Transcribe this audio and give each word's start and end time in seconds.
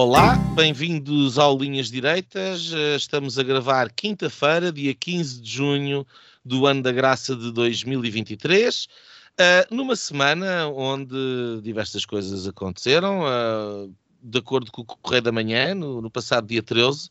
Olá, 0.00 0.36
bem-vindos 0.54 1.40
ao 1.40 1.58
Linhas 1.58 1.90
Direitas. 1.90 2.72
Eh, 2.72 2.94
Estamos 2.94 3.36
a 3.36 3.42
gravar 3.42 3.90
quinta-feira, 3.90 4.70
dia 4.70 4.94
15 4.94 5.40
de 5.40 5.50
junho 5.50 6.06
do 6.44 6.66
ano 6.66 6.84
da 6.84 6.92
graça 6.92 7.34
de 7.34 7.50
2023. 7.50 8.84
Uh, 8.84 9.74
numa 9.74 9.96
semana 9.96 10.68
onde 10.68 11.16
diversas 11.64 12.06
coisas 12.06 12.46
aconteceram, 12.46 13.22
uh, 13.22 13.92
de 14.22 14.38
acordo 14.38 14.70
com 14.70 14.82
o 14.82 14.84
Correio 14.84 15.22
da 15.22 15.32
Manhã, 15.32 15.74
no, 15.74 16.08
passado 16.08 16.46
dia 16.46 16.62
13, 16.62 17.10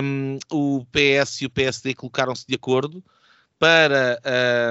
um, 0.00 0.38
o 0.52 0.86
PS 0.92 1.42
e 1.42 1.46
o 1.46 1.50
PSD 1.50 1.94
colocaram-se 1.94 2.46
de 2.46 2.54
acordo 2.54 3.02
para 3.58 4.20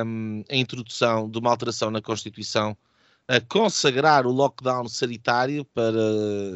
um, 0.06 0.46
a 0.50 0.56
introdução 0.56 1.30
de 1.30 1.38
uma 1.40 1.50
alteração 1.50 1.92
na 1.92 2.02
Constituição 2.02 2.78
a 3.28 3.42
consagrar 3.42 4.26
o 4.26 4.32
lockdown 4.32 4.88
sanitário 4.88 5.66
para, 5.66 6.02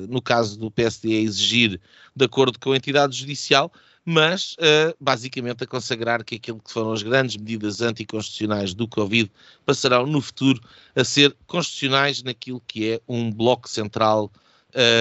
no 0.08 0.22
caso 0.22 0.58
do 0.58 0.72
PSD, 0.72 1.22
exigir 1.22 1.82
de 2.16 2.26
acordo 2.26 2.58
com 2.60 2.72
a 2.72 2.78
entidade 2.78 3.18
judicial, 3.18 3.72
mas 4.06 4.54
uh, 4.54 4.96
basicamente 5.00 5.64
a 5.64 5.68
consagrar 5.68 6.24
que 6.24 6.36
aquilo 6.36 6.60
que 6.60 6.72
foram 6.72 6.94
as 6.94 7.04
grandes 7.04 7.38
medidas 7.38 7.82
anticonstitucionais 7.82 8.74
do 8.74 8.88
Covid 8.88 9.32
passarão 9.66 10.06
no 10.06 10.22
futuro 10.22 10.62
a 10.96 11.04
ser 11.04 11.36
constitucionais 11.46 12.24
naquilo 12.24 12.62
que 12.66 12.94
é 12.94 13.02
um 13.08 13.32
bloco 13.32 13.70
central 13.70 14.32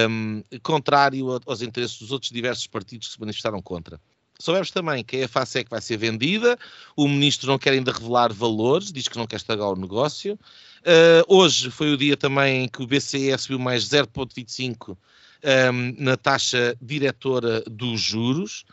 um, 0.09 0.43
contrário 0.63 1.41
aos 1.47 1.63
interesses 1.63 1.99
dos 1.99 2.11
outros 2.11 2.33
diversos 2.33 2.67
partidos 2.67 3.09
que 3.09 3.15
se 3.15 3.21
manifestaram 3.21 3.63
contra. 3.63 4.01
Soubemos 4.39 4.71
também 4.71 5.05
que 5.05 5.23
a 5.23 5.29
FASEC 5.29 5.69
vai 5.69 5.83
ser 5.83 5.99
vendida, 5.99 6.59
o 6.97 7.07
ministro 7.07 7.47
não 7.47 7.59
quer 7.59 7.75
ainda 7.75 7.93
revelar 7.93 8.33
valores, 8.33 8.91
diz 8.91 9.07
que 9.07 9.19
não 9.19 9.27
quer 9.27 9.37
estragar 9.37 9.69
o 9.69 9.77
negócio. 9.77 10.39
Uh, 10.81 11.23
hoje 11.29 11.71
foi 11.71 11.93
o 11.93 11.97
dia 11.97 12.17
também 12.17 12.69
que 12.69 12.83
o 12.83 12.87
BCE 12.87 13.37
subiu 13.39 13.59
mais 13.59 13.85
0,25 13.85 14.97
um, 15.45 15.95
na 16.03 16.17
taxa 16.17 16.77
diretora 16.81 17.63
dos 17.63 18.01
juros. 18.01 18.65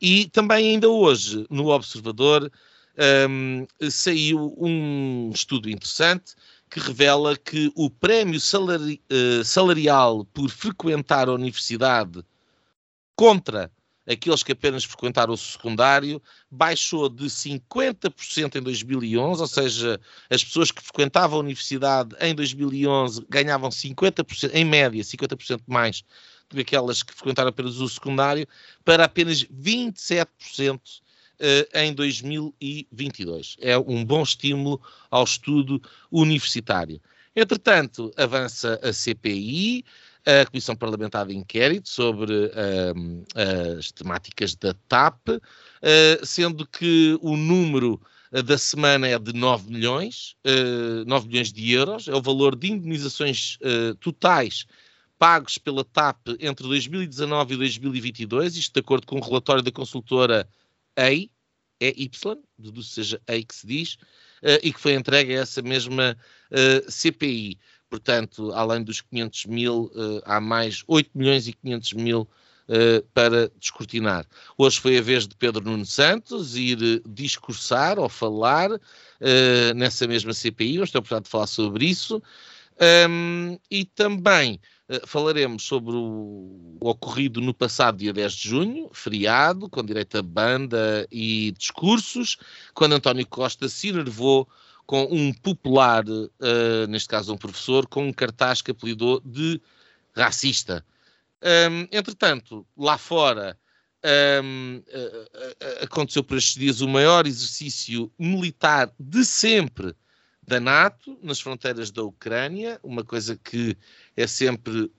E 0.00 0.26
também 0.28 0.72
ainda 0.72 0.88
hoje, 0.88 1.46
no 1.50 1.68
Observador, 1.68 2.50
um, 3.28 3.66
saiu 3.90 4.54
um 4.58 5.30
estudo 5.34 5.68
interessante 5.68 6.34
que 6.70 6.80
revela 6.80 7.36
que 7.36 7.70
o 7.74 7.88
prémio 7.88 8.40
salari 8.40 9.00
uh, 9.10 9.44
salarial 9.44 10.24
por 10.26 10.50
frequentar 10.50 11.28
a 11.28 11.34
universidade 11.34 12.22
contra 13.14 13.70
aqueles 14.06 14.42
que 14.42 14.52
apenas 14.52 14.84
frequentaram 14.84 15.34
o 15.34 15.36
secundário, 15.36 16.22
baixou 16.50 17.08
de 17.08 17.26
50% 17.26 18.56
em 18.56 18.62
2011, 18.62 19.40
ou 19.40 19.46
seja, 19.46 20.00
as 20.30 20.44
pessoas 20.44 20.70
que 20.70 20.82
frequentavam 20.82 21.38
a 21.38 21.42
universidade 21.42 22.14
em 22.20 22.34
2011 22.34 23.26
ganhavam 23.28 23.68
50%, 23.68 24.50
em 24.54 24.64
média, 24.64 25.02
50% 25.02 25.60
mais 25.66 26.04
do 26.48 26.56
que 26.56 26.62
aquelas 26.62 27.02
que 27.02 27.12
frequentaram 27.12 27.48
apenas 27.48 27.78
o 27.78 27.88
secundário, 27.88 28.46
para 28.84 29.04
apenas 29.04 29.42
27% 29.44 30.80
em 31.74 31.92
2022. 31.92 33.56
É 33.60 33.76
um 33.76 34.04
bom 34.04 34.22
estímulo 34.22 34.80
ao 35.10 35.24
estudo 35.24 35.82
universitário. 36.10 37.00
Entretanto, 37.34 38.10
avança 38.16 38.80
a 38.82 38.92
CPI, 38.92 39.84
a 40.26 40.44
Comissão 40.44 40.74
Parlamentar 40.74 41.26
de 41.26 41.36
Inquérito 41.36 41.88
sobre 41.88 42.50
as 43.78 43.92
temáticas 43.92 44.56
da 44.56 44.74
TAP, 44.88 45.28
uh, 45.28 46.26
sendo 46.26 46.66
que 46.66 47.16
o 47.22 47.36
número 47.36 48.00
da 48.44 48.58
semana 48.58 49.06
é 49.06 49.16
de 49.18 49.32
9 49.32 49.70
milhões, 49.70 50.34
uh, 50.44 51.04
9 51.06 51.28
milhões 51.28 51.52
de 51.52 51.70
euros, 51.70 52.08
é 52.08 52.14
o 52.14 52.20
valor 52.20 52.56
de 52.56 52.72
indemnizações 52.72 53.56
totais 54.00 54.66
pagos 55.16 55.58
pela 55.58 55.84
TAP 55.84 56.28
entre 56.40 56.66
2019 56.66 57.54
e 57.54 57.56
2022, 57.56 58.56
isto 58.56 58.74
de 58.74 58.80
acordo 58.80 59.06
com 59.06 59.18
o 59.18 59.22
relatório 59.22 59.62
da 59.62 59.70
consultora 59.70 60.46
EI, 60.96 61.30
EY, 61.80 62.10
deduzo 62.58 62.90
seja 62.90 63.20
EI 63.28 63.44
que 63.44 63.54
se 63.54 63.66
diz, 63.66 63.96
e 64.62 64.72
que 64.72 64.80
foi 64.80 64.92
entregue 64.92 65.34
a 65.34 65.40
essa 65.40 65.62
mesma 65.62 66.18
CPI. 66.88 67.58
Portanto, 67.88 68.52
além 68.52 68.82
dos 68.82 69.00
500 69.00 69.46
mil, 69.46 69.90
uh, 69.94 70.22
há 70.24 70.40
mais 70.40 70.82
8 70.86 71.10
milhões 71.14 71.46
e 71.46 71.52
500 71.52 71.92
mil 71.94 72.28
uh, 72.68 73.06
para 73.14 73.50
descortinar. 73.60 74.26
Hoje 74.58 74.80
foi 74.80 74.98
a 74.98 75.02
vez 75.02 75.26
de 75.26 75.36
Pedro 75.36 75.64
Nuno 75.64 75.86
Santos 75.86 76.56
ir 76.56 76.78
uh, 76.78 77.08
discursar 77.08 77.98
ou 77.98 78.08
falar 78.08 78.70
nessa 79.74 80.06
mesma 80.06 80.34
CPI, 80.34 80.74
ter 80.74 80.98
a 80.98 81.00
oportunidade 81.00 81.24
de 81.24 81.30
falar 81.30 81.46
sobre 81.46 81.86
isso. 81.86 82.22
E 83.70 83.84
também 83.94 84.60
falaremos 85.06 85.62
sobre 85.62 85.94
o, 85.96 86.76
ocorrido 86.80 87.40
no 87.40 87.54
passado 87.54 87.96
dia 87.96 88.12
10 88.12 88.32
de 88.34 88.48
junho, 88.50 88.90
feriado, 88.92 89.70
com 89.70 89.82
direito 89.82 90.18
a 90.18 90.22
banda 90.22 91.08
e 91.10 91.54
discursos, 91.56 92.36
quando 92.74 92.92
António 92.92 93.26
Costa 93.26 93.70
se 93.70 93.88
enervou 93.88 94.46
com 94.86 95.02
um 95.10 95.32
popular, 95.32 96.04
uh, 96.08 96.86
neste 96.88 97.08
caso 97.08 97.34
um 97.34 97.36
professor, 97.36 97.86
com 97.86 98.06
um 98.06 98.12
cartaz 98.12 98.62
que 98.62 98.70
apelidou 98.70 99.20
de 99.24 99.60
racista. 100.14 100.84
Um, 101.42 101.88
entretanto, 101.90 102.66
lá 102.76 102.96
fora 102.96 103.58
um, 104.42 104.82
uh, 104.86 105.22
uh, 105.22 105.84
aconteceu 105.84 106.22
por 106.22 106.38
estes 106.38 106.54
dias 106.54 106.80
o 106.80 106.88
maior 106.88 107.26
exercício 107.26 108.10
militar 108.18 108.90
de 108.98 109.24
sempre 109.24 109.94
da 110.46 110.60
NATO 110.60 111.18
nas 111.20 111.40
fronteiras 111.40 111.90
da 111.90 112.04
Ucrânia, 112.04 112.78
uma 112.80 113.02
coisa 113.02 113.36
que 113.36 113.76
é 114.16 114.28
sempre 114.28 114.92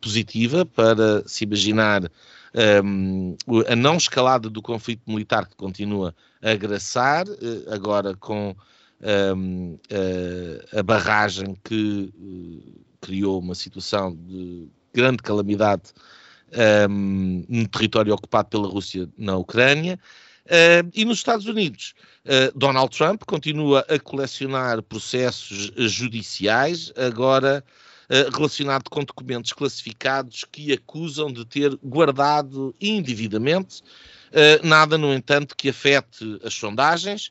positiva 0.00 0.64
para 0.64 1.22
se 1.28 1.44
imaginar 1.44 2.10
um, 2.82 3.36
a 3.68 3.76
não 3.76 3.98
escalada 3.98 4.48
do 4.48 4.62
conflito 4.62 5.02
militar 5.06 5.46
que 5.46 5.54
continua 5.54 6.14
a 6.40 6.52
agraçar, 6.52 7.26
agora 7.70 8.16
com 8.16 8.56
um, 9.36 9.78
a, 10.72 10.80
a, 10.80 10.82
barragem 10.82 11.56
que 11.62 12.12
uh, 12.16 12.84
criou 13.00 13.38
uma 13.38 13.54
situação 13.54 14.16
de 14.16 14.68
grande 14.92 15.18
calamidade 15.18 15.92
um, 16.88 17.44
no 17.48 17.68
território 17.68 18.14
ocupado 18.14 18.48
pela 18.48 18.68
Rússia 18.68 19.08
na 19.18 19.36
Ucrânia. 19.36 19.98
Uh, 20.46 20.90
e 20.94 21.04
nos 21.04 21.18
Estados 21.18 21.46
Unidos, 21.46 21.94
uh, 22.24 22.56
Donald 22.58 22.94
Trump 22.96 23.22
continua 23.26 23.84
a 23.88 23.98
colecionar 23.98 24.82
processos 24.82 25.72
judiciais, 25.76 26.92
agora 26.96 27.64
uh, 28.10 28.36
relacionado 28.36 28.90
com 28.90 29.02
documentos 29.04 29.52
classificados 29.52 30.44
que 30.44 30.72
acusam 30.72 31.32
de 31.32 31.44
ter 31.46 31.74
guardado 31.82 32.74
indevidamente, 32.80 33.82
nada, 34.64 34.98
no 34.98 35.14
entanto, 35.14 35.54
que 35.56 35.68
afete 35.68 36.40
as 36.42 36.52
sondagens 36.52 37.30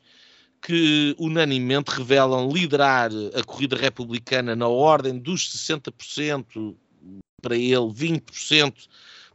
que 0.64 1.14
unanimemente 1.18 1.90
revelam 1.90 2.48
liderar 2.50 3.10
a 3.34 3.44
corrida 3.44 3.76
republicana 3.76 4.56
na 4.56 4.66
ordem 4.66 5.18
dos 5.18 5.46
60% 5.54 6.74
para 7.42 7.54
ele, 7.54 7.74
20% 7.74 8.74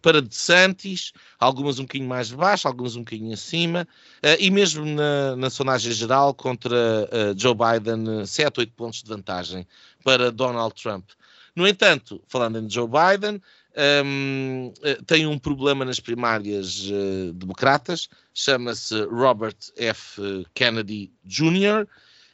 para 0.02 0.24
DeSantis, 0.24 1.14
algumas 1.40 1.78
um 1.78 1.84
bocadinho 1.84 2.10
mais 2.10 2.32
baixo, 2.32 2.68
algumas 2.68 2.96
um 2.96 3.02
bocadinho 3.02 3.32
acima, 3.32 3.88
uh, 4.26 4.38
e 4.40 4.50
mesmo 4.50 4.84
na, 4.84 5.36
na 5.36 5.50
sondagem 5.52 5.92
geral 5.92 6.34
contra 6.34 6.76
uh, 6.76 7.38
Joe 7.40 7.54
Biden, 7.54 8.26
7, 8.26 8.62
8 8.62 8.74
pontos 8.74 9.04
de 9.04 9.10
vantagem 9.10 9.68
para 10.04 10.32
Donald 10.32 10.74
Trump. 10.82 11.10
No 11.56 11.68
entanto, 11.68 12.24
falando 12.28 12.58
em 12.58 12.68
Joe 12.68 12.88
Biden, 12.88 13.40
um, 13.78 14.74
eh, 14.84 14.98
tem 15.06 15.26
um 15.26 15.38
problema 15.38 15.86
nas 15.86 16.00
primárias 16.00 16.90
uh, 16.90 17.34
democratas, 17.34 18.10
chama-se 18.34 19.00
Robert 19.04 19.58
F. 19.78 20.22
Kennedy 20.54 21.12
Jr. 21.24 21.88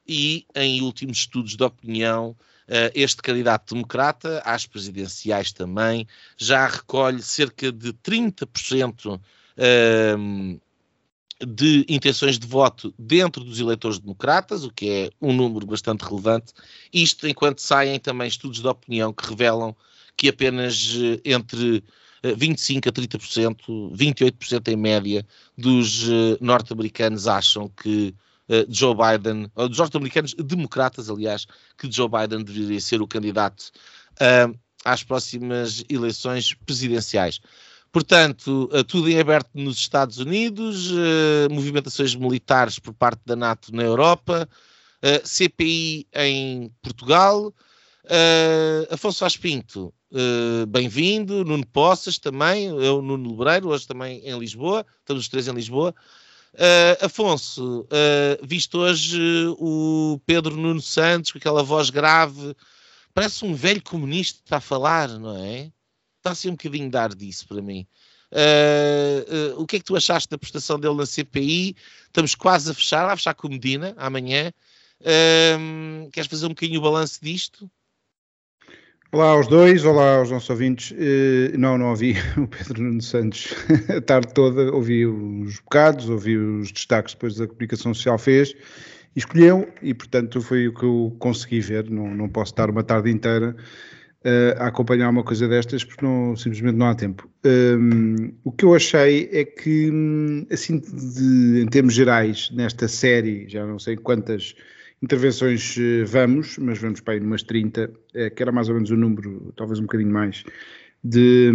e, 0.07 0.45
em 0.55 0.81
últimos 0.81 1.17
estudos 1.17 1.55
de 1.55 1.63
opinião, 1.63 2.29
uh, 2.29 2.91
este 2.93 3.21
candidato 3.21 3.73
democrata, 3.73 4.41
às 4.45 4.65
presidenciais 4.65 5.51
também, 5.51 6.07
já 6.37 6.67
recolhe 6.67 7.21
cerca 7.21 7.71
de 7.71 7.93
30% 7.93 9.19
um, 10.17 10.59
de 11.45 11.85
intenções 11.89 12.39
de 12.39 12.47
voto 12.47 12.93
dentro 12.97 13.43
dos 13.43 13.59
eleitores 13.59 13.99
democratas, 13.99 14.63
o 14.63 14.71
que 14.71 14.89
é 14.89 15.09
um 15.21 15.33
número 15.33 15.65
bastante 15.65 16.01
relevante, 16.03 16.53
isto 16.93 17.27
enquanto 17.27 17.59
saem 17.59 17.99
também 17.99 18.27
estudos 18.27 18.61
de 18.61 18.67
opinião 18.67 19.11
que 19.11 19.27
revelam 19.27 19.75
que 20.17 20.29
apenas 20.29 20.95
eh, 20.95 21.21
entre 21.25 21.83
25 22.37 22.89
a 22.89 22.91
30%, 22.91 23.91
28% 23.95 24.67
em 24.69 24.75
média 24.75 25.25
dos 25.55 26.07
norte-americanos 26.41 27.27
acham 27.27 27.69
que 27.69 28.15
Joe 28.67 28.95
Biden, 28.95 29.51
ou 29.53 29.69
dos 29.69 29.77
norte-americanos 29.77 30.33
democratas, 30.33 31.07
aliás, 31.07 31.45
que 31.77 31.91
Joe 31.91 32.09
Biden 32.09 32.43
deveria 32.43 32.81
ser 32.81 32.99
o 32.99 33.07
candidato 33.07 33.65
às 34.83 35.03
próximas 35.03 35.83
eleições 35.87 36.55
presidenciais. 36.65 37.39
Portanto, 37.91 38.69
tudo 38.87 39.07
em 39.07 39.19
aberto 39.19 39.49
nos 39.53 39.77
Estados 39.77 40.17
Unidos, 40.17 40.91
movimentações 41.51 42.15
militares 42.15 42.79
por 42.79 42.93
parte 42.93 43.21
da 43.23 43.35
NATO 43.35 43.73
na 43.73 43.83
Europa, 43.83 44.49
CPI 45.23 46.07
em 46.13 46.71
Portugal. 46.81 47.53
Afonso 48.91 49.25
Aspinto, 49.25 49.93
bem-vindo. 50.67 51.43
Nuno 51.43 51.65
Poças 51.65 52.17
também, 52.17 52.65
eu, 52.65 53.01
Nuno 53.01 53.31
Lebreiro, 53.31 53.69
hoje 53.69 53.87
também 53.87 54.19
em 54.19 54.37
Lisboa, 54.37 54.85
estamos 54.99 55.23
os 55.23 55.29
três 55.29 55.47
em 55.47 55.53
Lisboa. 55.53 55.93
Afonso, 57.01 57.87
visto 58.41 58.79
hoje 58.79 59.19
o 59.59 60.19
Pedro 60.25 60.55
Nuno 60.55 60.81
Santos 60.81 61.31
com 61.31 61.37
aquela 61.37 61.63
voz 61.63 61.89
grave 61.89 62.55
parece 63.15 63.45
um 63.45 63.55
velho 63.55 63.81
comunista 63.81 64.57
a 64.57 64.59
falar, 64.59 65.07
não 65.07 65.37
é? 65.37 65.71
Está 66.17 66.31
assim 66.31 66.49
um 66.49 66.51
bocadinho 66.51 66.91
dar 66.91 67.15
disso 67.15 67.47
para 67.47 67.61
mim. 67.61 67.87
Uh, 68.31 69.53
uh, 69.53 69.61
o 69.61 69.65
que 69.65 69.77
é 69.77 69.79
que 69.79 69.85
tu 69.85 69.95
achaste 69.95 70.29
da 70.29 70.37
prestação 70.37 70.77
dele 70.77 70.95
na 70.95 71.05
CPI? 71.05 71.77
Estamos 72.07 72.35
quase 72.35 72.69
a 72.69 72.73
fechar, 72.73 73.09
a 73.09 73.15
fechar 73.15 73.33
com 73.33 73.47
Medina 73.47 73.93
amanhã. 73.97 74.51
Uh, 74.99 76.09
queres 76.11 76.29
fazer 76.29 76.45
um 76.45 76.49
bocadinho 76.49 76.79
o 76.79 76.83
balanço 76.83 77.19
disto? 77.23 77.71
Olá 79.11 79.29
aos 79.29 79.47
dois, 79.47 79.85
olá 79.85 80.17
aos 80.17 80.31
nossos 80.31 80.49
ouvintes. 80.49 80.93
não, 81.57 81.77
não 81.77 81.89
ouvi 81.89 82.15
o 82.37 82.47
Pedro 82.47 82.83
Nuno 82.83 83.01
Santos 83.01 83.53
a 83.95 84.01
tarde 84.01 84.33
toda, 84.33 84.73
ouvi 84.73 85.05
os 85.05 85.59
bocados, 85.59 86.09
ouvi 86.09 86.37
os 86.37 86.71
destaques 86.71 87.13
depois 87.13 87.35
da 87.35 87.47
comunicação 87.47 87.93
social 87.93 88.17
fez 88.17 88.55
escolheu 89.15 89.71
e, 89.81 89.93
portanto, 89.93 90.41
foi 90.41 90.67
o 90.67 90.73
que 90.73 90.83
eu 90.83 91.15
consegui 91.19 91.61
ver. 91.61 91.89
Não, 91.89 92.13
não 92.13 92.29
posso 92.29 92.51
estar 92.51 92.69
uma 92.69 92.83
tarde 92.83 93.09
inteira 93.09 93.55
uh, 94.25 94.61
a 94.61 94.67
acompanhar 94.67 95.09
uma 95.09 95.23
coisa 95.23 95.47
destas 95.47 95.83
porque 95.83 96.05
não, 96.05 96.35
simplesmente 96.35 96.75
não 96.75 96.87
há 96.87 96.95
tempo. 96.95 97.29
Um, 97.45 98.33
o 98.43 98.51
que 98.51 98.65
eu 98.65 98.75
achei 98.75 99.29
é 99.31 99.45
que, 99.45 99.91
assim, 100.51 100.79
de, 100.79 101.61
em 101.61 101.67
termos 101.67 101.93
gerais, 101.93 102.51
nesta 102.51 102.87
série, 102.87 103.47
já 103.47 103.65
não 103.65 103.79
sei 103.79 103.95
quantas 103.95 104.55
intervenções 105.05 105.77
uh, 105.77 106.05
vamos, 106.05 106.57
mas 106.57 106.79
vamos 106.79 106.99
para 106.99 107.13
aí 107.13 107.19
umas 107.19 107.43
30, 107.43 107.89
uh, 107.89 108.35
que 108.35 108.41
era 108.41 108.51
mais 108.51 108.67
ou 108.67 108.75
menos 108.75 108.89
o 108.89 108.97
número, 108.97 109.53
talvez 109.55 109.79
um 109.79 109.83
bocadinho 109.83 110.11
mais, 110.11 110.43
de, 111.03 111.51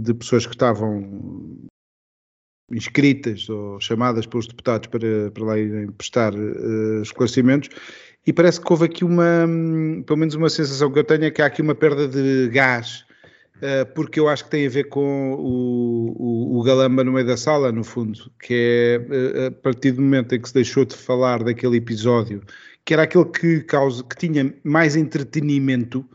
de 0.00 0.14
pessoas 0.14 0.46
que 0.46 0.54
estavam 0.54 1.66
inscritas 2.70 3.48
ou 3.48 3.80
chamadas 3.80 4.26
pelos 4.26 4.46
deputados 4.46 4.88
para, 4.88 5.30
para 5.30 5.44
lá 5.44 5.58
irem 5.58 5.90
prestar 5.90 6.34
uh, 6.34 7.02
esclarecimentos. 7.02 7.70
E 8.26 8.32
parece 8.32 8.60
que 8.60 8.70
houve 8.70 8.84
aqui 8.84 9.04
uma, 9.04 9.48
pelo 10.06 10.18
menos 10.18 10.34
uma 10.34 10.50
sensação 10.50 10.92
que 10.92 10.98
eu 10.98 11.04
tenho 11.04 11.24
é 11.24 11.30
que 11.30 11.40
há 11.40 11.46
aqui 11.46 11.62
uma 11.62 11.74
perda 11.74 12.06
de 12.06 12.50
gás 12.50 13.07
porque 13.94 14.20
eu 14.20 14.28
acho 14.28 14.44
que 14.44 14.50
tem 14.50 14.66
a 14.66 14.70
ver 14.70 14.84
com 14.84 15.34
o, 15.34 16.14
o, 16.16 16.58
o, 16.58 16.62
galamba 16.62 17.02
no 17.02 17.12
meio 17.12 17.26
da 17.26 17.36
sala, 17.36 17.72
no 17.72 17.82
fundo, 17.82 18.30
que 18.40 18.54
é 18.54 19.44
uh, 19.44 19.46
a 19.46 19.50
partir 19.50 19.92
do 19.92 20.02
momento 20.02 20.34
em 20.34 20.40
que 20.40 20.48
se 20.48 20.54
deixou 20.54 20.84
de 20.84 20.94
falar 20.94 21.42
daquele 21.42 21.76
episódio, 21.76 22.42
que 22.84 22.94
era 22.94 23.02
aquele 23.02 23.24
que, 23.26 23.60
causa, 23.62 24.04
que 24.04 24.16
tinha 24.16 24.54
mais 24.62 24.96
entretenimento 24.96 26.08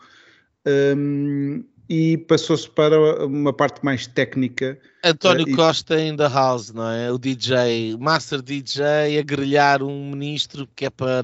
um, 0.95 1.63
e 1.93 2.17
passou-se 2.17 2.67
para 2.67 3.23
uma 3.23 3.53
parte 3.53 3.85
mais 3.85 4.07
técnica. 4.07 4.79
António 5.03 5.45
uh, 5.45 5.55
Costa 5.55 6.01
in 6.01 6.17
the 6.17 6.27
house, 6.27 6.73
não 6.73 6.89
é? 6.89 7.11
O 7.11 7.19
DJ, 7.19 7.95
Master 7.99 8.41
DJ, 8.41 9.19
a 9.19 9.21
grelhar 9.21 9.83
um 9.83 10.09
ministro 10.09 10.67
que 10.75 10.85
é 10.85 10.89
para 10.89 11.21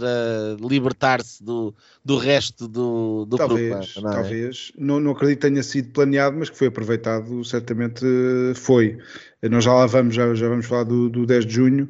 libertar-se 0.62 1.44
do, 1.44 1.74
do 2.06 2.18
resto 2.18 2.68
do, 2.68 3.25
do 3.25 3.36
talvez, 3.36 3.94
programa, 3.94 4.01
não 4.01 4.12
é? 4.12 4.21
Talvez, 4.21 4.71
não, 4.77 5.00
não 5.00 5.12
acredito 5.12 5.42
que 5.42 5.50
tenha 5.50 5.63
sido 5.63 5.89
planeado, 5.92 6.38
mas 6.38 6.51
que 6.51 6.57
foi 6.57 6.68
aproveitado, 6.68 7.44
certamente 7.44 8.06
foi. 8.54 8.95
Nós 9.42 9.63
já 9.63 9.74
lá 9.74 9.88
vamos, 9.88 10.13
já, 10.13 10.36
já 10.36 10.48
vamos 10.48 10.68
falar 10.68 10.83
do, 10.83 11.10
do 11.10 11.25
10 11.25 11.48
de 11.48 11.51
junho, 11.51 11.89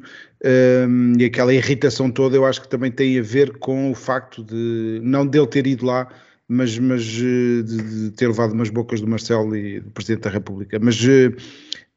um, 0.88 1.12
e 1.18 1.26
aquela 1.26 1.52
irritação 1.52 2.10
toda 2.10 2.34
eu 2.34 2.46
acho 2.46 2.62
que 2.62 2.68
também 2.68 2.90
tem 2.90 3.18
a 3.18 3.22
ver 3.22 3.58
com 3.58 3.90
o 3.90 3.94
facto 3.94 4.42
de 4.42 5.00
não 5.02 5.26
dele 5.26 5.48
ter 5.48 5.66
ido 5.66 5.84
lá 5.84 6.08
mas, 6.50 6.76
mas 6.78 7.02
eh, 7.02 7.62
de, 7.62 8.10
de, 8.10 8.10
ter 8.10 8.26
levado 8.26 8.52
umas 8.52 8.70
bocas 8.70 9.00
do 9.00 9.06
Marcelo 9.06 9.56
e 9.56 9.78
do 9.78 9.90
Presidente 9.92 10.24
da 10.24 10.30
República. 10.30 10.80
Mas, 10.82 11.00
um, 11.04 11.08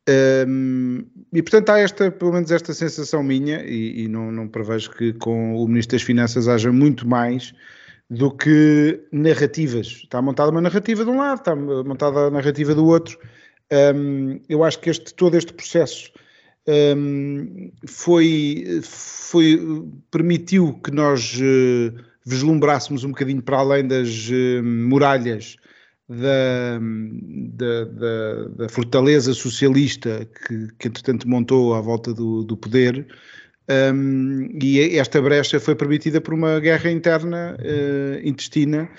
eh, 0.07 0.43
ehm, 0.45 0.99
e 1.33 1.41
portanto 1.41 1.69
há 1.71 1.79
esta, 1.79 2.11
pelo 2.11 2.33
menos 2.33 2.51
esta 2.51 2.71
sensação 2.71 3.23
minha, 3.23 3.63
e, 3.65 4.03
e 4.03 4.07
não, 4.07 4.31
não 4.31 4.47
prevejo 4.47 4.91
que 4.91 5.11
com 5.13 5.55
o 5.55 5.67
Ministro 5.67 5.97
das 5.97 6.03
Finanças 6.03 6.47
haja 6.47 6.71
muito 6.71 7.07
mais 7.07 7.51
do 8.09 8.29
que 8.29 9.01
narrativas. 9.11 9.87
Está 9.87 10.21
montada 10.21 10.51
uma 10.51 10.61
narrativa 10.61 11.03
de 11.03 11.09
um 11.09 11.17
lado, 11.17 11.39
está 11.39 11.55
montada 11.55 12.27
a 12.27 12.31
narrativa 12.31 12.75
do 12.75 12.85
outro. 12.85 13.17
Um, 13.71 14.33
ehm, 14.33 14.39
eu 14.47 14.63
acho 14.63 14.79
que 14.79 14.91
este, 14.91 15.15
todo 15.15 15.35
este 15.35 15.51
processo 15.51 16.11
um, 16.67 16.71
ehm, 16.71 17.71
foi, 17.87 18.81
foi, 18.83 19.59
permitiu 20.11 20.79
que 20.83 20.91
nós 20.91 21.39
uh, 21.39 22.12
vislumbrássemos 22.25 23.03
um 23.03 23.09
bocadinho 23.09 23.41
para 23.41 23.57
além 23.57 23.87
das 23.87 24.29
uh, 24.29 24.63
muralhas 24.63 25.57
da, 26.07 26.79
da, 27.53 27.85
da, 27.85 28.43
da, 28.57 28.69
fortaleza 28.69 29.33
socialista 29.33 30.27
que, 30.47 30.67
que, 30.77 30.87
entretanto, 30.87 31.27
montou 31.27 31.73
à 31.73 31.81
volta 31.81 32.13
do, 32.13 32.43
do 32.43 32.57
poder. 32.57 33.07
Um, 33.69 34.49
e 34.61 34.97
esta 34.97 35.21
brecha 35.21 35.59
foi 35.59 35.75
permitida 35.75 36.19
por 36.19 36.33
uma 36.33 36.59
guerra 36.59 36.91
interna 36.91 37.57
uh, 37.57 38.27
intestina, 38.27 38.89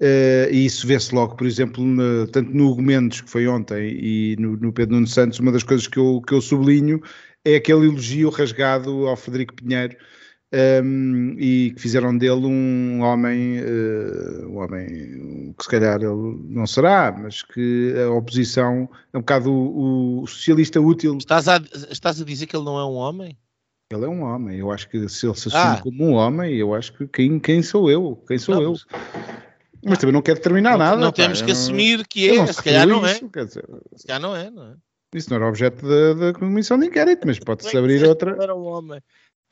uh, 0.00 0.50
e 0.50 0.64
isso 0.64 0.86
vê-se 0.86 1.14
logo, 1.14 1.36
por 1.36 1.46
exemplo, 1.46 1.84
no, 1.84 2.26
tanto 2.28 2.50
no 2.50 2.70
Hugo 2.70 2.82
Mendes, 2.82 3.20
que 3.20 3.30
foi 3.30 3.46
ontem, 3.46 3.90
e 4.00 4.36
no, 4.38 4.56
no 4.56 4.72
Pedro 4.72 4.94
Nuno 4.94 5.06
Santos. 5.06 5.38
Uma 5.38 5.52
das 5.52 5.62
coisas 5.62 5.86
que 5.86 5.98
eu, 5.98 6.22
que 6.26 6.32
eu 6.32 6.40
sublinho 6.40 7.02
é 7.44 7.56
aquele 7.56 7.86
elogio 7.86 8.30
rasgado 8.30 9.06
ao 9.06 9.16
Frederico 9.16 9.54
Pinheiro, 9.54 9.94
um, 10.82 11.34
e 11.38 11.72
que 11.74 11.80
fizeram 11.80 12.16
dele 12.16 12.46
um 12.46 13.00
homem, 13.02 13.60
uh, 13.60 14.48
um 14.48 14.58
homem 14.58 15.54
que 15.58 15.64
se 15.64 15.68
calhar 15.68 16.00
ele 16.00 16.38
não 16.48 16.66
será, 16.66 17.12
mas 17.12 17.42
que 17.42 17.94
a 17.98 18.10
oposição 18.10 18.88
é 19.12 19.18
um 19.18 19.20
bocado 19.20 19.52
o, 19.52 20.22
o 20.22 20.26
socialista 20.26 20.80
útil. 20.80 21.16
Estás 21.18 21.48
a, 21.48 21.60
estás 21.90 22.20
a 22.20 22.24
dizer 22.24 22.46
que 22.46 22.56
ele 22.56 22.64
não 22.64 22.78
é 22.78 22.84
um 22.84 22.94
homem? 22.94 23.36
Ele 23.90 24.04
é 24.04 24.08
um 24.08 24.22
homem. 24.22 24.58
Eu 24.58 24.70
acho 24.70 24.88
que 24.88 25.08
se 25.08 25.26
ele 25.26 25.34
se 25.34 25.48
assume 25.48 25.76
ah. 25.76 25.80
como 25.82 26.04
um 26.04 26.12
homem, 26.12 26.54
eu 26.54 26.74
acho 26.74 26.92
que 26.92 27.06
quem, 27.06 27.38
quem 27.38 27.62
sou 27.62 27.90
eu? 27.90 28.22
Quem 28.26 28.38
sou 28.38 28.54
não, 28.54 28.62
eu? 28.62 28.74
Mas 29.84 29.98
também 29.98 30.12
não 30.12 30.22
quer 30.22 30.34
determinar 30.34 30.72
não, 30.72 30.78
nada. 30.78 30.96
Não 30.96 31.10
pá, 31.10 31.16
temos 31.16 31.42
que 31.42 31.48
não, 31.48 31.52
assumir 31.52 32.06
que 32.06 32.30
é, 32.30 32.46
se 32.46 32.62
calhar 32.62 32.86
não 32.86 33.06
é. 33.06 33.14
Dizer, 33.14 33.64
se 33.96 34.06
calhar 34.06 34.20
não 34.20 34.34
é, 34.34 34.50
não 34.50 34.68
é? 34.68 34.74
Isso 35.14 35.30
não 35.30 35.36
era 35.36 35.48
objeto 35.48 35.86
da, 35.86 36.14
da 36.14 36.32
comissão 36.32 36.78
de 36.78 36.86
inquérito, 36.86 37.26
mas 37.26 37.38
pode-se 37.40 37.76
abrir 37.76 38.02
outra. 38.08 38.36
Era 38.40 38.54
um 38.54 38.64
homem. 38.64 39.00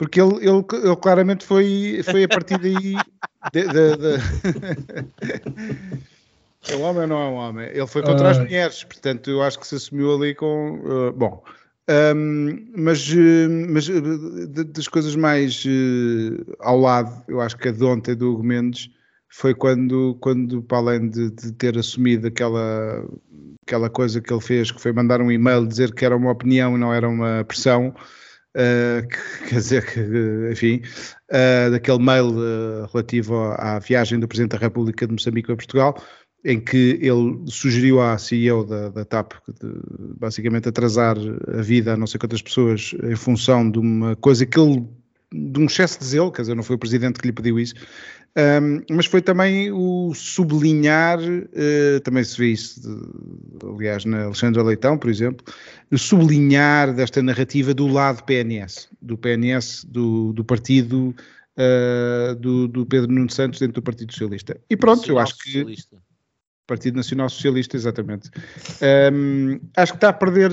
Porque 0.03 0.21
ele, 0.21 0.35
ele, 0.39 0.65
ele, 0.85 0.97
claramente 0.97 1.47
foi, 1.47 2.01
foi 2.03 2.25
a 2.25 2.29
partir 2.29 2.59
daí. 2.59 2.97
De, 3.53 3.63
de, 3.69 3.97
de... 3.97 4.19
é 6.73 6.77
um 6.77 6.83
homem 6.83 7.03
ou 7.03 7.07
não 7.07 7.23
é 7.23 7.27
um 7.27 7.35
homem? 7.35 7.69
Ele 7.69 7.87
foi 7.87 8.03
contra 8.03 8.31
as 8.31 8.39
mulheres, 8.39 8.83
portanto, 8.83 9.31
eu 9.31 9.41
acho 9.41 9.61
que 9.61 9.67
se 9.67 9.77
assumiu 9.77 10.13
ali 10.13 10.35
com. 10.35 10.81
Uh, 10.85 11.13
bom. 11.13 11.45
Um, 11.89 12.67
mas, 12.77 13.09
mas 13.69 13.87
das 14.73 14.89
coisas 14.89 15.15
mais 15.15 15.65
uh, 15.67 16.57
ao 16.59 16.81
lado, 16.81 17.23
eu 17.29 17.41
acho 17.41 17.57
que 17.57 17.69
a 17.69 17.73
de 17.73 17.85
ontem 17.85 18.17
do 18.17 18.33
Hugo 18.33 18.43
Mendes 18.43 18.91
foi 19.29 19.55
quando, 19.55 20.17
quando 20.21 20.63
para 20.63 20.79
além 20.79 21.11
de, 21.11 21.31
de, 21.31 21.53
ter 21.53 21.79
assumido 21.79 22.27
aquela, 22.27 23.09
aquela 23.65 23.89
coisa 23.89 24.21
que 24.21 24.33
ele 24.33 24.43
fez, 24.43 24.73
que 24.73 24.81
foi 24.81 24.93
mandar 24.93 25.21
um 25.21 25.31
e-mail 25.31 25.65
dizer 25.65 25.95
que 25.95 26.05
era 26.05 26.17
uma 26.17 26.33
opinião 26.33 26.75
e 26.75 26.81
não 26.81 26.93
era 26.93 27.09
uma 27.09 27.45
pressão, 27.45 27.95
Uh, 28.55 29.09
que, 29.09 29.49
quer 29.49 29.55
dizer 29.55 29.87
que, 29.91 30.51
enfim, 30.53 30.83
uh, 31.31 31.71
daquele 31.71 31.99
mail 31.99 32.27
uh, 32.27 32.87
relativo 32.93 33.35
à, 33.57 33.79
viagem 33.79 34.21
do 34.21 34.29
Presidente 34.29 34.51
da 34.51 34.59
República 34.59 35.07
de 35.07 35.13
Moçambique 35.15 35.51
a 35.51 35.57
Portugal, 35.57 35.97
em 36.45 36.61
que 36.61 36.99
ele 37.01 37.45
sugeriu 37.47 38.01
à 38.01 38.19
CEO 38.19 38.65
da, 38.67 38.91
da 38.91 39.05
TAP 39.07 39.33
de, 39.49 39.73
basicamente 40.19 40.69
atrasar 40.69 41.17
a 41.49 41.63
vida 41.63 41.95
a 41.95 41.97
não 41.97 42.07
sei 42.07 42.19
quantas 42.21 42.43
pessoas 42.43 42.95
em 43.03 43.17
função 43.17 43.71
de 43.71 43.79
uma 43.79 44.17
coisa 44.17 44.45
que 44.45 44.59
ele 44.59 44.87
de 45.33 45.61
um 45.61 45.65
excesso 45.65 45.99
de 45.99 46.05
zelo, 46.05 46.31
quer 46.31 46.43
dizer, 46.43 46.55
não 46.55 46.63
foi 46.63 46.77
o 46.77 46.79
presidente 46.79 47.19
que 47.19 47.27
lhe 47.27 47.33
pediu 47.33 47.59
isso, 47.59 47.75
um, 48.35 48.95
mas 48.95 49.05
foi 49.07 49.21
também 49.21 49.71
o 49.71 50.15
sublinhar, 50.15 51.19
uh, 51.21 52.01
também 52.03 52.25
se 52.25 52.39
vê 52.39 52.49
isso, 52.49 52.81
de, 52.81 53.67
aliás, 53.67 54.05
na 54.07 54.25
Alexandra 54.25 54.63
Leitão, 54.63 54.97
por 54.97 55.11
exemplo, 55.11 55.45
o 55.91 55.99
sublinhar 55.99 56.95
desta 56.95 57.23
narrativa 57.23 57.75
do 57.75 57.87
lado 57.87 58.25
PNS, 58.25 58.89
do 59.03 59.19
PNS, 59.19 59.85
do, 59.87 60.33
do 60.33 60.43
partido 60.45 61.15
uh, 61.59 62.35
do, 62.37 62.69
do, 62.69 62.87
Pedro 62.87 63.13
Nuno 63.13 63.31
Santos 63.31 63.61
dentro 63.61 63.75
do 63.75 63.83
Partido 63.83 64.13
Socialista. 64.13 64.59
E 64.71 64.77
pronto, 64.77 65.07
eu 65.11 65.19
acho 65.19 65.37
que. 65.37 65.51
Socialista. 65.51 65.99
Partido 66.67 66.97
Nacional 66.97 67.29
Socialista, 67.29 67.77
exatamente. 67.77 68.31
Um, 69.13 69.61
acho 69.77 69.93
que 69.93 69.97
está 69.97 70.09
a 70.11 70.13
perder 70.13 70.51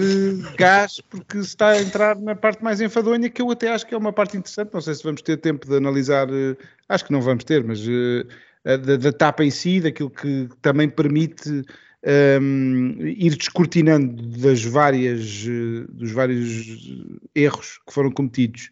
gás 0.58 1.00
porque 1.10 1.38
está 1.38 1.70
a 1.70 1.82
entrar 1.82 2.20
na 2.20 2.36
parte 2.36 2.63
mais 2.63 2.82
enfadonha, 2.82 3.30
que 3.30 3.42
eu 3.42 3.51
até 3.51 3.72
acho 3.72 3.86
que 3.86 3.94
é 3.94 3.98
uma 3.98 4.12
parte 4.12 4.38
interessante. 4.38 4.74
Não 4.74 4.82
sei 4.82 4.96
se 4.96 5.04
vamos 5.04 5.22
ter 5.22 5.38
tempo 5.38 5.68
de 5.68 5.75
analisar, 5.75 6.28
acho 6.88 7.06
que 7.06 7.12
não 7.12 7.22
vamos 7.22 7.44
ter, 7.44 7.63
mas 7.63 7.80
uh, 7.88 8.25
da, 8.63 8.98
da 8.98 9.12
tapa 9.12 9.44
em 9.44 9.51
si, 9.51 9.80
daquilo 9.80 10.10
que 10.10 10.50
também 10.62 10.89
permite 10.89 11.63
um, 12.42 12.96
ir 13.01 13.36
descortinando 13.36 14.22
das 14.39 14.63
várias, 14.63 15.46
dos 15.89 16.12
vários 16.12 16.66
erros 17.36 17.80
que 17.86 17.94
foram 17.94 18.12
cometidos, 18.12 18.72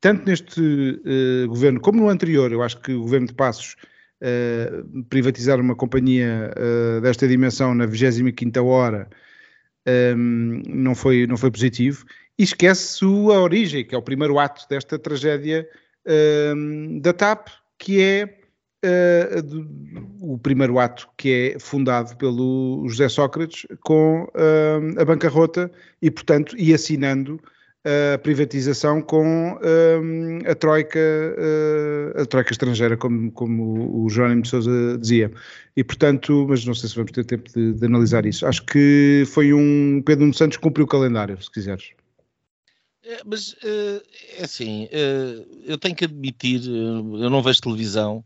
tanto 0.00 0.26
neste 0.26 0.60
uh, 0.60 1.48
governo 1.48 1.80
como 1.80 2.00
no 2.00 2.08
anterior. 2.08 2.52
Eu 2.52 2.62
acho 2.62 2.80
que 2.80 2.92
o 2.92 3.02
governo 3.02 3.26
de 3.26 3.34
Passos 3.34 3.76
uh, 4.22 5.04
privatizar 5.04 5.60
uma 5.60 5.74
companhia 5.74 6.50
uh, 6.56 7.00
desta 7.00 7.26
dimensão 7.26 7.74
na 7.74 7.86
25 7.86 8.62
hora 8.64 9.08
um, 10.16 10.62
não, 10.68 10.94
foi, 10.94 11.26
não 11.26 11.36
foi 11.36 11.50
positivo. 11.50 12.04
E 12.38 12.42
esquece 12.42 13.04
a 13.04 13.40
origem, 13.40 13.84
que 13.84 13.94
é 13.94 13.98
o 13.98 14.02
primeiro 14.02 14.38
ato 14.38 14.68
desta 14.68 14.98
tragédia 14.98 15.68
um, 16.54 16.98
da 17.00 17.12
TAP, 17.12 17.48
que 17.78 18.02
é 18.02 18.38
uh, 18.84 20.32
o 20.32 20.38
primeiro 20.38 20.78
ato 20.78 21.08
que 21.16 21.54
é 21.54 21.58
fundado 21.58 22.16
pelo 22.16 22.84
José 22.88 23.08
Sócrates 23.08 23.66
com 23.80 24.24
uh, 24.24 25.00
a 25.00 25.04
bancarrota 25.04 25.70
e, 26.02 26.10
portanto, 26.10 26.54
e 26.58 26.74
assinando 26.74 27.40
a 28.14 28.18
privatização 28.18 29.00
com 29.00 29.52
uh, 29.52 30.50
a 30.50 30.54
troika 30.54 30.98
a 32.16 32.26
troika 32.26 32.52
estrangeira, 32.52 32.96
como, 32.96 33.30
como 33.32 34.04
o 34.04 34.08
Jerónimo 34.10 34.42
de 34.42 34.48
Sousa 34.48 34.98
dizia. 34.98 35.32
E, 35.76 35.84
portanto, 35.84 36.46
mas 36.48 36.64
não 36.64 36.74
sei 36.74 36.88
se 36.88 36.96
vamos 36.96 37.12
ter 37.12 37.24
tempo 37.24 37.50
de, 37.52 37.74
de 37.74 37.86
analisar 37.86 38.26
isso. 38.26 38.46
Acho 38.46 38.64
que 38.64 39.24
foi 39.26 39.52
um 39.52 40.02
Pedro 40.04 40.22
Nuno 40.22 40.34
Santos 40.34 40.56
cumpriu 40.56 40.84
o 40.84 40.88
calendário, 40.88 41.40
se 41.40 41.50
quiseres. 41.50 41.90
É, 43.04 43.20
mas, 43.24 43.54
é 43.62 44.42
assim, 44.42 44.88
eu 45.64 45.78
tenho 45.78 45.94
que 45.94 46.04
admitir, 46.04 46.62
eu 46.66 47.30
não 47.30 47.42
vejo 47.42 47.60
televisão, 47.60 48.24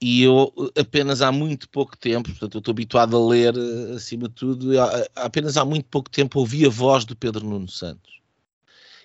e 0.00 0.22
eu 0.22 0.52
apenas 0.78 1.20
há 1.20 1.30
muito 1.30 1.68
pouco 1.68 1.96
tempo, 1.96 2.30
portanto 2.30 2.54
eu 2.54 2.58
estou 2.60 2.72
habituado 2.72 3.16
a 3.16 3.28
ler 3.28 3.54
eh, 3.54 3.94
acima 3.96 4.28
de 4.28 4.34
tudo, 4.34 4.70
apenas 5.14 5.58
há 5.58 5.64
muito 5.64 5.86
pouco 5.90 6.08
tempo 6.08 6.38
ouvi 6.38 6.64
a 6.64 6.70
voz 6.70 7.04
do 7.04 7.14
Pedro 7.14 7.46
Nuno 7.46 7.68
Santos. 7.68 8.19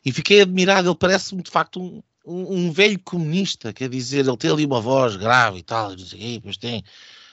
E 0.05 0.11
fiquei 0.11 0.41
admirado, 0.41 0.89
ele 0.89 0.97
parece-me 0.97 1.41
de 1.41 1.49
facto 1.49 1.81
um, 1.81 2.01
um, 2.25 2.55
um, 2.55 2.71
velho 2.71 2.99
comunista, 2.99 3.73
quer 3.73 3.89
dizer, 3.89 4.25
ele 4.25 4.37
tem 4.37 4.51
ali 4.51 4.65
uma 4.65 4.79
voz 4.79 5.15
grave 5.15 5.59
e 5.59 5.63
tal, 5.63 5.93
e 5.93 5.97
não 5.97 6.05
sei 6.05 6.19
quê, 6.19 6.33
depois 6.35 6.57
tem 6.57 6.83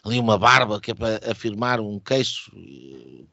ali 0.04 0.18
uma 0.18 0.38
barba 0.38 0.80
que 0.80 0.90
é 0.90 0.94
para 0.94 1.20
afirmar 1.30 1.80
um 1.80 2.00
queixo. 2.00 2.50
E, 2.56 3.26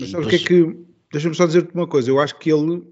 Mas 0.00 0.14
o 0.14 0.28
que 0.28 0.36
é 0.36 0.38
que, 0.38 0.76
deixa-me 1.12 1.34
só 1.34 1.46
dizer-te 1.46 1.74
uma 1.74 1.86
coisa, 1.86 2.10
eu 2.10 2.20
acho 2.20 2.38
que 2.38 2.50
ele, 2.52 2.82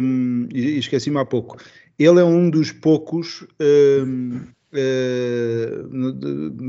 um, 0.00 0.48
e 0.54 0.78
esqueci-me 0.78 1.18
há 1.18 1.24
pouco, 1.24 1.58
ele 1.98 2.20
é 2.20 2.24
um 2.24 2.48
dos 2.48 2.70
poucos... 2.72 3.44
Um, 3.60 4.54
uh, 4.74 5.88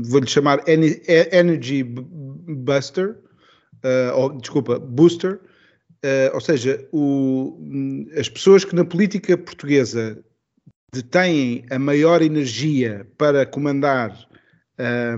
vou-lhe 0.04 0.26
chamar 0.26 0.62
Energy 0.68 1.82
Buster, 1.84 3.18
uh, 3.84 4.16
ou, 4.16 4.32
desculpa, 4.38 4.78
Booster, 4.78 5.40
uh, 6.06 6.34
ou 6.34 6.40
seja, 6.40 6.86
o, 6.92 7.58
as 8.16 8.28
pessoas 8.28 8.64
que 8.64 8.74
na 8.74 8.84
política 8.84 9.36
portuguesa 9.36 10.18
detêm 10.92 11.64
a 11.70 11.78
maior 11.78 12.22
energia 12.22 13.06
para 13.18 13.44
comandar 13.44 14.16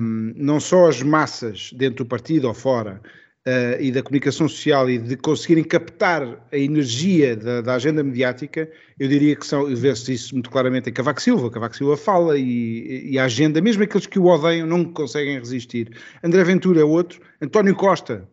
um, 0.00 0.33
não 0.37 0.59
só 0.59 0.88
as 0.88 1.02
massas 1.02 1.73
dentro 1.73 2.04
do 2.04 2.09
partido 2.09 2.49
ou 2.49 2.54
fora, 2.54 3.00
uh, 3.47 3.80
e 3.80 3.90
da 3.90 4.02
comunicação 4.02 4.49
social 4.49 4.88
e 4.88 4.99
de 4.99 5.16
conseguirem 5.16 5.64
captar 5.64 6.47
a 6.50 6.57
energia 6.57 7.37
da, 7.37 7.61
da 7.61 7.75
agenda 7.75 8.02
mediática, 8.02 8.68
eu 8.99 9.09
diria 9.09 9.37
que 9.37 9.47
são, 9.47 9.66
vê-se 9.75 10.14
isso 10.14 10.35
muito 10.35 10.50
claramente 10.50 10.90
em 10.90 10.92
Cavaco 10.92 11.21
Silva, 11.21 11.50
Cavaco 11.50 11.76
Silva 11.76 11.97
fala 11.97 12.38
e, 12.38 13.11
e, 13.11 13.18
a 13.18 13.25
agenda, 13.25 13.61
mesmo 13.61 13.83
aqueles 13.83 14.07
que 14.07 14.18
o 14.18 14.26
odeiam 14.26 14.66
não 14.66 14.85
conseguem 14.85 15.38
resistir. 15.38 15.90
André 16.23 16.42
Ventura 16.45 16.80
é 16.80 16.85
outro, 16.85 17.21
António 17.40 17.75
Costa 17.75 18.26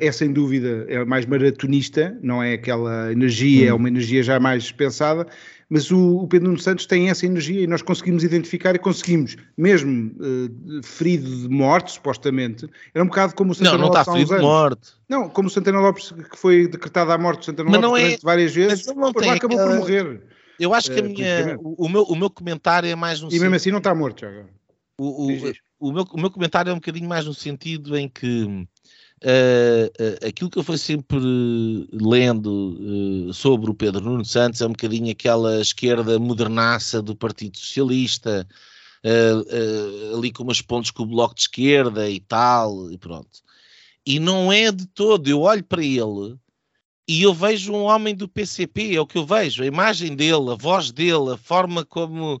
é 0.00 0.10
sem 0.12 0.32
dúvida 0.32 0.86
é 0.88 1.04
mais 1.04 1.26
maratonista, 1.26 2.16
não 2.22 2.42
é 2.42 2.54
aquela 2.54 3.12
energia, 3.12 3.66
hum. 3.66 3.68
é 3.68 3.74
uma 3.74 3.88
energia 3.88 4.22
já 4.22 4.40
mais 4.40 4.70
pensada, 4.72 5.26
mas 5.68 5.90
o, 5.90 6.18
o, 6.18 6.28
Pedro 6.28 6.48
Nuno 6.48 6.60
Santos 6.60 6.86
tem 6.86 7.10
essa 7.10 7.26
energia 7.26 7.62
e 7.62 7.66
nós 7.66 7.82
conseguimos 7.82 8.22
identificar 8.22 8.74
e 8.74 8.78
conseguimos, 8.78 9.36
mesmo 9.56 10.12
uh, 10.20 10.82
ferido 10.82 11.28
de 11.28 11.48
morte, 11.48 11.92
supostamente, 11.92 12.68
era 12.94 13.02
um 13.04 13.08
bocado 13.08 13.34
como 13.34 13.52
o 13.52 13.54
Santana 13.54 13.78
não, 13.78 13.86
não 13.86 13.88
Lopes. 13.88 14.06
Não, 14.06 14.12
está 14.12 14.12
ferido 14.12 14.36
de 14.36 14.42
morte. 14.42 14.92
Não, 15.08 15.28
como 15.28 15.48
o 15.48 15.50
Santana 15.50 15.80
Lopes, 15.80 16.12
que 16.12 16.38
foi 16.38 16.68
decretada 16.68 17.14
a 17.14 17.18
morte 17.18 17.40
do 17.40 17.44
Santana 17.46 17.70
mas 17.70 17.80
Lopes 17.80 18.14
é, 18.14 18.18
várias 18.22 18.54
vezes, 18.54 18.86
mas 18.86 18.96
não 18.96 19.12
tem 19.12 19.30
acabou 19.30 19.58
aquela... 19.58 19.76
por 19.76 19.80
morrer. 19.80 20.22
Eu 20.58 20.72
acho 20.72 20.90
que 20.90 20.98
eh, 20.98 21.02
minha, 21.02 21.58
o, 21.60 21.88
meu, 21.88 22.02
o 22.02 22.14
meu 22.14 22.30
comentário 22.30 22.88
é 22.88 22.94
mais 22.94 23.20
no 23.20 23.28
E 23.32 23.40
mesmo 23.40 23.54
assim 23.54 23.70
não 23.70 23.78
está 23.78 23.94
morto 23.94 24.20
já. 24.20 24.30
O, 24.98 25.26
o, 25.26 25.52
o, 25.80 25.92
meu, 25.92 26.04
o 26.12 26.20
meu 26.20 26.30
comentário 26.30 26.70
é 26.70 26.72
um 26.72 26.76
bocadinho 26.76 27.08
mais 27.08 27.26
no 27.26 27.34
sentido 27.34 27.96
em 27.96 28.08
que 28.08 28.66
uh, 29.24 30.26
aquilo 30.26 30.50
que 30.50 30.58
eu 30.58 30.62
fui 30.62 30.76
sempre 30.76 31.18
lendo 31.92 33.28
uh, 33.28 33.32
sobre 33.32 33.70
o 33.70 33.74
Pedro 33.74 34.04
Nuno 34.04 34.24
Santos 34.24 34.60
é 34.60 34.66
um 34.66 34.70
bocadinho 34.70 35.10
aquela 35.10 35.60
esquerda 35.60 36.18
modernaça 36.18 37.00
do 37.00 37.16
Partido 37.16 37.56
Socialista, 37.56 38.46
ali 40.16 40.32
com 40.32 40.44
umas 40.44 40.62
pontes 40.62 40.90
com 40.90 41.02
o 41.02 41.06
Bloco 41.06 41.34
de 41.34 41.42
Esquerda 41.42 42.08
e 42.08 42.20
tal, 42.20 42.90
e 42.90 42.96
pronto. 42.96 43.42
E 44.06 44.18
não 44.18 44.52
é 44.52 44.72
de 44.72 44.86
todo, 44.86 45.28
eu 45.28 45.42
olho 45.42 45.64
para 45.64 45.84
ele 45.84 46.38
e 47.06 47.22
eu 47.22 47.34
vejo 47.34 47.72
um 47.72 47.82
homem 47.82 48.14
do 48.14 48.26
PCP, 48.26 48.96
é 48.96 49.00
o 49.00 49.06
que 49.06 49.18
eu 49.18 49.26
vejo, 49.26 49.62
a 49.62 49.66
imagem 49.66 50.16
dele, 50.16 50.50
a 50.50 50.54
voz 50.54 50.90
dele, 50.90 51.32
a 51.34 51.36
forma 51.36 51.84
como 51.84 52.40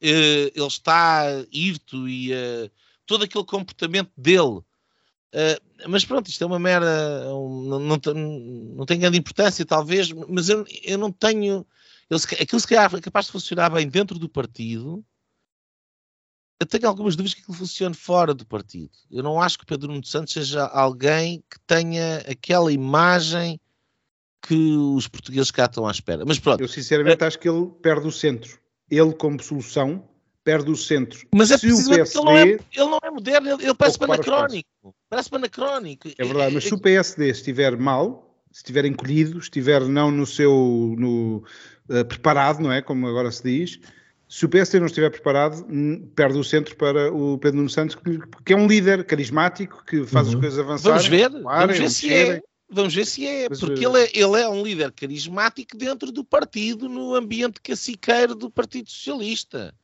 ele 0.00 0.50
está 0.56 1.24
irto 1.52 2.08
e 2.08 2.30
todo 3.04 3.24
aquele 3.24 3.44
comportamento 3.44 4.10
dele 4.16 4.62
Uh, 5.34 5.88
mas 5.88 6.04
pronto, 6.04 6.28
isto 6.28 6.42
é 6.42 6.46
uma 6.46 6.58
mera. 6.58 6.86
Um, 7.34 7.62
não, 7.64 7.78
não, 7.78 7.98
não, 8.76 8.86
tem 8.86 8.98
grande 8.98 9.18
importância, 9.18 9.64
talvez, 9.64 10.10
mas 10.10 10.48
eu, 10.48 10.64
eu 10.82 10.98
não 10.98 11.12
tenho. 11.12 11.66
Eu, 12.08 12.16
aquilo 12.16 12.60
se 12.60 12.66
calhar 12.66 12.94
é 12.94 13.00
capaz 13.00 13.26
de 13.26 13.32
funcionar 13.32 13.70
bem 13.70 13.88
dentro 13.88 14.18
do 14.18 14.28
partido. 14.28 15.04
Eu 16.60 16.66
tenho 16.66 16.88
algumas 16.88 17.14
dúvidas 17.14 17.34
que 17.34 17.42
aquilo 17.42 17.56
funcione 17.56 17.94
fora 17.94 18.34
do 18.34 18.44
partido. 18.44 18.90
Eu 19.10 19.22
não 19.22 19.40
acho 19.40 19.58
que 19.58 19.66
Pedro 19.66 19.92
Nuno 19.92 20.04
Santos 20.04 20.32
seja 20.32 20.64
alguém 20.66 21.44
que 21.48 21.58
tenha 21.66 22.18
aquela 22.28 22.72
imagem 22.72 23.60
que 24.42 24.54
os 24.54 25.06
portugueses 25.06 25.50
cá 25.52 25.66
estão 25.66 25.86
à 25.86 25.90
espera. 25.90 26.24
Mas 26.26 26.38
pronto. 26.38 26.60
Eu 26.60 26.68
sinceramente 26.68 27.22
uh, 27.22 27.26
acho 27.26 27.38
que 27.38 27.48
ele 27.48 27.66
perde 27.82 28.08
o 28.08 28.12
centro. 28.12 28.58
Ele, 28.90 29.12
como 29.12 29.40
solução, 29.40 30.08
perde 30.48 30.70
o 30.70 30.76
centro. 30.76 31.28
Mas 31.34 31.50
é 31.50 31.58
preciso 31.58 31.90
PSD, 31.90 32.18
ele, 32.18 32.24
não 32.24 32.38
é, 32.38 32.42
ele 32.42 32.60
não 32.76 32.98
é 33.02 33.10
moderno, 33.10 33.50
ele, 33.50 33.64
ele 33.64 33.74
parece 33.74 34.02
anacrónico. 34.02 34.94
Parece 35.10 35.28
anacrónico. 35.34 36.08
É 36.16 36.24
verdade, 36.24 36.54
mas 36.54 36.64
se 36.64 36.72
o 36.72 36.80
PSD 36.80 37.28
estiver 37.28 37.76
mal, 37.76 38.34
se 38.50 38.60
estiver 38.60 38.86
encolhido, 38.86 39.38
estiver 39.38 39.82
não 39.82 40.10
no 40.10 40.24
seu 40.24 40.94
no, 40.98 41.44
uh, 41.90 42.02
preparado, 42.06 42.60
não 42.60 42.72
é? 42.72 42.80
Como 42.80 43.06
agora 43.06 43.30
se 43.30 43.42
diz, 43.42 43.78
se 44.26 44.46
o 44.46 44.48
PSD 44.48 44.80
não 44.80 44.86
estiver 44.86 45.10
preparado, 45.10 45.66
perde 46.14 46.38
o 46.38 46.44
centro 46.44 46.74
para 46.76 47.12
o 47.12 47.36
Pedro 47.36 47.58
Nuno 47.58 47.68
Santos, 47.68 47.98
que 48.42 48.54
é 48.54 48.56
um 48.56 48.66
líder 48.66 49.04
carismático, 49.04 49.84
que 49.84 50.06
faz 50.06 50.28
uhum. 50.28 50.34
as 50.34 50.40
coisas 50.40 50.58
avançarem. 50.58 50.96
Vamos 50.96 51.08
ver, 51.08 51.42
vamos 51.42 51.78
ver 51.78 51.90
se 51.90 52.14
é. 52.14 52.42
Vamos 52.70 52.94
ver 52.94 53.06
se 53.06 53.26
é, 53.26 53.48
Mas, 53.50 53.60
porque 53.60 53.86
uh... 53.86 53.96
ele, 53.96 54.04
é, 54.04 54.10
ele 54.14 54.40
é 54.40 54.48
um 54.48 54.62
líder 54.62 54.92
carismático 54.92 55.76
dentro 55.76 56.10
do 56.10 56.24
partido, 56.24 56.88
no 56.88 57.14
ambiente 57.14 57.60
caciqueiro 57.62 58.34
do 58.34 58.50
Partido 58.50 58.88
Socialista. 58.90 59.74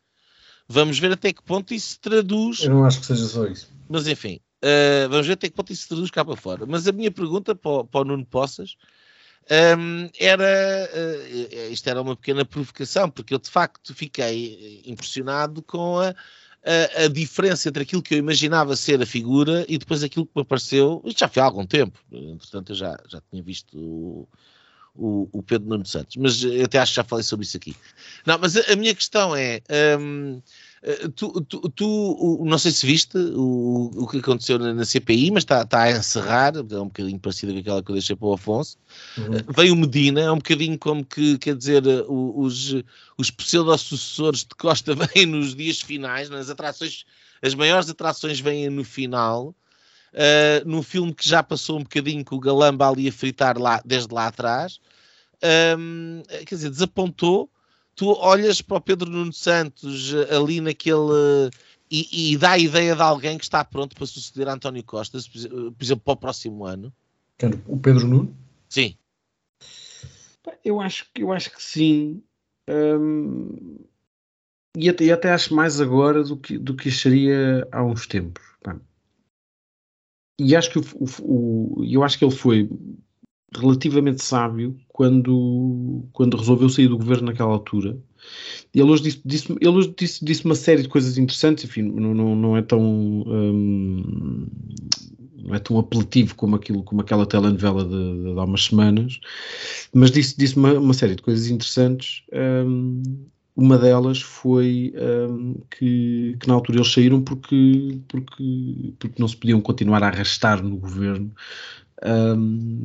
Vamos 0.68 0.98
ver 0.98 1.12
até 1.12 1.32
que 1.32 1.42
ponto 1.42 1.74
isso 1.74 1.90
se 1.90 2.00
traduz. 2.00 2.60
Eu 2.62 2.70
não 2.70 2.84
acho 2.84 3.00
que 3.00 3.06
seja 3.06 3.26
só 3.26 3.46
isso. 3.46 3.68
Mas 3.88 4.06
enfim, 4.06 4.40
uh, 4.64 5.08
vamos 5.08 5.26
ver 5.26 5.34
até 5.34 5.48
que 5.48 5.54
ponto 5.54 5.72
isso 5.72 5.82
se 5.82 5.88
traduz 5.88 6.10
cá 6.10 6.24
para 6.24 6.36
fora. 6.36 6.64
Mas 6.66 6.88
a 6.88 6.92
minha 6.92 7.10
pergunta 7.10 7.54
para 7.54 7.70
o, 7.70 7.84
para 7.84 8.00
o 8.00 8.04
Nuno 8.04 8.24
Poças 8.24 8.76
um, 9.78 10.08
era. 10.18 10.88
Uh, 10.92 11.72
isto 11.72 11.88
era 11.88 12.00
uma 12.00 12.16
pequena 12.16 12.44
provocação, 12.44 13.10
porque 13.10 13.34
eu 13.34 13.38
de 13.38 13.50
facto 13.50 13.94
fiquei 13.94 14.82
impressionado 14.86 15.62
com 15.62 15.98
a, 15.98 16.08
a, 16.08 17.04
a, 17.04 17.08
diferença 17.08 17.68
entre 17.68 17.82
aquilo 17.82 18.02
que 18.02 18.14
eu 18.14 18.18
imaginava 18.18 18.74
ser 18.74 19.02
a 19.02 19.06
figura 19.06 19.66
e 19.68 19.76
depois 19.76 20.02
aquilo 20.02 20.24
que 20.24 20.32
me 20.34 20.42
apareceu. 20.42 21.02
Isto 21.04 21.20
já 21.20 21.28
foi 21.28 21.42
há 21.42 21.46
algum 21.46 21.66
tempo, 21.66 21.98
entretanto 22.10 22.72
eu 22.72 22.76
já, 22.76 22.96
já 23.06 23.20
tinha 23.30 23.42
visto. 23.42 24.26
O, 24.96 25.28
o, 25.32 25.42
Pedro 25.42 25.68
Nuno 25.68 25.84
Santos, 25.84 26.16
mas 26.16 26.44
eu 26.44 26.64
até 26.64 26.78
acho 26.78 26.92
que 26.92 26.96
já 26.96 27.02
falei 27.02 27.24
sobre 27.24 27.44
isso 27.44 27.56
aqui. 27.56 27.74
Não, 28.24 28.38
mas 28.38 28.56
a, 28.56 28.72
a 28.72 28.76
minha 28.76 28.94
questão 28.94 29.34
é: 29.34 29.60
um, 29.98 30.40
eh, 30.86 31.08
tu, 31.16 31.40
tu, 31.40 31.60
tu, 31.70 32.44
não 32.44 32.58
sei 32.58 32.70
se 32.70 32.84
viste 32.84 33.16
o, 33.16 33.90
o 33.94 34.06
que 34.06 34.18
aconteceu 34.18 34.58
na, 34.58 34.74
na 34.74 34.84
CPI, 34.84 35.30
mas 35.30 35.42
está, 35.42 35.62
está 35.62 35.84
a 35.84 35.90
encerrar, 35.90 36.54
é 36.56 36.78
um 36.78 36.88
bocadinho 36.88 37.18
parecido 37.18 37.54
com 37.54 37.58
aquela 37.58 37.82
que 37.82 37.90
eu 37.90 37.94
deixei 37.94 38.14
para 38.14 38.28
o 38.28 38.34
Afonso. 38.34 38.76
Uhum. 39.16 39.36
Uh, 39.38 39.52
veio 39.56 39.74
Medina, 39.74 40.20
é 40.20 40.30
um 40.30 40.36
bocadinho 40.36 40.78
como 40.78 41.02
que, 41.02 41.38
quer 41.38 41.56
dizer, 41.56 41.82
os, 42.06 42.76
os 43.16 43.30
pseudo-sucessores 43.30 44.40
de 44.40 44.54
Costa 44.58 44.94
vêm 45.14 45.24
nos 45.24 45.56
dias 45.56 45.80
finais, 45.80 46.28
nas 46.28 46.50
atrações, 46.50 47.06
as 47.40 47.54
maiores 47.54 47.88
atrações 47.88 48.38
vêm 48.38 48.68
no 48.68 48.84
final. 48.84 49.54
Uh, 50.14 50.68
num 50.68 50.82
filme 50.82 51.12
que 51.12 51.28
já 51.28 51.42
passou 51.42 51.78
um 51.78 51.82
bocadinho 51.82 52.24
com 52.24 52.36
o 52.36 52.40
Galamba 52.40 52.88
ali 52.88 53.08
a 53.08 53.12
fritar 53.12 53.58
lá, 53.58 53.82
desde 53.84 54.12
lá 54.14 54.28
atrás. 54.28 54.80
Um, 55.78 56.22
quer 56.46 56.54
dizer, 56.54 56.70
desapontou. 56.70 57.50
Tu 57.96 58.08
olhas 58.08 58.60
para 58.60 58.78
o 58.78 58.80
Pedro 58.80 59.10
Nuno 59.10 59.32
Santos 59.32 60.12
uh, 60.12 60.36
ali 60.36 60.60
naquele. 60.60 61.50
E, 61.90 62.32
e, 62.32 62.36
dá 62.36 62.52
a 62.52 62.58
ideia 62.58 62.96
de 62.96 63.02
alguém 63.02 63.38
que 63.38 63.44
está 63.44 63.64
pronto 63.64 63.94
para 63.94 64.06
suceder 64.06 64.48
a 64.48 64.54
António 64.54 64.82
Costa, 64.82 65.18
por 65.20 65.84
exemplo, 65.84 66.02
para 66.02 66.12
o 66.14 66.16
próximo 66.16 66.64
ano. 66.64 66.92
O 67.66 67.78
Pedro 67.78 68.08
Nuno? 68.08 68.36
Sim. 68.68 68.96
Eu 70.64 70.80
acho, 70.80 71.06
eu 71.14 71.30
acho 71.30 71.52
que 71.52 71.62
sim. 71.62 72.22
Um, 72.68 73.76
e, 74.76 74.88
até, 74.88 75.04
e 75.04 75.12
até 75.12 75.30
acho 75.30 75.54
mais 75.54 75.80
agora 75.80 76.24
do 76.24 76.36
que, 76.36 76.58
do 76.58 76.74
que 76.74 76.88
acharia 76.88 77.68
há 77.70 77.84
uns 77.84 78.06
tempos. 78.06 78.42
E 80.38 80.56
acho 80.56 80.70
que 80.70 80.78
o, 80.78 80.84
o, 81.22 81.84
eu 81.84 82.02
acho 82.02 82.18
que 82.18 82.24
ele 82.24 82.34
foi 82.34 82.68
relativamente 83.56 84.22
sábio 84.22 84.76
quando, 84.88 86.04
quando 86.12 86.36
resolveu 86.36 86.68
sair 86.68 86.88
do 86.88 86.98
governo 86.98 87.26
naquela 87.26 87.52
altura. 87.52 87.96
Ele 88.74 88.90
hoje 88.90 89.02
disse, 89.04 89.20
disse, 89.24 89.52
ele 89.52 89.68
hoje 89.68 89.94
disse, 89.96 90.24
disse 90.24 90.44
uma 90.44 90.54
série 90.54 90.82
de 90.82 90.88
coisas 90.88 91.16
interessantes, 91.18 91.64
enfim, 91.64 91.82
não, 91.82 92.14
não, 92.14 92.34
não 92.34 92.56
é 92.56 92.62
tão 92.62 92.80
hum, 92.82 94.46
não 95.44 95.54
é 95.54 95.58
tão 95.58 95.78
apelativo 95.78 96.34
como 96.34 96.56
aquilo, 96.56 96.82
como 96.82 97.02
aquela 97.02 97.26
telenovela 97.26 97.84
de, 97.84 97.90
de, 97.90 98.34
de 98.34 98.40
há 98.40 98.44
umas 98.44 98.64
semanas, 98.64 99.20
mas 99.92 100.10
disse, 100.10 100.36
disse 100.36 100.56
uma, 100.56 100.72
uma 100.72 100.94
série 100.94 101.14
de 101.14 101.22
coisas 101.22 101.48
interessantes. 101.48 102.22
Hum, 102.32 103.02
uma 103.56 103.78
delas 103.78 104.20
foi 104.20 104.92
um, 104.96 105.54
que, 105.70 106.36
que, 106.40 106.48
na 106.48 106.54
altura 106.54 106.78
eles 106.78 106.92
saíram 106.92 107.22
porque, 107.22 107.98
porque, 108.08 108.94
porque 108.98 109.20
não 109.20 109.28
se 109.28 109.36
podiam 109.36 109.60
continuar 109.60 110.02
a 110.02 110.08
arrastar 110.08 110.62
no 110.62 110.76
governo, 110.76 111.32
um, 112.04 112.36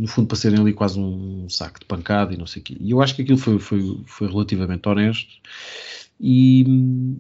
no 0.02 0.08
fundo 0.08 0.28
para 0.28 0.38
serem 0.38 0.60
ali 0.60 0.74
quase 0.74 1.00
um 1.00 1.50
saco 1.50 1.80
de 1.80 1.86
pancada 1.86 2.34
e 2.34 2.38
não 2.38 2.46
sei 2.46 2.62
o 2.62 2.66
quê. 2.66 2.78
E 2.80 2.92
eu 2.92 3.02
acho 3.02 3.16
que 3.16 3.24
aquilo 3.24 3.38
foi, 3.38 3.58
foi, 3.60 4.00
foi 4.06 4.28
relativamente 4.28 4.88
honesto 4.88 5.40
e, 6.20 6.64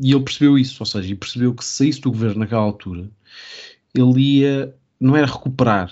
e 0.01 0.11
ele 0.11 0.23
percebeu 0.23 0.57
isso, 0.57 0.77
ou 0.79 0.85
seja, 0.85 1.07
ele 1.07 1.15
percebeu 1.15 1.53
que 1.53 1.65
se 1.65 1.71
saísse 1.77 2.01
do 2.01 2.11
governo 2.11 2.39
naquela 2.39 2.61
altura, 2.61 3.09
ele 3.95 4.39
ia, 4.39 4.75
não 4.99 5.15
era 5.15 5.25
recuperar, 5.25 5.91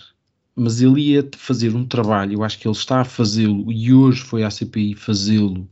mas 0.58 0.82
ele 0.82 1.02
ia 1.02 1.30
fazer 1.38 1.76
um 1.76 1.86
trabalho, 1.86 2.34
eu 2.34 2.44
acho 2.44 2.58
que 2.58 2.68
ele 2.68 2.76
está 2.76 3.02
a 3.02 3.06
fazê-lo 3.06 3.72
e 3.72 3.94
hoje 3.94 4.22
foi 4.22 4.44
à 4.44 4.50
CPI 4.50 4.96
fazê-lo 4.96 5.70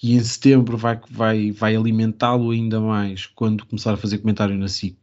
e 0.00 0.14
em 0.14 0.20
setembro 0.20 0.76
vai, 0.76 1.00
vai, 1.10 1.50
vai 1.50 1.74
alimentá-lo 1.74 2.52
ainda 2.52 2.80
mais 2.80 3.26
quando 3.26 3.66
começar 3.66 3.92
a 3.92 3.96
fazer 3.96 4.18
comentário 4.18 4.56
na 4.56 4.68
SIC. 4.68 4.96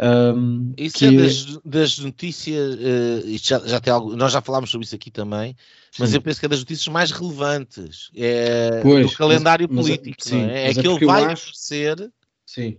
Um, 0.00 0.72
isso 0.78 1.04
é 1.04 1.12
das, 1.12 1.58
das 1.64 1.98
notícias, 1.98 2.76
uh, 2.76 3.38
já, 3.38 3.58
já 3.66 3.80
tem 3.80 3.92
algo, 3.92 4.16
nós 4.16 4.32
já 4.32 4.40
falámos 4.40 4.70
sobre 4.70 4.86
isso 4.86 4.94
aqui 4.94 5.10
também, 5.10 5.54
mas 5.98 6.10
sim. 6.10 6.16
eu 6.16 6.22
penso 6.22 6.40
que 6.40 6.46
é 6.46 6.48
das 6.48 6.60
notícias 6.60 6.88
mais 6.88 7.10
relevantes 7.10 8.08
é, 8.14 8.80
pois, 8.82 9.10
do 9.10 9.16
calendário 9.16 9.68
mas, 9.70 9.84
político. 9.84 10.16
Mas, 10.20 10.28
sim, 10.28 10.40
é? 10.40 10.70
é 10.70 10.74
que 10.74 10.86
ele 10.86 11.04
vai 11.04 11.24
acho... 11.24 11.52
ser 11.54 12.10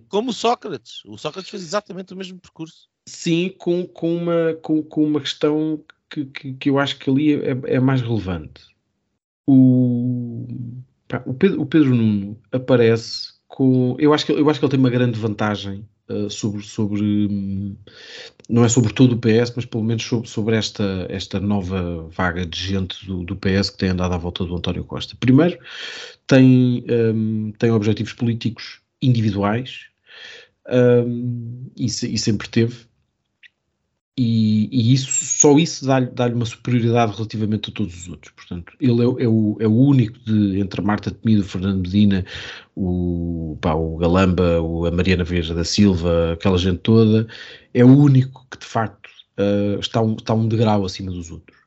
como 0.08 0.32
Sócrates. 0.32 1.04
O 1.06 1.18
Sócrates 1.18 1.50
fez 1.50 1.64
exatamente 1.64 2.14
o 2.14 2.18
mesmo 2.18 2.40
percurso. 2.40 2.88
Sim, 3.08 3.54
com, 3.58 3.86
com, 3.86 4.16
uma, 4.16 4.54
com, 4.62 4.82
com 4.82 5.04
uma 5.04 5.20
questão 5.20 5.84
que, 6.10 6.26
que, 6.26 6.54
que 6.54 6.70
eu 6.70 6.80
acho 6.80 6.98
que 6.98 7.10
ali 7.10 7.34
é, 7.36 7.76
é 7.76 7.80
mais 7.80 8.02
relevante. 8.02 8.66
O, 9.46 10.48
o 11.26 11.34
Pedro, 11.34 11.62
o 11.62 11.66
Pedro 11.66 11.96
Nuno 11.96 12.40
aparece 12.52 13.34
com. 13.48 13.96
Eu 14.00 14.14
acho 14.14 14.26
que, 14.26 14.32
eu 14.32 14.50
acho 14.50 14.60
que 14.60 14.66
ele 14.66 14.72
tem 14.72 14.80
uma 14.80 14.90
grande 14.90 15.20
vantagem 15.20 15.88
uh, 16.10 16.30
sobre. 16.30 16.64
sobre 16.64 17.02
um, 17.02 17.76
não 18.50 18.64
é 18.64 18.70
sobre 18.70 18.94
todo 18.94 19.14
o 19.14 19.18
PS, 19.18 19.54
mas 19.56 19.66
pelo 19.66 19.84
menos 19.84 20.04
sobre, 20.04 20.30
sobre 20.30 20.56
esta, 20.56 21.06
esta 21.10 21.40
nova 21.40 22.08
vaga 22.10 22.46
de 22.46 22.58
gente 22.58 23.06
do, 23.06 23.24
do, 23.24 23.36
PS 23.36 23.70
que 23.70 23.78
tem 23.78 23.90
andado 23.90 24.14
à 24.14 24.18
volta 24.18 24.46
do 24.46 24.56
António 24.56 24.84
Costa. 24.84 25.16
Primeiro, 25.20 25.58
tem, 26.28 26.86
um, 26.90 27.52
tem 27.58 27.72
objetivos 27.72 28.14
políticos 28.14 28.82
individuais 29.02 29.88
um, 30.70 31.70
e, 31.76 31.86
e 31.86 32.18
sempre 32.18 32.48
teve 32.50 32.86
e, 34.16 34.70
e, 34.72 34.94
isso, 34.94 35.10
só 35.12 35.58
isso 35.58 35.88
dá-lhe 35.88 36.06
dá 36.08 36.28
uma 36.28 36.46
superioridade 36.46 37.16
relativamente 37.16 37.72
a 37.72 37.74
todos 37.74 37.96
os 37.96 38.08
outros. 38.10 38.32
Portanto, 38.34 38.74
ele 38.80 39.02
é, 39.02 39.24
é, 39.24 39.28
o, 39.28 39.58
é 39.60 39.68
o 39.68 39.76
único 39.76 40.20
de, 40.20 40.60
entre 40.60 40.82
a 40.82 40.84
Marta 40.84 41.10
Temido, 41.10 41.42
o 41.42 41.46
Fernando 41.46 41.82
Medina, 41.82 42.24
o, 42.76 43.58
pá, 43.60 43.74
o 43.74 43.98
Galamba, 43.98 44.62
o, 44.62 44.86
a 44.86 44.92
Mariana 44.92 45.24
Veja 45.24 45.56
da 45.56 45.64
Silva, 45.64 46.34
aquela 46.34 46.60
gente 46.60 46.80
toda, 46.80 47.28
é 47.74 47.84
o 47.84 47.88
único 47.88 48.46
que 48.52 48.60
de 48.60 48.66
facto 48.66 49.10
uh, 49.40 49.80
está, 49.80 50.00
um, 50.02 50.14
está 50.16 50.34
um 50.36 50.48
degrau 50.48 50.86
acima 50.86 51.12
dos 51.12 51.32
outros. 51.32 51.58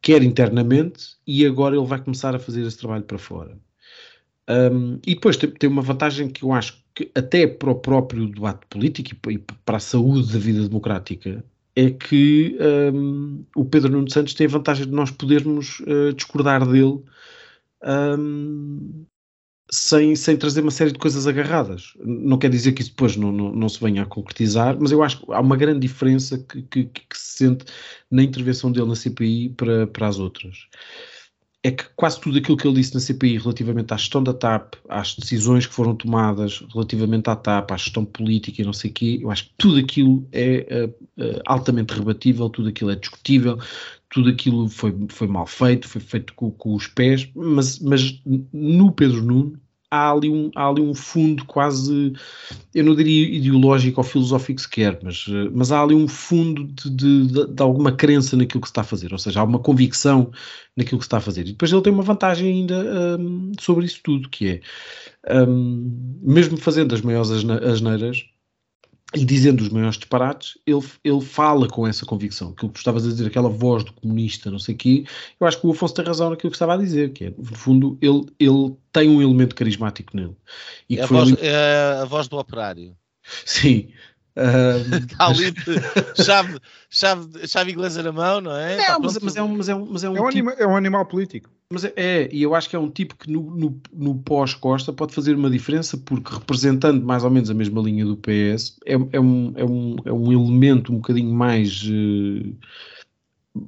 Quer 0.00 0.22
internamente, 0.22 1.16
e 1.26 1.44
agora 1.44 1.76
ele 1.76 1.86
vai 1.86 2.00
começar 2.00 2.36
a 2.36 2.38
fazer 2.38 2.64
esse 2.64 2.78
trabalho 2.78 3.02
para 3.02 3.18
fora. 3.18 3.58
Um, 4.48 4.98
e 5.06 5.14
depois 5.14 5.36
tem, 5.36 5.50
tem, 5.50 5.68
uma 5.68 5.82
vantagem 5.82 6.28
que 6.28 6.44
eu 6.44 6.52
acho 6.52 6.82
que 6.98 7.12
até 7.14 7.46
para 7.46 7.70
o 7.70 7.76
próprio 7.76 8.26
debate 8.26 8.66
político 8.68 9.30
e, 9.30 9.38
para 9.38 9.76
a 9.76 9.80
saúde 9.80 10.32
da 10.32 10.38
vida 10.38 10.66
democrática 10.66 11.44
é 11.76 11.90
que 11.92 12.58
um, 12.92 13.44
o 13.54 13.64
Pedro 13.64 13.92
Nuno 13.92 14.10
Santos 14.10 14.34
tem 14.34 14.48
a 14.48 14.50
vantagem 14.50 14.84
de 14.84 14.90
nós 14.90 15.12
podermos 15.12 15.78
uh, 15.80 16.12
discordar 16.12 16.66
dele 16.66 17.00
um, 18.18 19.04
sem, 19.70 20.16
sem 20.16 20.36
trazer 20.36 20.60
uma 20.60 20.72
série 20.72 20.90
de 20.90 20.98
coisas 20.98 21.28
agarradas. 21.28 21.92
Não 22.04 22.36
quer 22.36 22.50
dizer 22.50 22.72
que 22.72 22.82
isso 22.82 22.90
depois 22.90 23.16
não, 23.16 23.30
não, 23.30 23.52
não 23.52 23.68
se 23.68 23.78
venha 23.78 24.02
a 24.02 24.06
concretizar, 24.06 24.76
mas 24.80 24.90
eu 24.90 25.00
acho 25.00 25.20
que 25.20 25.32
há 25.32 25.40
uma 25.40 25.56
grande 25.56 25.78
diferença 25.78 26.36
que, 26.36 26.62
que, 26.62 26.84
que 26.86 27.16
se 27.16 27.44
sente 27.44 27.64
na 28.10 28.24
intervenção 28.24 28.72
dele 28.72 28.88
na 28.88 28.96
CPI 28.96 29.50
para, 29.50 29.86
para 29.86 30.08
as 30.08 30.18
outras 30.18 30.66
é 31.62 31.72
que 31.72 31.84
quase 31.96 32.20
tudo 32.20 32.38
aquilo 32.38 32.56
que 32.56 32.66
ele 32.66 32.76
disse 32.76 32.94
na 32.94 33.00
CPI 33.00 33.38
relativamente 33.38 33.92
à 33.92 33.96
gestão 33.96 34.22
da 34.22 34.32
TAP, 34.32 34.74
às 34.88 35.14
decisões 35.14 35.66
que 35.66 35.74
foram 35.74 35.94
tomadas 35.94 36.64
relativamente 36.72 37.28
à 37.28 37.34
TAP, 37.34 37.72
à 37.72 37.76
gestão 37.76 38.04
política 38.04 38.62
e 38.62 38.64
não 38.64 38.72
sei 38.72 38.90
o 38.90 38.94
quê, 38.94 39.18
eu 39.20 39.30
acho 39.30 39.44
que 39.44 39.54
tudo 39.58 39.78
aquilo 39.78 40.26
é 40.30 40.86
uh, 40.86 41.22
uh, 41.22 41.42
altamente 41.46 41.94
rebatível, 41.94 42.48
tudo 42.48 42.68
aquilo 42.68 42.90
é 42.90 42.96
discutível, 42.96 43.58
tudo 44.08 44.30
aquilo 44.30 44.68
foi, 44.68 44.94
foi 45.08 45.26
mal 45.26 45.46
feito, 45.46 45.88
foi 45.88 46.00
feito 46.00 46.32
com, 46.34 46.50
com 46.52 46.74
os 46.74 46.86
pés, 46.86 47.28
mas, 47.34 47.80
mas 47.80 48.22
no 48.52 48.92
Pedro 48.92 49.22
Nuno 49.22 49.60
há 49.90 50.10
ali, 50.10 50.28
um, 50.28 50.50
há 50.54 50.68
ali 50.68 50.80
um 50.80 50.94
fundo 50.94 51.44
quase, 51.46 52.12
eu 52.74 52.84
não 52.84 52.94
diria 52.94 53.28
ideológico 53.36 54.00
ou 54.00 54.04
filosófico 54.04 54.60
sequer, 54.60 54.98
mas, 55.02 55.24
mas 55.52 55.72
há 55.72 55.82
ali 55.82 55.94
um 55.94 56.06
fundo 56.06 56.64
de, 56.64 56.90
de, 57.26 57.46
de, 57.46 57.62
alguma 57.62 57.92
crença 57.92 58.36
naquilo 58.36 58.60
que 58.60 58.68
se 58.68 58.72
está 58.72 58.82
a 58.82 58.84
fazer, 58.84 59.12
ou 59.12 59.18
seja, 59.18 59.40
há 59.40 59.44
uma 59.44 59.58
convicção 59.58 60.30
naquilo 60.76 60.98
que 60.98 61.04
se 61.04 61.08
está 61.08 61.18
a 61.18 61.20
fazer. 61.20 61.42
E 61.42 61.52
depois 61.52 61.72
ele 61.72 61.82
tem 61.82 61.92
uma 61.92 62.02
vantagem 62.02 62.48
ainda 62.48 63.18
um, 63.18 63.52
sobre 63.58 63.86
isso 63.86 64.00
tudo, 64.02 64.28
que 64.28 64.60
é, 65.26 65.42
um, 65.42 66.18
mesmo 66.22 66.56
fazendo 66.56 66.94
as 66.94 67.00
maiores 67.00 67.30
asneiras, 67.30 68.24
e 69.14 69.24
dizendo 69.24 69.62
os 69.62 69.70
maiores 69.70 69.96
disparates, 69.96 70.58
ele, 70.66 70.84
ele 71.02 71.20
fala 71.20 71.66
com 71.66 71.86
essa 71.86 72.04
convicção. 72.04 72.50
Aquilo 72.50 72.70
que 72.70 72.78
estavas 72.78 73.06
a 73.06 73.08
dizer, 73.08 73.26
aquela 73.26 73.48
voz 73.48 73.82
do 73.82 73.92
comunista, 73.92 74.50
não 74.50 74.58
sei 74.58 74.74
o 74.74 74.78
quê, 74.78 75.04
eu 75.40 75.46
acho 75.46 75.58
que 75.60 75.66
o 75.66 75.70
Afonso 75.70 75.94
tem 75.94 76.04
razão 76.04 76.28
naquilo 76.28 76.50
que 76.50 76.56
estava 76.56 76.74
a 76.74 76.76
dizer, 76.76 77.12
que 77.12 77.24
é, 77.24 77.30
no 77.36 77.56
fundo, 77.56 77.96
ele, 78.02 78.26
ele 78.38 78.76
tem 78.92 79.08
um 79.08 79.22
elemento 79.22 79.54
carismático 79.54 80.14
nele. 80.14 80.36
E 80.90 80.98
é, 80.98 81.02
a 81.02 81.06
voz, 81.06 81.32
ali... 81.32 81.38
é 81.40 81.98
a 82.02 82.04
voz 82.04 82.28
do 82.28 82.36
operário. 82.38 82.94
Sim, 83.46 83.88
Está 85.10 85.26
ali 85.26 85.50
de 85.50 86.22
chave, 86.22 86.60
chave, 86.88 87.46
chave 87.48 87.72
inglesa 87.72 88.02
na 88.02 88.12
mão, 88.12 88.40
não 88.40 88.56
é? 88.56 88.76
Não, 88.76 89.00
mas, 89.00 89.18
mas, 89.18 89.36
é 89.36 89.42
um, 89.42 89.48
mas, 89.48 89.68
é 89.68 89.74
um, 89.74 89.86
mas 89.86 90.04
é 90.04 90.10
um, 90.10 90.16
é 90.16 90.20
um, 90.20 90.28
tipo... 90.28 90.48
anima, 90.48 90.52
é 90.52 90.66
um 90.66 90.76
animal 90.76 91.06
político. 91.06 91.50
Mas 91.70 91.84
é, 91.84 91.92
é, 91.96 92.28
e 92.32 92.42
eu 92.42 92.54
acho 92.54 92.68
que 92.68 92.76
é 92.76 92.78
um 92.78 92.90
tipo 92.90 93.14
que 93.14 93.30
no, 93.30 93.42
no, 93.42 93.80
no 93.92 94.14
pós-Costa 94.14 94.90
pode 94.90 95.14
fazer 95.14 95.34
uma 95.36 95.50
diferença, 95.50 95.98
porque 95.98 96.32
representando 96.32 97.04
mais 97.04 97.24
ou 97.24 97.30
menos 97.30 97.50
a 97.50 97.54
mesma 97.54 97.82
linha 97.82 98.06
do 98.06 98.16
PS, 98.16 98.78
é, 98.86 98.94
é, 98.94 99.20
um, 99.20 99.52
é, 99.54 99.64
um, 99.64 99.96
é 100.04 100.12
um 100.12 100.32
elemento 100.32 100.92
um 100.92 100.96
bocadinho 100.96 101.32
mais. 101.32 101.82
Uh, 101.84 102.56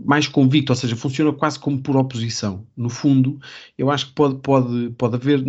mais 0.04 0.28
convicto, 0.28 0.70
ou 0.70 0.76
seja, 0.76 0.94
funciona 0.94 1.32
quase 1.32 1.58
como 1.58 1.82
por 1.82 1.96
oposição. 1.96 2.64
No 2.76 2.88
fundo, 2.88 3.40
eu 3.76 3.90
acho 3.90 4.06
que 4.06 4.12
pode, 4.12 4.36
pode, 4.36 4.90
pode 4.90 5.16
haver 5.16 5.42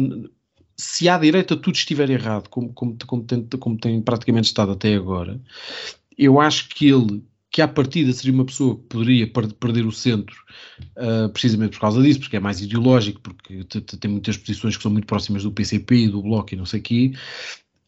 se 0.75 1.07
à 1.07 1.17
direita 1.17 1.55
tudo 1.55 1.75
estiver 1.75 2.09
errado, 2.09 2.49
como, 2.49 2.73
como, 2.73 2.97
como, 3.05 3.23
tem, 3.23 3.45
como 3.59 3.77
tem 3.77 4.01
praticamente 4.01 4.47
estado 4.47 4.71
até 4.71 4.95
agora, 4.95 5.39
eu 6.17 6.39
acho 6.39 6.69
que 6.69 6.89
ele, 6.89 7.23
que 7.51 7.61
à 7.61 7.67
partida 7.67 8.13
seria 8.13 8.33
uma 8.33 8.45
pessoa 8.45 8.77
que 8.77 8.83
poderia 8.83 9.27
perder 9.27 9.85
o 9.85 9.91
centro 9.91 10.37
uh, 10.97 11.29
precisamente 11.29 11.71
por 11.71 11.81
causa 11.81 12.01
disso, 12.01 12.21
porque 12.21 12.37
é 12.37 12.39
mais 12.39 12.61
ideológico, 12.61 13.19
porque 13.21 13.63
tem 13.99 14.09
muitas 14.09 14.37
posições 14.37 14.77
que 14.77 14.83
são 14.83 14.91
muito 14.91 15.05
próximas 15.05 15.43
do 15.43 15.51
PCP 15.51 15.95
e 15.95 16.07
do 16.07 16.21
Bloco 16.21 16.53
e 16.53 16.57
não 16.57 16.65
sei 16.65 16.79
o 16.79 16.83
quê. 16.83 17.11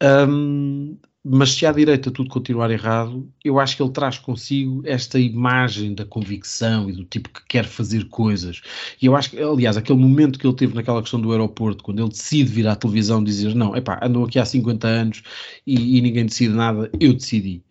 Um, 0.02 0.98
mas 1.26 1.52
se 1.52 1.64
à 1.64 1.72
direita 1.72 2.10
tudo 2.10 2.28
continuar 2.28 2.70
errado, 2.70 3.26
eu 3.42 3.58
acho 3.58 3.74
que 3.74 3.82
ele 3.82 3.92
traz 3.92 4.18
consigo 4.18 4.82
esta 4.84 5.18
imagem 5.18 5.94
da 5.94 6.04
convicção 6.04 6.90
e 6.90 6.92
do 6.92 7.04
tipo 7.04 7.30
que 7.30 7.40
quer 7.48 7.64
fazer 7.64 8.04
coisas. 8.10 8.60
E 9.00 9.06
eu 9.06 9.16
acho 9.16 9.30
que, 9.30 9.38
aliás, 9.40 9.78
aquele 9.78 9.98
momento 9.98 10.38
que 10.38 10.46
ele 10.46 10.54
teve 10.54 10.74
naquela 10.74 11.00
questão 11.00 11.18
do 11.18 11.32
aeroporto, 11.32 11.82
quando 11.82 12.00
ele 12.00 12.10
decide 12.10 12.52
vir 12.52 12.66
à 12.68 12.76
televisão 12.76 13.24
dizer: 13.24 13.54
Não, 13.54 13.74
epá, 13.74 13.98
andam 14.02 14.22
aqui 14.24 14.38
há 14.38 14.44
50 14.44 14.86
anos 14.86 15.22
e, 15.66 15.96
e 15.96 16.02
ninguém 16.02 16.26
decide 16.26 16.52
nada, 16.52 16.90
eu 17.00 17.14
decidi. 17.14 17.64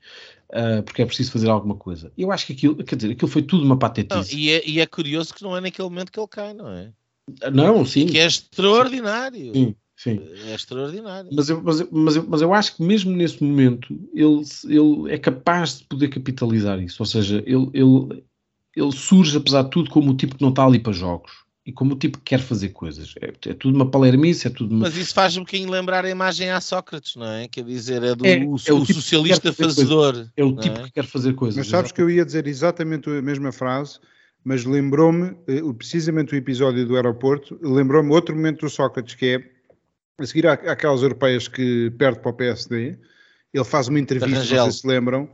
Uh, 0.54 0.84
porque 0.84 1.02
é 1.02 1.06
preciso 1.06 1.32
fazer 1.32 1.50
alguma 1.50 1.76
coisa. 1.76 2.12
Eu 2.16 2.32
acho 2.32 2.46
que 2.46 2.54
aquilo, 2.54 2.76
quer 2.84 2.96
dizer, 2.96 3.12
aquilo 3.12 3.32
foi 3.32 3.42
tudo 3.42 3.66
uma 3.66 3.78
patetice. 3.78 4.36
Não, 4.36 4.40
e, 4.40 4.52
é, 4.52 4.70
e, 4.70 4.80
é, 4.80 4.86
curioso 4.86 5.34
que 5.34 5.42
não 5.42 5.58
é 5.58 5.60
naquele 5.60 5.90
momento 5.90 6.12
que 6.12 6.20
ele 6.20 6.28
cai, 6.28 6.54
não 6.54 6.70
é? 6.70 6.92
Não, 7.52 7.84
sim. 7.84 8.06
Que 8.06 8.20
é 8.20 8.28
extraordinário. 8.28 9.52
Sim, 9.52 9.76
sim. 9.98 10.20
É 10.46 10.54
extraordinário. 10.54 11.32
Mas 11.34 11.50
eu, 11.50 11.60
mas, 11.64 11.80
eu, 11.80 11.90
mas, 11.92 12.16
eu, 12.16 12.26
mas 12.28 12.42
eu 12.44 12.54
acho 12.54 12.76
que 12.76 12.84
mesmo 12.84 13.12
nesse 13.12 13.44
momento 13.44 13.92
ele, 14.14 14.44
ele 14.66 15.12
é 15.12 15.18
capaz 15.18 15.80
de 15.80 15.86
poder 15.86 16.10
capitalizar 16.10 16.80
isso. 16.80 17.02
Ou 17.02 17.08
seja, 17.08 17.42
ele, 17.48 17.72
ele, 17.74 18.24
ele 18.76 18.92
surge, 18.92 19.36
apesar 19.36 19.64
de 19.64 19.72
tudo, 19.72 19.90
como 19.90 20.12
o 20.12 20.16
tipo 20.16 20.36
que 20.36 20.42
não 20.44 20.50
está 20.50 20.64
ali 20.64 20.78
para 20.78 20.94
jogos 20.94 21.43
e 21.66 21.72
como 21.72 21.94
o 21.94 21.98
tipo 21.98 22.18
que 22.18 22.26
quer 22.26 22.40
fazer 22.40 22.70
coisas. 22.70 23.16
É, 23.22 23.28
é 23.50 23.54
tudo 23.54 23.76
uma 23.76 23.90
palermice, 23.90 24.48
é 24.48 24.50
tudo 24.50 24.76
uma... 24.76 24.82
Mas 24.82 24.98
isso 24.98 25.14
faz 25.14 25.38
um 25.38 25.42
bocadinho 25.42 25.70
lembrar 25.70 26.04
a 26.04 26.10
imagem 26.10 26.50
a 26.50 26.60
Sócrates, 26.60 27.16
não 27.16 27.26
é? 27.26 27.48
Quer 27.48 27.64
dizer, 27.64 28.04
é 28.04 28.16
do 28.16 28.26
é, 28.26 28.38
o, 28.40 28.56
é 28.68 28.74
o, 28.74 28.86
tipo 28.86 28.94
socialista 28.94 29.54
fazedor. 29.54 30.28
É 30.36 30.44
o 30.44 30.56
tipo 30.56 30.80
é? 30.80 30.84
que 30.84 30.92
quer 30.92 31.06
fazer 31.06 31.34
coisas. 31.34 31.58
Mas 31.58 31.68
sabes 31.68 31.92
que 31.92 32.02
eu 32.02 32.10
ia 32.10 32.26
dizer 32.26 32.48
exatamente 32.48 33.10
a 33.10 33.22
mesma 33.22 33.52
frase, 33.52 34.00
mas 34.44 34.66
lembrou-me, 34.66 35.38
eh, 35.48 35.62
precisamente 35.78 36.34
o 36.34 36.38
episódio 36.38 36.86
do 36.86 36.98
aeroporto, 36.98 37.58
lembrou-me 37.62 38.12
outro 38.12 38.36
momento 38.36 38.62
do 38.62 38.70
Sócrates, 38.70 39.16
que 39.16 39.26
é, 39.26 39.44
a 40.22 40.26
seguir 40.26 40.46
àquelas 40.48 41.02
europeias 41.02 41.48
que 41.48 41.90
perde 41.98 42.20
para 42.20 42.32
o 42.32 42.34
PSD, 42.34 42.98
ele 43.54 43.64
faz 43.64 43.88
uma 43.88 44.00
entrevista, 44.00 44.56
não 44.56 44.64
sei 44.66 44.72
se 44.72 44.86
lembram, 44.88 45.30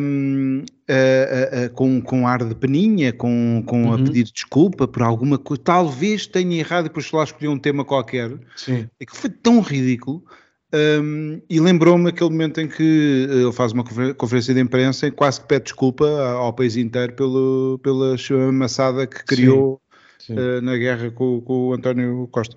um, 0.00 0.64
uh, 0.88 1.66
uh, 1.66 1.70
com, 1.74 2.00
com 2.00 2.26
ar 2.26 2.44
de 2.44 2.54
peninha, 2.54 3.12
com, 3.12 3.62
com 3.66 3.84
uhum. 3.84 3.94
a 3.94 3.98
pedir 3.98 4.24
desculpa 4.24 4.88
por 4.88 5.02
alguma 5.02 5.38
coisa, 5.38 5.62
talvez 5.62 6.26
tenha 6.26 6.58
errado 6.58 6.86
e 6.86 6.88
depois 6.88 7.10
lá 7.12 7.24
escolheu 7.24 7.52
um 7.52 7.58
tema 7.58 7.84
qualquer, 7.84 8.30
Sim. 8.56 8.88
é 8.98 9.04
que 9.04 9.16
foi 9.16 9.30
tão 9.30 9.60
ridículo. 9.60 10.22
Um, 10.70 11.40
e 11.48 11.58
lembrou-me 11.60 12.10
aquele 12.10 12.28
momento 12.28 12.60
em 12.60 12.68
que 12.68 13.26
ele 13.30 13.52
faz 13.52 13.72
uma 13.72 13.82
conferência 14.14 14.52
de 14.52 14.60
imprensa 14.60 15.06
e 15.06 15.10
quase 15.10 15.40
que 15.40 15.46
pede 15.46 15.64
desculpa 15.64 16.06
ao 16.06 16.52
país 16.52 16.76
inteiro 16.76 17.14
pelo, 17.14 17.80
pela 17.82 18.16
amassada 18.46 19.06
que 19.06 19.24
criou 19.24 19.80
sim, 20.18 20.34
sim. 20.34 20.38
Uh, 20.38 20.60
na 20.60 20.76
guerra 20.76 21.10
com, 21.10 21.40
com 21.40 21.68
o 21.68 21.72
António 21.72 22.28
Costa. 22.30 22.54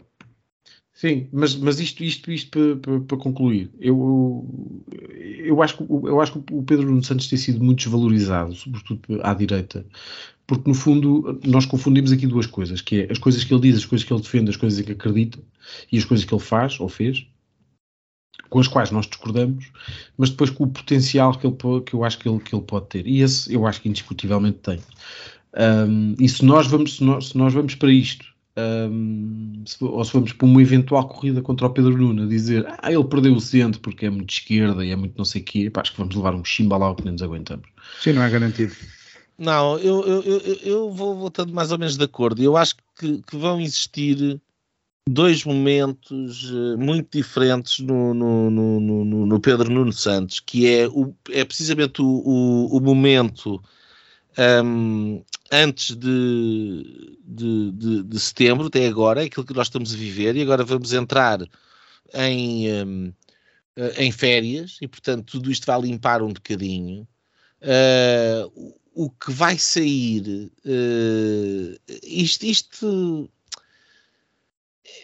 Sim, 1.01 1.27
mas, 1.33 1.55
mas 1.55 1.79
isto, 1.79 2.03
isto, 2.03 2.31
isto 2.31 2.77
para, 3.07 3.17
concluir, 3.17 3.71
eu, 3.79 4.45
eu, 5.43 5.59
acho 5.63 5.75
que, 5.75 5.83
eu 5.83 6.21
acho 6.21 6.33
que 6.33 6.53
o 6.53 6.61
Pedro 6.61 6.85
Nuno 6.85 7.03
Santos 7.03 7.27
tem 7.27 7.39
sido 7.39 7.59
muito 7.59 7.79
desvalorizado, 7.79 8.53
sobretudo 8.53 9.19
à 9.23 9.33
direita, 9.33 9.83
porque 10.45 10.69
no 10.69 10.75
fundo 10.75 11.39
nós 11.43 11.65
confundimos 11.65 12.11
aqui 12.11 12.27
duas 12.27 12.45
coisas, 12.45 12.81
que 12.81 13.01
é 13.01 13.11
as 13.11 13.17
coisas 13.17 13.43
que 13.43 13.51
ele 13.51 13.61
diz, 13.61 13.77
as 13.77 13.85
coisas 13.85 14.05
que 14.07 14.13
ele 14.13 14.21
defende, 14.21 14.51
as 14.51 14.57
coisas 14.57 14.77
em 14.77 14.83
que 14.83 14.91
acredita 14.91 15.39
e 15.91 15.97
as 15.97 16.05
coisas 16.05 16.23
que 16.23 16.31
ele 16.31 16.43
faz 16.43 16.79
ou 16.79 16.87
fez, 16.87 17.25
com 18.51 18.59
as 18.59 18.67
quais 18.67 18.91
nós 18.91 19.07
discordamos, 19.07 19.71
mas 20.15 20.29
depois 20.29 20.51
com 20.51 20.65
o 20.65 20.69
potencial 20.69 21.35
que, 21.35 21.47
ele, 21.47 21.55
que 21.83 21.95
eu 21.95 22.03
acho 22.03 22.19
que 22.19 22.29
ele, 22.29 22.39
que 22.39 22.53
ele 22.53 22.63
pode 22.63 22.85
ter. 22.89 23.07
E 23.07 23.21
esse 23.21 23.51
eu 23.51 23.65
acho 23.65 23.81
que 23.81 23.89
indiscutivelmente 23.89 24.59
tem. 24.59 24.79
Um, 25.57 26.13
e 26.19 26.29
se 26.29 26.45
nós, 26.45 26.67
vamos, 26.67 26.97
se 26.97 27.03
nós, 27.03 27.29
se 27.29 27.37
nós 27.39 27.51
vamos 27.51 27.73
para 27.73 27.91
isto 27.91 28.30
um, 28.57 29.63
se, 29.65 29.83
ou 29.83 30.03
se 30.03 30.13
vamos 30.13 30.33
para 30.33 30.45
uma 30.45 30.61
eventual 30.61 31.07
corrida 31.07 31.41
contra 31.41 31.67
o 31.67 31.69
Pedro 31.69 31.97
Nuno, 31.97 32.23
a 32.23 32.27
dizer 32.27 32.65
ah, 32.67 32.91
ele 32.91 33.03
perdeu 33.05 33.33
o 33.33 33.41
centro 33.41 33.79
porque 33.79 34.05
é 34.05 34.09
muito 34.09 34.27
de 34.27 34.33
esquerda 34.33 34.85
e 34.85 34.91
é 34.91 34.95
muito 34.95 35.17
não 35.17 35.25
sei 35.25 35.41
o 35.41 35.45
quê, 35.45 35.69
pá, 35.69 35.81
acho 35.81 35.91
que 35.91 35.97
vamos 35.97 36.15
levar 36.15 36.35
um 36.35 36.43
chimbalau 36.43 36.95
que 36.95 37.03
nem 37.03 37.13
nos 37.13 37.21
aguentamos. 37.21 37.67
Sim, 37.99 38.13
não 38.13 38.23
é 38.23 38.29
garantido. 38.29 38.75
Não, 39.37 39.79
eu, 39.79 40.05
eu, 40.05 40.21
eu, 40.23 40.55
eu 40.63 40.91
vou 40.91 41.15
voltando 41.15 41.53
mais 41.53 41.71
ou 41.71 41.79
menos 41.79 41.97
de 41.97 42.03
acordo. 42.03 42.43
Eu 42.43 42.55
acho 42.55 42.75
que, 42.97 43.21
que 43.23 43.35
vão 43.35 43.59
existir 43.59 44.39
dois 45.09 45.43
momentos 45.43 46.51
eh, 46.53 46.75
muito 46.77 47.17
diferentes 47.17 47.79
no, 47.79 48.13
no, 48.13 48.51
no, 48.51 49.25
no, 49.25 49.39
Pedro 49.39 49.71
Nuno 49.71 49.91
Santos, 49.91 50.39
que 50.39 50.67
é, 50.67 50.87
o, 50.87 51.13
é 51.31 51.43
precisamente 51.43 52.01
o, 52.01 52.05
o, 52.05 52.77
o 52.77 52.79
momento 52.79 53.61
um, 54.63 55.23
antes 55.51 55.95
de, 55.95 57.17
de, 57.25 57.71
de, 57.71 58.03
de, 58.03 58.19
setembro, 58.19 58.67
até 58.67 58.87
agora, 58.87 59.21
é 59.21 59.25
aquilo 59.25 59.45
que 59.45 59.53
nós 59.53 59.67
estamos 59.67 59.93
a 59.93 59.97
viver, 59.97 60.35
e 60.35 60.41
agora 60.41 60.63
vamos 60.63 60.93
entrar 60.93 61.45
em, 62.13 62.71
um, 62.83 63.13
eh, 63.75 64.05
em 64.05 64.11
férias, 64.11 64.77
e 64.81 64.87
portanto 64.87 65.33
tudo 65.33 65.51
isto 65.51 65.65
vai 65.65 65.81
limpar 65.81 66.21
um 66.21 66.31
bocadinho. 66.31 67.07
Uh, 67.61 68.73
o 68.93 69.09
que 69.09 69.31
vai 69.31 69.57
sair, 69.57 70.51
uh, 70.65 71.79
isto, 72.03 72.45
isto 72.45 73.29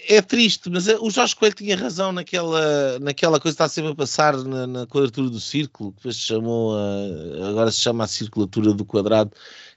é 0.07 0.21
triste, 0.21 0.69
mas 0.69 0.87
o 0.87 1.09
Jorge 1.09 1.35
Coelho 1.35 1.55
tinha 1.55 1.75
razão 1.75 2.11
naquela, 2.11 2.97
naquela 2.99 3.39
coisa 3.39 3.55
que 3.55 3.63
está 3.63 3.67
sempre 3.67 3.91
a 3.91 3.95
passar 3.95 4.35
na, 4.37 4.65
na 4.65 4.87
quadratura 4.87 5.29
do 5.29 5.39
círculo, 5.39 5.91
que 5.91 5.97
depois 5.97 6.15
se 6.15 6.21
chamou 6.21 6.75
a, 6.75 7.49
agora 7.49 7.71
se 7.71 7.79
chama 7.79 8.05
a 8.05 8.07
circulatura 8.07 8.73
do 8.73 8.85
quadrado, 8.85 9.31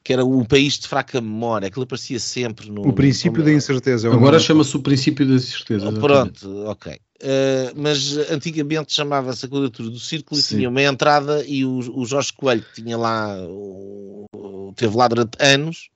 que 0.04 0.12
era 0.12 0.24
um 0.24 0.44
país 0.44 0.78
de 0.78 0.88
fraca 0.88 1.20
memória, 1.20 1.68
aquilo 1.68 1.84
aparecia 1.84 2.18
sempre 2.18 2.70
no. 2.70 2.86
O 2.86 2.92
princípio 2.92 3.40
no, 3.40 3.44
da 3.44 3.52
incerteza. 3.52 4.08
É 4.08 4.12
agora 4.12 4.38
chama-se 4.38 4.76
o 4.76 4.80
princípio 4.80 5.26
da 5.26 5.34
incerteza. 5.34 5.88
Oh, 5.88 5.92
pronto, 5.92 6.64
ok. 6.66 6.98
Uh, 7.22 7.76
mas 7.76 8.16
antigamente 8.30 8.94
chamava-se 8.94 9.44
a 9.44 9.48
quadratura 9.48 9.90
do 9.90 9.98
círculo 9.98 10.40
Sim. 10.40 10.54
e 10.54 10.58
tinha 10.58 10.70
uma 10.70 10.82
entrada 10.82 11.44
e 11.44 11.66
o, 11.66 11.78
o 12.00 12.06
Jorge 12.06 12.32
Coelho 12.32 12.62
que 12.62 12.82
tinha 12.82 12.96
lá, 12.96 13.36
o, 13.46 14.72
teve 14.74 14.96
lá 14.96 15.06
durante 15.06 15.36
anos, 15.38 15.90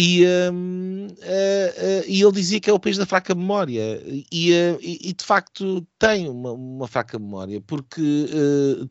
e, 0.00 0.24
um, 0.52 1.08
uh, 1.08 1.10
uh, 1.10 2.04
e 2.06 2.22
ele 2.22 2.30
dizia 2.30 2.60
que 2.60 2.70
é 2.70 2.72
o 2.72 2.78
país 2.78 2.96
da 2.96 3.04
fraca 3.04 3.34
memória. 3.34 4.00
E, 4.30 4.52
uh, 4.52 4.78
e 4.80 5.12
de 5.12 5.24
facto 5.24 5.84
tem 5.98 6.28
uma, 6.28 6.52
uma 6.52 6.86
fraca 6.86 7.18
memória, 7.18 7.60
porque 7.60 8.28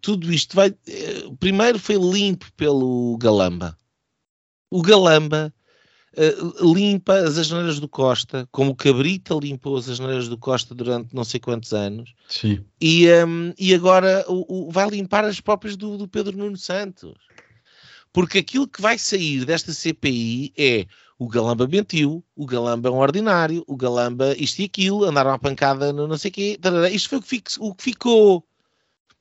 tudo 0.02 0.34
isto 0.34 0.54
vai. 0.54 0.76
primeiro 1.40 1.80
foi 1.80 1.96
limpo 1.96 2.52
pelo 2.58 3.18
Galamba. 3.20 3.78
O 4.70 4.82
Galamba 4.82 5.54
limpa 6.62 7.14
as 7.20 7.38
asneiras 7.38 7.80
do 7.80 7.88
Costa, 7.88 8.46
como 8.52 8.72
o 8.72 8.76
Cabrita 8.76 9.34
limpou 9.36 9.78
as 9.78 9.88
asneiras 9.88 10.28
do 10.28 10.38
Costa 10.38 10.76
durante 10.76 11.16
não 11.16 11.24
sei 11.24 11.40
quantos 11.40 11.74
anos. 11.74 12.14
Sim. 12.28 12.66
E, 12.82 13.08
um, 13.24 13.54
e 13.58 13.74
agora 13.74 14.26
o, 14.28 14.68
o, 14.68 14.72
vai 14.72 14.90
limpar 14.90 15.24
as 15.24 15.40
próprias 15.40 15.78
do, 15.78 15.98
do 15.98 16.08
Pedro 16.08 16.38
Nuno 16.38 16.58
Santos. 16.58 17.27
Porque 18.12 18.40
aquilo 18.40 18.68
que 18.68 18.82
vai 18.82 18.98
sair 18.98 19.46
desta 19.46 19.74
CPI 19.74 20.54
é 20.58 20.88
o 21.20 21.28
Galamba 21.28 21.68
mentiu, 21.68 22.24
o 22.36 22.46
Galamba 22.46 22.90
é 22.90 22.92
um 22.92 22.98
ordinário, 22.98 23.64
o 23.68 23.76
Galamba 23.76 24.36
isto 24.38 24.60
e 24.60 24.66
aquilo, 24.66 25.04
andaram 25.04 25.32
à 25.32 25.40
pancada 25.40 25.92
no 25.92 26.08
não 26.08 26.18
sei 26.18 26.30
quê. 26.30 26.60
Tarará. 26.62 26.90
Isto 26.90 27.10
foi 27.10 27.18
o 27.18 27.22
que, 27.22 27.44
o 27.60 27.76
que 27.76 27.84
ficou. 27.84 28.46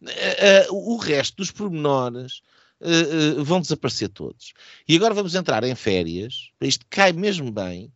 Uh, 0.02 0.74
uh, 0.74 0.92
o 0.92 0.98
resto 0.98 1.36
dos 1.38 1.50
pormenores 1.50 2.42
uh, 2.82 3.42
vão 3.42 3.60
desaparecer 3.62 4.10
todos. 4.10 4.52
E 4.86 4.94
agora 4.94 5.14
vamos 5.14 5.34
entrar 5.34 5.64
em 5.64 5.74
férias. 5.74 6.50
Isto 6.60 6.84
cai 6.90 7.12
mesmo 7.12 7.50
bem. 7.50 7.90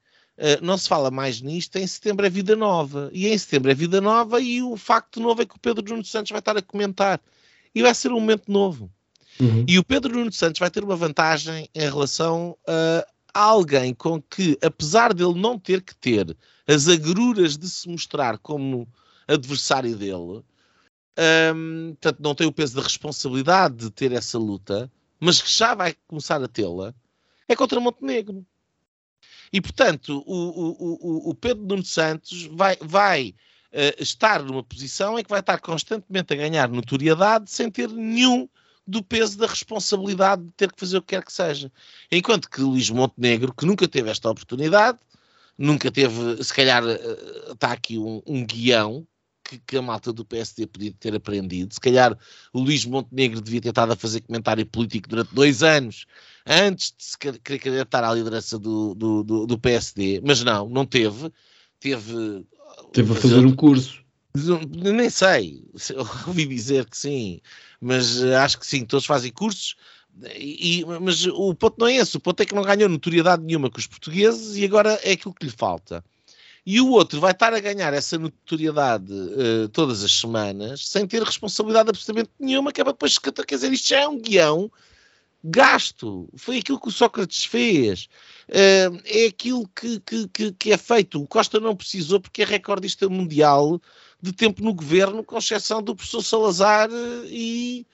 não 0.62 0.79
se 0.79 0.88
fala 0.88 1.11
mais 1.11 1.42
nisto. 1.42 1.76
Em 1.76 1.87
setembro 1.87 2.24
é 2.24 2.31
vida 2.31 2.57
nova. 2.57 3.11
E 3.12 3.29
em 3.29 3.37
setembro 3.37 3.70
é 3.70 3.74
vida 3.74 4.00
nova. 4.00 4.40
E 4.40 4.62
o 4.62 4.79
facto 4.79 5.20
novo 5.20 5.42
é 5.42 5.46
que 5.46 5.57
o 5.57 5.61
Pedro 5.61 5.85
Nuno 5.85 6.05
Santos 6.05 6.31
vai 6.31 6.38
estar 6.38 6.57
a 6.57 6.62
comentar. 6.62 7.20
E 7.74 7.83
vai 7.83 7.94
ser 7.94 8.11
um 8.12 8.20
momento 8.20 8.50
novo. 8.50 8.90
Uhum. 9.40 9.64
E 9.66 9.79
o 9.79 9.85
Pedro 9.85 10.14
Nuno 10.14 10.33
Santos 10.33 10.59
vai 10.59 10.70
ter 10.70 10.85
uma 10.85 10.96
vantagem 10.96 11.68
em 11.74 11.81
relação 11.81 12.57
a 12.66 13.40
alguém 13.40 13.94
com 13.94 14.20
que, 14.20 14.59
apesar 14.62 15.14
dele 15.14 15.35
não 15.35 15.59
ter 15.59 15.81
que 15.83 15.94
ter 15.94 16.37
as 16.66 16.88
agruras 16.88 17.57
de 17.57 17.68
se 17.68 17.88
mostrar 17.88 18.38
como 18.38 18.87
adversário 19.26 19.96
dele, 19.96 20.42
um, 21.55 21.94
portanto, 22.00 22.20
não 22.20 22.35
tem 22.35 22.46
o 22.46 22.53
peso 22.53 22.76
da 22.76 22.83
responsabilidade 22.83 23.76
de 23.76 23.90
ter 23.90 24.12
essa 24.12 24.38
luta, 24.38 24.90
mas 25.18 25.40
que 25.40 25.53
já 25.53 25.74
vai 25.74 25.94
começar 26.07 26.42
a 26.42 26.48
tê-la, 26.48 26.94
é 27.48 27.57
contra 27.57 27.81
Montenegro. 27.81 28.44
E, 29.53 29.61
portanto, 29.61 30.22
o, 30.26 31.29
o, 31.29 31.31
o, 31.31 31.35
Pedro 31.35 31.66
Nuno 31.66 31.85
Santos 31.85 32.44
vai, 32.53 32.76
vai 32.81 33.35
uh, 33.72 34.03
estar 34.03 34.42
numa 34.42 34.62
posição 34.62 35.18
em 35.18 35.24
que 35.24 35.31
vai 35.31 35.40
estar 35.40 35.59
constantemente 35.59 36.33
a 36.33 36.37
ganhar 36.37 36.68
notoriedade 36.68 37.50
sem 37.50 37.70
ter 37.70 37.88
nenhum 37.88 38.48
do 38.90 39.03
peso 39.03 39.38
da 39.38 39.46
responsabilidade 39.46 40.42
de 40.42 40.53
ter 40.53 40.72
que 40.72 40.81
fazer 40.81 40.98
o 40.98 41.03
que 41.03 41.14
quer 41.14 41.24
que 41.24 41.33
seja. 41.33 41.70
Enquanto 42.11 42.50
que 42.50 42.61
Luís 42.61 42.90
Montenegro, 42.90 43.55
que 43.55 43.64
nunca 43.64 43.87
teve 43.87 44.11
esta 44.11 44.29
oportunidade, 44.29 44.98
nunca 45.57 45.90
teve, 45.90 46.42
se 46.42 46.53
calhar 46.53 46.83
eh, 46.87 47.53
está 47.53 47.72
aqui 47.72 47.98
um, 47.98 48.22
um 48.26 48.44
guião 48.44 49.07
que, 49.44 49.59
que, 49.59 49.76
a 49.76 49.83
malta 49.83 50.12
do 50.12 50.24
PSD 50.24 50.66
podia 50.66 50.92
ter 50.98 51.14
aprendido. 51.14 51.74
Se 51.74 51.81
calhar 51.81 52.16
o 52.53 52.61
Luís 52.61 52.85
Montenegro 52.85 53.40
devia 53.40 53.61
ter 53.61 53.68
estado 53.68 53.92
a 53.92 53.96
fazer 53.96 54.22
comentário 54.22 54.64
político 54.66 55.09
durante 55.09 55.35
dois 55.35 55.62
anos 55.62 56.07
antes 56.46 56.94
de 56.96 57.05
se 57.05 57.18
querer 57.18 57.59
candidatar 57.59 58.05
à 58.05 58.14
liderança 58.14 58.59
do, 58.59 58.94
do, 58.94 59.22
do, 59.22 59.46
do, 59.46 59.59
PSD, 59.59 60.20
mas 60.24 60.42
não, 60.42 60.68
não 60.68 60.87
teve. 60.87 61.33
Teve, 61.79 62.44
teve 62.92 63.12
a 63.12 63.16
fazer 63.16 63.44
um 63.44 63.55
curso. 63.55 64.00
Nem 64.35 65.11
sei, 65.11 65.64
ouvi 66.27 66.47
dizer 66.47 66.87
que 66.87 66.97
sim, 66.97 67.40
mas 67.81 68.23
acho 68.23 68.59
que 68.59 68.66
sim, 68.66 68.85
todos 68.85 69.07
fazem 69.07 69.33
cursos. 69.33 69.77
E, 70.37 70.85
mas 71.01 71.27
o 71.27 71.55
ponto 71.55 71.77
não 71.79 71.87
é 71.87 71.97
esse, 71.97 72.16
o 72.16 72.21
ponto 72.21 72.40
é 72.40 72.47
que 72.47 72.55
não 72.55 72.62
ganhou 72.62 72.88
notoriedade 72.88 73.45
nenhuma 73.45 73.71
com 73.71 73.79
os 73.79 73.87
portugueses 73.87 74.57
e 74.57 74.64
agora 74.64 75.01
é 75.03 75.12
aquilo 75.12 75.35
que 75.35 75.47
lhe 75.47 75.53
falta. 75.53 76.05
e 76.66 76.81
o 76.81 76.90
outro 76.90 77.21
vai 77.21 77.33
estar 77.33 77.55
a 77.55 77.61
ganhar 77.61 77.95
essa 77.95 78.19
notoriedade 78.19 79.12
uh, 79.12 79.69
todas 79.71 80.05
as 80.05 80.12
semanas 80.12 80.87
sem 80.88 81.07
ter 81.07 81.23
responsabilidade 81.23 81.90
absolutamente 81.90 82.31
nenhuma, 82.38 82.73
que 82.73 82.81
é 82.81 82.85
para 82.85 82.93
depois, 82.93 83.19
quer 83.19 83.33
dizer, 83.55 83.73
isto 83.73 83.88
já 83.88 84.01
é 84.01 84.09
um 84.09 84.21
guião 84.21 84.71
gasto. 85.42 86.29
Foi 86.37 86.59
aquilo 86.59 86.81
que 86.81 86.88
o 86.88 86.92
Sócrates 86.92 87.44
fez. 87.44 88.09
É 88.48 89.26
aquilo 89.26 89.68
que, 89.68 90.00
que, 90.00 90.53
que, 90.53 90.72
é 90.72 90.76
feito. 90.76 91.22
O 91.22 91.26
Costa 91.26 91.61
não 91.61 91.76
precisou 91.76 92.20
porque 92.20 92.42
é 92.42 92.44
recordista 92.44 93.09
mundial 93.09 93.81
de 94.20 94.33
tempo 94.33 94.62
no 94.62 94.74
governo, 94.74 95.24
com 95.24 95.38
exceção 95.38 95.83
do 95.83 95.94
professor 95.94 96.22
Salazar 96.22 96.90
e 97.26 97.87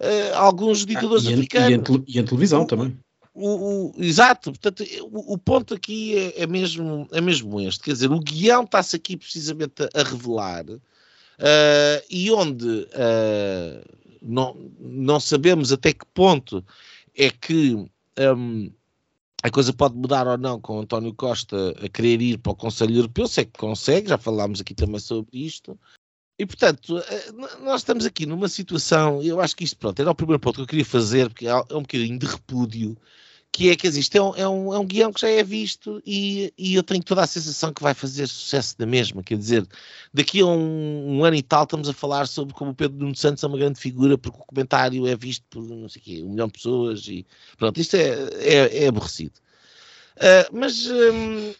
uh, 0.00 0.36
alguns 0.36 0.86
ditadores 0.86 1.26
ah, 1.26 1.30
e 1.30 1.34
africanos. 1.34 1.88
E 2.06 2.18
em, 2.18 2.22
e 2.22 2.24
televisão 2.24 2.64
também. 2.64 2.96
O, 3.34 3.92
o, 3.96 4.04
exato, 4.04 4.50
portanto, 4.50 4.84
o, 5.10 5.32
o, 5.32 5.38
ponto 5.38 5.72
aqui 5.72 6.14
é, 6.16 6.42
é, 6.42 6.46
mesmo, 6.46 7.08
é 7.12 7.20
mesmo 7.20 7.58
este, 7.62 7.84
quer 7.84 7.92
dizer, 7.92 8.12
o 8.12 8.20
guião 8.20 8.62
está-se 8.64 8.94
aqui 8.94 9.16
precisamente 9.16 9.82
a, 9.82 9.88
a 9.94 10.02
revelar 10.02 10.66
uh, 10.68 12.04
e 12.10 12.30
onde 12.30 12.66
uh, 12.66 13.82
não, 14.20 14.70
não 14.78 15.18
sabemos 15.18 15.72
até 15.72 15.94
que 15.94 16.04
ponto 16.12 16.62
é 17.16 17.30
que 17.30 17.74
um, 18.18 18.72
a 19.42 19.50
coisa 19.50 19.72
pode 19.72 19.96
mudar 19.96 20.26
ou 20.26 20.38
não 20.38 20.60
com 20.60 20.80
António 20.80 21.14
Costa 21.14 21.74
a 21.82 21.88
querer 21.88 22.20
ir 22.22 22.38
para 22.38 22.52
o 22.52 22.56
Conselho 22.56 22.96
Europeu, 22.96 23.26
sei 23.26 23.44
que 23.44 23.58
consegue, 23.58 24.08
já 24.08 24.18
falámos 24.18 24.60
aqui 24.60 24.74
também 24.74 25.00
sobre 25.00 25.38
isto, 25.38 25.78
e, 26.38 26.46
portanto, 26.46 26.98
eh, 26.98 27.32
nós 27.60 27.82
estamos 27.82 28.04
aqui 28.04 28.26
numa 28.26 28.48
situação, 28.48 29.22
eu 29.22 29.40
acho 29.40 29.54
que 29.54 29.64
isto, 29.64 29.76
pronto, 29.76 30.00
era 30.00 30.10
o 30.10 30.14
primeiro 30.14 30.40
ponto 30.40 30.56
que 30.56 30.62
eu 30.62 30.66
queria 30.66 30.84
fazer, 30.84 31.28
porque 31.28 31.46
é 31.46 31.54
um 31.54 31.82
bocadinho 31.82 32.18
de 32.18 32.26
repúdio, 32.26 32.96
que 33.52 33.68
é 33.68 33.76
que 33.76 33.86
existe, 33.86 34.16
é 34.16 34.22
um, 34.22 34.34
é 34.34 34.48
um, 34.48 34.74
é 34.74 34.78
um 34.78 34.86
guião 34.86 35.12
que 35.12 35.20
já 35.20 35.28
é 35.28 35.44
visto 35.44 36.02
e, 36.06 36.52
e, 36.56 36.74
eu 36.74 36.82
tenho 36.82 37.02
toda 37.04 37.22
a 37.22 37.26
sensação 37.26 37.70
que 37.70 37.82
vai 37.82 37.92
fazer 37.92 38.26
sucesso 38.26 38.76
da 38.78 38.86
mesma, 38.86 39.22
quer 39.22 39.36
dizer, 39.36 39.66
daqui 40.12 40.40
a 40.40 40.46
um, 40.46 41.18
um, 41.18 41.24
ano 41.24 41.36
e 41.36 41.42
tal 41.42 41.64
estamos 41.64 41.86
a 41.86 41.92
falar 41.92 42.26
sobre 42.26 42.54
como 42.54 42.70
o 42.70 42.74
Pedro 42.74 42.98
Nuno 42.98 43.14
Santos 43.14 43.44
é 43.44 43.46
uma 43.46 43.58
grande 43.58 43.78
figura, 43.78 44.16
porque 44.16 44.38
o 44.40 44.46
comentário 44.46 45.06
é 45.06 45.14
visto 45.14 45.44
por, 45.50 45.62
não 45.62 45.86
sei 45.86 46.00
o 46.00 46.04
quê, 46.04 46.22
um 46.24 46.30
milhão 46.30 46.46
de 46.46 46.54
pessoas 46.54 47.06
e, 47.06 47.26
pronto, 47.58 47.78
isto 47.78 47.94
é, 47.94 48.08
é, 48.40 48.84
é 48.84 48.88
aborrecido. 48.88 49.34
Uh, 50.16 50.56
mas 50.56 50.86
uh, 50.86 51.56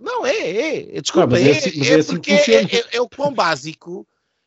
não 0.00 0.26
é, 0.26 0.36
é, 0.36 0.96
é 0.96 1.00
desculpa, 1.00 1.38
é, 1.38 1.50
assim, 1.50 1.86
é, 1.86 1.94
assim 1.94 2.12
porque 2.14 2.32
é, 2.32 2.96
é, 2.96 3.00
o 3.00 3.08
quão 3.08 3.32
básico 3.32 4.06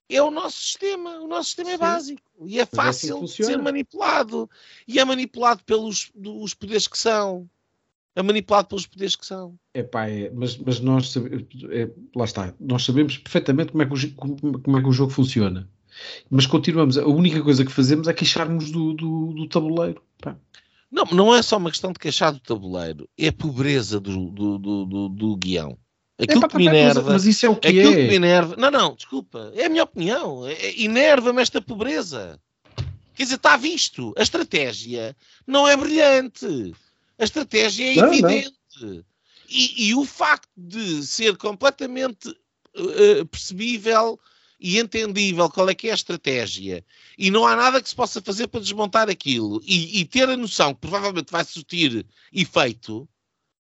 é 0.10 0.22
o 0.22 0.32
nosso 0.32 0.58
sistema. 0.62 1.20
O 1.20 1.28
nosso 1.28 1.50
sistema 1.50 1.72
é 1.72 1.78
básico 1.78 2.22
e 2.46 2.60
é 2.60 2.66
fácil 2.66 3.18
assim 3.18 3.26
de 3.26 3.46
ser 3.46 3.58
manipulado. 3.58 4.50
E 4.88 5.00
é 5.00 5.06
manipulado 5.06 5.64
pelos 5.64 6.12
os 6.16 6.54
poderes 6.54 6.88
que 6.88 6.98
são. 6.98 7.50
É 8.16 8.22
manipulado 8.22 8.68
pelos 8.68 8.86
poderes 8.86 9.16
que 9.16 9.26
são. 9.26 9.58
Epá, 9.74 10.08
é, 10.08 10.30
mas, 10.30 10.58
mas 10.58 10.80
nós 10.80 11.16
é, 11.18 11.90
lá 12.16 12.26
está, 12.26 12.54
nós 12.60 12.84
sabemos 12.86 13.18
perfeitamente 13.18 13.72
como 13.72 13.82
é, 13.82 13.86
que 13.88 13.94
o, 13.94 14.62
como 14.62 14.78
é 14.78 14.82
que 14.82 14.88
o 14.88 14.92
jogo 14.92 15.12
funciona. 15.12 15.68
Mas 16.30 16.46
continuamos, 16.46 16.98
a 16.98 17.06
única 17.06 17.42
coisa 17.42 17.66
que 17.66 17.72
fazemos 17.72 18.08
é 18.08 18.14
queixarmos 18.14 18.72
do, 18.72 18.94
do, 18.94 19.34
do 19.34 19.48
tabuleiro. 19.48 20.02
Pá. 20.22 20.38
Não, 20.92 21.06
não 21.06 21.36
é 21.36 21.42
só 21.42 21.58
uma 21.58 21.72
questão 21.72 21.92
de 21.92 21.98
queixar 21.98 22.32
do 22.32 22.40
tabuleiro, 22.40 23.10
é 23.18 23.30
a 23.30 23.34
pobreza 23.34 24.00
do, 24.00 24.30
do, 24.30 24.60
do, 24.60 24.86
do, 24.86 25.10
do 25.10 25.36
guião. 25.36 25.76
Aquilo 26.18 26.48
que 26.48 26.58
me 26.58 26.68
enerva. 26.68 27.02
Mas, 27.02 27.14
mas, 27.14 27.26
isso 27.26 27.46
é 27.46 27.50
o 27.50 27.56
que 27.56 27.68
aquilo 27.68 27.92
é. 27.92 27.96
que 27.96 28.08
me 28.08 28.16
enerva. 28.16 28.56
Não, 28.56 28.70
não, 28.70 28.96
desculpa. 28.96 29.52
É 29.56 29.66
a 29.66 29.70
minha 29.70 29.84
opinião. 29.84 30.48
É, 30.48 30.54
é, 30.54 30.82
enerva-me 30.82 31.42
esta 31.42 31.62
pobreza. 31.62 32.40
Quer 33.16 33.24
dizer, 33.24 33.36
está 33.36 33.58
visto. 33.58 34.14
A 34.18 34.22
estratégia 34.22 35.16
não 35.46 35.68
é 35.68 35.76
brilhante. 35.76 36.74
A 37.18 37.24
estratégia 37.24 37.94
é 37.94 37.96
não, 37.96 38.14
evidente. 38.14 38.54
Não. 38.82 39.04
E, 39.50 39.90
e, 39.90 39.96
o 39.96 40.06
facto 40.06 40.50
de 40.58 41.04
ser 41.06 41.38
completamente 41.38 42.30
uh, 42.30 43.26
percebível 43.28 44.20
e 44.60 44.80
entendível 44.80 45.50
qual 45.50 45.70
é 45.70 45.76
que 45.76 45.90
é 45.90 45.92
a 45.92 45.96
estratégia 45.96 46.84
e 47.18 47.30
não 47.30 47.46
há 47.46 47.56
nada 47.56 47.82
que 47.82 47.90
se 47.90 47.96
possa 47.96 48.22
fazer 48.22 48.48
para 48.48 48.62
desmontar 48.62 49.10
aquilo 49.10 49.62
e, 49.66 50.00
e 50.00 50.06
ter 50.06 50.28
a 50.30 50.38
noção 50.38 50.74
que 50.74 50.80
provavelmente 50.80 51.32
vai 51.32 51.44
surtir 51.44 52.06
efeito 52.32 53.08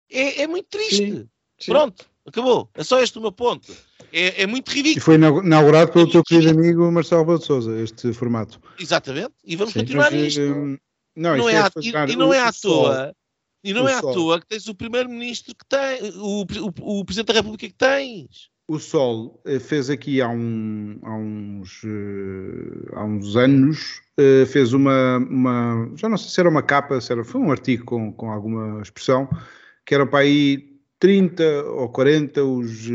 é, 0.09 0.43
é 0.43 0.47
muito 0.47 0.67
triste. 0.69 0.97
Sim, 0.97 1.29
sim. 1.59 1.71
Pronto, 1.71 2.05
acabou. 2.25 2.69
É 2.73 2.83
só 2.83 3.01
este 3.01 3.17
o 3.17 3.21
meu 3.21 3.31
ponto. 3.31 3.71
É, 4.11 4.43
é 4.43 4.47
muito 4.47 4.69
ridículo. 4.69 4.97
E 4.97 5.01
foi 5.01 5.15
inaugurado 5.15 5.91
pelo 5.91 6.09
teu 6.09 6.23
querido 6.23 6.51
amigo 6.51 6.91
Marcelo 6.91 7.21
Rebelo 7.21 7.39
de 7.39 7.45
Sousa, 7.45 7.79
este 7.81 8.13
formato. 8.13 8.59
Exatamente. 8.79 9.33
E 9.45 9.55
vamos 9.55 9.73
sim, 9.73 9.79
continuar 9.79 10.11
mas, 10.11 10.21
nisto. 10.21 10.41
Um, 10.41 10.77
não, 11.15 11.37
não 11.37 11.49
é, 11.49 11.55
é 11.55 11.69
e, 11.81 12.11
e, 12.13 12.15
não 12.15 12.33
é 12.33 12.39
à 12.39 12.51
toa. 12.51 13.15
E 13.63 13.73
não 13.73 13.87
é 13.87 13.93
à 13.93 14.01
toa 14.01 14.39
que 14.39 14.47
tens 14.47 14.67
o 14.67 14.75
primeiro-ministro 14.75 15.53
que 15.55 15.65
tem, 15.67 16.11
o, 16.17 16.41
o, 16.41 16.99
o 16.99 17.05
Presidente 17.05 17.27
da 17.27 17.33
República 17.33 17.67
que 17.67 17.73
tens 17.73 18.51
o 18.71 18.79
Sol 18.79 19.41
eh, 19.45 19.59
fez 19.59 19.89
aqui 19.89 20.21
há, 20.21 20.29
um, 20.29 20.97
há, 21.03 21.13
uns, 21.13 21.81
eh, 21.83 22.89
há 22.93 23.03
uns 23.03 23.35
anos, 23.35 24.01
eh, 24.17 24.45
fez 24.45 24.71
uma, 24.71 25.17
uma, 25.17 25.91
já 25.95 26.07
não 26.07 26.15
sei 26.15 26.29
se 26.29 26.39
era 26.39 26.49
uma 26.49 26.63
capa, 26.63 27.01
se 27.01 27.11
era, 27.11 27.21
foi 27.21 27.41
um 27.41 27.51
artigo 27.51 27.83
com, 27.83 28.13
com 28.13 28.31
alguma 28.31 28.81
expressão, 28.81 29.27
que 29.85 29.93
era 29.93 30.07
para 30.07 30.19
aí 30.19 30.70
30 31.01 31.43
ou 31.63 31.89
40 31.89 32.43
os 32.43 32.87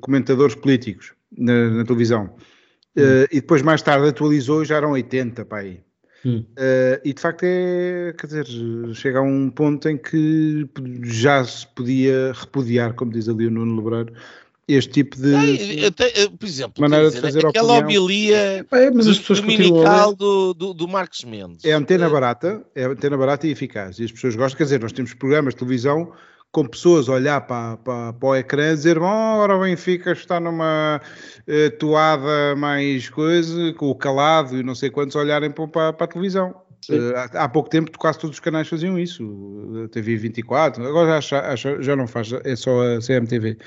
comentadores 0.00 0.56
políticos 0.56 1.14
na, 1.36 1.70
na 1.70 1.84
televisão. 1.84 2.34
Hum. 2.98 3.02
e 3.30 3.42
depois 3.42 3.60
mais 3.60 3.82
tarde 3.82 4.08
atualizou 4.08 4.62
e 4.62 4.64
já 4.64 4.76
eram 4.76 4.92
80 4.92 5.44
para 5.44 5.58
aí. 5.58 5.80
Hum. 6.24 6.44
Uh, 6.58 7.00
e 7.04 7.12
de 7.12 7.20
facto 7.20 7.44
é, 7.44 8.12
quer 8.18 8.26
dizer, 8.26 8.46
chega 8.94 9.20
a 9.20 9.22
um 9.22 9.48
ponto 9.48 9.88
em 9.88 9.96
que 9.96 10.68
já 11.04 11.44
se 11.44 11.66
podia 11.68 12.32
repudiar, 12.34 12.94
como 12.94 13.12
diz 13.12 13.28
ali 13.28 13.46
o 13.46 13.50
Nuno 13.50 13.76
Lebreiro, 13.76 14.12
este 14.66 14.90
tipo 14.94 15.16
de, 15.16 15.86
até, 15.86 16.28
por 16.28 16.44
exemplo, 16.44 16.80
maneira 16.80 17.06
dizer, 17.06 17.20
de 17.20 17.26
fazer 17.26 17.46
aquela 17.46 17.78
opinião. 17.78 18.02
homilia 18.02 18.66
é, 18.72 18.90
mas 18.90 19.06
as 19.06 19.18
pessoas 19.18 19.40
dominical 19.40 20.16
do, 20.16 20.52
do, 20.52 20.74
do, 20.74 20.88
Marcos 20.88 21.22
Mendes. 21.22 21.64
É 21.64 21.70
antena 21.70 22.10
barata, 22.10 22.64
é 22.74 22.84
antena 22.84 23.16
barata 23.16 23.46
e 23.46 23.52
eficaz. 23.52 24.00
E 24.00 24.04
as 24.04 24.10
pessoas 24.10 24.34
gostam, 24.34 24.58
quer 24.58 24.64
dizer, 24.64 24.80
nós 24.80 24.92
temos 24.92 25.14
programas 25.14 25.54
de 25.54 25.58
televisão 25.58 26.12
com 26.56 26.66
pessoas 26.66 27.06
a 27.06 27.12
olhar 27.12 27.42
para, 27.42 27.76
para, 27.76 28.14
para 28.14 28.28
o 28.30 28.34
ecrã 28.34 28.72
e 28.72 28.74
dizer, 28.74 28.98
bom, 28.98 29.34
agora 29.34 29.58
o 29.58 29.60
Benfica 29.60 30.12
está 30.12 30.40
numa 30.40 31.02
uh, 31.46 31.76
toada 31.78 32.56
mais 32.56 33.10
coisa, 33.10 33.74
com 33.74 33.90
o 33.90 33.94
calado 33.94 34.56
e 34.56 34.62
não 34.62 34.74
sei 34.74 34.88
quantos 34.88 35.14
olharem 35.16 35.50
para, 35.50 35.68
para, 35.68 36.04
a 36.04 36.06
televisão. 36.06 36.58
Uh, 36.88 37.14
há, 37.14 37.44
há, 37.44 37.46
pouco 37.46 37.68
tempo 37.68 37.90
quase 37.98 38.18
todos 38.20 38.36
os 38.36 38.40
canais 38.40 38.66
faziam 38.68 38.98
isso, 38.98 39.84
a 39.84 39.88
TV 39.88 40.16
24, 40.16 40.82
agora 40.86 41.20
já, 41.20 41.54
já, 41.54 41.82
já 41.82 41.94
não 41.94 42.06
faz, 42.06 42.32
é 42.32 42.56
só 42.56 42.80
a 42.80 43.00
CMTV. 43.00 43.58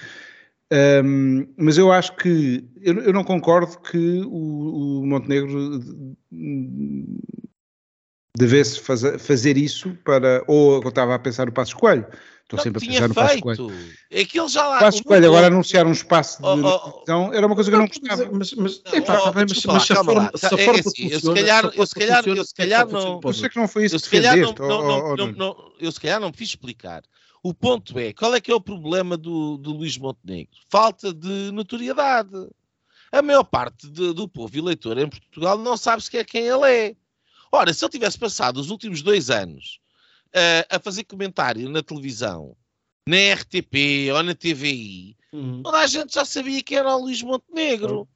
Um, 1.03 1.47
mas 1.57 1.77
eu 1.77 1.91
acho 1.91 2.15
que 2.15 2.67
eu, 2.81 2.95
eu 3.01 3.13
não 3.13 3.23
concordo 3.23 3.79
que 3.81 4.23
o, 4.25 5.01
o 5.01 5.05
Montenegro 5.05 5.79
devesse 8.35 8.79
fazer, 8.79 9.19
fazer 9.19 9.57
isso 9.57 9.95
para. 10.03 10.43
Ou 10.47 10.81
eu 10.81 10.89
estava 10.89 11.13
a 11.13 11.19
pensar 11.19 11.45
no 11.45 11.51
Passo 11.51 11.73
Escolho. 11.73 12.05
Estou 12.49 12.57
não, 12.57 12.63
sempre 12.63 12.83
a 12.83 12.87
pensar 12.87 13.07
no 13.07 13.13
Passo 13.13 13.35
Escolho. 13.35 13.95
É 14.09 14.25
que 14.25 14.39
ele 14.39 14.47
já 14.47 14.67
lá. 14.67 14.79
Passo 14.79 14.97
Escolho, 14.97 15.27
agora 15.27 15.47
anunciar 15.47 15.85
um 15.85 15.91
espaço 15.91 16.41
de 16.41 16.47
oh, 16.47 16.55
oh, 16.65 16.99
então 17.03 17.31
era 17.31 17.45
uma 17.45 17.53
coisa 17.53 17.69
que 17.69 17.75
eu 17.75 17.79
não 17.79 17.87
gostava. 17.87 18.27
Mas, 18.31 18.53
mas, 18.53 18.81
mas, 18.83 19.63
mas 19.65 19.83
se 19.83 19.93
a 19.93 20.03
forma, 20.03 20.31
se 20.33 20.45
a 20.47 20.57
é 20.57 20.65
forma 20.65 20.79
eu 20.79 21.19
se 21.19 21.33
calhar, 21.33 21.65
eu 21.75 21.85
se 21.85 21.93
calhar, 21.93 22.27
eu 22.27 22.43
se 22.43 22.53
calhar 22.55 22.87
não. 22.87 23.21
Eu 23.23 23.33
sei 23.33 23.49
que 23.49 23.55
não 23.55 23.67
foi 23.67 23.85
isso 23.85 23.99
que 23.99 24.19
defendeste. 24.19 24.55
Eu 25.79 25.91
se 25.91 25.99
calhar 25.99 26.19
não 26.19 26.33
fiz 26.33 26.49
explicar. 26.49 27.03
O 27.43 27.53
ponto 27.53 27.99
é, 27.99 28.13
qual 28.13 28.33
é 28.33 28.41
que 28.41 28.51
é 28.51 28.55
o 28.55 28.59
problema 28.59 29.15
do, 29.15 29.57
do 29.57 29.71
Luís 29.71 29.95
Montenegro? 29.97 30.57
Falta 30.69 31.13
de 31.13 31.51
notoriedade. 31.51 32.49
A 33.11 33.21
maior 33.21 33.43
parte 33.43 33.87
de, 33.87 34.11
do 34.11 34.27
povo 34.27 34.57
eleitor 34.57 34.97
em 34.97 35.07
Portugal 35.07 35.55
não 35.55 35.77
sabe 35.77 36.03
sequer 36.03 36.25
quem 36.25 36.47
ele 36.47 36.67
é. 36.67 36.95
Ora, 37.51 37.71
se 37.71 37.85
ele 37.85 37.91
tivesse 37.91 38.17
passado 38.17 38.57
os 38.57 38.71
últimos 38.71 39.03
dois 39.03 39.29
anos 39.29 39.79
uh, 40.35 40.65
a 40.69 40.79
fazer 40.79 41.03
comentário 41.03 41.69
na 41.69 41.81
televisão, 41.81 42.55
na 43.07 43.33
RTP 43.33 44.11
ou 44.13 44.23
na 44.23 44.35
TVI, 44.35 45.15
uhum. 45.33 45.61
toda 45.63 45.79
a 45.79 45.87
gente 45.87 46.13
já 46.13 46.25
sabia 46.25 46.63
quem 46.63 46.77
era 46.77 46.95
o 46.95 47.03
Luís 47.03 47.21
Montenegro. 47.21 48.07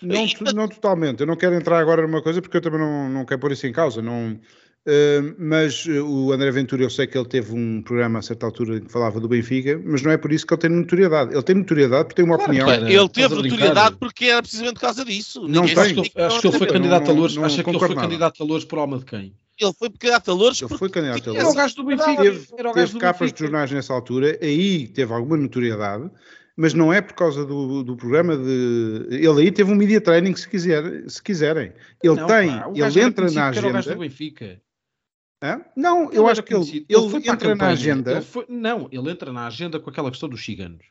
Não, 0.00 0.26
não, 0.40 0.52
não, 0.52 0.68
totalmente. 0.68 1.20
Eu 1.20 1.26
não 1.26 1.36
quero 1.36 1.54
entrar 1.54 1.78
agora 1.78 2.02
numa 2.02 2.22
coisa 2.22 2.42
porque 2.42 2.56
eu 2.56 2.60
também 2.60 2.80
não, 2.80 3.08
não 3.08 3.24
quero 3.24 3.40
pôr 3.40 3.52
isso 3.52 3.66
em 3.66 3.72
causa. 3.72 4.02
Não, 4.02 4.40
Uh, 4.84 5.36
mas 5.38 5.86
uh, 5.86 6.04
o 6.04 6.32
André 6.32 6.50
Ventura, 6.50 6.82
eu 6.82 6.90
sei 6.90 7.06
que 7.06 7.16
ele 7.16 7.28
teve 7.28 7.54
um 7.54 7.80
programa 7.82 8.18
a 8.18 8.22
certa 8.22 8.46
altura 8.46 8.80
que 8.80 8.90
falava 8.90 9.20
do 9.20 9.28
Benfica, 9.28 9.80
mas 9.84 10.02
não 10.02 10.10
é 10.10 10.16
por 10.16 10.32
isso 10.32 10.44
que 10.44 10.52
ele 10.52 10.60
tem 10.60 10.70
notoriedade. 10.70 11.32
Ele 11.32 11.42
tem 11.42 11.54
notoriedade 11.54 12.04
porque 12.06 12.16
tem 12.16 12.24
uma 12.24 12.36
claro, 12.36 12.50
opinião. 12.50 12.88
Ele 12.88 13.08
teve 13.08 13.32
notoriedade 13.32 13.96
porque 13.96 14.24
era 14.24 14.42
precisamente 14.42 14.74
por 14.74 14.80
causa 14.80 15.04
disso. 15.04 15.46
Não 15.46 15.66
tem. 15.66 15.78
Acho 15.78 15.94
que, 16.02 16.20
acho 16.20 16.40
que 16.40 16.46
ele 16.48 16.58
foi 16.58 16.66
candidato 16.66 17.10
a 17.10 17.14
Louros. 17.14 17.38
Acho 17.38 17.62
que 17.62 17.70
ele 17.70 17.78
foi 17.78 17.94
candidato 17.94 18.42
a 18.42 18.44
Louros 18.46 18.64
por 18.64 18.78
alma 18.80 18.98
de 18.98 19.04
quem? 19.04 19.32
Ele 19.64 19.72
foi 19.72 19.90
candidato 19.90 20.30
a 20.30 20.34
Louros. 20.34 20.62
Ele 20.62 20.78
foi 20.78 20.88
candidato 20.88 21.30
a 21.30 21.32
Louros. 21.32 21.40
Era 21.40 21.50
o 21.50 21.54
gajo 21.54 21.76
do 21.76 21.84
Benfica. 21.84 22.22
Teve, 22.22 22.48
era 22.58 22.70
o 22.70 22.72
gajo 22.72 22.86
teve 22.86 22.92
do 22.92 22.98
capas 23.00 23.20
Benfica. 23.20 23.36
de 23.36 23.44
jornais 23.44 23.70
nessa 23.70 23.92
altura, 23.92 24.38
aí 24.42 24.88
teve 24.88 25.12
alguma 25.12 25.36
notoriedade 25.36 26.10
mas 26.56 26.74
não 26.74 26.92
é 26.92 27.00
por 27.00 27.14
causa 27.14 27.46
do, 27.46 27.82
do 27.82 27.96
programa 27.96 28.36
de. 28.36 29.06
Ele 29.10 29.40
aí 29.40 29.50
teve 29.50 29.72
um 29.72 29.74
media 29.74 30.00
training, 30.00 30.34
se, 30.36 30.48
quiser, 30.48 31.08
se 31.08 31.22
quiserem. 31.22 31.72
Ele 32.02 32.14
não, 32.14 32.26
tem, 32.26 32.48
pá, 32.50 32.70
ele 32.74 33.00
entra 33.00 33.30
na 33.30 33.48
agenda. 33.48 33.66
Era 33.66 33.68
o 33.68 33.72
gajo 33.72 33.90
do 33.90 33.98
Benfica. 33.98 34.62
Hã? 35.42 35.60
Não, 35.74 36.12
eu 36.12 36.28
acho 36.28 36.42
que 36.42 36.54
ele, 36.54 36.86
ele, 36.88 37.04
ele 37.04 37.30
entra 37.30 37.54
na 37.54 37.68
agenda. 37.68 38.12
Ele 38.12 38.20
foi, 38.20 38.46
não, 38.48 38.88
ele 38.92 39.10
entra 39.10 39.32
na 39.32 39.46
agenda 39.46 39.80
com 39.80 39.90
aquela 39.90 40.10
questão 40.10 40.28
dos 40.28 40.44
ciganos. 40.44 40.84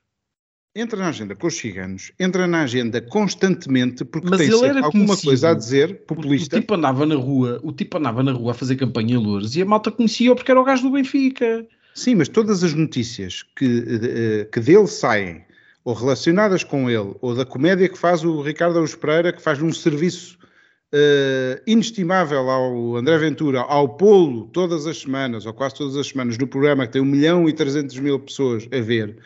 Entra 0.76 1.00
na 1.00 1.10
agenda 1.10 1.36
com 1.36 1.48
os 1.48 1.58
ciganos, 1.58 2.12
entra 2.20 2.48
na 2.48 2.64
agenda 2.64 3.02
constantemente 3.02 4.06
porque 4.06 4.30
Mas 4.30 4.40
tem 4.40 4.48
ele 4.50 4.66
era 4.66 4.86
alguma 4.86 5.18
coisa 5.18 5.50
a 5.50 5.54
dizer, 5.54 6.06
populista. 6.06 6.58
O 6.58 6.60
tipo 6.60 6.74
andava 6.74 7.06
na 7.06 7.16
rua, 7.16 7.60
o 7.64 7.72
tipo 7.72 7.98
andava 7.98 8.24
na 8.24 8.32
rua 8.32 8.52
a 8.52 8.56
fazer 8.56 8.76
campanha 8.78 9.16
em 9.16 9.18
Lourdes 9.18 9.56
e 9.56 9.62
a 9.62 9.66
malta 9.66 9.92
conhecia-o 9.92 10.36
porque 10.36 10.52
era 10.52 10.60
o 10.60 10.64
gajo 10.64 10.84
do 10.84 10.92
Benfica. 10.92 11.66
Sim, 11.94 12.16
mas 12.16 12.30
todas 12.30 12.64
as 12.64 12.74
notícias 12.74 13.44
que, 13.58 13.84
eh, 14.02 14.46
que 14.46 14.60
dele 14.62 14.88
saem, 14.88 15.44
ou 15.84 15.94
relacionadas 15.94 16.64
com 16.64 16.90
ele, 16.90 17.14
ou 17.20 17.36
da 17.36 17.46
comédia 17.46 17.90
que 17.90 17.98
faz 17.98 18.24
o 18.24 18.42
Ricardo 18.42 18.76
Araújo 18.76 18.98
Pereira, 18.98 19.34
que 19.34 19.42
faz 19.42 19.62
um 19.62 19.74
serviço 19.74 20.40
eh, 20.94 21.62
inestimável 21.68 22.50
ao 22.50 22.96
André 22.96 23.18
Ventura, 23.18 23.62
ao 23.62 23.90
pô-lo 23.90 24.46
todas 24.48 24.88
as 24.88 25.00
semanas, 25.00 25.46
ou 25.46 25.54
quase 25.54 25.76
todas 25.76 25.98
as 25.98 26.08
semanas, 26.08 26.38
no 26.38 26.48
programa 26.48 26.88
que 26.88 26.94
tem 26.94 27.02
1 27.02 27.06
milhão 27.06 27.50
e 27.50 27.54
300 27.54 28.00
mil 28.00 28.20
pessoas 28.20 28.68
a 28.72 28.80
ver, 28.80 29.18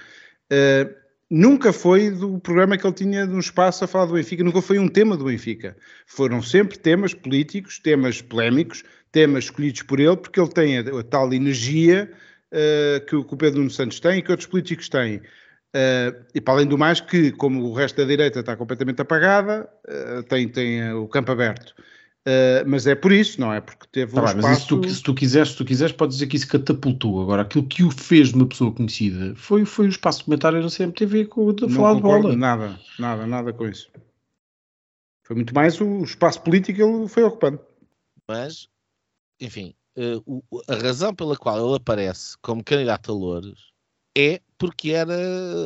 eh, 0.49 0.89
nunca 1.29 1.73
foi 1.73 2.09
do 2.09 2.39
programa 2.39 2.77
que 2.77 2.85
ele 2.85 2.93
tinha 2.93 3.27
de 3.27 3.33
um 3.33 3.39
espaço 3.39 3.83
a 3.83 3.88
falar 3.88 4.05
do 4.05 4.13
Benfica, 4.13 4.43
nunca 4.43 4.61
foi 4.61 4.79
um 4.79 4.88
tema 4.88 5.17
do 5.17 5.25
Benfica. 5.25 5.75
Foram 6.05 6.41
sempre 6.41 6.77
temas 6.77 7.13
políticos, 7.13 7.79
temas 7.79 8.21
polémicos, 8.21 8.83
temas 9.11 9.45
escolhidos 9.45 9.81
por 9.83 9.99
ele, 9.99 10.17
porque 10.17 10.39
ele 10.39 10.49
tem 10.49 10.77
a, 10.77 10.81
a 10.81 11.03
tal 11.03 11.33
energia 11.33 12.11
uh, 12.51 13.05
que, 13.05 13.15
o, 13.15 13.23
que 13.23 13.33
o 13.33 13.38
Pedro 13.38 13.59
Nuno 13.59 13.71
Santos 13.71 13.99
tem 13.99 14.19
e 14.19 14.21
que 14.21 14.31
outros 14.31 14.47
políticos 14.47 14.89
têm. 14.89 15.17
Uh, 15.17 16.23
e 16.33 16.39
para 16.39 16.53
além 16.53 16.67
do 16.67 16.77
mais, 16.77 17.01
que 17.01 17.31
como 17.31 17.63
o 17.63 17.73
resto 17.73 17.97
da 17.97 18.05
direita 18.05 18.39
está 18.39 18.55
completamente 18.55 19.01
apagada, 19.01 19.69
uh, 19.88 20.23
tem, 20.23 20.47
tem 20.47 20.93
o 20.93 21.07
campo 21.07 21.31
aberto. 21.31 21.73
Uh, 22.27 22.65
mas 22.65 22.88
é 22.88 22.95
por 22.95 23.11
isso, 23.11 23.39
não 23.39 23.53
é? 23.53 23.61
Porque 23.61 23.85
teve 23.91 24.13
Tá 24.13 24.21
um 24.21 24.25
bem, 24.25 24.35
espaço... 24.35 24.47
mas 24.47 24.57
isso 24.57 24.81
tu, 24.81 24.89
se, 24.89 25.03
tu 25.03 25.13
quiseres, 25.13 25.49
se 25.49 25.57
tu 25.57 25.63
quiseres, 25.65 25.93
podes 25.95 26.17
dizer 26.17 26.27
que 26.27 26.35
isso 26.35 26.47
catapultou. 26.47 27.21
Agora, 27.21 27.43
aquilo 27.43 27.67
que 27.67 27.83
o 27.83 27.91
fez 27.91 28.29
de 28.29 28.35
uma 28.35 28.47
pessoa 28.47 28.71
conhecida 28.71 29.35
foi, 29.35 29.63
foi 29.63 29.85
o 29.85 29.89
espaço 29.89 30.19
de 30.19 30.25
comentário 30.25 30.59
na 30.61 30.69
CMTV 30.69 31.25
com 31.25 31.45
o 31.45 31.53
de 31.53 31.69
falar 31.69 31.93
de 31.93 32.01
bola. 32.01 32.35
Nada, 32.35 32.79
nada, 32.97 33.27
nada 33.27 33.53
com 33.53 33.67
isso. 33.67 33.91
Foi 35.23 35.35
muito 35.35 35.53
mais 35.53 35.79
o 35.79 36.03
espaço 36.03 36.41
político 36.41 36.77
que 36.77 36.83
ele 36.83 37.07
foi 37.07 37.23
ocupando. 37.23 37.59
Mas, 38.27 38.67
enfim, 39.39 39.75
uh, 39.95 40.23
o, 40.25 40.61
a 40.67 40.75
razão 40.75 41.13
pela 41.13 41.38
qual 41.38 41.63
ele 41.63 41.75
aparece 41.75 42.35
como 42.41 42.63
candidato 42.63 43.11
a 43.11 43.15
Louros 43.15 43.74
é 44.15 44.39
porque 44.58 44.91
era, 44.91 45.13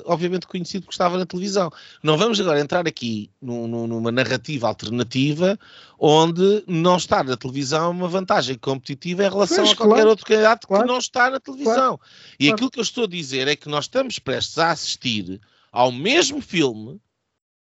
obviamente, 0.06 0.48
conhecido 0.48 0.84
porque 0.84 0.96
estava 0.96 1.18
na 1.18 1.26
televisão. 1.26 1.72
Não 2.02 2.18
vamos 2.18 2.40
agora 2.42 2.60
entrar 2.60 2.88
aqui 2.88 3.30
num, 3.40 3.68
numa 3.68 4.12
narrativa 4.12 4.68
alternativa 4.68 5.60
onde 6.00 6.64
não 6.68 6.98
estar 6.98 7.24
na 7.24 7.38
televisão 7.38 7.86
é 7.86 7.90
uma 7.90 8.08
vantagem 8.08 8.58
competitiva 8.58 9.24
em 9.24 9.30
relação 9.30 9.58
Pois, 9.58 9.72
a 9.72 9.76
qualquer 9.76 9.94
claro, 9.96 10.10
outro 10.10 10.26
candidato 10.26 10.68
claro, 10.68 10.84
que 10.84 10.90
não 10.90 10.98
está 10.98 11.30
na 11.30 11.40
televisão. 11.40 12.00
E 12.40 12.46
claro. 12.46 12.56
aquilo 12.56 12.72
que 12.72 12.80
eu 12.80 12.84
estou 12.84 13.04
a 13.04 13.08
dizer 13.08 13.48
é 13.48 13.56
que 13.56 13.70
nós 13.70 13.86
estamos 13.86 14.18
prestes 14.18 14.58
a 14.58 14.72
assistir 14.72 15.40
ao 15.72 15.92
mesmo 15.92 16.42
filme 16.42 17.00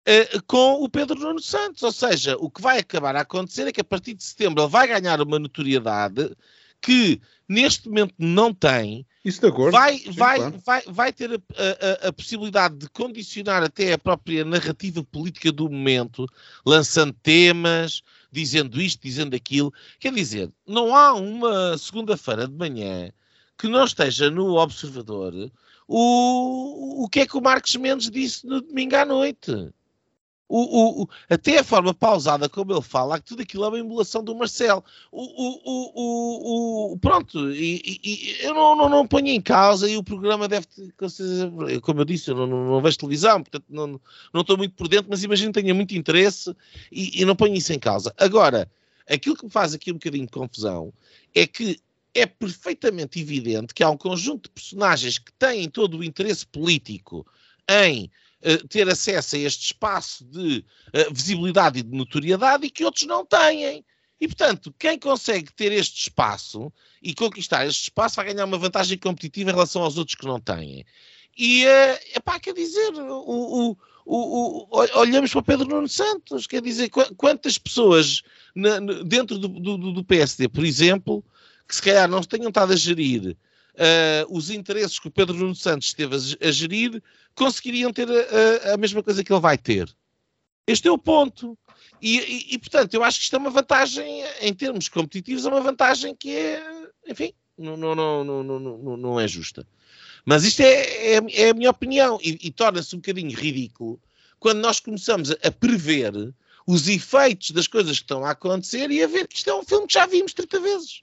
eh, 0.07 0.41
com 0.47 0.83
o 0.83 0.89
Pedro 0.89 1.19
Nuno 1.19 1.41
Santos. 1.41 1.83
Ou 1.83 1.93
seja, 1.93 2.37
o 2.39 2.51
que 2.51 2.63
vai 2.63 2.79
acabar 2.79 3.15
a 3.15 3.21
acontecer 3.21 3.67
é 3.67 3.73
que 3.73 3.81
a 3.83 3.85
partir 3.85 4.15
de 4.15 4.25
setembro 4.25 4.63
ele 4.63 4.71
vai 4.71 4.89
ganhar 4.89 5.21
uma 5.21 5.39
notoriedade 5.39 6.35
que 6.81 7.21
neste 7.49 7.89
momento 7.89 8.15
não 8.19 8.55
tem. 8.55 9.07
Isso 9.25 9.41
de 9.41 9.47
acordo. 9.49 9.73
Vai, 9.73 9.99
Sim, 9.99 10.13
vai, 10.13 10.37
claro. 10.39 10.63
vai, 10.65 10.83
vai 10.87 11.13
ter 11.13 11.31
a, 11.33 12.05
a- 12.05 12.09
a 12.09 12.13
possibilidade 12.13 12.77
de 12.77 12.89
condicionar 12.89 13.63
até 13.63 13.93
a 13.93 13.99
própria 13.99 14.45
narrativa 14.45 15.05
política 15.05 15.53
do 15.53 15.69
momento, 15.69 16.27
lançando 16.65 17.13
temas, 17.23 18.03
dizendo 18.33 18.81
isto, 18.81 19.03
dizendo 19.03 19.37
aquilo. 19.37 19.73
Quer 19.99 20.13
dizer, 20.15 20.51
não 20.67 20.97
há 20.97 21.13
uma 21.15 21.77
segunda-feira 21.77 22.49
de 22.49 22.55
manhã 22.55 23.13
que 23.59 23.69
não 23.69 23.85
esteja 23.85 24.31
no 24.31 24.55
Observador 24.55 25.35
o, 25.87 27.05
o 27.05 27.09
que 27.09 27.21
é 27.21 27.27
que 27.27 27.37
o 27.37 27.41
Marcos 27.43 27.75
Mendes 27.77 28.11
disse 28.11 28.47
no 28.47 28.61
domingo 28.61 28.97
à 28.97 29.05
noite. 29.05 29.53
O, 30.53 30.59
o- 30.59 31.03
o- 31.05 31.09
até 31.29 31.59
a 31.59 31.65
forma 31.65 31.95
pausada 31.95 32.49
como 32.49 32.73
ele 32.73 32.83
fala, 32.83 33.21
que 33.21 33.27
tudo 33.27 33.43
aquilo 33.43 33.65
é 33.65 33.69
uma 33.69 33.79
emulação 33.79 34.25
do 34.25 34.35
Marcelo. 34.35 34.83
O, 35.13 36.99
pronto, 37.01 37.53
e, 37.53 38.01
e- 38.03 38.37
eu 38.43 38.53
não, 38.53 38.75
não, 38.75 38.89
não 38.89 39.07
ponho 39.07 39.29
em 39.29 39.41
causa 39.41 39.89
e 39.89 39.97
o 39.97 40.03
programa 40.03 40.49
deve 40.49 40.67
como 41.83 42.01
eu 42.01 42.05
disse, 42.05 42.31
eu 42.31 42.35
não, 42.37 42.47
não, 42.49 42.65
não 42.67 42.83
vejo 42.83 42.99
televisão, 42.99 43.43
portanto 43.43 43.65
não, 43.69 44.01
não 44.35 44.41
estou 44.41 44.57
muito 44.57 44.75
por 44.75 44.89
dentro, 44.89 45.07
mas 45.09 45.23
imagino 45.23 45.53
que 45.53 45.61
tenha 45.61 45.73
muito 45.75 45.95
interesse 45.95 46.53
e, 46.91 47.23
e 47.23 47.25
não 47.25 47.37
ponho 47.37 47.55
isso 47.55 47.73
em 47.73 47.79
causa. 47.79 48.13
Agora, 48.19 48.69
aquilo 49.09 49.37
que 49.37 49.45
me 49.45 49.51
faz 49.51 49.73
aqui 49.73 49.91
um 49.93 49.95
bocadinho 49.95 50.27
de 50.27 50.33
confusão 50.33 50.93
é 51.33 51.47
que 51.47 51.79
é 52.13 52.27
perfeitamente 52.27 53.21
evidente 53.21 53.73
que 53.73 53.85
há 53.85 53.91
um 53.91 53.97
conjunto 53.97 54.45
de 54.49 54.51
personagens 54.51 55.17
que 55.17 55.33
têm 55.35 55.71
todo 55.71 55.99
o 55.99 56.05
interesse 56.05 56.45
político 56.45 57.25
em 57.71 58.11
eh, 58.43 58.57
ter 58.69 58.89
acesso 58.89 59.37
a 59.37 59.39
este 59.39 59.67
espaço 59.67 60.25
de 60.25 60.65
eh, 60.93 61.09
visibilidade 61.11 61.79
e 61.81 61.83
de 61.83 61.97
notoriedade 61.97 62.67
e 62.67 62.71
que 62.71 62.85
outros 62.85 63.05
não 63.07 63.25
têm. 63.25 63.85
E, 64.21 64.27
portanto, 64.29 64.75
quem 64.79 64.99
consegue 64.99 65.51
ter 65.53 65.73
este 65.73 66.03
espaço 66.09 66.71
e 67.03 67.15
conquistar 67.15 67.67
este 67.67 67.85
espaço 67.85 68.17
vai 68.17 68.27
ganhar 68.27 68.45
uma 68.45 68.59
vantagem 68.59 68.99
competitiva 68.99 69.51
em 69.51 69.55
relação 69.55 69.83
aos 69.83 69.97
outros 69.97 70.15
que 70.15 70.27
não 70.27 70.39
têm. 70.39 70.85
E, 71.39 71.65
é 71.65 72.21
pá, 72.23 72.39
quer 72.39 72.53
dizer, 72.53 72.93
o, 72.95 73.71
o- 73.71 73.77
o- 74.05 74.69
olhamos 74.99 75.33
para 75.33 75.43
Pedro 75.43 75.69
Nuno 75.69 75.89
Santos, 75.89 76.47
quer 76.47 76.61
dizer, 76.61 76.91
qu- 76.91 77.15
quantas 77.17 77.57
pessoas 77.57 78.21
na- 78.55 78.81
dentro 79.05 79.39
do, 79.39 79.49
do- 79.49 79.93
do 79.93 80.05
PSD, 80.05 80.49
por 80.49 80.65
exemplo, 80.65 81.25
que 81.67 81.75
se 81.77 81.81
calhar 81.83 82.09
não 82.09 82.21
tenham 82.23 82.49
estado 82.49 82.73
a 82.73 82.77
gerir 82.77 83.37
eh, 83.83 84.27
os 84.29 84.51
interesses 84.51 84.99
que 84.99 85.09
o 85.09 85.11
Pedro 85.11 85.35
Nuno 85.35 85.55
Santos 85.57 85.89
esteve 85.89 86.15
a, 86.15 86.49
a 86.49 86.53
gerir, 86.53 87.03
conseguiriam 87.35 87.91
ter 87.93 88.07
a, 88.11 88.71
a- 88.71 88.75
a 88.75 88.77
mesma 88.77 89.03
coisa 89.03 89.25
que 89.25 89.33
ele 89.33 89.41
vai 89.41 89.57
ter. 89.57 89.89
Este 90.67 90.87
é 90.87 90.91
o 90.93 90.99
ponto. 90.99 91.59
E, 92.01 92.19
e- 92.19 92.55
e, 92.55 92.59
portanto, 92.59 92.93
eu 92.95 93.03
acho 93.03 93.19
que 93.19 93.25
isto 93.25 93.35
é 93.37 93.39
uma 93.39 93.51
vantagem, 93.51 94.23
em 94.43 94.53
termos 94.55 94.89
competitivos, 94.89 95.45
é 95.47 95.49
uma 95.49 95.61
vantagem 95.63 96.15
que 96.15 96.31
é, 96.31 96.63
enfim, 97.09 97.33
não, 97.59 97.77
não, 97.77 97.95
não, 97.95 98.25
não, 98.25 98.43
não, 98.61 98.97
não- 98.97 99.21
é 99.21 99.27
justa. 99.27 99.67
Mas 100.25 100.45
isto 100.45 100.61
é, 100.61 101.15
é- 101.15 101.43
é 101.47 101.51
a 101.51 101.55
minha 101.55 101.71
opinião 101.71 102.19
e, 102.23 102.39
e 102.43 102.51
torna-se 102.51 102.95
um 102.95 102.99
bocadinho 102.99 103.35
ridículo 103.35 103.99
quando 104.39 104.59
nós 104.61 104.79
começamos 104.79 105.31
a 105.31 105.51
prever 105.51 106.13
os 106.67 106.87
efeitos 106.89 107.51
das 107.53 107.67
coisas 107.67 107.97
que 107.99 108.05
estão 108.05 108.25
a 108.25 108.31
acontecer 108.33 108.91
e 108.91 109.03
a 109.03 109.07
ver 109.07 109.27
que 109.27 109.37
isto 109.37 109.49
é 109.51 109.55
um 109.55 109.65
filme 109.65 109.87
que 109.87 109.95
já 109.95 110.07
vimos 110.07 110.33
30 110.35 110.61
vezes. 110.61 111.03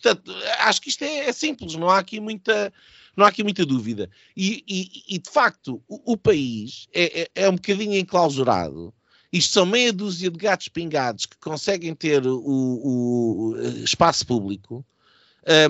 Portanto, 0.00 0.32
acho 0.60 0.80
que 0.80 0.88
isto 0.88 1.02
é, 1.02 1.28
é 1.28 1.32
simples, 1.32 1.74
não 1.74 1.88
há 1.88 1.98
aqui 1.98 2.20
muita, 2.20 2.72
não 3.16 3.24
há 3.24 3.28
aqui 3.28 3.42
muita 3.42 3.64
dúvida. 3.64 4.10
E, 4.36 4.62
e- 4.68 5.14
e, 5.14 5.18
de 5.18 5.30
facto, 5.30 5.82
o, 5.88 6.12
o 6.12 6.16
país 6.16 6.86
é, 6.92 7.22
é- 7.22 7.30
é 7.34 7.48
um 7.48 7.54
bocadinho 7.54 7.94
enclausurado. 7.96 8.92
Isto 9.32 9.52
são 9.54 9.66
meia 9.66 9.92
dúzia 9.92 10.30
de 10.30 10.38
gatos 10.38 10.68
pingados 10.68 11.26
que 11.26 11.36
conseguem 11.38 11.94
ter 11.94 12.26
o, 12.26 12.38
o- 12.38 13.56
espaço 13.84 14.26
público 14.26 14.84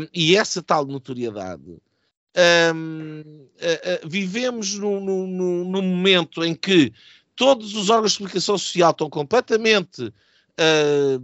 hum, 0.01 0.07
e 0.13 0.37
essa 0.37 0.63
tal 0.63 0.85
notoriedade. 0.85 1.63
Hum, 2.75 3.47
ah, 3.61 4.01
ah, 4.03 4.07
vivemos 4.07 4.75
num, 4.75 5.01
num- 5.27 5.83
momento 5.83 6.45
em 6.45 6.55
que 6.55 6.93
todos 7.35 7.75
os 7.75 7.89
órgãos 7.89 8.13
de 8.13 8.19
comunicação 8.19 8.59
social 8.59 8.91
estão 8.91 9.09
completamente 9.09 10.13
ah, 10.59 11.19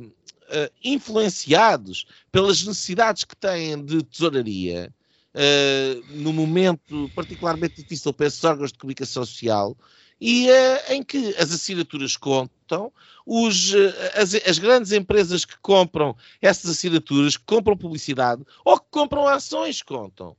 ah, 0.53 0.71
influenciados 0.85 2.07
pelas 2.31 2.63
necessidades 2.65 3.25
que 3.25 3.37
têm 3.37 3.83
de 3.85 4.03
tesouraria, 4.05 4.93
uh, 5.35 6.05
num 6.09 6.33
momento 6.33 7.11
particularmente 7.15 7.83
difícil 7.83 8.13
para 8.13 8.27
esses 8.27 8.43
órgãos 8.45 8.73
de 8.73 8.79
comunicação 8.79 9.25
social, 9.25 9.77
e 10.21 10.49
uh, 10.49 10.93
em 10.93 11.03
que 11.03 11.35
as 11.37 11.53
assinaturas 11.53 12.17
contam, 12.17 12.93
os, 13.27 13.73
uh, 13.75 13.95
as, 14.15 14.35
as 14.35 14.59
grandes 14.59 14.93
empresas 14.93 15.45
que 15.45 15.59
compram 15.61 16.17
essas 16.41 16.71
assinaturas, 16.71 17.37
que 17.37 17.45
compram 17.45 17.77
publicidade 17.77 18.45
ou 18.65 18.79
que 18.79 18.87
compram 18.91 19.27
ações, 19.27 19.83
contam. 19.83 20.37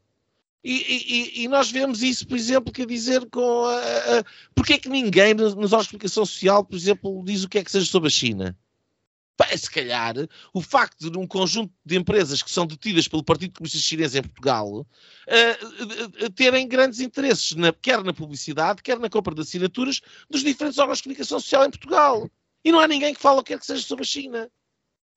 E, 0.64 0.72
e- 0.72 1.42
e- 1.42 1.44
e 1.44 1.48
nós 1.50 1.70
vemos 1.70 2.02
isso, 2.02 2.26
por 2.26 2.38
exemplo, 2.38 2.72
quer 2.72 2.86
dizer, 2.88 3.30
com 3.30 3.66
a, 3.66 4.20
a, 4.20 4.24
porque 4.56 4.74
é 4.74 4.78
que 4.80 4.88
ninguém 4.90 5.34
nos, 5.34 5.54
nos 5.56 5.74
órgãos 5.74 5.88
de 5.88 5.90
comunicação 5.92 6.26
social, 6.26 6.64
por 6.64 6.76
exemplo, 6.78 7.22
diz 7.26 7.44
o 7.44 7.50
que 7.50 7.58
é 7.60 7.64
que 7.64 7.72
seja 7.72 7.86
sobre 7.86 8.08
a 8.08 8.12
China? 8.12 8.58
Se 9.58 9.70
calhar, 9.70 10.16
o 10.54 10.62
facto 10.62 11.10
de 11.10 11.18
um 11.18 11.28
conjunto 11.28 11.72
de 11.86 11.98
empresas 11.98 12.42
que 12.42 12.52
são 12.52 12.66
detidas 12.66 13.08
pelo 13.08 13.24
Partido 13.24 13.54
Comunista 13.58 13.80
Chinês 13.80 14.16
em 14.16 14.22
Portugal 14.22 14.86
eh, 15.28 15.58
eh, 16.22 16.30
terem 16.36 16.68
grandes 16.68 17.00
interesses, 17.00 17.56
na- 17.56 17.74
quer 17.74 18.04
na 18.04 18.14
publicidade, 18.14 18.82
quer 18.84 19.00
na 19.00 19.10
compra 19.10 19.34
de 19.36 19.42
assinaturas 19.42 20.02
dos 20.30 20.44
diferentes 20.44 20.78
órgãos 20.80 21.00
de 21.00 21.04
comunicação 21.04 21.40
social 21.40 21.66
em 21.66 21.70
Portugal. 21.72 22.30
E 22.64 22.72
não 22.72 22.80
há 22.80 22.88
ninguém 22.88 23.14
que 23.14 23.22
fala 23.22 23.42
o 23.42 23.44
que 23.44 23.54
quer 23.54 23.60
que 23.60 23.66
seja 23.66 23.84
sobre 23.84 24.04
a 24.04 24.08
China. 24.08 24.50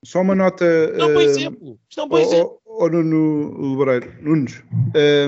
Só 0.04 0.20
uma 0.20 0.34
nota. 0.34 0.64
Isto 0.64 1.00
é 1.00 1.04
um 1.04 1.14
bom 1.14 1.20
exemplo. 1.20 1.80
Isto 1.88 2.00
é 2.00 2.04
um 2.04 2.08
bom 2.08 2.18
exemplo. 2.18 2.60
Ó 2.66 2.84
ó, 2.84 2.88
Nuno 2.88 3.76
Lebreiro, 3.78 4.22
Nunes, 4.22 4.62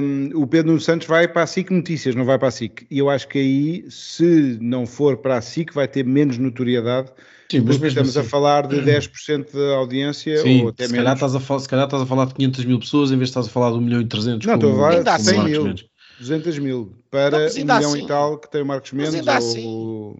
hum, 0.02 0.30
o 0.34 0.46
Pedro 0.46 0.68
Nuno 0.68 0.80
Santos 0.80 1.06
vai 1.06 1.26
para 1.26 1.42
a 1.42 1.46
SIC 1.46 1.70
Notícias, 1.70 2.14
não 2.14 2.24
vai 2.24 2.38
para 2.38 2.48
a 2.48 2.50
SIC. 2.52 2.86
E 2.90 2.98
eu 2.98 3.08
acho 3.08 3.26
que 3.28 3.38
aí, 3.38 3.90
se 3.90 4.58
não 4.60 4.86
for 4.86 5.16
para 5.18 5.38
a 5.38 5.42
SIC, 5.42 5.72
vai 5.72 5.88
ter 5.88 6.04
menos 6.04 6.36
notoriedade. 6.38 7.10
Sim, 7.50 7.60
mas 7.62 7.82
estamos 7.82 8.16
a 8.16 8.20
assim. 8.20 8.28
falar 8.28 8.66
de 8.66 8.76
10% 8.82 9.52
da 9.56 9.76
audiência 9.76 10.36
Sim, 10.42 10.62
ou 10.62 10.68
até 10.68 10.84
se, 10.86 10.92
menos. 10.92 11.04
calhar 11.04 11.14
estás 11.14 11.34
a 11.34 11.40
falar, 11.40 11.60
se 11.60 11.68
calhar 11.68 11.84
estás 11.86 12.02
a 12.02 12.06
falar 12.06 12.26
de 12.26 12.34
500 12.34 12.64
mil 12.66 12.78
pessoas 12.78 13.10
em 13.10 13.16
vez 13.16 13.28
de 13.28 13.30
estás 13.30 13.46
a 13.46 13.50
falar 13.50 13.70
de 13.70 13.78
1 13.78 13.80
milhão 13.80 14.00
e 14.02 14.06
300 14.06 14.46
Não, 14.46 14.54
estou 14.54 14.72
a 14.72 14.74
falar 14.74 15.14
assim, 15.14 15.34
Marcos 15.34 15.50
mil. 15.50 15.64
Mendes. 15.64 15.84
200 16.18 16.58
mil 16.58 16.92
para 17.10 17.30
Não, 17.30 17.38
mas 17.44 17.54
um 17.54 17.58
ainda 17.60 17.74
milhão 17.76 17.90
assim- 17.92 18.04
e 18.04 18.06
tal 18.06 18.38
que 18.38 18.50
tem 18.50 18.60
o 18.62 18.66
Marcos 18.66 18.92
Mendes. 18.92 19.26
ou- 19.26 19.32
assim- 19.32 20.16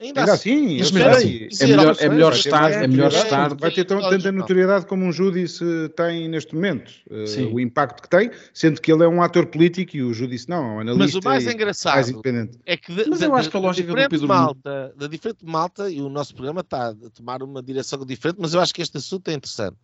Ainda, 0.00 0.20
Ainda 0.22 0.32
assim. 0.32 0.78
assim, 0.78 0.78
Mas 0.78 0.88
eu 0.88 0.94
mesmo 0.94 1.14
sei, 1.14 1.46
assim, 1.52 1.64
é 1.64 1.66
melhor- 1.76 1.94
sei, 1.94 2.06
é 2.06 2.08
melhor 2.08 2.30
vai 2.32 2.40
ter 2.42 2.48
estar- 2.48 2.70
é 2.72 2.86
melhor 2.86 3.12
estar- 3.12 3.54
Vai 3.54 3.70
ter 3.70 3.84
tanta 3.84 4.32
notoriedade 4.32 4.86
como 4.86 5.04
um 5.04 5.12
Judice 5.12 5.62
tem 5.94 6.26
neste 6.26 6.54
momento. 6.54 6.90
Sim. 7.26 7.52
o 7.52 7.60
impacto 7.60 8.00
que 8.02 8.08
tem, 8.08 8.30
sendo 8.54 8.80
que 8.80 8.90
ele 8.90 9.04
é 9.04 9.08
um 9.08 9.22
ator 9.22 9.44
político 9.46 9.96
e 9.96 10.02
o 10.02 10.14
Judice 10.14 10.48
não, 10.48 10.56
é 10.64 10.68
um 10.68 10.80
analista 10.80 11.04
Mas 11.04 11.14
o 11.14 11.20
mais 11.22 11.44
e 11.44 11.52
engraçado 11.52 11.94
mais 11.94 12.08
independente. 12.08 12.58
é 12.64 12.76
que 12.78 12.94
de- 12.94 13.10
Mas 13.10 13.20
eu 13.20 13.34
acho 13.34 13.50
que 13.50 13.56
a 13.56 13.60
lógica 13.60 13.86
do 13.86 13.90
diferente 13.90 14.10
Pedro 14.10 14.28
malta, 14.28 14.94
da 14.96 15.06
diferente 15.06 15.44
malta, 15.44 15.90
e 15.90 16.00
o 16.00 16.08
nosso 16.08 16.34
programa 16.34 16.62
está 16.62 16.88
a 16.88 16.94
tomar 17.14 17.42
uma 17.42 17.62
direção 17.62 18.04
diferente, 18.06 18.38
mas 18.40 18.54
eu 18.54 18.60
acho 18.60 18.72
que 18.72 18.80
este 18.80 18.96
assunto 18.96 19.28
é 19.28 19.34
interessante. 19.34 19.76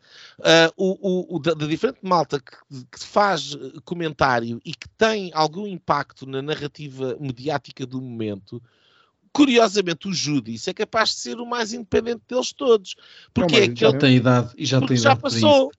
Ah, 0.43 0.73
o, 0.79 0.97
o- 1.33 1.37
o 1.37 1.39
da, 1.39 1.53
da 1.53 1.67
diferente 1.67 1.99
malta 2.03 2.41
que, 2.41 2.57
que 2.91 3.05
faz 3.05 3.55
comentário 3.85 4.61
e 4.65 4.73
que 4.75 4.89
tem 4.97 5.31
algum 5.35 5.67
impacto 5.67 6.25
na 6.27 6.41
narrativa 6.41 7.17
mediática 7.21 7.85
do 7.85 8.01
momento, 8.01 8.63
curiosamente 9.37 10.09
o 10.09 10.13
Judice 10.15 10.71
é 10.71 10.73
capaz 10.73 11.11
de 11.11 11.17
ser 11.17 11.37
o 11.39 11.45
mais 11.47 11.73
independente 11.75 12.23
deles 12.29 12.53
todos. 12.53 12.95
Porque 13.35 13.53
Não, 13.55 13.63
é 13.63 13.67
mas 13.67 13.75
que 13.75 13.81
Já 13.81 13.89
ele 13.91 13.99
tem 13.99 14.17
idade 14.17 14.53
e 14.57 14.65
já 14.65 14.81
tem 14.81 14.97
já 14.97 15.11
idade 15.11 15.21
passou. 15.21 15.73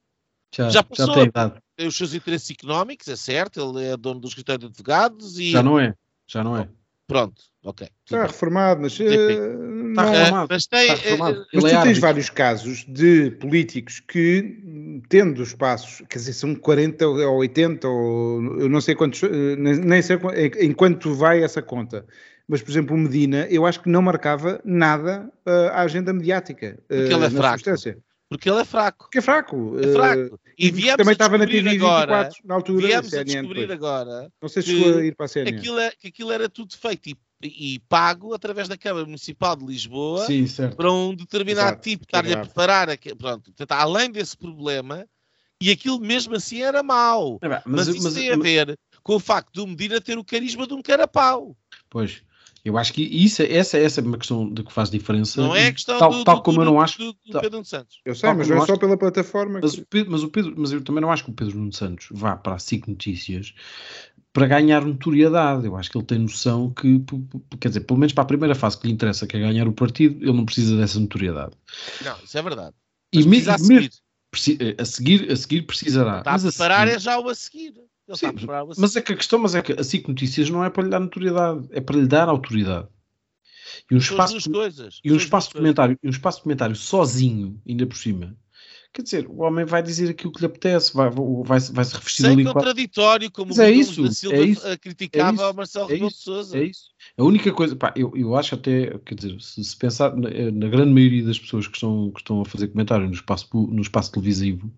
Já, 0.55 0.69
já 0.69 0.83
passou. 0.83 1.07
já 1.07 1.13
tem 1.13 1.23
idade. 1.25 1.53
tem 1.75 1.87
os 1.87 1.97
seus 1.97 2.13
interesses 2.13 2.51
económicos, 2.51 3.07
é 3.07 3.15
certo, 3.15 3.59
ele 3.75 3.85
é 3.85 3.97
dono 3.97 4.19
do 4.19 4.27
escritório 4.27 4.59
de 4.59 4.65
advogados 4.67 5.39
e 5.39 5.49
Já 5.51 5.63
não 5.63 5.79
é. 5.79 5.93
Já 6.27 6.43
não 6.43 6.55
é. 6.55 6.69
pronto, 7.07 7.41
ok. 7.63 7.87
Está 8.05 8.25
reformado, 8.27 8.81
mas, 8.81 8.99
eh, 8.99 9.05
Está 9.89 10.03
Ah, 10.03 10.05
reformado. 10.11 10.47
mas 10.51 10.67
tem, 10.67 10.81
Está 10.81 10.93
eh, 10.93 10.97
reformado. 10.97 11.37
Mas 11.37 11.47
Ele 11.53 11.61
tu 11.61 11.67
é 11.67 11.69
tens 11.69 11.77
árbitro. 11.79 12.01
vários 12.01 12.29
casos 12.29 12.85
de 12.87 13.31
políticos 13.31 13.99
que, 13.99 15.01
tendo 15.09 15.41
espaços, 15.41 16.03
quer 16.07 16.19
dizer, 16.19 16.33
são 16.33 16.53
40 16.55 17.07
ou 17.07 17.37
80, 17.37 17.87
ou 17.87 18.59
eu 18.59 18.69
não 18.69 18.79
sei 18.81 18.93
quantos, 18.93 19.23
eh, 19.23 19.55
nem 19.57 20.01
sei 20.01 20.17
em 20.59 20.71
quanto 20.73 21.13
vai 21.15 21.41
essa 21.43 21.61
conta. 21.61 22.05
Mas, 22.47 22.61
por 22.61 22.71
exemplo, 22.71 22.95
o 22.95 22.99
Medina, 22.99 23.45
eu 23.49 23.65
acho 23.65 23.81
que 23.81 23.89
não 23.89 24.01
marcava 24.01 24.61
nada 24.63 25.29
eh, 25.45 25.69
à 25.73 25.81
agenda 25.81 26.13
mediática. 26.13 26.79
Porque 26.87 27.01
ele 27.01 27.13
é 27.13 27.17
na 27.17 27.31
fraco. 27.31 27.57
substância. 27.59 27.97
porque 28.29 28.49
ele 28.49 28.59
é 28.61 28.65
fraco. 28.65 29.05
Porque 29.05 29.17
é 29.17 29.21
fraco. 29.21 29.77
É 29.79 29.85
eh, 29.85 29.91
fraco. 29.93 30.39
E 30.57 30.71
viemos 30.71 30.97
também 30.97 31.11
a 31.11 31.13
estava 31.13 31.37
na 31.37 31.45
TV 31.45 31.69
agora, 31.75 32.23
24 32.23 32.47
na 32.47 32.55
altura, 32.55 32.87
viemos 32.87 33.07
a 33.07 33.09
CNN 33.09 33.25
descobrir 33.25 33.67
depois. 33.67 33.71
agora 33.77 34.31
Não 34.41 34.49
sei 34.49 34.61
se 34.63 34.69
que 34.73 34.77
chegou 34.83 34.97
a 34.99 35.03
ir 35.05 35.15
para 35.15 35.25
a 35.25 35.29
CNN. 35.29 35.57
aquilo, 35.57 35.79
é- 35.79 35.91
que 35.91 36.07
aquilo 36.07 36.31
era 36.31 36.47
tudo 36.49 36.75
feito 36.77 37.09
e, 37.09 37.17
e 37.75 37.79
pago 37.87 38.33
através 38.33 38.67
da 38.67 38.77
Câmara 38.77 39.05
Municipal 39.05 39.55
de 39.55 39.65
Lisboa 39.65 40.25
Sim, 40.25 40.47
certo. 40.47 40.75
para 40.77 40.91
um 40.91 41.13
determinado 41.13 41.67
Exato, 41.67 41.81
tipo 41.83 42.03
é 42.03 42.07
estar-lhe 42.07 42.33
a 42.33 42.37
preparar. 42.39 42.89
aqui- 42.89 43.13
Pronto, 43.13 43.43
portanto, 43.51 43.71
além 43.73 44.09
desse 44.09 44.35
problema, 44.37 45.05
e 45.61 45.69
aquilo 45.69 45.99
mesmo 45.99 46.33
assim 46.35 46.61
era 46.63 46.81
mau. 46.81 47.37
É 47.41 47.49
bem, 47.49 47.59
Mas, 47.65 47.87
isso 47.89 48.13
tem 48.13 48.31
a 48.31 48.35
ver 48.37 48.77
com 49.03 49.15
o 49.15 49.19
facto 49.19 49.51
do 49.53 49.67
Medina 49.67 49.99
ter 50.01 50.17
o 50.17 50.23
carisma 50.23 50.65
de 50.65 50.73
um 50.73 50.81
carapau. 50.81 51.55
Pois, 51.89 52.23
eu 52.67 52.77
acho 52.77 52.93
que 52.93 53.01
isso, 53.01 53.41
é- 53.41 53.51
essa, 53.53 53.77
essa 53.77 54.01
é 54.01 54.03
uma 54.03 54.17
questão 54.17 54.49
de 54.51 54.63
que 54.63 54.71
faz 54.73 54.89
diferença. 54.89 55.41
Não 55.41 55.55
é 55.55 55.67
E 55.67 55.73
questão 55.73 55.97
tal, 55.99 56.11
do, 56.11 56.23
tal 56.23 56.35
do- 56.37 56.41
como 56.43 56.57
do- 56.57 56.61
eu 56.61 56.65
não 56.65 56.81
acho. 56.81 56.97
do, 56.97 57.13
do 57.13 57.19
Pedro 57.39 57.51
Nuno 57.51 57.65
Santos. 57.65 57.99
Eu 58.05 58.13
sei, 58.15 58.33
mas 58.33 58.47
não 58.47 58.57
é 58.63 58.65
só 58.65 58.77
pela 58.77 58.97
plataforma. 58.97 59.59
Mas 59.61 59.73
que- 59.75 59.81
o, 59.81 59.85
Pedro, 59.87 60.11
mas, 60.11 60.23
o 60.23 60.29
Pedro, 60.29 60.53
mas 60.57 60.71
eu 60.71 60.83
também 60.83 61.01
não 61.01 61.11
acho 61.11 61.23
que 61.23 61.29
o 61.29 61.33
Pedro 61.33 61.57
Nuno 61.57 61.73
Santos 61.73 62.07
vá 62.11 62.35
para 62.35 62.55
a 62.55 62.59
SIC 62.59 62.87
Notícias 62.87 63.53
para 64.33 64.45
ganhar 64.47 64.85
notoriedade. 64.85 65.65
Eu 65.65 65.75
acho 65.75 65.89
que 65.89 65.97
ele 65.97 66.05
tem 66.05 66.19
noção 66.19 66.71
que, 66.71 67.01
quer 67.59 67.69
dizer, 67.69 67.81
pelo 67.81 67.99
menos 67.99 68.13
para 68.13 68.23
a 68.23 68.27
primeira 68.27 68.53
fase 68.55 68.77
que 68.79 68.85
lhe 68.87 68.93
interessa, 68.93 69.25
que 69.25 69.35
é 69.35 69.39
ganhar 69.39 69.67
o 69.67 69.73
partido, 69.73 70.23
ele 70.23 70.33
não 70.33 70.45
precisa 70.45 70.77
dessa 70.77 70.99
notoriedade. 70.99 71.53
Não, 72.03 72.15
isso 72.23 72.37
é 72.37 72.41
verdade. 72.41 72.75
E 73.13 73.25
Mas 73.25 73.47
a 73.47 73.55
e 73.55 73.61
mesmo- 73.61 73.65
seguir. 73.67 73.91
preci- 74.29 74.57
a 74.77 74.85
seguir, 74.85 75.31
a 75.31 75.35
seguir 75.35 75.61
precisará. 75.63 76.19
Está 76.19 76.31
a 76.31 76.33
Mas 76.33 76.45
a 76.45 76.49
preparar 76.49 76.87
seguir- 76.87 76.95
é 76.97 76.99
já 76.99 77.19
o 77.19 77.29
a 77.29 77.33
seguir. 77.35 77.73
Sim. 78.15 78.27
Mas 78.77 78.95
é 78.95 79.01
que 79.01 79.13
a 79.13 79.15
questão 79.15 79.39
mas 79.39 79.53
é 79.53 79.61
que 79.61 79.73
a 79.73 79.83
SIC 79.83 80.07
Notícias 80.07 80.49
não 80.49 80.63
é 80.63 80.69
para 80.69 80.83
lhe 80.83 80.89
dar 80.89 80.99
notoriedade, 80.99 81.67
é 81.71 81.81
para 81.81 81.97
lhe 81.97 82.07
dar 82.07 82.29
autoridade. 82.29 82.87
E 83.91 83.95
um 83.95 83.97
espaço, 83.97 84.49
coisas. 84.49 84.99
e 85.03 85.11
um 85.11 85.17
espaço 85.17 85.51
comentário, 85.51 85.97
e 86.01 86.07
um 86.07 86.09
espaço 86.09 86.41
comentário 86.41 86.75
sozinho, 86.75 87.61
ainda 87.67 87.85
por 87.85 87.97
cima. 87.97 88.35
Quer 88.93 89.03
dizer, 89.03 89.27
o 89.27 89.41
homem 89.41 89.65
vai 89.65 89.83
dizer 89.83 90.09
aquilo 90.09 90.31
que 90.31 90.39
lhe 90.39 90.45
apetece, 90.45 90.93
vai, 90.93 91.09
vai, 91.09 91.59
vai 91.59 91.85
se 91.85 91.93
revestir 91.93 92.23
Sem 92.23 92.31
ali 92.31 92.45
contraditório, 92.45 93.31
como 93.31 93.49
Mas 93.49 93.57
o 93.59 93.61
é 93.61 93.71
isso, 93.71 94.01
da 94.01 94.07
é 94.07 94.11
Silva 94.11 94.37
isso, 94.37 94.67
eh, 94.67 94.77
criticava 94.77 95.29
é 95.29 95.33
isso, 95.33 95.43
ao 95.43 95.53
Marcelo 95.53 95.85
é 95.85 95.93
Rebelo 95.93 96.09
de 96.09 96.17
Sousa. 96.17 96.57
É 96.57 96.63
isso. 96.63 96.89
A 97.17 97.23
única 97.23 97.51
coisa, 97.51 97.75
pá, 97.75 97.93
eu, 97.95 98.11
eu 98.15 98.35
acho 98.35 98.55
até, 98.55 98.97
quer 99.05 99.15
dizer, 99.15 99.39
se, 99.41 99.63
se 99.63 99.77
pensar 99.77 100.15
na, 100.15 100.29
na 100.51 100.67
grande 100.67 100.93
maioria 100.93 101.25
das 101.25 101.37
pessoas 101.37 101.67
que 101.67 101.75
estão, 101.75 102.09
que 102.11 102.21
estão 102.21 102.41
a 102.41 102.45
fazer 102.45 102.69
comentário 102.69 103.05
no 103.05 103.13
espaço, 103.13 103.47
no 103.53 103.81
espaço 103.81 104.11
televisivo, 104.11 104.71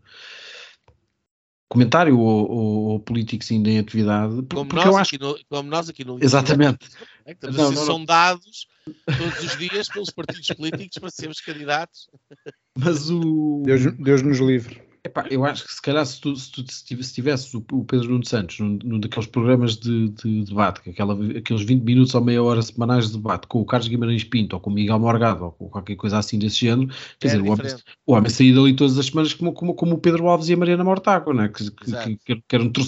comentário 1.69 2.19
ou, 2.19 2.49
ou, 2.49 2.83
ou 2.87 2.99
políticos 2.99 3.49
ainda 3.51 3.69
em 3.69 3.79
atividade, 3.79 4.33
Como 4.51 4.65
porque 4.65 4.75
nós, 4.75 4.85
eu 4.85 4.97
acho 4.97 5.15
aqui 5.15 5.23
no, 5.23 5.39
como 5.47 5.69
nós 5.69 5.87
aqui 5.87 6.03
no 6.03 6.17
Exatamente. 6.21 6.89
É 7.25 7.35
que 7.35 7.45
estamos 7.45 7.57
Não, 7.57 7.65
a 7.65 7.69
ser 7.69 7.91
não, 7.91 7.99
não. 7.99 8.05
todos 9.17 9.43
os 9.43 9.57
dias 9.57 9.87
pelos 9.87 10.09
partidos 10.09 10.47
políticos 10.47 10.97
para 10.97 11.11
sermos 11.11 11.39
candidatos. 11.39 12.09
mas 12.77 13.09
o. 13.11 13.61
Deus, 13.63 13.85
Deus 13.97 14.21
nos 14.23 14.39
livre. 14.39 14.88
Epá, 15.01 15.25
eu 15.31 15.45
acho 15.45 15.65
que 15.65 15.73
se 15.73 15.81
calhar 15.81 16.05
se 16.05 16.19
tu, 16.19 16.35
se 16.35 16.51
tu 16.51 16.69
se 16.69 16.83
tiv- 16.85 17.01
se 17.03 17.13
tivesses 17.13 17.53
o, 17.53 17.63
o 17.71 17.85
Pedro 17.85 18.09
Nuno 18.09 18.25
Santos 18.25 18.59
num, 18.59 18.77
num 18.83 18.99
daqueles 18.99 19.27
programas 19.29 19.77
de, 19.77 20.09
de 20.09 20.43
debate, 20.43 20.81
que 20.81 20.89
aquela, 20.89 21.13
aqueles 21.37 21.61
20 21.63 21.83
minutos 21.83 22.13
ou 22.15 22.21
meia 22.21 22.43
hora 22.43 22.61
semanais 22.61 23.07
de 23.07 23.13
debate 23.13 23.47
com 23.47 23.61
o 23.61 23.65
Carlos 23.65 23.87
Guimarães 23.87 24.25
Pinto 24.25 24.57
ou 24.57 24.59
com 24.59 24.69
o 24.69 24.73
Miguel 24.73 24.99
Morgado 24.99 25.45
ou 25.45 25.51
com 25.53 25.69
qualquer 25.69 25.95
coisa 25.95 26.17
assim 26.17 26.37
desse 26.37 26.57
género, 26.57 26.89
quer 27.17 27.27
É 27.27 27.31
dizer, 27.37 27.41
o 27.41 27.51
homem, 27.53 27.75
o 28.05 28.13
homem 28.13 28.29
saía 28.29 28.53
dali 28.53 28.75
todas 28.75 28.97
as 28.97 29.05
semanas 29.05 29.33
como, 29.33 29.53
como, 29.53 29.73
como 29.73 29.95
o 29.95 29.97
Pedro 29.99 30.27
Alves 30.27 30.49
e 30.49 30.53
a 30.53 30.57
Mariana 30.57 30.83
Mortágua, 30.83 31.33
né? 31.33 31.47
que, 31.47 31.71
que, 31.71 32.17
que, 32.25 32.43
que 32.45 32.55
eram 32.55 32.69
to- 32.69 32.83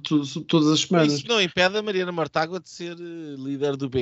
to- 0.00 0.40
todas 0.48 0.68
as 0.68 0.80
semanas. 0.80 1.12
Isso 1.12 1.28
não 1.28 1.40
impede 1.40 1.76
a 1.78 1.82
Mariana 1.82 2.10
Mortágua 2.10 2.58
de 2.58 2.68
ser 2.68 2.96
eh, 2.98 3.36
líder 3.38 3.76
do 3.76 3.88
BE 3.88 4.00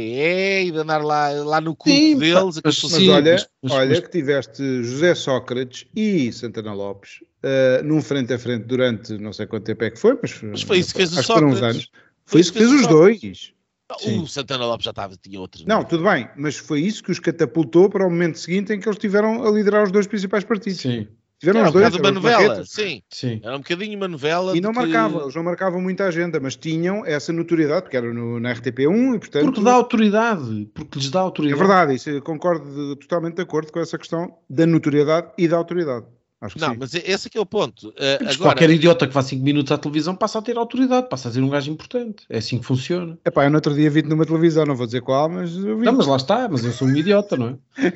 e 0.66 0.70
de 0.72 0.78
andar 0.78 1.04
lá, 1.04 1.28
lá 1.28 1.60
no 1.60 1.76
Sim, 1.84 2.18
deles. 2.18 2.32
mas- 2.32 2.60
Mas 2.64 2.76
Sim, 2.76 3.10
olha, 3.10 3.32
mas- 3.32 3.48
mas- 3.62 3.72
olha 3.72 3.88
mas- 3.90 4.00
que 4.00 4.10
tiveste 4.10 4.62
José 4.82 5.14
Sócrates 5.14 5.84
e 5.94 6.32
Santana 6.32 6.72
Lopes 6.72 7.20
eh, 7.44 7.82
num 7.84 8.00
frente 8.02 8.32
a 8.32 8.38
frente 8.38 8.64
durante 8.64 9.16
não 9.18 9.32
sei 9.32 9.46
quanto 9.46 9.64
tempo 9.64 9.84
é 9.84 9.90
que 9.90 9.98
foi, 9.98 10.18
mas, 10.20 10.42
Mas 10.42 10.62
foi 10.62 10.78
isso 10.78 10.92
que 10.92 10.98
fez 10.98 11.12
o 11.28 11.44
uns 11.44 11.62
anos. 11.62 11.90
Foi 12.24 12.40
isso 12.40 12.52
que 12.52 12.58
fez 12.58 12.70
os 12.70 12.86
dois. 12.86 13.52
Sim. 13.98 14.22
O 14.22 14.26
Santana 14.26 14.64
Lopes 14.64 14.84
já 14.84 14.90
estava, 14.90 15.14
tinha 15.16 15.38
outros. 15.38 15.64
Não, 15.66 15.84
tudo 15.84 16.04
bem, 16.04 16.26
mas 16.36 16.56
foi 16.56 16.80
isso 16.80 17.02
que 17.04 17.10
os 17.12 17.18
catapultou 17.20 17.90
para 17.90 18.06
o 18.06 18.10
momento 18.10 18.38
seguinte 18.38 18.72
em 18.72 18.80
que 18.80 18.88
eles 18.88 18.98
tiveram 18.98 19.46
a 19.46 19.50
liderar 19.50 19.84
os 19.84 19.92
dois 19.92 20.06
principais 20.06 20.42
partidos. 20.42 20.80
Sim, 20.80 21.06
Tiveram 21.38 21.60
Era 21.60 21.68
os 21.68 21.74
um 21.74 21.78
dois, 21.80 21.94
uma 21.96 22.10
novela, 22.12 22.64
sim. 22.64 23.02
sim. 23.10 23.40
Era 23.42 23.54
um 23.56 23.58
bocadinho 23.58 23.96
uma 23.98 24.08
novela. 24.08 24.56
E 24.56 24.60
não 24.60 24.72
que- 24.72 24.78
marcavam, 24.78 25.20
eles 25.22 25.34
não 25.34 25.42
marcavam 25.42 25.80
muita 25.82 26.04
agenda, 26.06 26.40
mas 26.40 26.56
tinham 26.56 27.04
essa 27.04 27.30
notoriedade, 27.32 27.82
porque 27.82 27.96
era 27.98 28.10
no, 28.14 28.40
na 28.40 28.54
RTP1 28.54 29.16
e 29.16 29.18
portanto. 29.18 29.44
Porque 29.44 29.60
dá 29.62 29.72
autoridade, 29.74 30.70
porque 30.72 30.98
lhes 30.98 31.10
dá 31.10 31.18
É 31.18 31.22
autoridade. 31.22 31.58
verdade, 31.58 31.94
isso 31.96 32.08
eu 32.08 32.22
concordo 32.22 32.94
de- 32.94 33.00
totalmente 33.00 33.34
de 33.36 33.42
acordo 33.42 33.70
com 33.70 33.80
essa 33.80 33.98
questão 33.98 34.38
da 34.48 34.64
notoriedade 34.64 35.32
e 35.36 35.46
da 35.46 35.56
autoridade. 35.58 36.06
Acho 36.44 36.56
que 36.56 36.60
Não, 36.60 36.72
sim. 36.72 36.76
mas 36.78 36.94
esse 36.94 37.26
é 37.26 37.30
que 37.30 37.38
é 37.38 37.40
o 37.40 37.46
ponto. 37.46 37.92
Eh, 37.96 38.18
Mas 38.20 38.34
agora, 38.34 38.50
qualquer 38.50 38.68
idiota 38.70 39.06
que 39.06 39.14
vá 39.14 39.22
5 39.22 39.42
minutos 39.42 39.72
à 39.72 39.78
televisão 39.78 40.14
passa 40.14 40.38
a 40.38 40.42
ter 40.42 40.58
autoridade, 40.58 41.08
passa 41.08 41.30
a 41.30 41.32
ser 41.32 41.40
um 41.40 41.48
gajo 41.48 41.70
importante. 41.70 42.24
É 42.28 42.36
assim 42.38 42.58
que 42.58 42.66
funciona. 42.66 43.18
Epá, 43.24 43.44
eu 43.44 43.50
no 43.50 43.56
outro 43.56 43.74
dia 43.74 43.88
vi-te 43.90 44.08
numa 44.08 44.26
televisão, 44.26 44.66
não 44.66 44.76
vou 44.76 44.84
dizer 44.84 45.00
qual, 45.00 45.28
mas 45.30 45.54
eu 45.56 45.78
vi. 45.78 45.86
Não, 45.86 45.94
mas 45.94 46.06
lá 46.06 46.16
está, 46.16 46.46
mas 46.48 46.62
eu 46.64 46.72
sou 46.72 46.86
um 46.86 46.94
idiota, 46.94 47.36
não 47.36 47.48
é? 47.48 47.92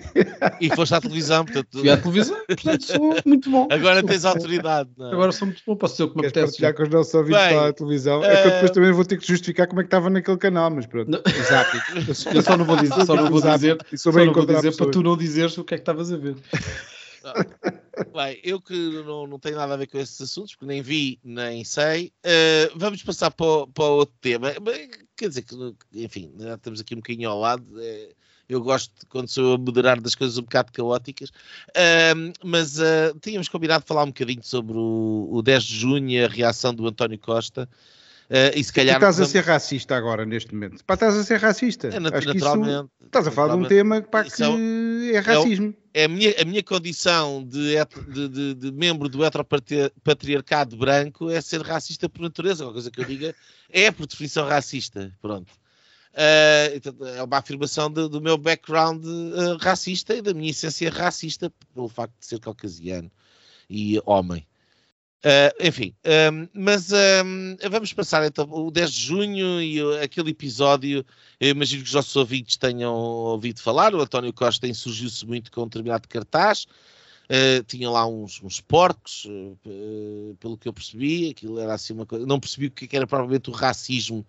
E 0.60 0.74
foste 0.74 0.94
à 0.94 1.00
televisão, 1.00 1.44
portanto, 1.44 1.78
Fui 1.78 1.90
à 1.90 1.96
televisão, 1.98 2.36
portanto 2.46 2.82
sou 2.84 3.16
muito 3.26 3.50
bom. 3.50 3.68
agora 3.70 4.02
tens 4.02 4.24
autoridade. 4.24 4.88
Não 4.96 5.10
é? 5.10 5.12
Agora 5.12 5.30
sou 5.32 5.46
muito 5.46 5.62
bom, 5.66 5.76
posso 5.76 5.94
dizer 5.94 6.04
o 6.04 6.08
que 6.10 6.16
me 6.16 6.22
Queres 6.22 6.32
apetece. 6.32 6.52
partilhar 6.52 6.74
com 6.74 6.82
os 6.84 6.88
nossos 6.88 7.14
ouvintes 7.14 7.42
Bem, 7.46 7.56
lá 7.56 7.66
na 7.66 7.72
televisão? 7.74 8.24
É 8.24 8.28
que 8.42 8.48
eu 8.48 8.50
eh, 8.50 8.54
depois 8.54 8.70
também 8.70 8.92
vou 8.92 9.04
ter 9.04 9.18
que 9.18 9.26
justificar 9.28 9.66
como 9.68 9.80
é 9.80 9.84
que 9.84 9.88
estava 9.88 10.08
naquele 10.08 10.38
canal, 10.38 10.70
mas 10.70 10.86
pronto. 10.86 11.10
Não. 11.10 11.20
Exato. 11.26 11.76
Eu 12.34 12.42
só 12.42 12.56
não 12.56 12.64
vou 12.64 12.76
dizer, 12.76 13.04
só 13.04 13.14
não 13.14 13.30
vou 13.30 13.40
dizer, 13.42 13.76
E 13.92 13.98
só 13.98 14.10
sou 14.10 14.12
bem 14.12 14.26
não 14.26 14.32
vou 14.32 14.46
dizer 14.46 14.74
para 14.74 14.90
tu 14.90 15.02
não 15.02 15.16
dizeres 15.16 15.56
o 15.58 15.64
que 15.64 15.74
é 15.74 15.76
que 15.76 15.82
estavas 15.82 16.10
a 16.12 16.16
ver. 16.16 16.36
Bem, 18.06 18.40
eu 18.44 18.60
que 18.60 18.74
não, 19.04 19.26
não 19.26 19.38
tenho 19.38 19.56
nada 19.56 19.74
a 19.74 19.76
ver 19.76 19.86
com 19.86 19.98
esses 19.98 20.20
assuntos, 20.20 20.52
porque 20.54 20.66
nem 20.66 20.82
vi, 20.82 21.18
nem 21.24 21.64
sei, 21.64 22.12
eh, 22.22 22.70
vamos 22.76 23.02
passar 23.02 23.30
para 23.30 23.66
para 23.68 23.84
outro 23.84 24.14
tema. 24.20 24.48
Quer 25.16 25.28
dizer 25.28 25.42
que, 25.42 25.54
enfim, 25.94 26.32
já 26.38 26.54
estamos 26.54 26.80
aqui 26.80 26.94
um 26.94 26.98
bocadinho 26.98 27.28
ao 27.30 27.40
lado. 27.40 27.64
eh, 27.80 28.14
eu 28.48 28.62
gosto 28.62 29.06
quando 29.08 29.28
sou 29.28 29.54
a 29.54 29.58
moderar 29.58 30.00
das 30.00 30.14
coisas 30.14 30.38
um 30.38 30.42
bocado 30.42 30.72
caóticas, 30.72 31.30
Ahm, 31.76 32.32
mas 32.42 32.78
tínhamos 33.20 33.48
combinado 33.48 33.84
falar 33.86 34.04
um 34.04 34.06
bocadinho 34.08 34.42
sobre 34.42 34.76
o, 34.78 35.28
o 35.32 35.42
10 35.42 35.64
de 35.64 35.76
junho 35.76 36.08
e 36.10 36.24
a 36.24 36.28
reação 36.28 36.74
do 36.74 36.86
António 36.88 37.18
Costa. 37.18 37.68
Ah, 38.30 38.52
e 38.54 38.62
se 38.62 38.72
Tu 38.72 38.76
calhar. 38.76 38.96
estás 38.96 39.20
a 39.20 39.26
ser 39.26 39.44
racista 39.44 39.96
agora, 39.96 40.24
neste 40.26 40.52
momento. 40.54 40.84
Pá, 40.84 40.94
estás 40.94 41.16
a 41.16 41.24
ser 41.24 41.38
racista. 41.40 41.88
É, 41.88 41.96
Acho 41.96 42.10
que 42.10 42.16
isso- 42.18 42.26
naturalmente. 42.34 42.90
estás 43.04 43.26
a 43.26 43.30
falar 43.30 43.54
de 43.54 43.58
um 43.58 43.62
naturalmente. 43.62 43.68
tema 43.68 44.02
pá, 44.02 44.24
que 44.24 44.42
é 44.42 44.48
o- 44.48 45.14
é 45.16 45.18
racismo. 45.20 45.74
é 45.94 46.04
a 46.04 46.08
minha, 46.08 46.34
a 46.40 46.44
minha 46.44 46.62
condição 46.62 47.42
de, 47.44 47.74
de, 48.12 48.28
de- 48.28 48.54
de 48.54 48.72
membro 48.72 49.08
do 49.08 49.24
heteropatriarcado 49.24 50.76
branco 50.76 51.30
é 51.30 51.40
ser 51.40 51.62
racista 51.62 52.08
por 52.08 52.22
natureza. 52.22 52.64
Uma 52.64 52.72
coisa 52.72 52.90
que 52.90 53.00
eu 53.00 53.04
diga 53.04 53.34
é 53.70 53.90
por 53.90 54.06
definição 54.06 54.46
racista. 54.46 55.12
Pronto. 55.20 55.52
Então, 56.74 56.94
é 57.06 57.22
uma 57.22 57.36
afirmação 57.38 57.88
de- 57.90 58.08
do 58.08 58.20
meu 58.20 58.36
background 58.36 59.04
ah, 59.06 59.56
racista 59.60 60.14
e 60.16 60.20
da 60.22 60.34
minha 60.34 60.50
essência 60.50 60.90
racista 60.90 61.52
pelo 61.72 61.88
facto 61.88 62.14
de 62.18 62.26
ser 62.26 62.40
caucasiano 62.40 63.08
e 63.70 64.00
homem. 64.04 64.44
Uh, 65.18 65.50
enfim, 65.66 65.92
um, 66.32 66.48
mas 66.54 66.92
um, 66.92 67.56
vamos 67.68 67.92
passar 67.92 68.24
então 68.24 68.48
o 68.50 68.70
10 68.70 68.92
de 68.92 69.00
junho 69.00 69.60
e 69.60 69.80
aquele 70.00 70.30
episódio. 70.30 71.04
Eu 71.40 71.50
imagino 71.50 71.82
que 71.82 71.88
os 71.88 71.94
nossos 71.94 72.14
ouvintes 72.14 72.56
tenham 72.56 72.94
ouvido 72.94 73.60
falar. 73.60 73.94
O 73.94 74.00
António 74.00 74.32
Costa 74.32 74.68
insurgiu-se 74.68 75.26
muito 75.26 75.50
com 75.50 75.62
um 75.62 75.64
determinado 75.64 76.06
cartaz. 76.08 76.66
Uh, 77.24 77.62
tinha 77.64 77.90
lá 77.90 78.06
uns, 78.06 78.40
uns 78.42 78.60
porcos, 78.60 79.26
uh, 79.26 80.36
pelo 80.38 80.56
que 80.56 80.68
eu 80.68 80.72
percebi. 80.72 81.30
Aquilo 81.30 81.58
era 81.58 81.74
assim 81.74 81.92
uma 81.92 82.06
coisa. 82.06 82.24
Não 82.24 82.38
percebi 82.38 82.66
o 82.66 82.70
que 82.70 82.96
era 82.96 83.06
provavelmente 83.06 83.50
o 83.50 83.52
racismo 83.52 84.24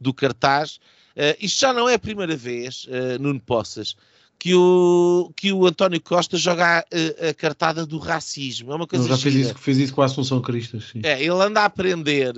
do 0.00 0.14
cartaz. 0.14 0.80
Uh, 1.14 1.36
isto 1.38 1.60
já 1.60 1.72
não 1.72 1.86
é 1.86 1.94
a 1.94 1.98
primeira 1.98 2.34
vez, 2.34 2.86
Nuno 3.20 3.40
Poças, 3.40 3.94
que 4.40 4.54
o, 4.54 5.30
que 5.36 5.52
o 5.52 5.66
António 5.66 6.00
Costa 6.00 6.38
joga 6.38 6.78
a, 6.78 7.28
a 7.28 7.34
cartada 7.34 7.84
do 7.84 7.98
racismo. 7.98 8.72
É 8.72 8.74
uma 8.74 8.86
coisa 8.86 9.06
já 9.06 9.18
fez 9.18 9.34
isso, 9.34 9.54
fez 9.58 9.76
isso 9.76 9.94
com 9.94 10.00
a 10.00 10.06
Assunção 10.06 10.40
Cristas. 10.40 10.84
Sim. 10.84 11.02
É, 11.04 11.20
ele 11.20 11.28
anda 11.28 11.60
a 11.60 11.66
aprender 11.66 12.32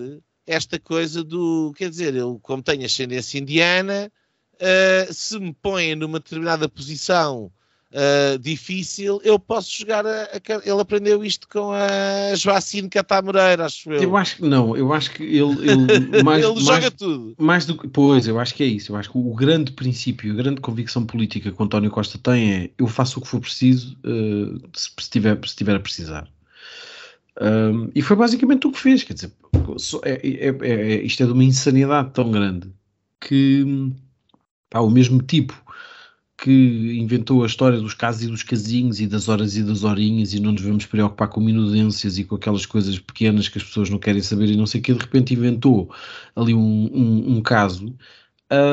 esta 0.44 0.80
coisa 0.80 1.22
do. 1.22 1.72
Quer 1.76 1.88
dizer, 1.88 2.12
ele, 2.12 2.38
como 2.42 2.60
tem 2.60 2.84
ascendência 2.84 3.38
indiana, 3.38 4.10
uh, 4.54 5.14
se 5.14 5.38
me 5.38 5.52
põe 5.52 5.94
numa 5.94 6.18
determinada 6.18 6.68
posição 6.68 7.52
uh, 7.92 8.38
difícil, 8.38 9.20
eu 9.24 9.38
posso 9.38 9.78
jogar 9.78 10.06
a, 10.06 10.22
a, 10.24 10.40
Ele 10.64 10.80
aprendeu 10.80 11.24
isto 11.24 11.46
com 11.48 11.72
a 11.72 12.34
Joacine 12.34 12.88
Catamoreira, 12.88 13.66
acho 13.66 13.90
eu. 13.92 14.02
Eu 14.02 14.16
acho 14.16 14.36
que 14.36 14.42
não, 14.42 14.76
eu 14.76 14.92
acho 14.92 15.10
que 15.12 15.22
ele, 15.22 15.70
ele, 15.70 16.22
mais, 16.24 16.44
ele 16.44 16.60
joga 16.60 16.90
tudo. 16.90 17.34
Mais 17.38 17.66
do. 17.66 17.76
Pois, 17.76 18.26
eu 18.26 18.38
acho 18.38 18.54
que 18.54 18.62
é 18.62 18.66
isso. 18.66 18.92
Eu 18.92 18.96
acho 18.96 19.10
que 19.10 19.18
o 19.18 19.34
grande 19.34 19.72
princípio, 19.72 20.32
a 20.32 20.36
grande 20.36 20.60
convicção 20.60 21.04
política 21.04 21.52
que 21.52 21.60
o 21.60 21.64
António 21.64 21.90
Costa 21.90 22.18
tem 22.18 22.52
é 22.52 22.70
eu 22.78 22.86
faço 22.86 23.18
o 23.18 23.22
que 23.22 23.28
for 23.28 23.40
preciso 23.40 23.96
uh, 24.04 24.60
se, 24.72 24.90
se, 24.98 25.10
tiver, 25.10 25.38
se 25.46 25.56
tiver 25.56 25.76
a 25.76 25.80
precisar. 25.80 26.28
Um, 27.40 27.90
e 27.94 28.02
foi 28.02 28.14
basicamente 28.14 28.66
o 28.66 28.72
que 28.72 28.78
fez, 28.78 29.02
quer 29.02 29.14
dizer, 29.14 29.32
é, 30.04 30.12
é, 30.12 30.48
é, 30.48 30.94
é, 30.94 31.02
isto 31.02 31.22
é 31.22 31.26
de 31.26 31.32
uma 31.32 31.44
insanidade 31.44 32.10
tão 32.10 32.30
grande 32.30 32.70
que 33.18 33.90
pá, 34.68 34.80
o 34.80 34.90
mesmo 34.90 35.22
tipo 35.22 35.54
que 36.42 36.98
inventou 36.98 37.44
a 37.44 37.46
história 37.46 37.80
dos 37.80 37.94
casos 37.94 38.24
e 38.24 38.26
dos 38.26 38.42
casinhos 38.42 39.00
e 39.00 39.06
das 39.06 39.28
horas 39.28 39.56
e 39.56 39.62
das 39.62 39.84
horinhas 39.84 40.34
e 40.34 40.40
não 40.40 40.50
nos 40.50 40.62
vamos 40.62 40.84
preocupar 40.86 41.28
com 41.28 41.40
minudências 41.40 42.18
e 42.18 42.24
com 42.24 42.34
aquelas 42.34 42.66
coisas 42.66 42.98
pequenas 42.98 43.48
que 43.48 43.58
as 43.58 43.64
pessoas 43.64 43.88
não 43.88 43.98
querem 43.98 44.20
saber 44.20 44.50
e 44.50 44.56
não 44.56 44.66
sei 44.66 44.80
o 44.80 44.82
que, 44.82 44.92
de 44.92 44.98
repente 44.98 45.34
inventou 45.34 45.88
ali 46.34 46.52
um, 46.52 46.90
um, 46.92 47.36
um 47.36 47.40
caso 47.40 47.94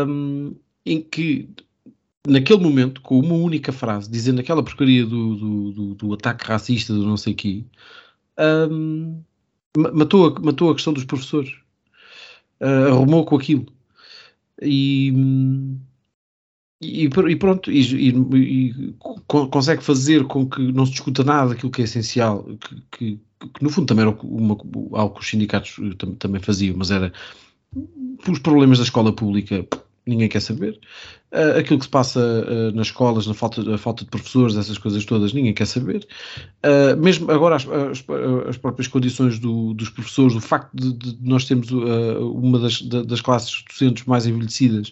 um, 0.08 0.56
em 0.84 1.00
que 1.00 1.48
naquele 2.28 2.60
momento, 2.60 3.02
com 3.02 3.20
uma 3.20 3.36
única 3.36 3.72
frase, 3.72 4.10
dizendo 4.10 4.42
aquela 4.42 4.64
porcaria 4.64 5.06
do, 5.06 5.36
do, 5.36 5.72
do, 5.72 5.96
do 5.96 6.14
ataque 6.14 6.46
racista 6.46 6.92
do 6.92 7.06
não 7.06 7.18
sei 7.18 7.34
o 7.34 7.36
quê, 7.36 7.64
um, 8.72 9.22
matou, 9.94 10.28
a, 10.28 10.40
matou 10.40 10.72
a 10.72 10.74
questão 10.74 10.92
dos 10.92 11.06
professores. 11.06 11.52
Uh, 12.60 12.92
arrumou 12.94 13.26
com 13.26 13.36
aquilo. 13.38 13.68
E, 14.60 15.14
e, 16.82 17.06
e 17.06 17.36
pronto, 17.36 17.72
e, 17.72 18.10
e, 18.10 18.96
consegue 19.28 19.84
fazer 19.84 20.26
com 20.26 20.50
que 20.50 20.62
não 20.72 20.86
se 20.86 20.94
discuta 20.94 21.24
nada 21.24 21.50
daquilo 21.50 21.72
que 21.72 21.82
é 21.82 21.86
essencial, 21.86 22.44
que, 22.44 22.82
que, 22.92 23.20
que 23.54 23.64
no 23.64 23.70
fundo 23.70 23.88
também 23.88 24.06
era 24.06 24.18
uma, 24.24 24.58
algo 24.94 25.16
que 25.16 25.22
os 25.22 25.30
sindicatos 25.30 25.78
também 26.20 26.42
faziam, 26.42 26.78
mas 26.78 26.90
era 26.90 27.12
os 28.28 28.40
problemas 28.40 28.78
da 28.78 28.84
escola 28.86 29.14
pública 29.14 29.66
ninguém 30.06 30.30
quer 30.30 30.42
saber. 30.42 30.80
Uh, 31.32 31.60
aquilo 31.60 31.78
que 31.78 31.86
se 31.86 31.92
passa 31.92 32.20
uh, 32.20 32.76
nas 32.76 32.88
escolas, 32.88 33.28
na 33.28 33.36
falta, 33.36 33.76
a 33.76 33.78
falta 33.78 34.04
de 34.04 34.10
professores, 34.10 34.58
essas 34.58 34.80
coisas 34.80 35.06
todas, 35.06 35.32
ninguém 35.32 35.54
quer 35.54 35.68
saber. 35.68 36.08
Uh, 36.66 37.00
mesmo 37.00 37.30
agora, 37.30 37.56
as, 37.56 37.68
as, 37.68 38.04
as 38.48 38.58
próprias 38.58 38.88
condições 38.88 39.38
do, 39.38 39.76
dos 39.76 39.90
professores, 39.90 40.36
o 40.36 40.42
facto 40.42 40.72
de, 40.74 40.92
de 40.92 41.18
nós 41.22 41.46
termos 41.46 41.70
uma 41.72 42.58
das, 42.58 42.82
das, 42.82 43.22
classes 43.22 43.64
docentes 43.70 44.06
mais 44.06 44.26
envelhecidas, 44.26 44.92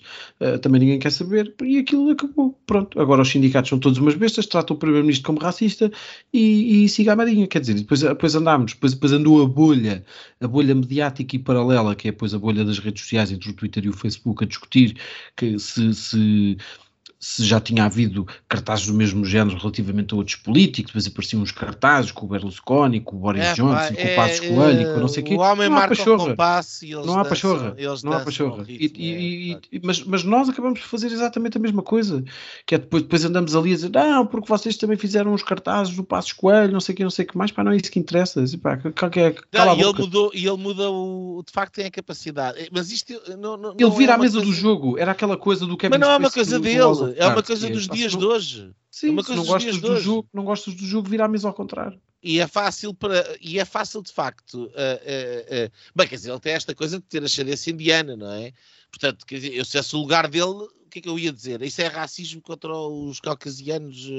também 0.62 0.82
ninguém 0.82 1.00
quer 1.00 1.12
saber. 1.12 1.54
E 1.64 1.80
aquilo 1.80 2.12
acabou. 2.12 2.56
Pronto. 2.68 3.02
Agora 3.02 3.22
os 3.22 3.30
sindicatos 3.30 3.70
são 3.70 3.80
todos 3.80 3.98
umas 3.98 4.14
bestas, 4.14 4.46
tratam 4.46 4.76
o 4.76 4.80
Primeiro-Ministro 4.80 5.26
como 5.26 5.40
racista 5.40 5.92
e, 6.32 6.84
e 6.84 6.90
siga 6.90 7.14
a 7.14 7.16
marinha. 7.16 7.48
Quer 7.48 7.62
dizer, 7.62 7.74
depois, 7.74 8.02
depois 8.02 8.36
andámos, 8.36 8.74
depois, 8.74 8.94
depois 8.94 9.12
andou 9.12 9.42
a 9.42 9.48
bolha, 9.48 10.06
a 10.40 10.48
bolha 10.48 10.76
mediática 10.76 11.36
e 11.36 11.40
paralela, 11.40 11.96
que 11.96 12.08
é 12.08 12.12
depois 12.12 12.34
a 12.34 12.40
bolha 12.40 12.64
das 12.64 12.80
redes 12.80 13.02
sociais 13.02 13.32
entre 13.32 13.50
o 13.50 13.54
Twitter 13.54 13.86
e 13.86 13.90
o 13.90 13.94
Facebook, 13.94 14.44
a 14.44 14.48
discutir 14.48 14.98
que 15.36 15.58
se, 15.58 15.94
se 15.94 16.27
to 16.28 16.87
se 17.20 17.44
já 17.44 17.60
tinha 17.60 17.86
havido 17.86 18.28
cartazes 18.48 18.88
do 18.88 18.94
mesmo 18.94 19.26
género 19.26 19.58
relativamente 19.58 20.14
a 20.14 20.18
outros 20.18 20.36
políticos, 20.36 20.92
depois 20.92 21.08
apareciam 21.08 21.42
uns 21.42 21.52
cartazes 21.52 22.12
com 22.12 22.26
o 22.26 22.30
Berlusconi, 22.30 23.02
com 23.02 23.16
o 23.16 23.20
Boris 23.20 23.44
é, 23.44 23.54
Johnson, 23.54 23.96
com 23.96 24.08
o 24.08 24.16
Passos 24.16 24.42
é, 24.42 24.48
Coelho, 24.50 24.94
com 24.94 25.00
não 25.00 25.08
sei 25.08 25.24
o 25.24 25.26
quê. 25.26 25.34
O 25.36 25.40
homem 25.40 25.70
não 25.70 25.78
há 25.78 25.88
pachorra. 25.88 26.36
e 26.82 26.92
eles 26.92 27.06
não 27.06 27.20
há 27.20 27.26
pachorra. 27.26 27.76
Não 28.04 28.14
há 28.14 28.20
pachorra. 28.20 28.66
E, 28.68 28.92
e, 28.96 29.54
é, 29.54 29.60
e, 29.72 29.82
mas, 29.84 30.04
mas 30.04 30.24
nós 30.24 30.50
acabamos 30.50 30.80
por 30.80 30.88
fazer 30.88 31.08
exatamente 31.08 31.58
a 31.58 31.60
mesma 31.60 31.82
coisa, 31.82 32.24
que 32.66 32.76
é 32.76 32.78
depois, 32.78 33.04
depois 33.04 33.26
andamos 33.26 33.56
ali 33.56 33.72
a 33.72 33.76
dizer, 33.76 33.92
não, 33.92 34.26
porque 34.26 34.48
vocês 34.48 34.78
também 34.78 34.98
fizeram 34.98 35.34
os 35.34 35.44
cartazes 35.44 35.96
do 35.96 36.04
Passos 36.04 36.34
Coelho, 36.34 36.72
não 36.72 36.80
sei 36.80 36.94
o 36.94 36.96
que, 36.96 37.04
não 37.04 37.10
sei 37.10 37.26
o 37.26 37.28
que 37.28 37.38
mais, 37.38 37.52
pá, 37.52 37.64
não 37.64 37.72
é 37.72 37.78
isso 37.78 37.92
que 37.92 38.00
interessa. 38.00 38.44
Pá, 38.62 38.74
é, 38.74 39.36
não, 39.54 39.78
e 39.78 39.82
ele 39.82 39.94
mudou, 39.94 40.32
e 40.34 40.48
ele 40.48 40.58
muda 40.58 40.90
o, 40.90 41.44
de 41.46 41.52
facto 41.52 41.76
tem 41.76 41.86
a 41.86 41.92
capacidade. 41.92 42.70
Mas 42.72 42.92
isto 42.92 43.14
não, 43.38 43.58
não 43.58 43.76
Ele 43.78 43.90
vira 43.92 44.14
é 44.14 44.16
a 44.16 44.18
mesa 44.18 44.38
coisa... 44.38 44.52
do 44.52 44.54
jogo, 44.54 44.98
era 44.98 45.12
aquela 45.12 45.38
coisa 45.38 45.66
do 45.66 45.78
Kevin 45.78 45.92
Mas 45.92 46.00
não 46.00 46.12
é 46.12 46.18
uma 46.18 46.32
coisa 46.32 46.60
dele, 46.60 47.07
é 47.16 47.28
uma 47.28 47.44
coisa 47.44 47.70
dos 47.70 47.88
dias 47.88 48.16
de 48.16 48.26
hoje. 48.26 48.72
Sim, 48.90 49.10
é 49.10 49.12
uma 49.12 49.24
coisa 49.24 49.42
não 49.42 49.48
gostas 49.48 49.78
do 49.80 50.00
jogo, 50.00 50.30
não 50.34 50.44
gostas 50.44 50.74
do 50.74 50.86
jogo, 50.86 51.10
virar 51.10 51.26
a 51.26 51.30
mesa 51.30 51.48
ao 51.48 51.54
contrário. 51.54 52.00
E 52.22 52.40
é 52.40 52.48
fácil 52.48 52.94
para 52.94 53.38
e 53.40 53.60
é 53.60 53.66
fácil 53.66 54.02
de 54.02 54.12
facto. 54.12 54.56
Uh, 54.56 54.68
uh, 54.68 55.68
uh, 55.68 55.72
bem, 55.96 56.08
quer 56.08 56.16
dizer, 56.16 56.32
ele 56.32 56.40
tem 56.40 56.54
esta 56.54 56.74
coisa 56.74 56.98
de 56.98 57.06
ter 57.06 57.24
ascendência 57.24 57.72
indiana, 57.72 58.18
não 58.18 58.32
é? 58.32 58.52
Portanto, 58.90 59.26
quer 59.26 59.36
dizer, 59.36 59.54
eu 59.54 59.64
se 59.64 59.78
fosse 59.78 59.96
o 59.96 60.00
lugar 60.00 60.28
dele, 60.28 60.46
o 60.46 60.90
que 60.90 61.00
é 61.00 61.02
que 61.02 61.10
eu 61.10 61.20
ia 61.20 61.32
dizer? 61.32 61.62
Isso 61.62 61.82
é 61.82 61.88
racismo 61.88 62.42
contra 62.42 62.76
os 62.76 63.20
caucasianos 63.20 64.10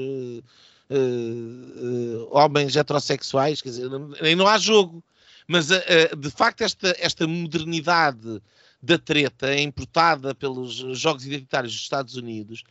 homens 2.31 2.75
heterossexuais, 2.75 3.61
quer 3.61 3.69
dizer, 3.69 3.89
nem 4.21 4.35
não 4.35 4.47
há 4.47 4.57
jogo. 4.57 5.03
Mas 5.47 5.67
de 5.67 6.29
facto, 6.29 6.61
esta, 6.61 6.95
esta 6.99 7.27
modernidade 7.27 8.41
da 8.81 8.97
treta 8.97 9.59
importada 9.59 10.33
pelos 10.33 10.75
jogos 10.97 11.25
identitários 11.25 11.73
dos 11.73 11.81
Estados 11.81 12.15
Unidos 12.15 12.63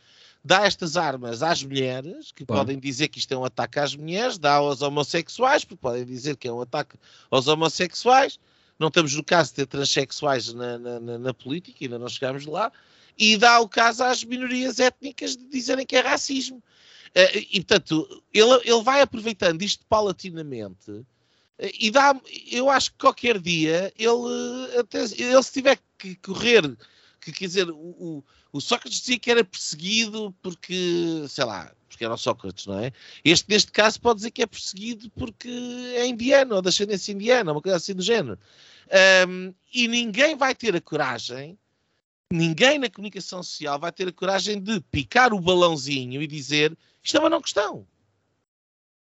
dá 0.43 0.65
estas 0.65 0.95
armas 0.95 1.43
às 1.43 1.63
mulheres, 1.63 2.31
que 2.31 2.45
claro. 2.45 2.61
podem 2.61 2.79
dizer 2.79 3.09
que 3.09 3.19
isto 3.19 3.33
é 3.33 3.37
um 3.37 3.45
ataque 3.45 3.79
às 3.79 3.95
mulheres, 3.95 4.37
dá 4.37 4.53
aos 4.55 4.81
homossexuais, 4.81 5.63
porque 5.63 5.81
podem 5.81 6.05
dizer 6.05 6.37
que 6.37 6.47
é 6.47 6.51
um 6.51 6.61
ataque 6.61 6.95
aos 7.29 7.47
homossexuais. 7.47 8.39
Não 8.77 8.87
estamos 8.87 9.13
no 9.13 9.23
caso 9.23 9.49
de 9.49 9.55
ter 9.57 9.65
transexuais 9.67 10.53
na, 10.53 10.77
na, 10.77 10.99
na, 10.99 11.19
na 11.19 11.33
política, 11.33 11.77
ainda 11.81 11.99
não 11.99 12.07
chegámos 12.07 12.45
lá. 12.45 12.71
E 13.17 13.35
dá 13.35 13.59
o 13.59 13.67
caso 13.67 14.03
às 14.03 14.23
minorias 14.23 14.79
étnicas 14.79 15.35
de 15.35 15.45
dizerem 15.49 15.85
que 15.85 15.97
é 15.97 15.99
racismo. 15.99 16.63
Uh, 17.09 17.45
e, 17.51 17.59
portanto, 17.61 18.23
ele, 18.33 18.61
ele 18.63 18.81
vai 18.81 19.01
aproveitando 19.01 19.61
isto 19.61 19.85
paulatinamente 19.87 21.05
e 21.59 21.91
dá, 21.91 22.15
eu 22.51 22.69
acho 22.69 22.91
que 22.91 22.97
qualquer 22.97 23.39
dia 23.39 23.91
ele, 23.97 24.79
até, 24.79 25.01
ele 25.01 25.43
se 25.43 25.51
tiver 25.51 25.77
que 25.97 26.15
correr, 26.15 26.63
que 27.19 27.31
quer 27.33 27.47
dizer, 27.47 27.69
o, 27.69 28.23
o 28.51 28.61
Sócrates 28.61 28.99
dizia 29.01 29.19
que 29.19 29.29
era 29.29 29.43
perseguido 29.43 30.33
porque, 30.41 31.25
sei 31.27 31.43
lá, 31.43 31.71
porque 31.89 32.05
era 32.05 32.13
o 32.13 32.17
Sócrates, 32.17 32.65
não 32.65 32.79
é? 32.79 32.93
Este, 33.25 33.49
neste 33.49 33.71
caso, 33.71 33.99
pode 33.99 34.17
dizer 34.17 34.31
que 34.31 34.41
é 34.41 34.47
perseguido 34.47 35.09
porque 35.11 35.49
é 35.95 36.07
indiano, 36.07 36.55
ou 36.55 36.61
da 36.61 36.69
ascendência 36.69 37.11
indiana, 37.11 37.51
uma 37.51 37.61
coisa 37.61 37.77
assim 37.77 37.93
do 37.93 38.01
género. 38.01 38.39
Um, 39.27 39.53
e 39.73 39.87
ninguém 39.87 40.35
vai 40.35 40.55
ter 40.55 40.75
a 40.75 40.81
coragem, 40.81 41.57
ninguém 42.31 42.79
na 42.79 42.89
comunicação 42.89 43.43
social 43.43 43.77
vai 43.77 43.91
ter 43.91 44.07
a 44.07 44.13
coragem 44.13 44.61
de 44.61 44.79
picar 44.79 45.33
o 45.33 45.41
balãozinho 45.41 46.21
e 46.21 46.27
dizer 46.27 46.77
isto 47.03 47.17
é 47.17 47.19
uma 47.19 47.29
não 47.29 47.41
questão. 47.41 47.85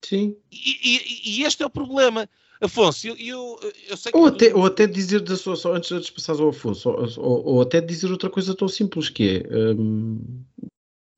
Sim. 0.04 0.36
E, 0.50 0.78
e, 0.82 1.40
e 1.40 1.44
este 1.44 1.62
é 1.62 1.66
o 1.66 1.70
problema. 1.70 2.28
Afonso, 2.62 3.08
eu, 3.08 3.16
eu, 3.16 3.72
eu 3.90 3.96
sei 3.96 4.12
que. 4.12 4.18
Ou 4.18 4.26
até, 4.26 4.54
ou 4.54 4.64
até 4.64 4.86
dizer, 4.86 5.20
da 5.20 5.36
sua, 5.36 5.56
só 5.56 5.74
antes 5.74 6.00
de 6.00 6.12
passar 6.12 6.34
ao 6.34 6.50
Afonso, 6.50 6.90
ou, 6.90 7.08
ou, 7.18 7.44
ou, 7.46 7.60
até 7.60 7.80
dizer 7.80 8.08
outra 8.10 8.30
coisa 8.30 8.54
tão 8.54 8.68
simples 8.68 9.10
que 9.10 9.42
é. 9.50 9.56
Um, 9.72 10.20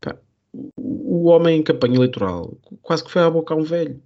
pá, 0.01 0.16
o 0.55 1.26
homem 1.26 1.61
em 1.61 1.62
campanha 1.62 1.97
eleitoral 1.97 2.57
quase 2.80 3.05
que 3.05 3.11
foi 3.11 3.20
à 3.20 3.28
boca 3.28 3.53
a 3.53 3.57
um 3.59 3.62
velho. 3.62 4.03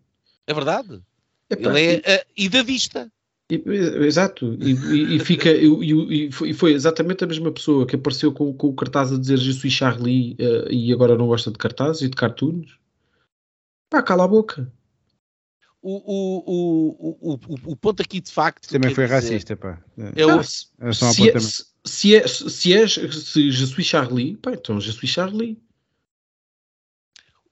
É 0.48 0.52
verdade. 0.52 1.00
Epá, 1.48 1.70
Ele 1.78 2.02
é 2.04 2.26
idadista. 2.36 3.08
Exato, 3.50 4.58
e, 4.60 5.16
e 5.16 5.18
fica 5.20 5.50
e, 5.50 6.26
e, 6.26 6.32
foi, 6.32 6.50
e, 6.50 6.52
foi, 6.52 6.72
exatamente 6.74 7.24
a 7.24 7.26
mesma 7.26 7.50
pessoa 7.50 7.86
que 7.86 7.96
apareceu 7.96 8.30
com, 8.30 8.52
com 8.52 8.66
o 8.66 8.74
cartaz 8.74 9.10
a 9.10 9.18
dizer 9.18 9.38
Je 9.38 9.54
suis 9.54 9.72
Charlie 9.72 10.34
uh, 10.34 10.70
e 10.70 10.92
agora 10.92 11.16
não 11.16 11.28
gosta 11.28 11.50
de 11.50 11.56
cartazes 11.56 12.02
e 12.02 12.08
de 12.10 12.16
cartoons. 12.16 12.78
Pá, 13.88 14.02
cala 14.02 14.24
a 14.24 14.28
boca 14.28 14.70
o, 15.82 15.96
o, 15.96 17.14
o, 17.20 17.34
o, 17.34 17.38
o 17.72 17.76
ponto 17.76 18.02
aqui 18.02 18.20
de 18.20 18.30
facto. 18.30 18.68
Também 18.68 18.94
foi 18.94 19.04
dizer, 19.04 19.14
racista, 19.14 19.56
pá. 19.56 19.82
É 20.16 20.26
o, 20.26 20.42
se, 20.42 20.68
é, 20.80 20.92
se, 20.92 21.30
é, 21.30 21.38
se, 21.84 22.14
é, 22.16 22.28
se 22.28 22.74
és 22.74 22.92
se 22.92 23.50
Je 23.50 23.66
suis 23.66 23.86
Charlie, 23.86 24.36
pá, 24.36 24.52
então 24.52 24.80
Je 24.80 24.92
suis 24.92 25.10
Charlie. 25.10 25.60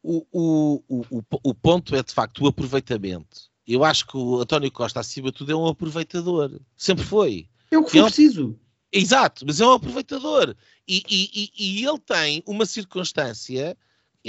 O, 0.03 0.25
o, 0.31 0.83
o, 0.89 1.23
o 1.43 1.55
ponto 1.55 1.97
é 1.97 2.03
de 2.03 2.13
facto 2.13 2.45
o 2.45 2.47
aproveitamento 2.47 3.51
eu 3.67 3.83
acho 3.83 4.07
que 4.07 4.17
o 4.17 4.41
António 4.41 4.71
Costa, 4.71 5.01
acima 5.01 5.33
de 5.33 5.39
tudo, 5.39 5.51
é 5.51 5.57
um 5.57 5.67
aproveitador. 5.67 6.61
Sempre 6.77 7.05
foi. 7.05 7.49
É 7.71 7.77
o 7.77 7.85
que 7.85 7.91
foi 7.91 8.01
é 8.01 8.05
preciso. 8.05 8.59
Exato, 8.93 9.45
mas 9.45 9.61
é 9.61 9.67
um 9.67 9.73
aproveitador. 9.73 10.55
E, 10.87 11.03
e, 11.09 11.31
e, 11.35 11.81
e 11.81 11.87
ele 11.87 11.99
tem 11.99 12.43
uma 12.47 12.65
circunstância, 12.65 13.77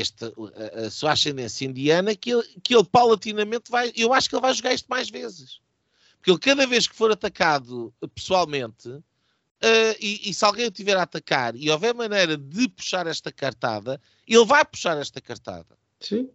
esta, 0.02 0.34
a, 0.76 0.86
a, 0.86 0.90
sua 0.90 1.12
ascendência 1.14 1.66
indiana, 1.66 2.16
que 2.16 2.32
ele, 2.32 2.44
que 2.64 2.76
ele 2.76 2.84
paulatinamente 2.86 3.70
vai. 3.70 3.92
Eu 3.96 4.14
acho 4.14 4.30
que 4.30 4.36
ele 4.36 4.42
vai 4.42 4.54
jogar 4.54 4.74
isto 4.74 4.88
mais 4.88 5.10
vezes. 5.10 5.60
Porque 6.18 6.32
ele, 6.32 6.40
cada 6.40 6.68
vez 6.68 6.88
que 6.88 6.96
for 6.96 7.12
atacado 7.12 7.94
pessoalmente, 8.14 8.90
uh, 8.90 9.04
e, 10.00 10.30
e, 10.30 10.34
se 10.34 10.44
alguém 10.44 10.68
o 10.68 10.72
tiver 10.72 10.98
a 10.98 11.04
atacar 11.04 11.56
e 11.56 11.70
houver 11.70 11.94
maneira 11.94 12.38
de 12.38 12.68
puxar 12.70 13.08
esta 13.08 13.32
cartada, 13.32 14.02
ele 14.28 14.46
vai 14.46 14.66
puxar 14.66 14.98
esta 14.98 15.22
cartada. 15.22 15.78
Sim. 16.00 16.30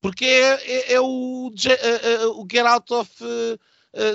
Porque 0.00 0.24
é, 0.24 0.92
é, 0.92 0.92
é 0.94 1.00
o, 1.00 1.48
uh, 1.48 1.48
uh, 1.48 2.40
o 2.40 2.46
get 2.50 2.64
out 2.64 2.92
of 2.92 3.10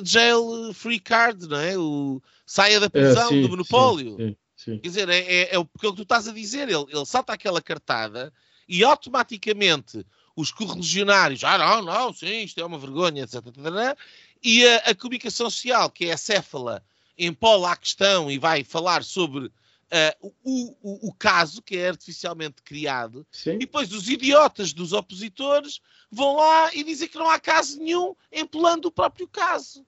jail 0.04 0.74
free 0.74 1.00
card, 1.00 1.48
não 1.48 1.58
é? 1.58 1.78
O 1.78 2.22
saia 2.46 2.80
da 2.80 2.90
prisão, 2.90 3.26
é, 3.26 3.30
sim, 3.30 3.42
do 3.42 3.50
monopólio. 3.50 4.16
Sim, 4.18 4.36
sim, 4.56 4.80
Quer 4.80 4.88
dizer, 4.88 5.10
é, 5.10 5.20
é, 5.20 5.56
é, 5.56 5.60
o 5.60 5.66
que 5.66 5.92
tu 5.94 6.04
estás 6.04 6.28
a 6.28 6.34
dizer. 6.34 6.70
Ele, 6.70 6.86
ele 6.90 7.06
salta 7.06 7.34
aquela 7.34 7.62
cartada 7.62 8.32
e 8.68 8.84
automaticamente 8.84 10.06
os 10.36 10.52
correligionários, 10.52 11.44
ah, 11.44 11.58
não, 11.58 11.82
não, 11.82 12.14
sim, 12.14 12.44
isto 12.44 12.60
é 12.60 12.66
uma 12.66 12.78
vergonha, 12.78 13.24
etc. 13.24 13.46
etc 13.48 13.98
e 14.46 14.68
a, 14.68 14.78
a, 14.78 14.96
comunicação 14.96 15.50
social, 15.50 15.90
que 15.90 16.06
é 16.06 16.14
a 16.14 16.18
céfala, 16.18 16.86
empola 17.18 17.72
a 17.72 17.76
questão 17.76 18.30
e 18.30 18.38
vai 18.38 18.64
falar 18.64 19.04
sobre 19.04 19.48
uh, 19.48 20.32
o, 20.44 20.76
o, 20.84 21.10
o, 21.10 21.14
caso 21.14 21.64
que 21.64 21.78
é 21.78 21.90
artificialmente 21.90 22.62
criado, 22.62 23.26
Sim. 23.32 23.54
e 23.54 23.58
depois 23.60 23.92
os 23.92 24.08
idiotas 24.08 24.72
dos 24.72 24.94
opositores 24.94 25.82
vão 26.12 26.36
lá 26.36 26.72
e 26.76 26.84
dizem 26.84 27.08
que 27.08 27.18
não 27.18 27.28
há 27.28 27.40
caso 27.40 27.80
nenhum, 27.80 28.16
empolando 28.32 28.86
o 28.86 28.92
próprio 28.92 29.28
caso. 29.28 29.84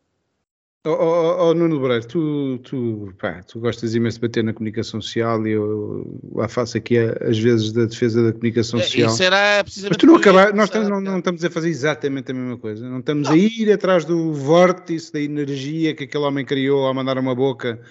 Oh, 0.88 0.93
oh, 0.93 1.49
oh, 1.49 1.53
Nuno 1.53 1.81
Breiro, 1.81 2.07
tu, 2.07 2.59
tu, 2.59 3.13
pá, 3.19 3.43
tu 3.43 3.59
gostas 3.59 3.93
imenso 3.93 4.17
de 4.17 4.21
bater 4.21 4.41
na 4.41 4.53
comunicação 4.53 5.01
social 5.01 5.45
e 5.45 5.51
eu 5.51 6.21
lá 6.33 6.47
faço 6.47 6.77
aqui 6.77 6.97
às 6.97 7.38
vezes 7.38 7.73
da 7.73 7.83
defesa 7.83 8.23
da 8.23 8.31
comunicação 8.31 8.79
é, 8.79 8.83
social. 8.83 9.13
Isso 9.13 9.23
era 9.23 9.63
precisamente. 9.65 9.91
Mas 9.91 9.97
tu 9.97 10.05
não 10.05 10.15
acabar, 10.15 10.53
nós 10.53 10.69
estamos, 10.69 10.88
não, 10.88 11.01
não, 11.01 11.17
estamos 11.17 11.43
a 11.43 11.49
fazer 11.49 11.67
exatamente 11.67 12.31
a 12.31 12.33
mesma 12.33 12.57
coisa. 12.57 12.88
Não 12.89 12.99
estamos 12.99 13.27
não. 13.27 13.35
a 13.35 13.38
ir 13.38 13.69
atrás 13.69 14.05
do 14.05 14.31
vórtice 14.31 15.11
da 15.11 15.19
energia 15.19 15.93
que 15.93 16.05
aquele 16.05 16.23
homem 16.23 16.45
criou 16.45 16.85
ao 16.85 16.93
mandar 16.93 17.17
uma 17.17 17.35
boca 17.35 17.81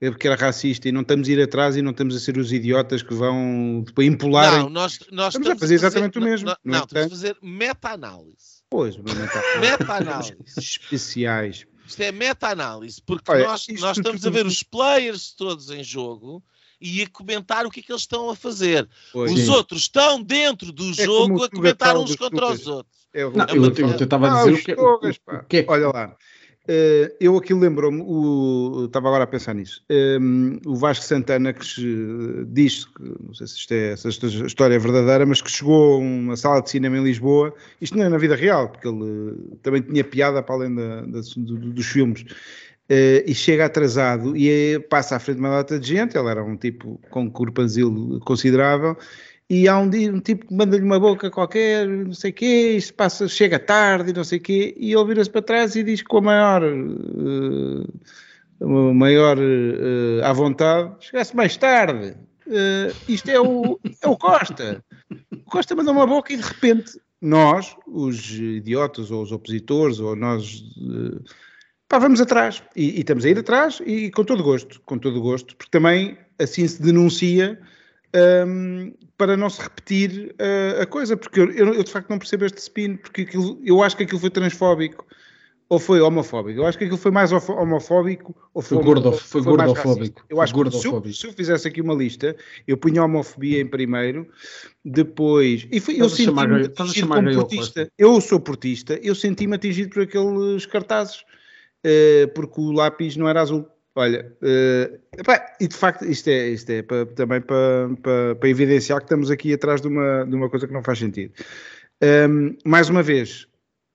é 0.00 0.10
porque 0.10 0.26
era 0.26 0.36
racista 0.36 0.88
e 0.88 0.92
não 0.92 1.02
estamos 1.02 1.28
a 1.28 1.32
ir 1.32 1.42
atrás 1.42 1.76
e 1.76 1.82
não 1.82 1.90
estamos 1.90 2.16
a 2.16 2.20
ser 2.20 2.38
os 2.38 2.50
idiotas 2.50 3.02
que 3.02 3.12
vão 3.12 3.82
depois 3.84 4.08
empolar. 4.08 4.52
Não, 4.52 4.70
nós, 4.70 4.98
nós 5.10 5.34
estamos, 5.34 5.34
estamos, 5.34 5.50
a 5.50 5.56
fazer 5.56 5.74
exatamente 5.74 6.14
fazer, 6.14 6.26
o 6.26 6.30
mesmo. 6.30 6.46
Não, 6.46 6.56
não, 6.64 6.78
não 6.78 6.84
estamos 6.84 7.12
a 7.12 7.16
fazer 7.16 7.36
meta-análise. 7.42 8.62
Pois, 8.70 8.96
meta-análise. 8.96 10.36
Especiais. 10.56 11.66
Isto 11.88 12.02
é 12.02 12.12
meta-análise, 12.12 13.00
porque 13.00 13.30
Olha, 13.30 13.48
nós, 13.48 13.66
nós 13.80 13.96
estamos 13.96 14.26
a 14.26 14.30
ver 14.30 14.44
os 14.44 14.62
players 14.62 15.32
todos 15.32 15.70
em 15.70 15.82
jogo 15.82 16.42
e 16.78 17.02
a 17.02 17.08
comentar 17.08 17.64
o 17.64 17.70
que 17.70 17.80
é 17.80 17.82
que 17.82 17.90
eles 17.90 18.02
estão 18.02 18.28
a 18.28 18.36
fazer. 18.36 18.86
Pois, 19.10 19.32
os 19.32 19.40
sim. 19.40 19.50
outros 19.50 19.80
estão 19.82 20.22
dentro 20.22 20.70
do 20.70 20.90
é 20.90 21.04
jogo 21.04 21.42
a 21.42 21.48
comentar 21.48 21.96
uns 21.96 22.14
contra 22.14 22.48
os 22.48 22.66
outros. 22.66 22.98
É, 23.14 23.24
não, 23.24 23.44
é 23.46 23.50
eu, 23.52 23.64
eu, 23.64 23.88
eu 23.88 24.04
estava 24.04 24.30
a 24.30 24.44
dizer 24.44 24.50
ah, 24.50 24.54
o, 24.54 24.62
que, 24.62 24.74
o, 24.74 25.38
o 25.38 25.44
que 25.44 25.56
é 25.56 25.64
Olha 25.66 25.88
lá, 25.88 26.16
eu 27.18 27.36
aqui 27.36 27.54
lembro-me, 27.54 28.02
estava 28.84 29.08
agora 29.08 29.24
a 29.24 29.26
pensar 29.26 29.54
nisso, 29.54 29.82
um, 30.20 30.58
o 30.66 30.76
Vasco 30.76 31.04
Santana 31.04 31.52
que 31.52 32.44
diz, 32.48 32.86
não 32.98 33.32
sei 33.32 33.46
se 33.46 33.56
isto 33.56 33.72
é, 33.72 33.96
se 33.96 34.08
esta 34.08 34.26
história 34.26 34.74
é 34.74 34.78
verdadeira, 34.78 35.24
mas 35.24 35.40
que 35.40 35.50
chegou 35.50 35.94
a 35.94 35.98
uma 35.98 36.36
sala 36.36 36.60
de 36.60 36.70
cinema 36.70 36.98
em 36.98 37.04
Lisboa, 37.04 37.54
isto 37.80 37.96
não 37.96 38.04
é 38.04 38.08
na 38.08 38.18
vida 38.18 38.36
real, 38.36 38.68
porque 38.68 38.86
ele 38.86 39.34
também 39.62 39.82
tinha 39.82 40.04
piada 40.04 40.42
para 40.42 40.54
além 40.54 40.74
da, 40.74 41.00
da, 41.02 41.20
do, 41.36 41.72
dos 41.72 41.86
filmes, 41.86 42.22
uh, 42.22 43.24
e 43.26 43.34
chega 43.34 43.64
atrasado 43.64 44.36
e 44.36 44.78
passa 44.90 45.16
à 45.16 45.18
frente 45.18 45.36
de 45.36 45.42
uma 45.42 45.50
data 45.50 45.78
de 45.78 45.88
gente, 45.88 46.16
ele 46.16 46.28
era 46.28 46.42
um 46.42 46.56
tipo 46.56 47.00
com 47.10 47.30
corpanzil 47.30 48.20
considerável, 48.24 48.96
e 49.50 49.66
há 49.66 49.78
um, 49.78 49.86
um 49.86 50.20
tipo 50.20 50.46
que 50.46 50.54
manda-lhe 50.54 50.84
uma 50.84 51.00
boca 51.00 51.30
qualquer, 51.30 51.86
não 51.88 52.12
sei 52.12 52.30
o 52.30 52.34
quê, 52.34 52.76
isto 52.76 52.92
passa, 52.94 53.26
chega 53.26 53.58
tarde, 53.58 54.12
não 54.12 54.22
sei 54.22 54.38
o 54.38 54.42
quê, 54.42 54.74
e 54.76 54.92
ele 54.92 55.04
vira-se 55.06 55.30
para 55.30 55.40
trás 55.40 55.74
e 55.74 55.82
diz 55.82 56.02
com 56.02 56.18
a 56.18 56.20
maior, 56.20 56.62
uh, 56.62 57.84
maior 58.94 59.38
uh, 59.38 60.22
à 60.22 60.32
vontade, 60.34 60.92
chegasse 61.00 61.34
mais 61.34 61.56
tarde, 61.56 62.14
uh, 62.46 62.94
isto 63.08 63.30
é 63.30 63.40
o, 63.40 63.80
é 64.02 64.08
o 64.08 64.18
Costa. 64.18 64.84
O 65.32 65.50
Costa 65.50 65.74
manda 65.74 65.92
uma 65.92 66.06
boca 66.06 66.30
e 66.32 66.36
de 66.36 66.42
repente 66.42 67.00
nós, 67.20 67.74
os 67.86 68.38
idiotas 68.38 69.10
ou 69.10 69.22
os 69.22 69.32
opositores, 69.32 69.98
ou 69.98 70.14
nós, 70.14 70.62
pá, 71.88 71.98
vamos 71.98 72.20
atrás. 72.20 72.62
E, 72.76 72.98
e 72.98 73.00
estamos 73.00 73.24
a 73.24 73.30
ir 73.30 73.38
atrás 73.38 73.80
e 73.84 74.10
com 74.10 74.24
todo 74.24 74.42
gosto, 74.42 74.80
com 74.82 74.98
todo 74.98 75.20
gosto, 75.22 75.56
porque 75.56 75.70
também 75.70 76.18
assim 76.38 76.68
se 76.68 76.80
denuncia 76.82 77.58
um, 78.14 78.92
para 79.16 79.36
não 79.36 79.50
se 79.50 79.60
repetir 79.60 80.34
uh, 80.40 80.82
a 80.82 80.86
coisa, 80.86 81.16
porque 81.16 81.40
eu, 81.40 81.50
eu, 81.52 81.84
de 81.84 81.90
facto 81.90 82.08
não 82.08 82.18
percebo 82.18 82.44
este 82.44 82.58
spin, 82.58 82.96
porque 82.96 83.22
aquilo, 83.22 83.60
eu 83.64 83.82
acho 83.82 83.96
que 83.96 84.04
aquilo 84.04 84.20
foi 84.20 84.30
transfóbico 84.30 85.06
ou 85.68 85.78
foi 85.78 86.00
homofóbico. 86.00 86.60
Eu 86.60 86.66
acho 86.66 86.78
que 86.78 86.84
aquilo 86.84 86.98
foi 86.98 87.10
mais 87.10 87.30
homofóbico 87.30 88.34
ou 88.54 88.62
foi, 88.62 88.78
foi, 88.78 88.84
gordo, 88.84 89.12
foi, 89.12 89.42
foi 89.42 89.42
gordofóbico. 89.42 90.24
Eu 90.28 90.40
acho 90.40 90.54
que 90.54 90.70
se 90.70 90.86
eu, 90.86 91.12
se 91.12 91.26
eu, 91.26 91.32
fizesse 91.32 91.68
aqui 91.68 91.82
uma 91.82 91.94
lista, 91.94 92.34
eu 92.66 92.76
punha 92.76 93.02
a 93.02 93.04
homofobia 93.04 93.60
em 93.60 93.66
primeiro, 93.66 94.26
depois. 94.82 95.66
E 95.70 95.78
foi, 95.78 96.00
eu 96.00 96.08
senti-me 96.08 96.64
atingido 96.64 97.08
como 97.08 97.34
portista. 97.34 97.92
Eu 97.98 98.20
sou 98.20 98.40
portista, 98.40 98.98
eu 99.02 99.14
senti-me 99.14 99.56
atingido 99.56 99.90
por 99.90 100.04
aqueles 100.04 100.64
cartazes, 100.64 101.22
uh, 101.84 102.28
porque 102.34 102.60
o 102.60 102.72
lápis 102.72 103.16
não 103.16 103.28
era 103.28 103.42
azul. 103.42 103.66
Olha, 103.98 104.32
uh, 104.42 105.00
e 105.58 105.66
de 105.66 105.74
facto 105.74 106.04
isto 106.04 106.28
é, 106.28 106.50
isto 106.50 106.70
é 106.70 106.82
para, 106.82 107.04
também 107.04 107.40
para, 107.40 107.90
para, 108.00 108.36
para, 108.36 108.48
evidenciar 108.48 109.00
que 109.00 109.06
estamos 109.06 109.28
aqui 109.28 109.52
atrás 109.52 109.80
de 109.80 109.88
uma, 109.88 110.24
de 110.24 110.36
uma 110.36 110.48
coisa 110.48 110.68
que 110.68 110.72
não 110.72 110.84
faz 110.84 111.00
sentido. 111.00 111.32
Um, 112.00 112.06
ehm, 112.06 112.56
mais 112.64 112.88
uma 112.88 113.02
vez, 113.02 113.48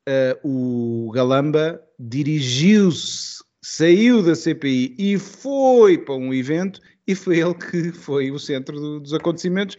uh, 0.10 0.38
o 0.44 1.10
Galamba 1.14 1.82
dirigiu-se, 1.98 3.42
saiu 3.62 4.22
da 4.22 4.36
CPI 4.36 4.94
e 5.00 5.18
foi 5.18 5.98
para 5.98 6.16
um 6.16 6.34
evento 6.34 6.82
e 7.08 7.16
foi 7.16 7.40
ele 7.40 7.54
que 7.54 7.94
foi 7.94 8.30
o 8.30 8.38
centro 8.38 8.78
do, 8.78 9.00
dos 9.00 9.14
acontecimentos, 9.14 9.78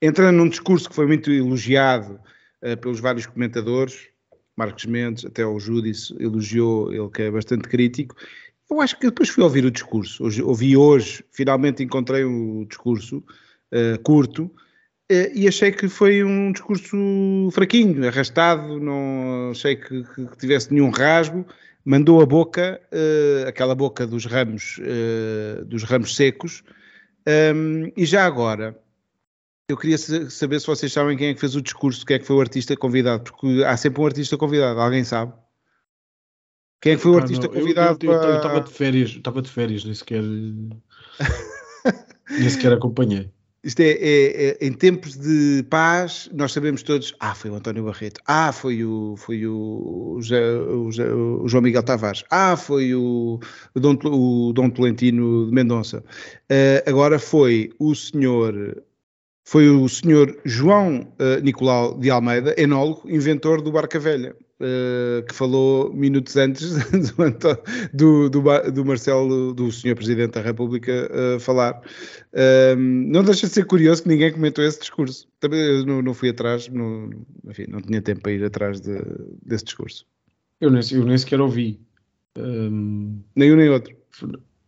entrando 0.00 0.36
num 0.36 0.48
discurso 0.48 0.88
que 0.88 0.94
foi 0.94 1.06
muito 1.06 1.30
elogiado 1.30 2.18
uh, 2.64 2.78
pelos 2.78 2.98
vários 2.98 3.26
comentadores, 3.26 4.08
Marcos 4.56 4.86
Mendes, 4.86 5.26
até 5.26 5.44
o 5.44 5.60
Júdice 5.60 6.14
elogiou, 6.18 6.90
ele 6.90 7.10
que 7.10 7.20
é 7.20 7.30
bastante 7.30 7.68
crítico, 7.68 8.16
eu 8.70 8.80
acho 8.80 8.98
que 8.98 9.06
depois 9.06 9.28
fui 9.28 9.42
ouvir 9.42 9.64
o 9.64 9.70
discurso. 9.70 10.24
Hoje, 10.24 10.42
ouvi 10.42 10.76
hoje, 10.76 11.24
finalmente 11.30 11.82
encontrei 11.82 12.24
o 12.24 12.66
discurso 12.68 13.18
uh, 13.72 13.98
curto 14.02 14.44
uh, 14.44 15.30
e 15.34 15.46
achei 15.46 15.70
que 15.70 15.88
foi 15.88 16.24
um 16.24 16.52
discurso 16.52 17.48
fraquinho, 17.52 18.06
arrastado, 18.06 18.80
não 18.80 19.50
achei 19.50 19.76
que, 19.76 20.02
que, 20.02 20.26
que 20.26 20.38
tivesse 20.38 20.72
nenhum 20.72 20.90
rasgo. 20.90 21.46
Mandou 21.84 22.20
a 22.20 22.26
boca, 22.26 22.80
uh, 22.92 23.48
aquela 23.48 23.74
boca 23.74 24.04
dos 24.06 24.26
ramos, 24.26 24.80
dos 25.66 25.84
ramos 25.84 26.16
secos. 26.16 26.64
Um, 27.54 27.92
e 27.96 28.04
já 28.04 28.24
agora, 28.24 28.76
eu 29.68 29.76
queria 29.76 29.96
saber 29.96 30.60
se 30.60 30.66
vocês 30.66 30.92
sabem 30.92 31.16
quem 31.16 31.28
é 31.28 31.34
que 31.34 31.40
fez 31.40 31.54
o 31.54 31.62
discurso, 31.62 32.04
quem 32.04 32.16
é 32.16 32.18
que 32.18 32.24
foi 32.24 32.36
o 32.36 32.40
artista 32.40 32.76
convidado, 32.76 33.24
porque 33.24 33.64
há 33.64 33.76
sempre 33.76 34.00
um 34.00 34.06
artista 34.06 34.36
convidado, 34.36 34.80
alguém 34.80 35.04
sabe? 35.04 35.32
Quem 36.80 36.92
é 36.92 36.96
que 36.96 37.02
foi 37.02 37.12
o 37.12 37.18
artista 37.18 37.48
convidado? 37.48 38.06
Eu 38.06 38.36
estava 38.36 38.60
de 38.60 38.70
férias, 38.70 39.10
estava 39.10 39.42
de 39.42 39.50
férias, 39.50 39.84
nem 39.84 39.94
sequer, 39.94 40.22
nem 40.22 40.80
sequer 42.48 42.72
acompanhei. 42.72 43.30
Isto 43.66 43.80
é, 43.80 43.90
é, 43.90 44.50
é, 44.50 44.58
em 44.64 44.72
tempos 44.72 45.16
de 45.16 45.64
paz, 45.68 46.30
nós 46.32 46.52
sabemos 46.52 46.84
todos, 46.84 47.12
ah, 47.18 47.34
foi 47.34 47.50
o 47.50 47.56
António 47.56 47.82
Barreto, 47.82 48.20
ah, 48.24 48.52
foi 48.52 48.84
o, 48.84 49.16
foi 49.16 49.44
o, 49.44 49.56
o, 49.56 50.20
o, 50.20 51.42
o 51.42 51.48
João 51.48 51.64
Miguel 51.64 51.82
Tavares, 51.82 52.22
ah, 52.30 52.56
foi 52.56 52.94
o, 52.94 53.40
o, 53.74 53.80
Dom, 53.80 53.98
o 54.04 54.52
Dom 54.52 54.70
Tolentino 54.70 55.46
de 55.46 55.52
Mendonça. 55.52 55.98
Uh, 56.48 56.88
agora 56.88 57.18
foi 57.18 57.72
o 57.80 57.92
senhor, 57.92 58.84
foi 59.44 59.68
o 59.68 59.88
senhor 59.88 60.40
João 60.44 61.12
uh, 61.18 61.42
Nicolau 61.42 61.98
de 61.98 62.08
Almeida, 62.08 62.54
enólogo, 62.56 63.10
inventor 63.10 63.62
do 63.62 63.72
Barca 63.72 63.98
Velha. 63.98 64.36
Uh, 64.58 65.22
que 65.26 65.34
falou 65.34 65.92
minutos 65.92 66.34
antes 66.34 66.76
do, 67.92 68.30
do, 68.30 68.40
do, 68.70 68.84
Marcelo, 68.86 69.52
do 69.52 69.70
Sr. 69.70 69.94
Presidente 69.94 70.32
da 70.32 70.40
República, 70.40 71.10
uh, 71.12 71.38
falar. 71.38 71.82
Uh, 72.32 72.74
não 72.74 73.22
deixa 73.22 73.46
de 73.46 73.52
ser 73.52 73.66
curioso 73.66 74.02
que 74.02 74.08
ninguém 74.08 74.32
comentou 74.32 74.64
esse 74.64 74.80
discurso. 74.80 75.28
Também 75.40 75.60
eu 75.60 75.84
não, 75.84 76.00
não 76.00 76.14
fui 76.14 76.30
atrás, 76.30 76.68
não, 76.68 77.10
enfim, 77.46 77.66
não 77.68 77.82
tinha 77.82 78.00
tempo 78.00 78.22
para 78.22 78.32
ir 78.32 78.44
atrás 78.44 78.80
de, 78.80 78.98
desse 79.44 79.66
discurso. 79.66 80.06
Eu 80.58 80.70
nem, 80.70 80.80
eu 80.90 81.04
nem 81.04 81.18
sequer 81.18 81.38
ouvi. 81.38 81.78
Um... 82.38 83.20
Nem 83.34 83.52
um 83.52 83.56
nem 83.56 83.68
outro. 83.68 83.94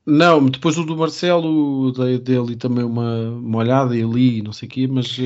Não, 0.05 0.45
depois 0.47 0.76
o 0.76 0.84
do 0.84 0.99
Marcelo, 0.99 1.93
dei 1.93 2.18
dele 2.18 2.57
também 2.57 2.84
uma, 2.84 3.30
uma 3.30 3.59
olhada 3.59 3.97
e 3.97 4.03
ali, 4.03 4.43
não 4.43 4.53
sei 4.53 4.68
o 4.68 4.70
quê, 4.70 4.86
mas. 4.86 5.16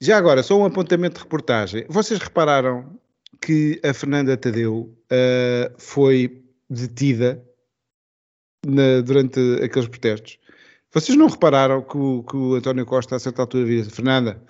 Já 0.00 0.16
agora, 0.16 0.44
só 0.44 0.56
um 0.56 0.64
apontamento 0.64 1.16
de 1.16 1.22
reportagem. 1.24 1.84
Vocês 1.88 2.20
repararam 2.20 2.97
que 3.40 3.80
a 3.84 3.92
Fernanda 3.94 4.36
Tadeu 4.36 4.94
uh, 5.10 5.74
foi 5.78 6.44
detida 6.68 7.42
na, 8.66 9.00
durante 9.00 9.40
aqueles 9.62 9.88
protestos. 9.88 10.38
Vocês 10.92 11.16
não 11.16 11.28
repararam 11.28 11.82
que 11.82 11.96
o, 11.96 12.22
que 12.22 12.36
o 12.36 12.54
António 12.54 12.86
Costa, 12.86 13.16
a 13.16 13.18
certa 13.18 13.42
altura, 13.42 13.66
disse: 13.66 13.90
Fernanda, 13.90 14.42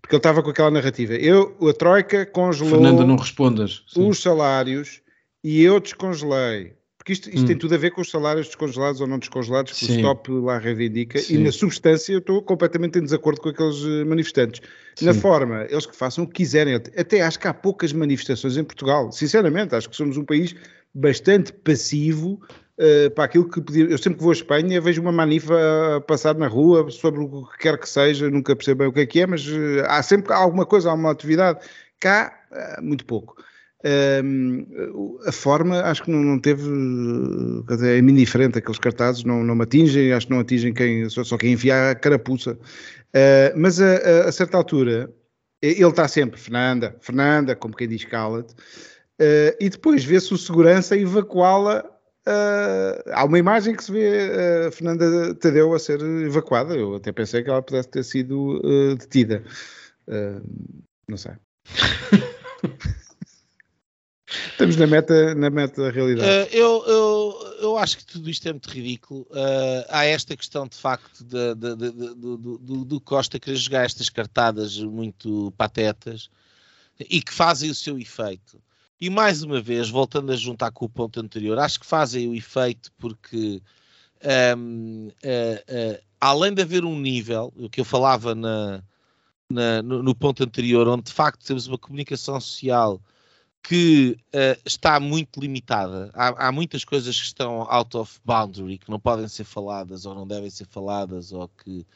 porque 0.00 0.16
ele 0.16 0.18
estava 0.18 0.42
com 0.42 0.50
aquela 0.50 0.70
narrativa. 0.70 1.14
Eu, 1.14 1.56
a 1.68 1.72
Troika 1.72 2.26
congelou 2.26 2.72
Fernanda, 2.74 3.06
não 3.06 3.16
respondas. 3.16 3.84
Sim. 3.88 4.08
os 4.08 4.20
salários 4.20 5.00
e 5.42 5.62
eu 5.62 5.80
descongelei. 5.80 6.74
Porque 7.04 7.12
isto, 7.12 7.28
isto 7.28 7.42
hum. 7.42 7.46
tem 7.46 7.58
tudo 7.58 7.74
a 7.74 7.76
ver 7.76 7.90
com 7.90 8.00
os 8.00 8.10
salários 8.10 8.46
descongelados 8.46 8.98
ou 8.98 9.06
não 9.06 9.18
descongelados, 9.18 9.72
que 9.72 9.84
Sim. 9.84 9.92
o 9.92 9.96
stop 9.96 10.30
lá 10.32 10.56
reivindica, 10.56 11.18
Sim. 11.18 11.34
e 11.34 11.38
na 11.38 11.52
substância 11.52 12.14
eu 12.14 12.18
estou 12.18 12.40
completamente 12.40 12.98
em 12.98 13.02
desacordo 13.02 13.42
com 13.42 13.50
aqueles 13.50 13.84
eh, 13.84 14.04
manifestantes. 14.04 14.62
Sim. 14.96 15.04
Na 15.04 15.12
forma, 15.12 15.66
eles 15.68 15.84
que 15.84 15.94
façam 15.94 16.24
o 16.24 16.26
que 16.26 16.32
quiserem. 16.32 16.74
Até 16.74 17.20
acho 17.20 17.38
que 17.38 17.46
há 17.46 17.52
poucas 17.52 17.92
manifestações 17.92 18.56
em 18.56 18.64
Portugal. 18.64 19.12
Sinceramente, 19.12 19.74
acho 19.74 19.90
que 19.90 19.94
somos 19.94 20.16
um 20.16 20.24
país 20.24 20.56
bastante 20.94 21.52
passivo 21.52 22.40
uh, 22.78 23.10
para 23.10 23.24
aquilo 23.24 23.50
que 23.50 23.60
podia. 23.60 23.84
Eu 23.84 23.98
sempre 23.98 24.16
que 24.16 24.22
vou 24.22 24.30
à 24.30 24.34
Espanha 24.34 24.80
vejo 24.80 25.02
uma 25.02 25.12
manifa 25.12 25.96
a 25.96 26.00
passar 26.00 26.34
na 26.34 26.46
rua 26.46 26.90
sobre 26.90 27.20
o 27.20 27.46
que 27.48 27.58
quer 27.58 27.78
que 27.78 27.86
seja, 27.86 28.30
nunca 28.30 28.56
percebo 28.56 28.78
bem 28.78 28.88
o 28.88 28.92
que 28.94 29.00
é 29.00 29.06
que 29.06 29.20
é, 29.20 29.26
mas 29.26 29.46
uh, 29.46 29.82
há 29.88 30.02
sempre 30.02 30.32
alguma 30.32 30.64
coisa, 30.64 30.88
há 30.88 30.94
uma 30.94 31.10
atividade. 31.10 31.58
Cá, 32.00 32.32
uh, 32.50 32.82
muito 32.82 33.04
pouco. 33.04 33.36
A 35.26 35.32
forma 35.32 35.82
acho 35.82 36.04
que 36.04 36.10
não, 36.10 36.22
não 36.22 36.38
teve 36.38 36.62
dizer, 37.68 37.96
é 37.96 37.98
indiferente 37.98 38.58
aqueles 38.58 38.78
cartazes 38.78 39.24
não, 39.24 39.44
não 39.44 39.54
me 39.54 39.64
atingem, 39.64 40.12
acho 40.12 40.26
que 40.26 40.32
não 40.32 40.40
atingem 40.40 40.72
quem, 40.72 41.06
só, 41.10 41.22
só 41.22 41.36
quem 41.36 41.52
enfiar 41.52 41.90
a 41.90 41.94
carapuça. 41.94 42.52
Uh, 43.14 43.52
mas 43.56 43.80
a, 43.80 43.94
a, 43.94 44.28
a, 44.28 44.32
certa 44.32 44.56
altura 44.56 45.12
ele 45.62 45.86
está 45.86 46.08
sempre 46.08 46.40
Fernanda, 46.40 46.96
Fernanda, 47.00 47.54
como 47.54 47.76
quem 47.76 47.86
diz 47.86 48.04
cala-te 48.04 48.52
uh, 48.54 49.54
e 49.60 49.68
depois 49.68 50.04
vê-se 50.04 50.34
o 50.34 50.36
segurança 50.36 50.96
evacuá-la 50.96 51.84
uh, 52.26 53.10
há 53.12 53.24
uma 53.24 53.38
imagem 53.38 53.76
que 53.76 53.84
se 53.84 53.92
vê 53.92 54.68
Fernanda 54.72 55.32
Tadeu 55.36 55.72
a 55.74 55.78
ser 55.78 56.00
evacuada 56.00 56.74
eu 56.74 56.96
até 56.96 57.12
pensei 57.12 57.44
que 57.44 57.50
ela 57.50 57.62
pudesse 57.62 57.88
ter 57.88 58.02
sido 58.02 58.60
detida. 58.98 59.44
Não 61.06 61.16
sei 61.16 61.34
Estamos 64.50 64.76
na 64.76 64.86
meta, 64.86 65.34
na 65.34 65.50
meta 65.50 65.82
da 65.82 65.90
realidade. 65.90 66.28
Uh, 66.28 66.56
eu, 66.56 66.84
eu, 66.86 67.56
eu 67.60 67.78
acho 67.78 67.98
que 67.98 68.06
tudo 68.06 68.30
isto 68.30 68.48
é 68.48 68.52
muito 68.52 68.70
ridículo. 68.70 69.22
Uh, 69.30 69.84
há 69.88 70.04
esta 70.04 70.36
questão, 70.36 70.66
de 70.66 70.76
facto, 70.76 71.24
de, 71.24 71.54
de, 71.54 71.76
de, 71.76 71.90
do, 72.14 72.36
do, 72.36 72.84
do, 72.84 73.00
Costa 73.00 73.38
querer 73.38 73.56
jogar 73.56 73.84
estas 73.84 74.08
cartadas 74.08 74.78
muito 74.78 75.52
patetas 75.56 76.30
e 76.98 77.20
que 77.20 77.32
fazem 77.32 77.70
o 77.70 77.74
seu 77.74 77.98
efeito. 77.98 78.60
E 79.00 79.10
mais 79.10 79.42
uma 79.42 79.60
vez, 79.60 79.90
voltando 79.90 80.32
a 80.32 80.36
juntar 80.36 80.70
com 80.70 80.84
o 80.84 80.88
ponto 80.88 81.20
anterior, 81.20 81.58
acho 81.58 81.80
que 81.80 81.86
fazem 81.86 82.28
o 82.28 82.34
efeito 82.34 82.92
porque, 82.98 83.60
um, 84.56 85.08
uh, 85.08 85.10
uh, 85.10 86.02
além 86.20 86.54
de 86.54 86.62
haver 86.62 86.84
um 86.84 86.98
nível, 86.98 87.52
o 87.56 87.68
que 87.68 87.80
eu 87.80 87.84
falava 87.84 88.34
na, 88.34 88.82
na 89.50 89.82
no, 89.82 90.02
no, 90.02 90.14
ponto 90.14 90.42
anterior, 90.42 90.86
onde 90.88 91.04
de 91.04 91.12
facto 91.12 91.44
temos 91.44 91.66
uma 91.66 91.76
comunicação 91.76 92.40
social 92.40 93.00
que 93.64 94.18
uh, 94.34 94.60
está 94.66 95.00
muito 95.00 95.40
limitada. 95.40 96.10
Há, 96.12 96.48
há, 96.48 96.52
muitas 96.52 96.84
coisas 96.84 97.18
que 97.18 97.26
estão 97.26 97.62
out 97.62 97.96
of 97.96 98.20
boundary, 98.22 98.76
que 98.76 98.90
não 98.90 99.00
podem 99.00 99.26
ser 99.26 99.44
faladas 99.44 100.04
ou 100.04 100.14
não 100.14 100.26
devem 100.26 100.50
ser 100.50 100.66
faladas, 100.66 101.32
ou 101.32 101.48
que, 101.48 101.86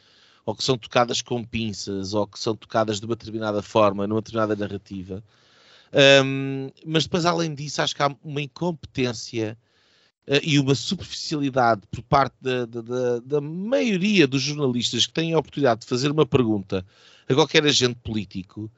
ou 0.43 0.55
que 0.55 0.63
são 0.63 0.75
tocadas 0.75 1.21
com 1.21 1.43
pinças, 1.43 2.15
ou 2.15 2.25
que 2.25 2.39
são 2.39 2.55
tocadas 2.55 2.99
de 2.99 3.05
uma 3.05 3.15
determinada 3.15 3.61
forma, 3.61 4.07
numa 4.07 4.19
determinada 4.19 4.55
narrativa. 4.55 5.23
Um, 6.23 6.71
mas 6.83 7.03
depois, 7.03 7.23
além 7.23 7.53
disso, 7.53 7.83
acho 7.83 7.95
que 7.95 8.01
há 8.01 8.15
uma 8.23 8.41
incompetência 8.41 9.55
uh, 10.27 10.39
e 10.41 10.57
uma 10.57 10.73
superficialidade 10.73 11.83
por 11.91 12.01
parte 12.01 12.35
da, 12.41 12.65
da, 12.65 13.19
da, 13.23 13.41
maioria 13.41 14.27
dos 14.27 14.41
jornalistas 14.41 15.05
que 15.05 15.13
têm 15.13 15.35
a 15.35 15.39
oportunidade 15.39 15.81
de 15.81 15.87
fazer 15.87 16.09
uma 16.09 16.25
pergunta 16.25 16.83
a 17.27 17.33
qualquer 17.35 17.63
agente 17.63 17.99
político 18.03 18.71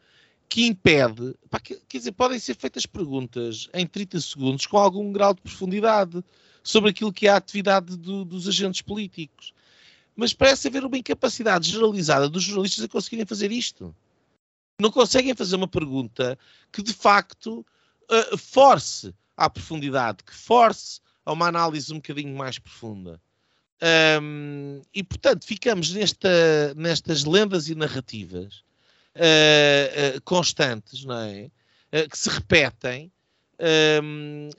que 0.51 0.65
impede, 0.65 1.33
pá, 1.49 1.61
quer 1.61 1.79
dizer, 1.89 2.11
podem 2.11 2.37
ser 2.37 2.57
feitas 2.57 2.85
perguntas 2.85 3.69
em 3.73 3.87
30 3.87 4.19
segundos 4.19 4.67
com 4.67 4.77
algum 4.77 5.09
grau 5.09 5.33
de 5.33 5.39
profundidade 5.39 6.21
sobre 6.61 6.89
aquilo 6.89 7.13
que 7.13 7.25
é 7.25 7.29
a 7.29 7.37
atividade 7.37 7.95
do, 7.95 8.25
dos 8.25 8.49
agentes 8.49 8.81
políticos. 8.81 9.53
Mas 10.13 10.33
parece 10.33 10.67
haver 10.67 10.83
uma 10.83 10.97
incapacidade 10.97 11.69
generalizada 11.69 12.27
dos 12.27 12.43
jornalistas 12.43 12.83
a 12.83 12.89
conseguirem 12.89 13.25
fazer 13.25 13.49
isto. 13.49 13.95
Não 14.77 14.91
conseguem 14.91 15.33
fazer 15.33 15.55
uma 15.55 15.69
pergunta 15.69 16.37
que 16.69 16.83
de 16.83 16.91
facto 16.91 17.65
uh, 18.11 18.37
force 18.37 19.15
à 19.37 19.49
profundidade, 19.49 20.21
que 20.21 20.35
force 20.35 20.99
a 21.25 21.31
uma 21.31 21.47
análise 21.47 21.93
um 21.93 21.95
bocadinho 21.97 22.35
mais 22.35 22.59
profunda. 22.59 23.21
Um, 24.21 24.81
e 24.93 25.01
portanto 25.01 25.45
ficamos 25.45 25.93
nesta, 25.93 26.73
nestas 26.75 27.23
lendas 27.23 27.69
e 27.69 27.73
narrativas 27.73 28.65
uh, 29.15 30.21
constantes, 30.23 31.03
não 31.03 31.19
é? 31.19 31.51
Uh, 31.93 32.09
que 32.09 32.17
se 32.17 32.29
repetem 32.29 33.11
um, 34.03 34.49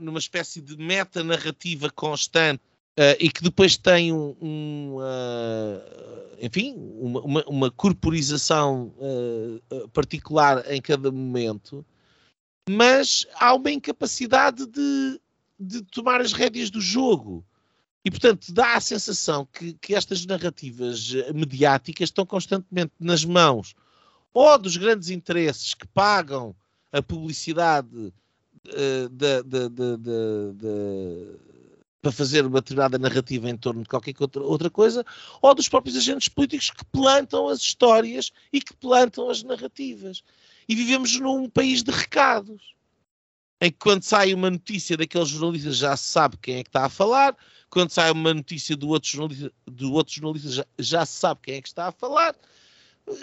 numa 0.00 0.18
espécie 0.18 0.60
de 0.60 0.76
meta-narrativa 0.76 1.90
constante 1.90 2.62
e 3.18 3.30
que 3.30 3.42
depois 3.42 3.76
tem 3.76 4.12
um, 4.12 4.36
um 4.40 4.98
enfim, 6.38 6.74
uma, 6.76 7.20
uma, 7.22 7.44
uma 7.46 7.70
corporização 7.70 8.94
particular 9.92 10.62
em 10.70 10.80
cada 10.80 11.10
momento, 11.10 11.84
mas 12.68 13.26
há 13.34 13.52
uma 13.54 13.70
incapacidade 13.70 14.66
de, 14.66 15.20
de 15.58 15.82
tomar 15.82 16.20
as 16.20 16.32
rédeas 16.32 16.70
do 16.70 16.80
jogo. 16.80 17.44
E, 18.04 18.10
portanto, 18.10 18.52
dá 18.52 18.76
a 18.76 18.80
sensação 18.80 19.48
que, 19.52 19.72
que, 19.74 19.94
estas 19.94 20.24
narrativas 20.26 21.12
mediáticas 21.34 22.10
estão 22.10 22.26
constantemente 22.26 22.92
nas 23.00 23.24
mãos 23.24 23.74
ou 24.32 24.58
dos 24.58 24.76
grandes 24.76 25.10
interesses 25.10 25.74
que 25.74 25.86
pagam 25.88 26.54
a 26.92 27.02
publicidade 27.02 28.12
de, 28.64 29.42
de, 29.42 29.68
de, 29.68 31.36
para 32.00 32.12
fazer 32.12 32.44
uma 32.44 32.60
determinada 32.60 32.98
narrativa 32.98 33.48
em 33.48 33.56
torno 33.56 33.82
de 33.82 33.88
qualquer 33.88 34.14
outra, 34.36 34.68
coisa, 34.68 35.04
ou 35.40 35.54
dos 35.54 35.68
próprios 35.68 35.96
agentes 35.96 36.28
políticos 36.28 36.70
que 36.70 36.84
plantam 36.86 37.48
as 37.48 37.60
histórias 37.60 38.32
e 38.52 38.60
que 38.60 38.74
plantam 38.74 39.30
as 39.30 39.42
narrativas. 39.42 40.22
E 40.68 40.74
vivemos 40.74 41.18
num 41.18 41.48
país 41.48 41.82
de 41.82 41.90
recados, 41.90 42.74
em 43.60 43.70
que 43.70 43.78
quando 43.78 44.02
sai 44.02 44.34
uma 44.34 44.50
notícia 44.50 44.96
daqueles 44.96 45.28
jornalistas 45.28 45.76
já 45.76 45.96
se 45.96 46.08
sabe 46.08 46.36
quem 46.38 46.56
é 46.56 46.62
que 46.64 46.68
está 46.68 46.84
a 46.86 46.88
falar, 46.88 47.36
quando 47.70 47.90
sai 47.90 48.10
uma 48.10 48.34
notícia 48.34 48.76
do 48.76 48.88
outro 48.88 49.08
jornalista, 49.08 49.52
do 49.66 49.92
outro 49.92 50.12
jornalista 50.12 50.50
já, 50.50 50.66
já 50.78 51.06
se 51.06 51.18
sabe 51.18 51.40
quem 51.42 51.54
é 51.54 51.62
que 51.62 51.68
está 51.68 51.86
a 51.86 51.92
falar, 51.92 52.34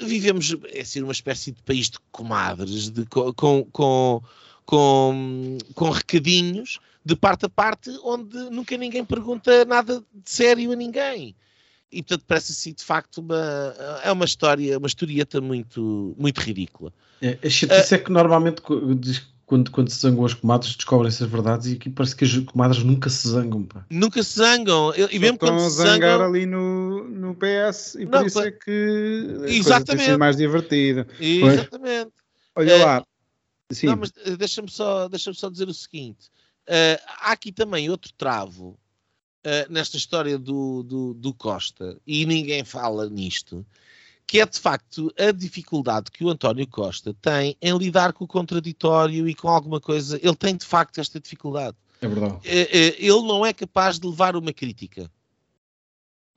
vivemos 0.02 0.56
é 0.74 0.82
assim 0.82 1.02
uma 1.02 1.12
espécie 1.12 1.52
de 1.52 1.62
país 1.64 1.90
de 1.90 1.98
comadres, 2.12 2.90
de, 2.90 3.06
com, 3.06 3.34
com, 3.66 4.22
com, 4.66 5.58
com 5.74 5.90
recadinhos 5.90 6.80
de 7.04 7.16
parte 7.16 7.46
a 7.46 7.50
parte, 7.50 7.90
onde 8.04 8.38
nunca 8.50 8.78
ninguém 8.78 9.04
pergunta 9.04 9.66
nada 9.66 10.04
de 10.14 10.30
sério 10.30 10.72
a 10.72 10.76
ninguém. 10.76 11.36
E 11.92 12.04
portanto 12.04 12.26
parece 12.28 12.52
assim 12.52 12.74
de 12.74 12.84
facto 12.84 13.18
uma, 13.20 13.76
é 14.04 14.12
uma 14.12 14.26
história, 14.26 14.78
uma 14.78 14.88
historieta 14.88 15.42
muito, 15.42 16.16
muito 16.18 16.40
ridícula. 16.40 16.94
É, 17.22 17.38
a 17.44 17.50
chatice 17.50 17.94
uh, 17.94 17.96
é 17.96 17.98
que 17.98 18.12
normalmente 18.12 18.62
quando, 19.50 19.72
quando 19.72 19.90
se 19.90 20.00
zangam 20.00 20.24
as 20.24 20.36
comadres, 20.36 20.76
descobrem 20.76 21.08
essas 21.08 21.28
verdades 21.28 21.66
e 21.66 21.74
aqui 21.74 21.90
parece 21.90 22.16
que 22.16 22.24
as 22.24 22.38
comadres 22.38 22.84
nunca 22.84 23.10
se 23.10 23.28
zangam. 23.28 23.64
Pá. 23.64 23.84
Nunca 23.90 24.22
se 24.22 24.38
zangam. 24.38 24.94
E 24.96 25.18
mesmo 25.18 25.34
estão 25.34 25.50
quando 25.50 25.62
a 25.62 25.70
zangar 25.70 26.20
zangam... 26.20 26.28
ali 26.28 26.46
no, 26.46 27.10
no 27.10 27.36
PS 27.36 27.96
e 27.96 28.06
não, 28.06 28.20
por 28.20 28.28
isso 28.28 28.42
é 28.42 28.52
que 28.52 29.38
Exatamente. 29.48 30.12
a 30.12 30.18
mais 30.20 30.38
divertida. 30.38 31.08
Exatamente. 31.20 32.12
Olha 32.56 32.76
uh, 32.76 32.80
lá. 32.80 33.06
Sim. 33.72 33.88
Não, 33.88 33.98
mas 33.98 34.14
eh, 34.24 34.38
deixa-me 34.38 34.70
só, 34.70 35.10
deixa 35.10 35.34
só 35.34 35.50
dizer 35.50 35.68
o 35.68 35.74
seguinte. 35.74 36.28
Uh, 36.68 37.02
há 37.22 37.32
aqui 37.32 37.52
também 37.52 37.90
outro 37.90 38.14
travo 38.14 38.78
uh, 39.48 39.74
nesta 39.74 39.98
história 39.98 40.38
do, 40.38 40.84
do, 40.84 41.16
do 41.16 41.34
Costa 41.34 41.98
e 42.06 42.24
ninguém 42.24 42.64
fala 42.64 43.10
nisto 43.10 43.66
que 44.30 44.40
é 44.40 44.46
de 44.46 44.60
facto 44.60 45.12
a 45.18 45.32
dificuldade 45.32 46.12
que 46.12 46.24
o 46.24 46.30
António 46.30 46.68
Costa 46.68 47.16
tem 47.20 47.58
em 47.60 47.76
lidar 47.76 48.14
com 48.14 48.26
o 48.26 48.28
contraditório 48.28 49.28
e 49.28 49.34
com 49.34 49.50
alguma 49.50 49.82
coisa. 49.82 50.20
Ele 50.22 50.36
tem 50.36 50.56
de 50.56 50.68
facto 50.68 51.00
esta 51.00 51.20
dificuldade. 51.20 51.76
É 52.00 52.08
verdade. 52.08 52.38
Eh, 52.46 52.70
eh, 52.72 52.96
ele 53.00 53.24
não 53.24 53.44
é 53.44 53.52
capaz 53.52 53.98
de 53.98 54.06
levar 54.06 54.36
uma 54.36 54.54
crítica 54.54 55.12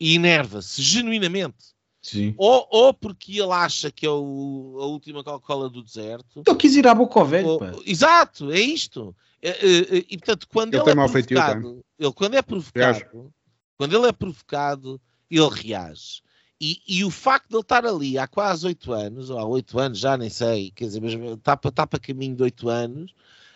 e 0.00 0.14
enerva-se 0.14 0.80
genuinamente. 0.80 1.74
Sim. 2.00 2.34
Ou, 2.38 2.66
ou 2.70 2.94
porque 2.94 3.32
ele 3.32 3.52
acha 3.52 3.90
que 3.90 4.06
é 4.06 4.10
o, 4.10 4.78
a 4.80 4.86
última 4.86 5.22
Coca-Cola 5.22 5.68
do 5.68 5.82
deserto. 5.82 6.44
Ele 6.46 6.56
quis 6.56 6.74
ir 6.74 6.88
à 6.88 6.94
boca 6.94 7.20
ao 7.20 7.26
velho. 7.26 7.46
Ou, 7.46 7.82
exato, 7.84 8.50
é 8.50 8.58
isto. 8.58 9.14
E, 9.42 10.06
e, 10.08 10.16
portanto, 10.16 10.48
quando 10.48 10.72
ele, 10.72 10.82
ele 10.82 10.90
é 10.92 10.94
provocado, 10.94 11.84
ele 11.98 12.12
quando 12.12 12.34
é 12.36 12.42
provocado, 12.42 13.34
quando 13.76 13.94
ele 13.94 14.06
é 14.06 14.12
provocado, 14.12 14.98
ele 15.30 15.50
reage. 15.50 16.22
E, 16.64 16.80
e, 16.86 17.04
o 17.04 17.10
facto 17.10 17.48
de 17.48 17.56
ele 17.56 17.62
estar 17.62 17.84
ali 17.84 18.16
há 18.16 18.28
quase 18.28 18.64
oito 18.64 18.92
anos, 18.92 19.30
ou 19.30 19.38
há 19.40 19.44
oito 19.44 19.80
anos, 19.80 19.98
já 19.98 20.16
nem 20.16 20.30
sei, 20.30 20.70
quer 20.70 20.84
dizer, 20.84 21.00
mas 21.00 21.12
está 21.12 21.56
para, 21.56 21.68
está 21.70 21.84
para 21.88 21.98
caminho 21.98 22.36
de 22.36 22.42
oito 22.44 22.68
anos, 22.68 23.10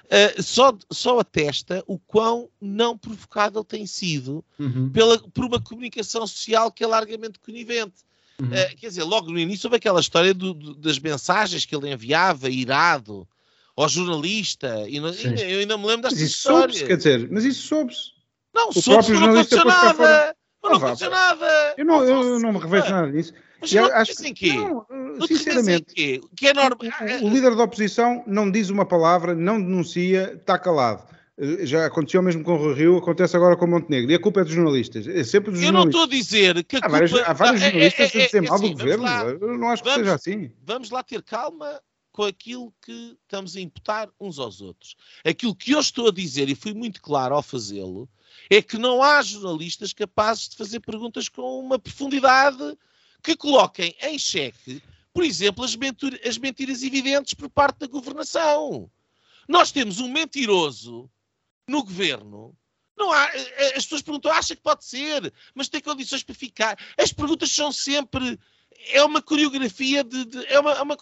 uh, 0.06 0.42
só, 0.42 0.76
só 0.90 1.20
atesta 1.20 1.84
o 1.86 2.00
quão 2.00 2.50
não 2.60 2.98
provocado 2.98 3.60
ele 3.60 3.64
tem 3.64 3.86
sido 3.86 4.44
uhum. 4.58 4.90
pela, 4.90 5.20
por 5.20 5.44
uma 5.44 5.60
comunicação 5.60 6.26
social 6.26 6.72
que 6.72 6.82
é 6.82 6.86
largamente 6.88 7.38
conivente. 7.38 7.94
Uhum. 8.40 8.48
Uh, 8.48 8.76
quer 8.76 8.88
dizer, 8.88 9.04
logo 9.04 9.30
no 9.30 9.38
início 9.38 9.68
houve 9.68 9.76
aquela 9.76 10.00
história 10.00 10.34
do, 10.34 10.52
do, 10.52 10.74
das 10.74 10.98
mensagens 10.98 11.64
que 11.64 11.76
ele 11.76 11.92
enviava, 11.92 12.50
irado, 12.50 13.24
ao 13.76 13.88
jornalista, 13.88 14.84
e, 14.88 14.98
não, 14.98 15.14
e 15.14 15.52
eu 15.52 15.60
ainda 15.60 15.78
me 15.78 15.86
lembro 15.86 16.10
desta 16.10 16.24
história. 16.24 16.84
Quer 16.84 16.96
dizer, 16.96 17.28
mas 17.30 17.44
isso 17.44 17.68
soube-se. 17.68 18.16
Não, 18.52 18.72
soube-se, 18.72 19.12
não 19.12 19.30
aconteceu 19.30 19.64
nada. 19.64 20.35
Mas 20.70 20.80
não 20.80 20.88
aconteceu 20.88 21.10
nada. 21.10 21.74
Eu 21.76 21.84
não, 21.84 22.04
eu 22.04 22.38
não 22.38 22.52
me 22.52 22.58
revejo 22.58 22.90
nada 22.90 23.10
disso. 23.10 23.32
Mas 23.60 23.72
não 23.72 23.84
acho 23.86 24.16
que, 24.16 24.32
quê? 24.34 24.52
Não, 24.54 25.26
sinceramente, 25.26 25.94
quê? 25.94 26.20
Que 26.36 26.48
é 26.48 26.54
normal. 26.54 26.78
O, 27.22 27.26
o, 27.26 27.30
líder 27.30 27.54
da 27.56 27.64
oposição 27.64 28.22
não 28.26 28.50
diz 28.50 28.68
uma 28.68 28.84
palavra, 28.84 29.34
não 29.34 29.60
denuncia, 29.60 30.34
está 30.34 30.58
calado. 30.58 31.04
Eh, 31.38 31.66
já 31.66 31.86
aconteceu 31.86 32.22
mesmo 32.22 32.42
com 32.42 32.54
o 32.54 32.72
Rio, 32.72 32.98
acontece 32.98 33.36
agora 33.36 33.56
com 33.56 33.64
o 33.64 33.68
Montenegro. 33.68 34.10
E 34.10 34.14
a 34.14 34.20
culpa 34.20 34.40
é 34.40 34.44
dos 34.44 34.52
jornalistas. 34.52 35.06
É 35.06 35.24
sempre 35.24 35.50
dos 35.50 35.60
eu 35.60 35.66
jornalistas. 35.66 35.68
Eu 35.68 35.72
não 35.72 35.84
estou 35.84 36.02
a 36.02 36.06
dizer 36.06 36.64
que 36.64 36.76
a 36.76 36.80
culpa... 36.80 36.86
Há 36.86 36.98
vários, 36.98 37.14
há 37.14 37.32
vários 37.32 37.62
é, 37.62 37.70
jornalistas 37.70 38.14
é, 38.14 38.18
é, 38.18 38.22
a 38.22 38.26
dizer 38.26 38.42
mal 38.42 38.54
assim, 38.54 38.70
do 38.70 38.78
governo. 38.78 39.04
Lá, 39.04 39.22
eu 39.24 39.58
não 39.58 39.68
acho 39.70 39.82
que 39.82 39.94
seja 39.94 40.14
assim. 40.14 40.50
Vamos 40.62 40.90
lá 40.90 41.02
ter 41.02 41.22
calma 41.22 41.80
com 42.12 42.24
aquilo 42.24 42.72
que 42.82 43.16
estamos 43.22 43.56
a 43.56 43.60
imputar 43.60 44.08
uns 44.18 44.38
aos 44.38 44.62
outros. 44.62 44.96
Aquilo 45.22 45.54
que 45.54 45.72
eu 45.72 45.80
estou 45.80 46.08
a 46.08 46.12
dizer, 46.12 46.48
e 46.48 46.54
fui 46.54 46.72
muito 46.72 47.02
claro 47.02 47.34
ao 47.34 47.42
fazê-lo, 47.42 48.08
é 48.50 48.62
que 48.62 48.78
não 48.78 49.02
há 49.02 49.22
jornalistas 49.22 49.92
capazes 49.92 50.48
de 50.48 50.56
fazer 50.56 50.80
perguntas 50.80 51.28
com 51.28 51.60
uma 51.60 51.78
profundidade 51.78 52.76
que 53.22 53.36
coloquem 53.36 53.94
em 54.02 54.18
xeque, 54.18 54.82
por 55.12 55.24
exemplo, 55.24 55.64
as, 55.64 55.74
mentir 55.74 56.20
as 56.26 56.38
mentiras 56.38 56.82
evidentes 56.82 57.34
por 57.34 57.48
parte 57.48 57.78
da 57.78 57.86
governação. 57.86 58.90
Nós 59.48 59.72
temos 59.72 59.98
um 59.98 60.08
mentiroso 60.08 61.10
no 61.66 61.82
governo. 61.82 62.56
Não 62.96 63.12
há, 63.12 63.24
eh, 63.34 63.54
eh, 63.56 63.76
as 63.76 63.84
pessoas 63.84 64.02
perguntam, 64.02 64.30
acha 64.32 64.54
que 64.54 64.62
pode 64.62 64.84
ser, 64.84 65.32
mas 65.54 65.68
tem 65.68 65.80
condições 65.80 66.22
para 66.22 66.34
ficar. 66.34 66.78
As 66.96 67.12
perguntas 67.12 67.50
são 67.50 67.70
sempre. 67.72 68.38
É 68.90 69.02
uma 69.02 69.22
coreografia 69.22 70.04
de. 70.04 70.24
de 70.24 70.46
é 70.46 70.60
uma, 70.60 70.72
é 70.72 70.82
uma, 70.82 70.96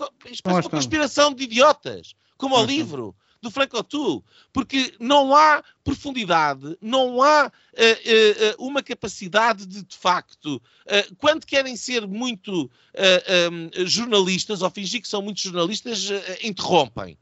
uma 0.47 0.63
conspiração 0.63 1.33
de 1.33 1.45
idiotas, 1.45 2.15
como 2.37 2.57
ao 2.57 2.65
livro 2.65 3.15
do 3.45 3.51
Frank 3.51 3.77
O'Toole, 3.77 4.23
porque 4.53 4.95
não 4.99 5.37
há 5.37 5.63
profundidade, 5.85 6.77
não 6.81 7.23
há 7.23 7.47
uh, 7.47 7.51
uh, 7.51 8.67
uma 8.67 8.83
capacidade 8.83 9.67
de, 9.67 9.83
de 9.83 9.97
facto, 9.97 10.57
uh, 10.57 11.15
quando 11.19 11.47
querem 11.47 11.77
ser 11.77 12.07
muito 12.07 12.71
um, 13.51 13.87
jornalistas 13.87 14.63
ou 14.63 14.71
fingir 14.71 15.03
que 15.03 15.09
são 15.09 15.21
muitos 15.21 15.43
jornalistas, 15.43 16.09
interrompem. 16.43 17.19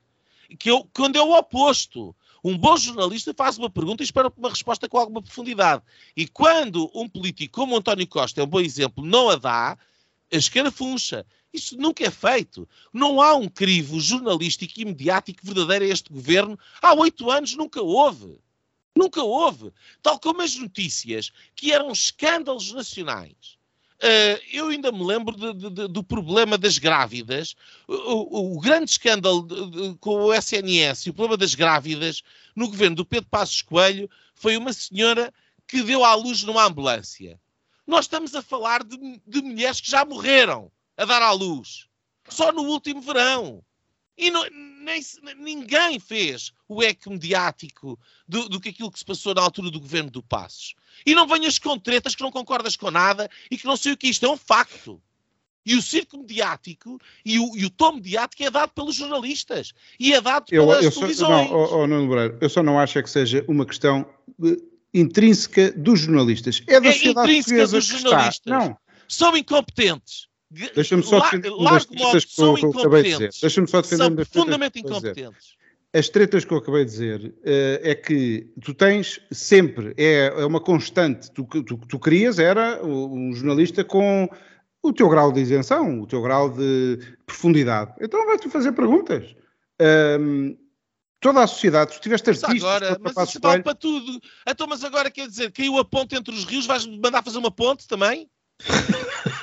Que 0.58 0.70
eu, 0.70 0.88
quando 0.94 1.16
é 1.16 1.22
o 1.22 1.36
oposto. 1.36 2.14
Um 2.44 2.58
bom 2.58 2.76
jornalista 2.76 3.32
faz 3.32 3.56
uma 3.56 3.70
pergunta 3.70 4.02
e 4.02 4.04
espera 4.04 4.32
uma 4.36 4.50
resposta 4.50 4.88
com 4.88 4.98
alguma 4.98 5.22
profundidade. 5.22 5.80
E 6.16 6.26
quando 6.26 6.90
um 6.92 7.08
político 7.08 7.54
como 7.54 7.76
António 7.76 8.04
Costa 8.08 8.40
é 8.40 8.44
um 8.44 8.48
bom 8.48 8.58
exemplo, 8.58 9.06
não 9.06 9.30
a 9.30 9.36
dá, 9.36 9.78
a 10.32 10.36
escarafuncha. 10.36 11.24
Isso 11.52 11.76
nunca 11.76 12.04
é 12.04 12.10
feito. 12.10 12.68
Não 12.92 13.20
há 13.20 13.34
um 13.34 13.48
crivo 13.48 14.00
jornalístico 14.00 14.72
e 14.76 14.84
mediático 14.84 15.44
verdadeiro 15.44 15.84
a 15.84 15.88
este 15.88 16.10
governo. 16.10 16.58
Há 16.80 16.94
oito 16.94 17.30
anos 17.30 17.54
nunca 17.54 17.82
houve. 17.82 18.38
Nunca 18.96 19.22
houve. 19.22 19.72
Tal 20.02 20.18
como 20.18 20.40
as 20.42 20.54
notícias, 20.56 21.30
que 21.54 21.72
eram 21.72 21.92
escândalos 21.92 22.72
nacionais. 22.72 23.60
Uh, 24.02 24.40
eu 24.50 24.68
ainda 24.68 24.90
me 24.90 25.04
lembro 25.04 25.36
de, 25.36 25.70
de, 25.70 25.88
do 25.88 26.02
problema 26.02 26.58
das 26.58 26.76
grávidas, 26.76 27.54
o, 27.86 27.94
o, 27.94 28.56
o 28.56 28.60
grande 28.60 28.90
escândalo 28.90 29.42
de, 29.42 29.96
com 29.98 30.24
o 30.24 30.34
SNS 30.34 31.06
e 31.06 31.10
o 31.10 31.14
problema 31.14 31.36
das 31.36 31.54
grávidas 31.54 32.20
no 32.56 32.66
governo 32.66 32.96
do 32.96 33.06
Pedro 33.06 33.28
Passos 33.30 33.62
Coelho 33.62 34.10
foi 34.34 34.56
uma 34.56 34.72
senhora 34.72 35.32
que 35.68 35.84
deu 35.84 36.04
à 36.04 36.16
luz 36.16 36.42
numa 36.42 36.64
ambulância. 36.64 37.40
Nós 37.86 38.06
estamos 38.06 38.34
a 38.34 38.42
falar 38.42 38.82
de, 38.82 39.20
de 39.24 39.40
mulheres 39.40 39.80
que 39.80 39.90
já 39.90 40.04
morreram 40.04 40.68
a 40.96 41.04
dar 41.04 41.22
à 41.22 41.32
luz. 41.32 41.86
Só 42.28 42.52
no 42.52 42.62
último 42.62 43.00
verão. 43.00 43.62
E 44.16 44.30
não, 44.30 44.44
nem, 44.82 45.00
ninguém 45.38 45.98
fez 45.98 46.52
o 46.68 46.82
eco 46.82 47.10
mediático 47.10 47.98
do, 48.28 48.48
do, 48.48 48.60
que 48.60 48.68
aquilo 48.68 48.90
que 48.90 48.98
se 48.98 49.04
passou 49.04 49.34
na 49.34 49.42
altura 49.42 49.70
do 49.70 49.80
governo 49.80 50.10
do 50.10 50.22
Passos. 50.22 50.74
E 51.04 51.14
não 51.14 51.26
venhas 51.26 51.58
com 51.58 51.78
tretas 51.78 52.14
que 52.14 52.22
não 52.22 52.30
concordas 52.30 52.76
com 52.76 52.90
nada 52.90 53.28
e 53.50 53.56
que 53.56 53.66
não 53.66 53.76
sei 53.76 53.92
o 53.92 53.96
que 53.96 54.08
isto 54.08 54.26
é 54.26 54.28
um 54.28 54.36
facto. 54.36 55.00
E 55.64 55.76
o 55.76 55.82
circo 55.82 56.18
mediático 56.18 57.00
e 57.24 57.38
o, 57.38 57.56
e 57.56 57.64
o 57.64 57.70
tom 57.70 57.92
mediático 57.92 58.42
é 58.42 58.50
dado 58.50 58.70
pelos 58.70 58.96
jornalistas 58.96 59.72
e 59.98 60.12
é 60.12 60.20
dado 60.20 60.46
pelas 60.46 60.78
eu, 60.78 60.90
eu 60.90 60.92
televisões. 60.92 61.48
Só, 61.48 61.52
não, 61.52 61.58
oh, 61.58 61.76
oh, 61.82 61.86
não, 61.86 62.14
eu 62.40 62.50
só 62.50 62.62
não 62.62 62.78
acho 62.78 62.98
é 62.98 63.02
que 63.02 63.10
seja 63.10 63.44
uma 63.48 63.64
questão 63.64 64.04
intrínseca 64.92 65.70
dos 65.72 66.00
jornalistas. 66.00 66.62
É 66.66 66.80
da 66.80 66.88
é 66.88 66.92
sociedade 66.92 67.32
portuguesa 67.32 67.76
dos 67.76 67.86
jornalistas. 67.86 68.52
Não. 68.52 68.76
São 69.08 69.36
incompetentes. 69.36 70.28
Deixa-me 70.74 71.02
só 71.02 71.20
defender 71.20 71.50
largo 71.50 71.86
são 72.20 72.54
que 72.54 72.64
eu 72.64 72.70
acabei 72.70 73.02
de 73.02 73.10
dizer. 73.10 73.30
Deixa-me 73.40 73.68
só 73.68 73.80
defender 73.80 74.04
são 74.04 74.14
profundamente 74.14 74.80
incompetentes. 74.80 75.62
As 75.94 76.08
tretas 76.08 76.44
que 76.44 76.52
eu 76.52 76.58
acabei 76.58 76.84
de 76.84 76.90
dizer 76.90 77.20
uh, 77.20 77.34
é 77.82 77.94
que 77.94 78.50
tu 78.62 78.72
tens 78.72 79.20
sempre, 79.30 79.92
é, 79.98 80.32
é 80.38 80.46
uma 80.46 80.60
constante, 80.60 81.30
tu, 81.30 81.44
tu, 81.44 81.76
tu 81.76 81.98
querias 81.98 82.38
era 82.38 82.82
um 82.82 83.34
jornalista 83.34 83.84
com 83.84 84.26
o 84.82 84.92
teu 84.92 85.08
grau 85.08 85.30
de 85.30 85.40
isenção, 85.40 86.00
o 86.00 86.06
teu 86.06 86.22
grau 86.22 86.48
de 86.48 86.98
profundidade. 87.26 87.92
Então 88.00 88.24
vai-te 88.24 88.48
fazer 88.48 88.72
perguntas. 88.72 89.34
Um, 90.18 90.56
toda 91.20 91.42
a 91.42 91.46
sociedade, 91.46 91.92
tu 91.92 92.00
tiveste 92.00 92.30
artistas... 92.30 92.62
Agora, 92.62 92.98
mas 93.00 93.28
isso 93.28 93.38
vale 93.40 93.62
para 93.62 93.74
tudo. 93.74 94.18
Então, 94.46 94.66
mas 94.66 94.82
agora 94.82 95.10
quer 95.10 95.28
dizer, 95.28 95.52
caiu 95.52 95.78
a 95.78 95.84
ponte 95.84 96.16
entre 96.16 96.34
os 96.34 96.44
rios, 96.44 96.66
vais-me 96.66 96.98
mandar 96.98 97.22
fazer 97.22 97.38
uma 97.38 97.50
ponte 97.50 97.86
também? 97.86 98.28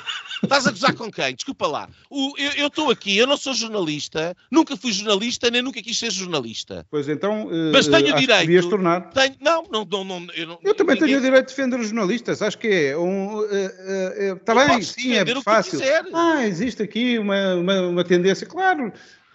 Estás 0.50 0.66
a 0.66 0.70
gozar 0.72 0.94
com 0.96 1.08
quem? 1.12 1.32
Desculpa 1.32 1.68
lá. 1.68 1.88
O, 2.10 2.34
eu 2.56 2.66
estou 2.66 2.90
aqui, 2.90 3.16
eu 3.16 3.24
não 3.24 3.36
sou 3.36 3.54
jornalista, 3.54 4.36
nunca 4.50 4.76
fui 4.76 4.90
jornalista, 4.92 5.48
nem 5.48 5.62
nunca 5.62 5.80
quis 5.80 5.96
ser 5.96 6.10
jornalista. 6.10 6.84
Pois 6.90 7.08
então, 7.08 7.46
uh, 7.46 7.70
mas 7.72 7.86
tenho 7.86 8.16
direito. 8.16 8.68
tornar. 8.68 9.10
Tenho, 9.10 9.36
não, 9.40 9.62
não, 9.70 9.84
não, 9.84 10.04
não, 10.04 10.26
eu, 10.34 10.48
não, 10.48 10.58
eu 10.64 10.74
também 10.74 10.96
ninguém... 10.96 11.08
tenho 11.08 11.18
o 11.18 11.22
direito 11.22 11.46
de 11.46 11.54
defender 11.54 11.78
os 11.78 11.86
jornalistas. 11.86 12.42
Acho 12.42 12.58
que 12.58 12.66
é 12.66 12.98
um. 12.98 13.44
Está 13.44 14.52
uh, 14.52 14.58
uh, 14.58 14.68
bem, 14.68 14.82
sim, 14.82 15.14
é 15.14 15.24
fácil. 15.40 15.80
Ah, 16.12 16.44
existe 16.44 16.82
aqui 16.82 17.16
uma, 17.16 17.54
uma, 17.54 17.80
uma 17.82 18.04
tendência, 18.04 18.44
claro. 18.44 18.92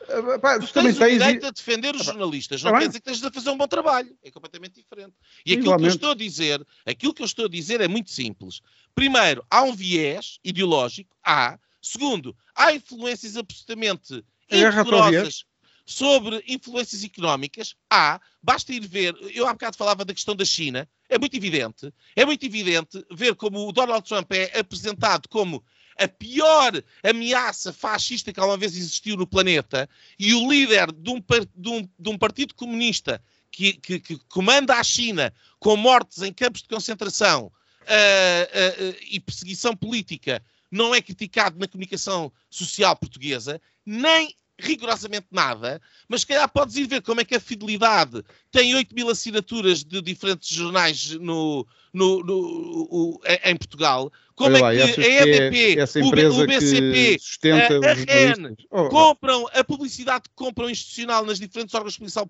Ah, 0.10 0.40
pá, 0.40 0.60
tu 0.60 0.72
tens 0.72 1.00
o 1.00 1.10
direito 1.10 1.46
a 1.46 1.52
defender 1.52 1.96
os 1.96 2.06
jornalistas, 2.06 2.62
não 2.62 2.72
tá 2.72 2.80
quer 2.80 2.88
dizer 2.88 3.00
que 3.00 3.10
estejas 3.10 3.30
a 3.30 3.34
fazer 3.34 3.50
um 3.50 3.58
bom 3.58 3.68
trabalho, 3.68 4.16
é 4.24 4.30
completamente 4.30 4.76
diferente. 4.76 5.14
E 5.46 5.54
aquilo 5.54 5.68
Igualmente. 5.68 5.84
que 5.84 5.92
eu 5.92 5.96
estou 5.96 6.12
a 6.12 6.16
dizer, 6.16 6.68
aquilo 6.86 7.14
que 7.14 7.22
eu 7.22 7.26
estou 7.26 7.46
a 7.46 7.50
dizer 7.50 7.82
é 7.82 7.88
muito 7.88 8.12
simples. 8.12 8.62
Primeiro, 8.96 9.46
há 9.52 9.62
um 9.62 9.76
viés 9.76 10.40
ideológico, 10.42 11.16
há. 11.22 11.60
Segundo, 11.82 12.36
há 12.56 12.74
influências 12.74 13.36
absolutamente 13.36 14.24
indecorosas 14.50 15.44
sobre 15.86 16.42
influências 16.48 17.04
económicas, 17.04 17.76
há. 17.90 18.22
Basta 18.42 18.74
ir 18.74 18.88
ver, 18.88 19.14
eu 19.34 19.46
há 19.46 19.52
bocado 19.52 19.76
falava 19.76 20.06
da 20.06 20.14
questão 20.14 20.34
da 20.34 20.46
China, 20.46 20.90
é 21.10 21.20
muito 21.20 21.36
evidente, 21.36 21.94
é 22.16 22.26
muito 22.26 22.46
evidente 22.46 23.06
ver 23.12 23.36
como 23.36 23.68
o 23.68 23.72
Donald 23.74 24.08
Trump 24.08 24.32
é 24.32 24.60
apresentado 24.60 25.28
como 25.28 25.64
a 25.98 26.08
pior 26.08 26.82
ameaça 27.04 27.74
fascista 27.74 28.32
que 28.32 28.40
alguma 28.40 28.58
vez 28.58 28.76
existiu 28.76 29.16
no 29.18 29.28
planeta 29.28 29.90
e 30.18 30.34
o 30.34 30.50
líder 30.50 30.92
de 30.92 31.10
um, 31.10 31.24
de 31.56 31.70
um, 31.70 31.90
de 32.00 32.10
um 32.10 32.18
partido 32.18 32.54
comunista 32.54 33.22
que, 33.52 33.74
que, 33.74 34.00
que, 34.00 34.18
comanda 34.28 34.76
a 34.76 34.84
China 34.84 35.34
com 35.60 35.78
mortes 35.78 36.22
em 36.22 36.34
campos 36.34 36.62
de 36.62 36.68
concentração 36.68 37.52
uh, 37.86 38.92
uh, 38.92 38.96
e 39.10 39.20
perseguição 39.20 39.76
política 39.76 40.42
não 40.72 40.94
é 40.94 41.02
criticado 41.02 41.58
na 41.60 41.68
comunicação 41.68 42.32
social 42.50 42.96
portuguesa, 42.96 43.62
nem 43.86 44.36
rigorosamente 44.58 45.28
nada, 45.32 45.82
mas 46.08 46.22
se 46.22 46.28
calhar 46.28 46.48
podes 46.50 46.76
ir 46.78 46.88
ver 46.88 47.02
como 47.02 47.20
é 47.20 47.26
que 47.26 47.36
a 47.36 47.40
Fidelidade 47.40 48.24
tem 48.52 48.74
8 48.74 48.96
mil 48.96 49.10
assinaturas 49.10 49.84
de 49.84 50.02
diferentes 50.02 50.50
jornais 50.50 51.12
no, 51.12 51.68
no, 51.94 52.24
no 52.24 52.88
o, 52.90 53.22
em 53.44 53.56
Portugal, 53.58 54.12
como 54.34 54.56
é 54.56 54.60
que 54.60 54.66
a 54.66 55.24
EDP, 55.24 55.78
é 55.78 56.04
o, 56.04 56.08
o 56.08 56.48
BCP, 56.48 57.18
a, 57.52 57.90
a 57.90 57.94
REN, 57.94 58.56
oh, 58.70 58.90
compram 58.90 59.46
a 59.54 59.64
publicidade 59.64 60.24
que 60.24 60.36
compram 60.36 60.70
institucional 60.70 61.26
nas 61.26 61.40
diferentes 61.40 61.76
órgãos 61.76 61.94
de 61.94 62.00
policial 62.00 62.28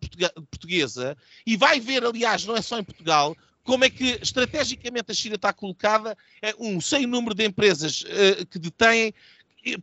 portuguesa 0.49 1.15
e 1.45 1.55
vai 1.55 1.79
ver, 1.79 2.03
aliás, 2.03 2.45
não 2.45 2.55
é 2.55 2.61
só 2.61 2.79
em 2.79 2.83
Portugal, 2.83 3.35
como 3.65 3.83
é 3.83 3.89
que 3.89 4.19
estrategicamente 4.21 5.11
a 5.11 5.13
China 5.13 5.35
está 5.35 5.51
colocada, 5.51 6.15
é 6.41 6.55
um 6.57 6.79
sem 6.79 7.05
número 7.05 7.35
de 7.35 7.43
empresas 7.43 8.03
uh, 8.03 8.45
que 8.45 8.57
detêm 8.57 9.13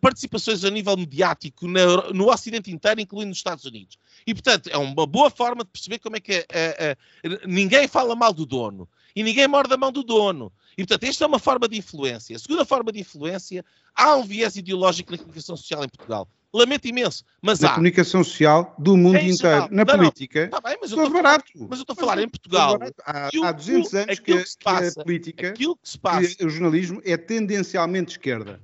participações 0.01 0.64
a 0.64 0.70
nível 0.70 0.97
mediático 0.97 1.66
no, 1.66 2.12
no 2.12 2.30
Ocidente 2.30 2.70
inteiro, 2.70 3.01
incluindo 3.01 3.30
nos 3.30 3.39
Estados 3.39 3.64
Unidos. 3.64 3.99
E, 4.24 4.33
portanto, 4.33 4.68
é 4.68 4.78
uma 4.78 5.05
boa 5.05 5.28
forma 5.28 5.64
de 5.64 5.70
perceber 5.70 5.99
como 5.99 6.16
é 6.16 6.20
que 6.20 6.47
ninguém 7.45 7.89
fala 7.89 8.14
mal 8.14 8.33
do 8.33 8.47
dono 8.47 8.89
e 9.14 9.24
ninguém 9.24 9.49
morde 9.49 9.74
a 9.74 9.76
mão 9.76 9.91
do 9.91 10.05
dono. 10.05 10.53
E, 10.78 10.87
portanto, 10.87 11.03
esta 11.09 11.24
é 11.24 11.26
uma 11.26 11.41
forma 11.41 11.68
de 11.68 11.76
influência. 11.76 12.37
A 12.37 12.39
segunda 12.39 12.64
forma 12.64 12.93
de 12.93 13.01
influência, 13.01 13.64
há 13.95 14.14
um 14.14 14.22
viés 14.22 14.55
ideológico 14.55 15.11
na 15.11 15.18
comunicação 15.18 15.57
social 15.57 15.85
em 15.85 15.89
Portugal. 15.89 16.28
Lamento 16.55 16.86
imenso, 16.86 17.24
mas 17.40 17.61
na 17.61 17.68
há. 17.68 17.74
comunicação 17.74 18.22
social 18.22 18.74
do 18.78 18.94
mundo 18.96 19.16
É 19.16 19.24
inteiro. 19.26 19.68
Na 19.70 19.84
Não, 19.84 19.96
política, 19.96 20.48
Tá 20.48 20.61
bem, 20.61 20.76
mas 20.80 20.90
eu 20.90 20.96
estou 20.98 21.07
estou 21.07 21.22
barato. 21.22 21.44
mas 21.68 21.78
eu 21.78 21.82
estou 21.82 21.94
a 21.94 21.96
falar 21.96 22.18
em 22.22 22.28
Portugal. 22.28 22.78
Há, 23.07 23.26
aquilo- 23.28 23.44
há 23.46 23.53
200 23.53 23.94
anos 23.94 24.18
que, 24.18 24.36
que 24.36 24.44
que 24.44 24.68
a 24.68 24.72
passa- 24.72 25.03
política, 25.03 25.48
Aquilo 25.48 25.76
que 25.76 25.88
se 25.88 25.98
passa. 25.98 26.34
que 26.36 26.44
o 26.44 26.50
jornalismo 26.50 27.00
é 27.05 27.16
tendencialmente 27.16 28.12
esquerda. 28.12 28.61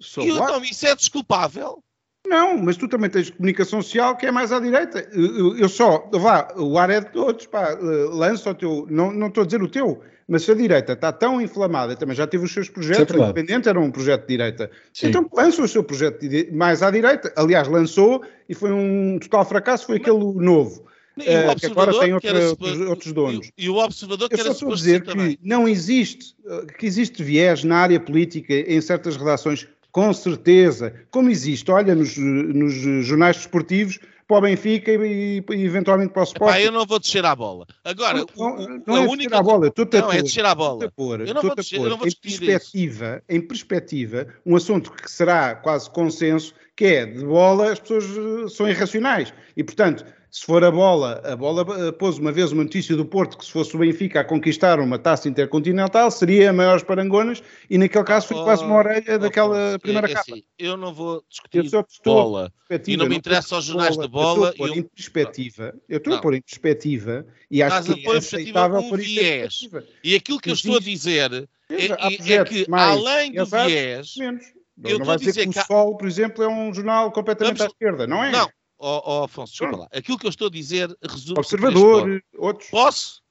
So 0.00 0.22
E, 0.22 0.30
então, 0.30 0.64
isso 0.64 0.86
é 0.86 0.96
desculpável. 0.96 1.82
Não, 2.26 2.56
mas 2.56 2.76
tu 2.76 2.86
também 2.88 3.10
tens 3.10 3.28
comunicação 3.30 3.82
social 3.82 4.16
que 4.16 4.24
é 4.26 4.30
mais 4.30 4.50
à 4.52 4.60
direita. 4.60 5.00
Eu, 5.12 5.38
eu- 5.38 5.58
eu 5.58 5.68
só, 5.68 6.08
vá, 6.12 6.48
o 6.56 6.78
ar 6.78 6.88
é 6.90 7.00
de 7.00 7.10
todos, 7.12 7.46
pá, 7.46 7.70
eh, 7.72 7.76
lança 8.10 8.50
o 8.50 8.54
teu, 8.54 8.86
não, 8.90 9.10
não 9.10 9.26
estou 9.28 9.42
a 9.42 9.46
dizer 9.46 9.62
o 9.62 9.68
teu, 9.68 10.02
mas 10.30 10.42
se 10.44 10.50
a 10.50 10.54
direita 10.54 10.92
está 10.94 11.12
tão 11.12 11.40
inflamada, 11.42 11.94
também 11.96 12.14
já 12.16 12.26
teve 12.26 12.44
os 12.44 12.52
seus 12.52 12.68
projetos, 12.70 13.14
o. 13.16 13.22
Independente 13.22 13.68
era 13.68 13.78
um 13.78 13.90
projeto 13.90 14.22
de 14.22 14.28
direita, 14.28 14.70
Sim. 14.92 15.08
então 15.08 15.28
lança 15.36 15.60
o 15.62 15.68
seu 15.68 15.82
projeto 15.84 16.26
de- 16.26 16.50
mais 16.52 16.82
à 16.82 16.90
direita, 16.90 17.32
aliás, 17.36 17.66
lançou 17.68 18.22
e 18.48 18.54
foi 18.54 18.70
um 18.72 19.18
total 19.18 19.44
fracasso, 19.44 19.86
foi 19.86 19.96
aquele 19.96 20.18
novo. 20.18 20.88
O 21.16 21.22
que 21.56 21.66
agora 21.66 21.90
tem 21.92 22.08
que 22.08 22.14
outra- 22.14 22.30
era 22.30 22.48
outros- 22.48 22.80
outros 22.80 23.12
donos. 23.12 23.50
E, 23.58 23.64
e 23.64 23.68
o 23.68 23.76
observador 23.76 24.28
que 24.28 24.36
Eu 24.36 24.40
era 24.40 24.46
só 24.48 24.52
estou 24.52 24.72
a 24.72 24.74
dizer 24.76 25.00
que 25.02 25.08
também. 25.08 25.36
não 25.42 25.68
existe, 25.68 26.34
eh, 26.48 26.66
que 26.78 26.86
existe 26.86 27.22
viés 27.22 27.62
na 27.64 27.76
área 27.78 28.00
política 28.00 28.54
em 28.54 28.80
certas 28.80 29.16
redações, 29.16 29.66
com 29.92 30.12
certeza, 30.14 30.94
como 31.10 31.28
existe, 31.28 31.68
olha, 31.70 31.94
nos, 31.96 32.16
nos 32.16 32.72
jornais 33.04 33.36
desportivos, 33.36 33.98
para 34.30 34.38
o 34.38 34.40
Benfica 34.42 34.92
e, 34.92 35.44
e 35.50 35.64
eventualmente 35.64 36.12
para 36.12 36.22
o 36.22 36.24
Sport. 36.24 36.50
Epá, 36.54 36.60
eu 36.62 36.70
não 36.70 36.86
vou 36.86 37.00
descer 37.00 37.24
à 37.24 37.34
bola. 37.34 37.66
Agora, 37.84 38.24
não, 38.36 38.80
não 38.86 38.94
a 38.94 38.98
é 38.98 39.08
única. 39.08 39.30
descer 39.30 39.34
a 39.34 39.42
bola, 39.42 39.72
Não, 40.00 40.12
é 40.12 40.22
descer 40.22 40.44
à 40.46 40.54
bola. 40.54 40.84
a 40.84 40.90
pôr- 40.90 41.20
Eu 41.26 41.34
não 41.34 41.42
vou 41.42 41.54
descer- 41.56 41.80
não 41.80 41.96
vou 41.98 42.06
em 42.06 42.12
perspectiva, 42.12 43.22
em 43.28 43.40
perspectiva, 43.40 44.26
um 44.46 44.54
assunto 44.54 44.92
que 44.92 45.10
será 45.10 45.56
quase 45.56 45.90
consenso, 45.90 46.54
que 46.76 46.84
é 46.84 47.06
de 47.06 47.24
bola 47.24 47.72
as 47.72 47.80
pessoas 47.80 48.04
eh, 48.04 48.48
são 48.48 48.68
irracionais. 48.68 49.34
E, 49.56 49.64
portanto, 49.64 50.04
se 50.30 50.46
for 50.46 50.62
a 50.64 50.70
bola, 50.70 51.20
a 51.24 51.34
bola 51.36 51.66
eh, 51.88 51.92
pôs 51.92 52.18
uma 52.18 52.30
vez 52.30 52.52
uma 52.52 52.62
notícia 52.62 52.94
do 52.96 53.04
Porto 53.04 53.36
que 53.36 53.44
se 53.44 53.50
fosse 53.50 53.74
o 53.74 53.78
Benfica 53.80 54.20
a 54.20 54.24
conquistar 54.24 54.78
uma 54.80 54.98
taça 54.98 55.28
intercontinental, 55.28 56.10
seria 56.10 56.50
a 56.50 56.52
maiores 56.52 56.82
parangonas, 56.84 57.42
e 57.68 57.76
naquele 57.76 58.04
caso 58.04 58.28
foi 58.28 58.36
quase 58.42 58.64
uma 58.64 58.76
orelha 58.76 59.18
daquela 59.18 59.68
Afonso, 59.70 59.78
primeira 59.80 60.08
é- 60.08 60.10
é 60.10 60.14
capa. 60.14 60.32
assim, 60.32 60.44
eu 60.58 60.76
não 60.76 60.94
vou 60.94 61.14
Eu 61.16 61.24
discutir 61.28 61.64
estou 61.64 62.14
bola. 62.14 62.52
E 62.86 62.96
não 62.96 63.06
me 63.06 63.16
interessa 63.16 63.56
aos 63.56 63.64
jornais 63.64 63.96
de 63.96 64.06
bola, 64.06 64.28
Eu 64.28 64.30
estou 64.30 64.44
a 64.46 64.52
pôr 64.52 64.68
eu- 64.68 64.74
em 64.76 64.82
perspectiva, 64.82 65.74
eu 65.88 65.98
estou 65.98 66.14
a 66.14 66.18
pôr 66.18 66.34
em 66.34 66.40
perspectiva 66.40 67.26
e 67.50 67.62
acho 67.62 67.80
Estás 67.80 67.98
que 67.98 68.08
é 68.08 68.16
aceitável 68.16 68.78
um 68.78 68.88
por 68.88 68.98
viés. 69.00 69.68
E 70.04 70.14
aquilo 70.14 70.38
que 70.38 70.50
eu 70.50 70.54
estou 70.54 70.76
a 70.76 70.80
dizer 70.80 71.32
é, 71.32 71.46
Veja, 71.76 71.94
há 72.00 72.10
é- 72.10 72.14
é 72.14 72.16
projetos 72.16 72.56
que, 72.64 72.70
mais 72.70 72.98
além 72.98 73.32
do 73.32 73.46
viés. 73.46 74.14
menos. 74.16 74.44
Eu 74.82 74.98
não 74.98 75.04
vai 75.04 75.18
dizer, 75.18 75.32
que, 75.46 75.52
que 75.52 75.58
o 75.58 75.64
Sol, 75.66 75.96
por 75.96 76.08
exemplo, 76.08 76.42
é 76.42 76.48
um 76.48 76.72
jornal 76.72 77.12
completamente 77.12 77.60
à 77.62 77.66
esquerda, 77.66 78.06
não 78.06 78.24
é? 78.24 78.30
Não, 78.30 78.48
ó 78.80 79.02
ó, 79.04 79.24
Afonso, 79.24 79.52
desculpa 79.52 79.76
Pronto. 79.76 79.90
lá. 79.92 79.98
Aquilo 79.98 80.18
que 80.18 80.26
eu 80.26 80.30
estou 80.30 80.48
a 80.48 80.50
dizer 80.50 80.88
resume-se 81.02 81.54
a 81.54 81.58
três 81.58 81.74
Observador, 81.74 82.02
pontos. 82.02 82.22
outros. 82.38 82.70
Posso? 82.70 83.22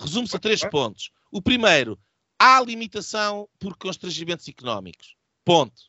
Resume-se 0.00 0.36
a 0.36 0.38
três 0.38 0.60
Vai. 0.60 0.70
pontos. 0.70 1.10
O 1.30 1.40
primeiro, 1.40 1.98
há 2.38 2.60
limitação 2.60 3.48
por 3.58 3.76
constrangimentos 3.76 4.46
económicos. 4.48 5.14
Ponto. 5.44 5.82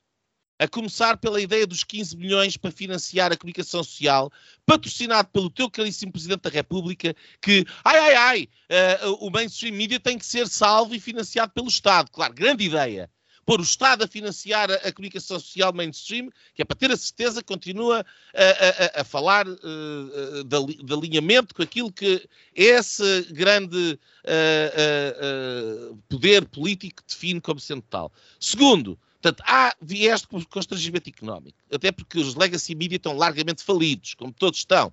A 0.60 0.68
começar 0.68 1.18
pela 1.18 1.40
ideia 1.40 1.68
dos 1.68 1.84
15 1.84 2.18
milhões 2.18 2.58
para 2.58 2.72
financiar 2.72 3.32
a 3.32 3.38
comunicação 3.38 3.84
social, 3.84 4.32
patrocinado 4.66 5.30
pelo 5.30 5.52
teu 5.52 5.70
caríssimo 5.70 6.12
Presidente 6.12 6.42
da 6.42 6.50
República, 6.50 7.16
que, 7.40 7.64
ai, 7.84 8.00
ai, 8.00 8.16
ai, 8.16 8.50
eh, 8.70 9.00
o 9.20 9.30
mainstream 9.30 9.76
media 9.76 10.00
tem 10.00 10.18
que 10.18 10.26
ser 10.26 10.48
salvo 10.48 10.96
e 10.96 11.00
financiado 11.00 11.52
pelo 11.54 11.68
Estado. 11.68 12.10
Claro, 12.12 12.34
grande 12.34 12.64
ideia. 12.66 13.08
Pôr 13.48 13.62
o 13.62 13.64
Estado 13.64 14.04
a 14.04 14.08
financiar 14.10 14.70
a, 14.70 14.92
comunicação 14.92 15.40
social 15.40 15.72
mainstream, 15.72 16.30
que 16.54 16.62
é 16.62 16.66
para 16.66 16.76
ter 16.76 16.92
a 16.92 16.98
certeza 16.98 17.42
que 17.42 17.48
continua 17.48 18.06
a, 18.36 18.98
a- 19.00 19.02
a- 19.02 19.04
falar 19.06 19.48
eh, 19.48 20.44
de, 20.44 20.84
de 20.84 20.94
alinhamento 20.94 21.56
com 21.56 21.64
aquilo 21.64 21.90
que 21.90 22.28
esse 22.54 23.22
grande 23.32 23.98
eh, 24.26 24.74
eh, 24.76 25.94
poder 26.10 26.44
político 26.50 27.02
define 27.08 27.40
como 27.40 27.58
sendo 27.58 27.84
tal. 27.90 28.12
Segundo, 28.38 29.00
portanto, 29.22 29.42
há 29.48 29.74
viés 29.82 30.22
de 30.24 30.28
constrangimento 30.50 31.10
económico, 31.10 31.58
até 31.72 31.90
porque 31.90 32.20
os 32.20 32.36
legacy 32.36 32.76
media 32.76 32.98
estão 32.98 33.14
largamente 33.16 33.64
falidos, 33.64 34.14
como 34.14 34.34
todos 34.34 34.60
estão. 34.60 34.92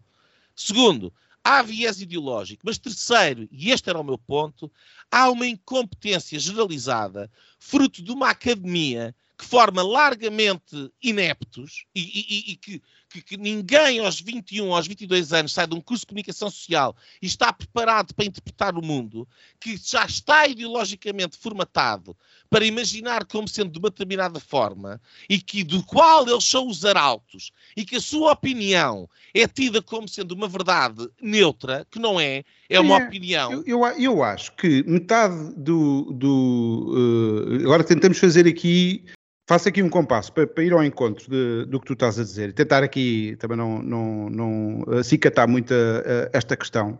Segundo, 0.55 1.13
há 1.45 1.63
viés 1.63 2.01
ideológico. 2.01 2.63
Mas 2.65 2.79
terceiro, 2.79 3.47
e 3.53 3.71
este 3.71 3.91
era 3.91 4.01
o 4.01 4.05
meu 4.05 4.19
ponto, 4.19 4.73
há 5.11 5.31
uma 5.31 5.47
incompetência 5.47 6.39
generalizada, 6.39 7.31
fruto 7.59 8.03
de 8.03 8.11
uma 8.11 8.31
academia 8.31 9.15
que 9.39 9.45
forma 9.45 9.83
largamente 9.83 10.91
ineptos 11.03 11.85
e, 11.95 12.01
e- 12.03 12.53
e 12.53 12.57
que, 12.57 12.83
que- 13.15 13.23
que 13.23 13.37
ninguém 13.37 14.01
aos 14.01 14.21
21, 14.21 14.75
aos 14.75 14.89
22 14.89 15.33
anos 15.33 15.53
sai 15.53 15.69
de 15.69 15.75
um 15.75 15.81
curso 15.81 16.01
de 16.03 16.09
comunicação 16.09 16.51
social 16.51 16.97
e 17.23 17.27
está 17.27 17.53
preparado 17.53 18.13
para 18.13 18.25
interpretar 18.25 18.77
o 18.77 18.85
mundo, 18.85 19.27
que 19.61 19.77
já 19.77 20.05
está 20.05 20.49
ideologicamente 20.49 21.37
formatado 21.39 22.17
para 22.51 22.65
imaginar 22.65 23.25
como 23.25 23.47
sendo 23.47 23.71
de 23.71 23.79
uma 23.79 23.91
determinada 23.91 24.41
forma 24.41 25.01
e 25.29 25.39
que 25.41 25.63
do 25.63 25.83
qual 25.85 26.29
eles 26.29 26.45
são 26.45 26.67
os 26.67 26.85
arautos 26.85 27.53
e 27.77 27.85
que 27.85 27.97
a 27.97 28.01
sua 28.01 28.33
opinião 28.33 29.09
é 29.33 29.47
tida 29.47 29.81
como 29.81 30.09
sendo 30.09 30.33
uma 30.33 30.49
verdade 30.49 31.09
neutra, 31.23 31.87
que 31.91 31.99
não 32.01 32.19
é, 32.19 32.43
é 32.69 32.81
uma 32.81 32.99
É, 32.99 33.07
opinião. 33.07 33.53
Eu, 33.53 33.65
eu, 33.67 33.85
eu 33.99 34.23
acho 34.25 34.53
que 34.57 34.83
metade 34.85 35.55
do. 35.57 36.13
do 36.13 37.59
eh, 37.61 37.63
agora 37.65 37.85
tentamos 37.85 38.19
fazer 38.19 38.47
aqui. 38.49 39.05
Faço 39.47 39.69
aqui 39.69 39.83
um 39.83 39.91
compasso 39.91 40.33
para, 40.33 40.47
para 40.47 40.65
ir 40.65 40.73
ao 40.73 40.83
encontro 40.83 41.29
de- 41.31 41.67
do 41.67 41.79
que 41.79 41.87
tu 41.87 41.93
estás 41.93 42.19
a 42.19 42.23
dizer 42.23 42.49
e 42.49 42.53
tentar 42.53 42.83
aqui 42.83 43.37
também 43.39 43.59
não, 43.59 43.83
não, 43.83 44.31
não 44.31 44.85
acicatar 44.99 45.47
muito 45.47 45.73
a- 45.75 46.31
a 46.35 46.39
esta 46.39 46.57
questão. 46.57 46.99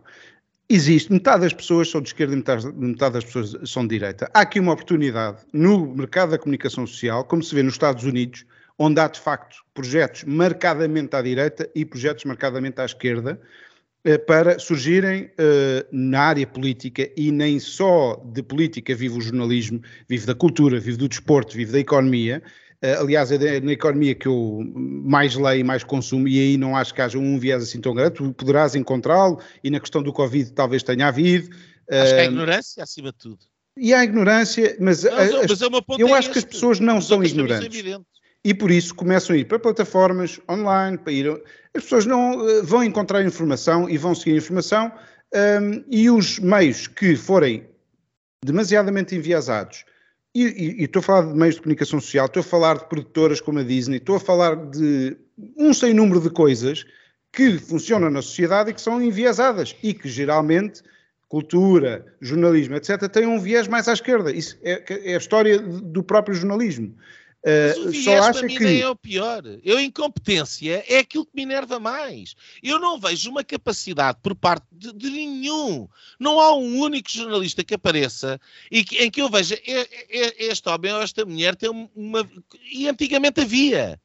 Existe, 0.69 1.11
metade 1.11 1.41
das 1.41 1.53
pessoas 1.53 1.89
são 1.89 2.01
de 2.01 2.09
esquerda 2.09 2.33
e 2.33 2.37
metade, 2.37 2.71
metade 2.73 3.13
das 3.13 3.25
pessoas 3.25 3.55
são 3.69 3.83
de 3.83 3.89
direita. 3.95 4.29
Há 4.33 4.41
aqui 4.41 4.59
uma 4.59 4.73
oportunidade 4.73 5.39
no 5.53 5.95
mercado 5.95 6.31
da 6.31 6.37
comunicação 6.37 6.85
social, 6.85 7.23
como 7.23 7.41
se 7.43 7.53
vê 7.53 7.63
nos 7.63 7.73
Estados 7.75 8.03
Unidos, 8.03 8.45
onde 8.77 8.99
há 8.99 9.07
de 9.07 9.19
facto 9.19 9.57
projetos 9.73 10.23
marcadamente 10.25 11.15
à 11.15 11.21
direita 11.21 11.67
e 11.73 11.83
projetos 11.85 12.25
marcadamente 12.25 12.79
à 12.79 12.85
esquerda, 12.85 13.39
eh, 13.41 13.47
para 14.27 14.59
surgirem 14.59 15.31
eh, 15.37 15.85
na 15.91 16.19
área 16.21 16.45
política 16.45 17.09
e 17.17 17.31
nem 17.31 17.59
só 17.59 18.21
de 18.33 18.43
política 18.43 18.93
vive 18.95 19.17
o 19.17 19.21
jornalismo, 19.21 19.81
vive 20.07 20.25
da 20.27 20.35
cultura, 20.35 20.79
vive 20.79 20.97
do 20.97 21.09
desporto, 21.09 21.55
vive 21.57 21.71
da 21.71 21.79
economia. 21.79 22.43
Eh, 22.81 22.93
aliás, 22.95 23.31
é 23.31 23.59
na 23.59 23.71
economia 23.71 24.13
que 24.13 24.27
eu 24.27 24.61
mais 24.75 25.35
leio 25.35 25.61
e 25.61 25.63
mais 25.63 25.83
consumo, 25.83 26.27
e 26.27 26.39
aí 26.39 26.55
não 26.57 26.75
acho 26.77 26.93
que 26.93 27.01
haja 27.01 27.17
um 27.17 27.39
viés 27.39 27.63
assim 27.63 27.81
tão 27.81 27.95
grande. 27.95 28.15
Tu 28.15 28.33
poderás 28.33 28.75
encontrá-lo, 28.75 29.39
e 29.63 29.71
na 29.71 29.79
questão 29.79 30.03
do 30.03 30.13
Covid 30.13 30.51
talvez 30.53 30.83
tenha 30.83 31.07
havido. 31.07 31.49
Acho 31.89 32.13
que 32.13 32.19
há 32.21 32.23
Eh, 32.23 32.25
ignorância 32.25 32.83
acima 32.83 33.11
de 33.11 33.17
tudo. 33.17 33.39
e 33.77 33.91
há 33.93 34.03
ignorância, 34.03 34.77
mas, 34.79 35.03
Não, 35.03 35.13
a- 35.13 35.15
mas, 35.17 35.33
as- 35.33 35.47
mas 35.47 35.61
é 35.61 36.03
eu 36.03 36.07
é 36.09 36.13
acho 36.13 36.31
que 36.31 36.37
as 36.37 36.43
este. 36.43 36.51
pessoas 36.53 36.79
não 36.79 36.99
Os 36.99 37.07
são 37.07 37.23
ignorantes. 37.23 37.65
evidentes. 37.65 38.14
E 38.45 38.53
por 38.53 38.69
isso 38.69 38.93
começam 38.93 39.35
a 39.35 39.39
ir 39.39 39.45
para 39.45 39.57
plataformas 39.57 40.39
online, 40.47 40.99
para 40.99 41.11
ir. 41.11 41.27
As 41.75 41.81
pessoas 41.83 42.05
não 42.05 42.47
eh, 42.47 42.61
vão 42.61 42.83
encontrar 42.83 43.25
informação 43.25 43.89
e 43.89 43.97
vão 43.97 44.13
seguir 44.13 44.37
informação, 44.37 44.91
hum, 45.33 45.83
e 45.89 46.11
os 46.11 46.37
meios 46.37 46.85
que 46.85 47.15
forem 47.15 47.67
demasiadamente 48.45 49.15
enviesados, 49.15 49.83
e, 50.35 50.43
e- 50.43 50.81
e 50.81 50.83
estou 50.83 50.99
a 50.99 51.03
falar 51.03 51.21
de 51.31 51.33
meios 51.33 51.55
de 51.55 51.61
comunicação 51.61 51.99
social, 51.99 52.27
estou 52.27 52.41
a 52.41 52.43
falar 52.43 52.77
de 52.77 52.85
produtoras 52.87 53.41
como 53.41 53.57
a 53.57 53.63
Disney, 53.63 53.97
estou 53.97 54.17
a 54.17 54.19
falar 54.19 54.55
de 54.55 55.17
um 55.57 55.73
sem 55.73 55.91
número 55.91 56.21
de 56.21 56.29
coisas 56.29 56.85
que 57.33 57.57
funcionam 57.57 58.11
na 58.11 58.21
sociedade 58.21 58.69
e 58.69 58.73
que 58.75 58.81
são 58.81 59.01
enviesadas 59.01 59.75
e 59.81 59.91
que 59.91 60.07
geralmente 60.07 60.83
cultura, 61.27 62.05
jornalismo, 62.21 62.75
etc., 62.75 63.09
têm 63.09 63.25
um 63.25 63.39
viés 63.39 63.67
mais 63.67 63.87
à 63.87 63.93
esquerda. 63.93 64.31
Isso 64.31 64.55
é, 64.61 64.83
é 65.11 65.15
a 65.15 65.17
história 65.17 65.57
do 65.59 66.03
próprio 66.03 66.35
jornalismo. 66.35 66.95
Mas 67.45 67.77
Uh, 67.77 67.81
o 67.81 67.83
só 67.83 67.89
viés 67.91 68.07
acha 68.23 68.33
para 68.39 68.47
mim 68.47 68.57
que 68.57 68.63
nem 68.63 68.81
é 68.81 68.89
o 68.89 68.95
pior. 68.95 69.43
Eu, 69.63 69.79
incompetência 69.79 70.83
é 70.87 70.97
aquilo 70.97 71.25
que 71.25 71.31
me 71.35 71.43
enerva 71.43 71.79
mais. 71.79 72.35
Eu 72.63 72.79
não 72.79 72.99
vejo 72.99 73.29
uma 73.29 73.43
capacidade 73.43 74.17
por 74.23 74.33
parte 74.33 74.65
de, 74.71 74.91
de 74.91 75.09
nenhum. 75.11 75.87
Não 76.19 76.39
há 76.39 76.55
um 76.55 76.79
único 76.79 77.07
jornalista 77.11 77.63
que 77.63 77.75
apareça 77.75 78.41
e 78.71 78.83
que- 78.83 78.97
em 78.97 79.11
que 79.11 79.21
eu 79.21 79.29
veja 79.29 79.53
"É- 79.67 79.81
é- 80.09 80.45
este 80.45 80.67
homem 80.69 80.91
ou 80.91 81.01
esta 81.03 81.23
mulher 81.23 81.55
tem 81.55 81.69
uma. 81.95 82.27
E 82.71 82.89
antigamente 82.89 83.41
havia. 83.41 84.01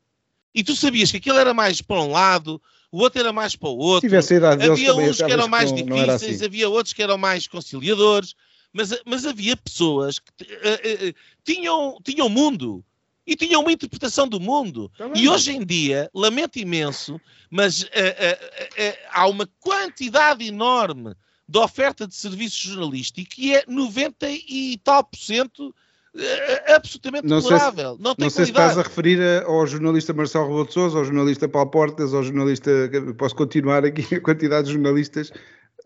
E 0.54 0.62
tu 0.62 0.76
sabias 0.76 1.10
que 1.10 1.16
aquele 1.16 1.38
era 1.38 1.54
mais 1.54 1.80
para 1.80 2.02
um 2.02 2.10
lado, 2.10 2.60
o 2.92 2.98
outro 3.00 3.20
era 3.20 3.32
mais 3.32 3.56
para 3.56 3.68
o 3.70 3.78
outro. 3.78 4.06
tivesse 4.06 4.34
idade 4.34 4.62
Havia 4.68 4.94
uns 4.94 5.16
que 5.16 5.32
eram 5.32 5.48
mais 5.48 5.72
não, 5.72 5.78
não 5.78 5.96
difíceis, 5.96 6.34
assim. 6.36 6.44
havia 6.44 6.68
outros 6.68 6.92
que 6.92 7.02
eram 7.02 7.16
mais 7.16 7.46
conciliadores, 7.46 8.34
mas, 8.70 8.94
mas 9.06 9.24
havia 9.24 9.56
pessoas 9.56 10.18
que 10.18 10.26
eh, 10.42 10.80
eh, 10.84 10.98
eh, 11.08 11.14
tinham, 11.42 11.98
tinham 12.04 12.28
mundo 12.28 12.84
e 13.30 13.36
tinham 13.36 13.60
uma 13.60 13.70
interpretação 13.70 14.26
do 14.26 14.40
mundo. 14.40 14.90
Tá 14.98 15.08
bem. 15.08 15.22
E 15.22 15.28
hoje 15.28 15.52
em 15.52 15.64
dia, 15.64 16.10
lamento 16.12 16.58
imenso, 16.58 17.20
mas 17.48 17.84
eh, 17.92 18.16
eh, 18.18 18.38
eh, 18.58 18.68
eh, 18.76 18.98
há 19.12 19.28
uma 19.28 19.48
quantidade 19.60 20.44
enorme 20.44 21.14
da 21.48 21.60
oferta 21.60 22.08
de 22.08 22.14
serviço 22.14 22.68
jornalístico 22.68 23.30
e 23.38 23.54
é 23.54 23.62
90 23.68 24.26
e 24.28 24.80
tal 24.82 25.04
por 25.04 25.16
cento 25.16 25.68
uh, 25.68 26.74
absolutamente 26.74 27.26
não 27.28 27.40
deplorável. 27.40 27.96
Se, 27.96 28.02
não 28.02 28.14
tem 28.16 28.24
não 28.24 28.30
sei 28.30 28.44
se 28.46 28.50
estás 28.50 28.76
a 28.76 28.82
referir 28.82 29.44
ao 29.44 29.64
jornalista 29.64 30.12
Marcelo 30.12 30.46
Rebelo 30.46 30.66
de 30.66 30.72
Sousa, 30.72 30.98
ao 30.98 31.04
jornalista 31.04 31.48
Paulo 31.48 31.70
Portas, 31.70 32.12
ao 32.12 32.24
jornalista, 32.24 32.70
posso 33.16 33.36
continuar 33.36 33.84
aqui 33.84 34.02
a 34.14 34.20
quantidade 34.20 34.66
de 34.66 34.72
jornalistas, 34.72 35.32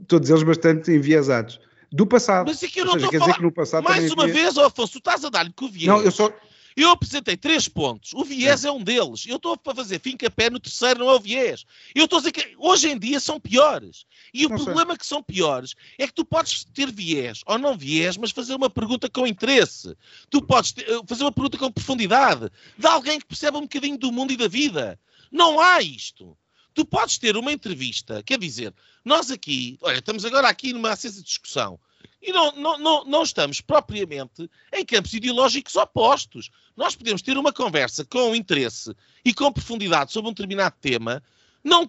todos 0.09 0.31
eles 0.31 0.43
bastante 0.43 0.91
enviesados. 0.91 1.61
Do 1.93 2.07
passado. 2.07 2.47
Mas 2.49 2.61
é 2.63 2.67
que 2.67 2.81
eu 2.81 2.87
não 2.87 2.97
estou 2.97 3.09
a 3.09 3.67
falar. 3.67 3.83
Mais 3.83 4.11
uma 4.11 4.25
havia... 4.25 4.35
vez, 4.35 4.57
oh, 4.57 4.63
Afonso, 4.63 4.95
tu 4.95 4.99
estás 4.99 5.25
a 5.25 5.29
dar-lhe 5.29 5.53
que 5.53 5.65
o 5.65 5.69
viés. 5.69 5.87
Não, 5.87 6.03
eu 6.03 6.11
só, 6.11 6.29
eu 6.77 6.91
apresentei 6.91 7.37
três 7.37 7.69
pontos. 7.69 8.13
O 8.15 8.25
viés 8.25 8.65
é, 8.65 8.69
é 8.69 8.73
um 8.73 8.83
deles. 8.83 9.25
Eu 9.27 9.37
estou 9.37 9.59
a 9.65 9.75
fazer 9.75 10.01
fim-capé 10.01 10.51
no 10.51 10.59
terceiro, 10.59 11.01
não 11.01 11.11
é 11.11 11.15
o 11.15 11.21
viés. 11.21 11.65
Eu 11.95 12.05
estou 12.05 12.19
a 12.19 12.21
dizer 12.21 12.33
que 12.33 12.55
hoje 12.59 12.91
em 12.91 12.99
dia 12.99 13.21
são 13.21 13.39
piores. 13.39 14.07
E 14.33 14.45
o 14.45 14.49
não 14.49 14.57
problema 14.57 14.93
sei. 14.93 14.99
que 14.99 15.07
são 15.07 15.23
piores 15.23 15.75
é 15.99 16.07
que 16.07 16.13
tu 16.13 16.25
podes 16.25 16.65
ter 16.65 16.91
viés 16.91 17.43
ou 17.47 17.59
não 17.59 17.77
viés, 17.77 18.17
mas 18.17 18.33
fazer 18.33 18.55
uma 18.55 18.69
pergunta 18.69 19.09
com 19.09 19.27
interesse. 19.27 19.97
Tu 20.29 20.43
podes 20.43 20.73
ter, 20.73 20.89
eh, 20.91 21.01
fazer 21.07 21.23
uma 21.23 21.33
pergunta 21.33 21.57
com 21.59 21.71
profundidade 21.71 22.51
de 22.77 22.87
alguém 22.87 23.21
que 23.21 23.27
percebe 23.27 23.57
um 23.57 23.63
bocadinho 23.63 23.97
do 23.97 24.11
mundo 24.11 24.33
e 24.33 24.37
da 24.37 24.49
vida. 24.49 24.99
Não 25.31 25.61
há 25.61 25.81
isto. 25.81 26.37
Tu 26.75 26.85
podes 26.85 27.19
ter 27.19 27.37
uma 27.37 27.53
entrevista, 27.53 28.21
quer 28.25 28.37
dizer, 28.37 28.75
nós 29.05 29.31
aqui, 29.31 29.79
olha, 29.81 29.99
estamos 29.99 30.25
agora 30.25 30.49
aqui 30.49 30.73
numa 30.73 30.91
acesa 30.91 31.23
discussão. 31.23 31.79
E 32.27 32.33
não, 32.33 32.53
não, 32.53 32.79
não, 32.79 33.05
não 33.05 33.23
estamos 33.23 33.61
propriamente 33.61 34.51
em 34.73 34.83
campos 34.83 35.13
ideológicos 35.13 35.77
opostos. 35.77 36.49
Nós 36.75 36.97
podemos 36.97 37.21
ter 37.21 37.37
uma 37.37 37.53
conversa 37.53 38.03
com 38.03 38.35
interesse 38.35 38.97
e 39.23 39.35
com 39.35 39.53
profundidade 39.53 40.11
sobre 40.11 40.31
um 40.31 40.33
determinado 40.33 40.75
tema, 40.81 41.23
não, 41.63 41.89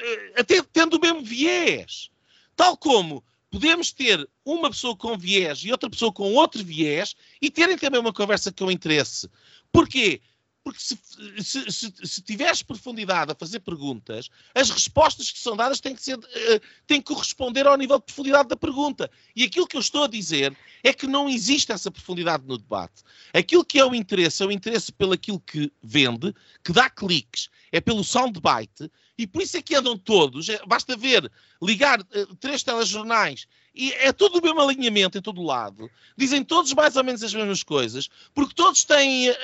eh, 0.00 0.40
até 0.40 0.62
tendo 0.62 0.96
o 0.96 1.00
mesmo 1.00 1.22
viés. 1.22 2.08
Tal 2.56 2.78
como 2.78 3.22
podemos 3.50 3.92
ter 3.92 4.26
uma 4.42 4.70
pessoa 4.70 4.96
com 4.96 5.18
viés 5.18 5.58
e 5.58 5.70
outra 5.70 5.90
pessoa 5.90 6.10
com 6.10 6.32
outro 6.32 6.64
viés 6.64 7.14
e 7.42 7.50
terem 7.50 7.76
também 7.76 8.00
uma 8.00 8.12
conversa 8.12 8.50
com 8.50 8.70
interesse. 8.70 9.28
Porquê? 9.70 10.22
Porque 10.64 10.80
se, 10.80 10.98
se, 11.42 11.70
se, 11.70 11.92
se, 12.02 12.22
tiveres 12.22 12.62
profundidade 12.62 13.30
a 13.30 13.34
fazer 13.34 13.60
perguntas, 13.60 14.30
as 14.54 14.70
respostas 14.70 15.30
que 15.30 15.38
são 15.38 15.54
dadas 15.54 15.78
têm 15.78 15.94
que, 15.94 16.02
ser, 16.02 16.16
uh, 16.16 16.60
têm 16.86 17.02
que 17.02 17.12
corresponder 17.12 17.66
ao 17.66 17.76
nível 17.76 17.98
de 17.98 18.06
profundidade 18.06 18.48
da 18.48 18.56
pergunta. 18.56 19.10
E 19.36 19.44
aquilo 19.44 19.66
que 19.66 19.76
eu 19.76 19.80
estou 19.80 20.04
a 20.04 20.08
dizer 20.08 20.56
é 20.82 20.94
que 20.94 21.06
não 21.06 21.28
existe 21.28 21.70
essa 21.70 21.90
profundidade 21.90 22.44
no 22.46 22.56
debate. 22.56 23.02
Aquilo 23.34 23.62
que 23.62 23.78
é 23.78 23.84
o 23.84 23.94
interesse 23.94 24.42
é 24.42 24.46
o 24.46 24.50
interesse 24.50 24.90
pelo 24.90 25.12
aquilo 25.12 25.38
que 25.38 25.70
vende, 25.82 26.34
que 26.64 26.72
dá 26.72 26.88
cliques, 26.88 27.50
é 27.70 27.78
pelo 27.78 28.02
soundbite, 28.02 28.90
e 29.18 29.26
por 29.26 29.42
isso 29.42 29.58
é 29.58 29.62
que 29.62 29.74
andam 29.74 29.98
todos. 29.98 30.48
É, 30.48 30.64
basta 30.66 30.96
ver, 30.96 31.30
ligar 31.62 32.00
uh, 32.00 32.36
três 32.36 32.62
telejornais 32.62 33.46
e 33.74 33.92
é 33.94 34.12
tudo 34.12 34.38
o 34.38 34.42
mesmo 34.42 34.60
alinhamento 34.60 35.18
em 35.18 35.22
todo 35.22 35.40
o 35.40 35.44
lado. 35.44 35.90
Dizem 36.16 36.44
todos 36.44 36.72
mais 36.72 36.96
ou 36.96 37.02
menos 37.02 37.22
as 37.22 37.34
mesmas 37.34 37.62
coisas, 37.62 38.08
porque 38.32 38.54
todos 38.54 38.84
têm 38.84 39.30
uh, 39.30 39.34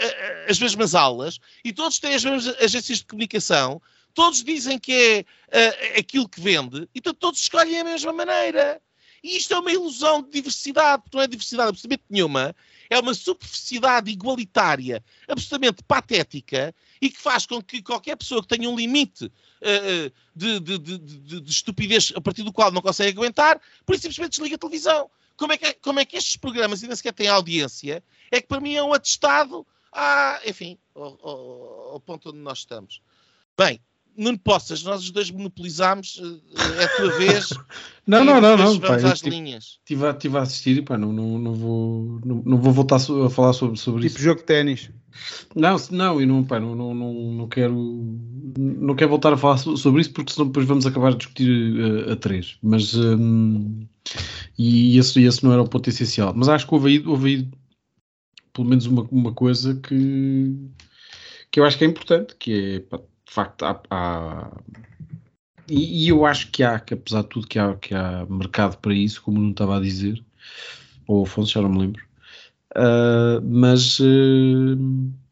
as 0.49 0.59
mesmas 0.59 0.95
aulas 0.95 1.41
e 1.65 1.73
todos 1.73 1.99
têm 1.99 2.15
as 2.15 2.25
mesmas 2.25 2.57
agências 2.63 2.99
de 2.99 3.07
comunicação. 3.07 3.83
Todos 4.15 4.43
dizem 4.45 4.79
que 4.79 5.27
é 5.51 5.97
uh, 5.97 5.99
aquilo 5.99 6.29
que 6.29 6.41
vende 6.41 6.89
e 6.95 7.01
todos 7.01 7.41
escolhem 7.41 7.81
a 7.81 7.85
mesma 7.85 8.13
maneira. 8.13 8.81
E 9.23 9.37
isto 9.37 9.53
é 9.55 9.59
uma 9.59 9.73
ilusão 9.73 10.23
de 10.23 10.31
diversidade, 10.31 11.03
porque 11.03 11.17
não 11.17 11.25
é 11.25 11.27
diversidade 11.27 11.69
absolutamente 11.69 12.05
nenhuma. 12.09 12.55
É 12.89 12.99
uma 12.99 13.15
superficialidade 13.15 14.11
igualitária, 14.11 15.05
absolutamente 15.29 15.83
patética, 15.85 16.75
e 17.01 17.11
que 17.11 17.19
faz 17.19 17.47
com 17.47 17.63
que 17.63 17.83
qualquer 17.83 18.17
pessoa 18.17 18.43
que 18.43 18.49
tenha 18.49 18.69
um 18.69 18.77
limite 18.77 19.27
uh, 19.27 20.13
de, 20.35 20.61
de, 20.61 20.79
de, 20.79 20.99
de, 21.41 21.51
estupidez 21.51 22.13
a 22.17 22.21
partir 22.21 22.43
do 22.43 22.53
qual 22.53 22.73
não 22.73 22.83
consegue 22.83 23.17
aguentar, 23.17 23.61
por 23.87 23.95
isso 23.95 24.03
simplesmente 24.03 24.33
desliga 24.33 24.57
a 24.57 24.59
televisão. 24.59 25.11
Como 25.37 25.53
é, 25.53 25.57
que, 25.57 25.73
como 25.75 26.01
é 26.01 26.05
que 26.05 26.17
estes 26.17 26.37
programas 26.37 26.83
ainda 26.83 26.97
sequer 26.97 27.15
têm 27.15 27.29
audiência? 27.29 28.03
É 28.31 28.41
que 28.41 28.49
para 28.49 28.61
mim 28.61 28.75
é 28.75 28.83
um 28.83 28.93
atestado, 28.93 29.67
a, 29.93 30.41
enfim, 30.47 30.77
ao, 30.95 31.19
ao, 31.23 31.93
ao 31.93 32.01
ponto 32.01 32.31
onde 32.31 32.39
nós 32.39 32.59
estamos. 32.59 33.01
Bem, 33.57 33.81
Nuno 34.17 34.39
Poças, 34.39 34.83
nós 34.83 35.03
os 35.03 35.11
dois 35.11 35.31
monopolizámos, 35.31 36.21
eh, 36.23 36.83
é 36.83 36.85
a 36.85 36.97
tua 36.97 37.11
vez. 37.19 37.51
não, 38.07 38.25
não, 38.25 38.41
não, 38.41 38.57
não. 38.57 38.79
Vamos 38.79 38.79
pá, 38.79 38.97
às 38.97 39.21
tive, 39.21 39.37
linhas. 39.37 39.79
Estive 39.79 40.07
a, 40.07 40.15
tive 40.15 40.39
a 40.39 40.43
assistir 40.43 40.77
e 40.79 40.83
pá, 40.83 40.99
não, 40.99 41.13
não, 41.13 41.39
não, 41.39 41.55
vou, 41.55 42.21
não, 42.25 42.43
não 42.45 42.59
vou 42.59 42.73
voltar 42.73 42.97
a 42.97 43.31
falar 43.31 43.53
sobre, 43.53 43.79
sobre 43.79 44.03
tipo 44.03 44.07
isso. 44.07 44.17
Tipo 44.17 44.25
jogo 44.25 44.41
de 44.41 44.47
ténis. 44.47 44.91
Não, 45.55 45.77
não, 45.91 46.21
eu 46.21 46.27
não, 46.27 46.45
pá, 46.45 46.61
não, 46.61 46.75
não, 46.75 46.95
não, 46.95 47.13
não, 47.13 47.49
quero 47.49 47.75
não 48.57 48.95
quero 48.95 49.11
voltar 49.11 49.33
a 49.33 49.37
falar 49.37 49.59
sobre 49.59 50.01
isso 50.01 50.13
porque 50.13 50.33
senão 50.33 50.47
depois 50.47 50.67
vamos 50.67 50.87
acabar 50.87 51.13
a 51.13 51.17
discutir 51.17 51.49
uh, 51.49 52.13
a 52.13 52.17
três. 52.17 52.59
Mas 52.63 52.95
um, 52.95 53.87
e 54.59 54.99
esse, 54.99 55.23
esse 55.23 55.45
não 55.45 55.53
era 55.53 55.63
o 55.63 55.69
ponto 55.69 55.89
essencial. 55.89 56.33
Mas 56.35 56.49
acho 56.49 56.67
que 56.67 56.75
houve 56.75 56.89
aí, 56.89 57.07
houve 57.07 57.29
aí 57.29 57.49
pelo 58.53 58.69
menos 58.69 58.87
uma, 58.87 59.03
uma 59.11 59.33
coisa 59.33 59.75
que, 59.75 60.55
que 61.51 61.61
eu 61.61 61.65
acho 61.65 61.79
que 61.79 61.85
é 61.85 61.87
importante, 61.87 62.37
que 62.37 62.53
é 62.53 62.81
pá, 62.81 63.01
de 63.31 63.35
facto 63.35 63.65
há, 63.65 63.81
há 63.91 64.51
e, 65.69 66.07
e, 66.07 66.09
eu 66.09 66.27
acho 66.27 66.51
que 66.51 66.65
há, 66.65 66.81
que 66.81 66.95
apesar 66.95 67.23
de 67.23 67.29
tudo 67.29 67.47
que 67.47 67.61
há, 67.61 67.77
que 67.77 67.95
há 67.95 68.27
mercado 68.29 68.77
para 68.79 68.93
isso, 68.93 69.23
como 69.23 69.39
não 69.39 69.53
estava 69.53 69.77
a 69.77 69.81
dizer, 69.81 70.21
ou 71.07 71.23
Afonso, 71.23 71.53
já 71.53 71.63
não 71.63 71.69
me 71.69 71.79
lembro 71.79 72.11
Uh, 72.77 73.43
mas, 73.43 73.99
uh, 73.99 74.79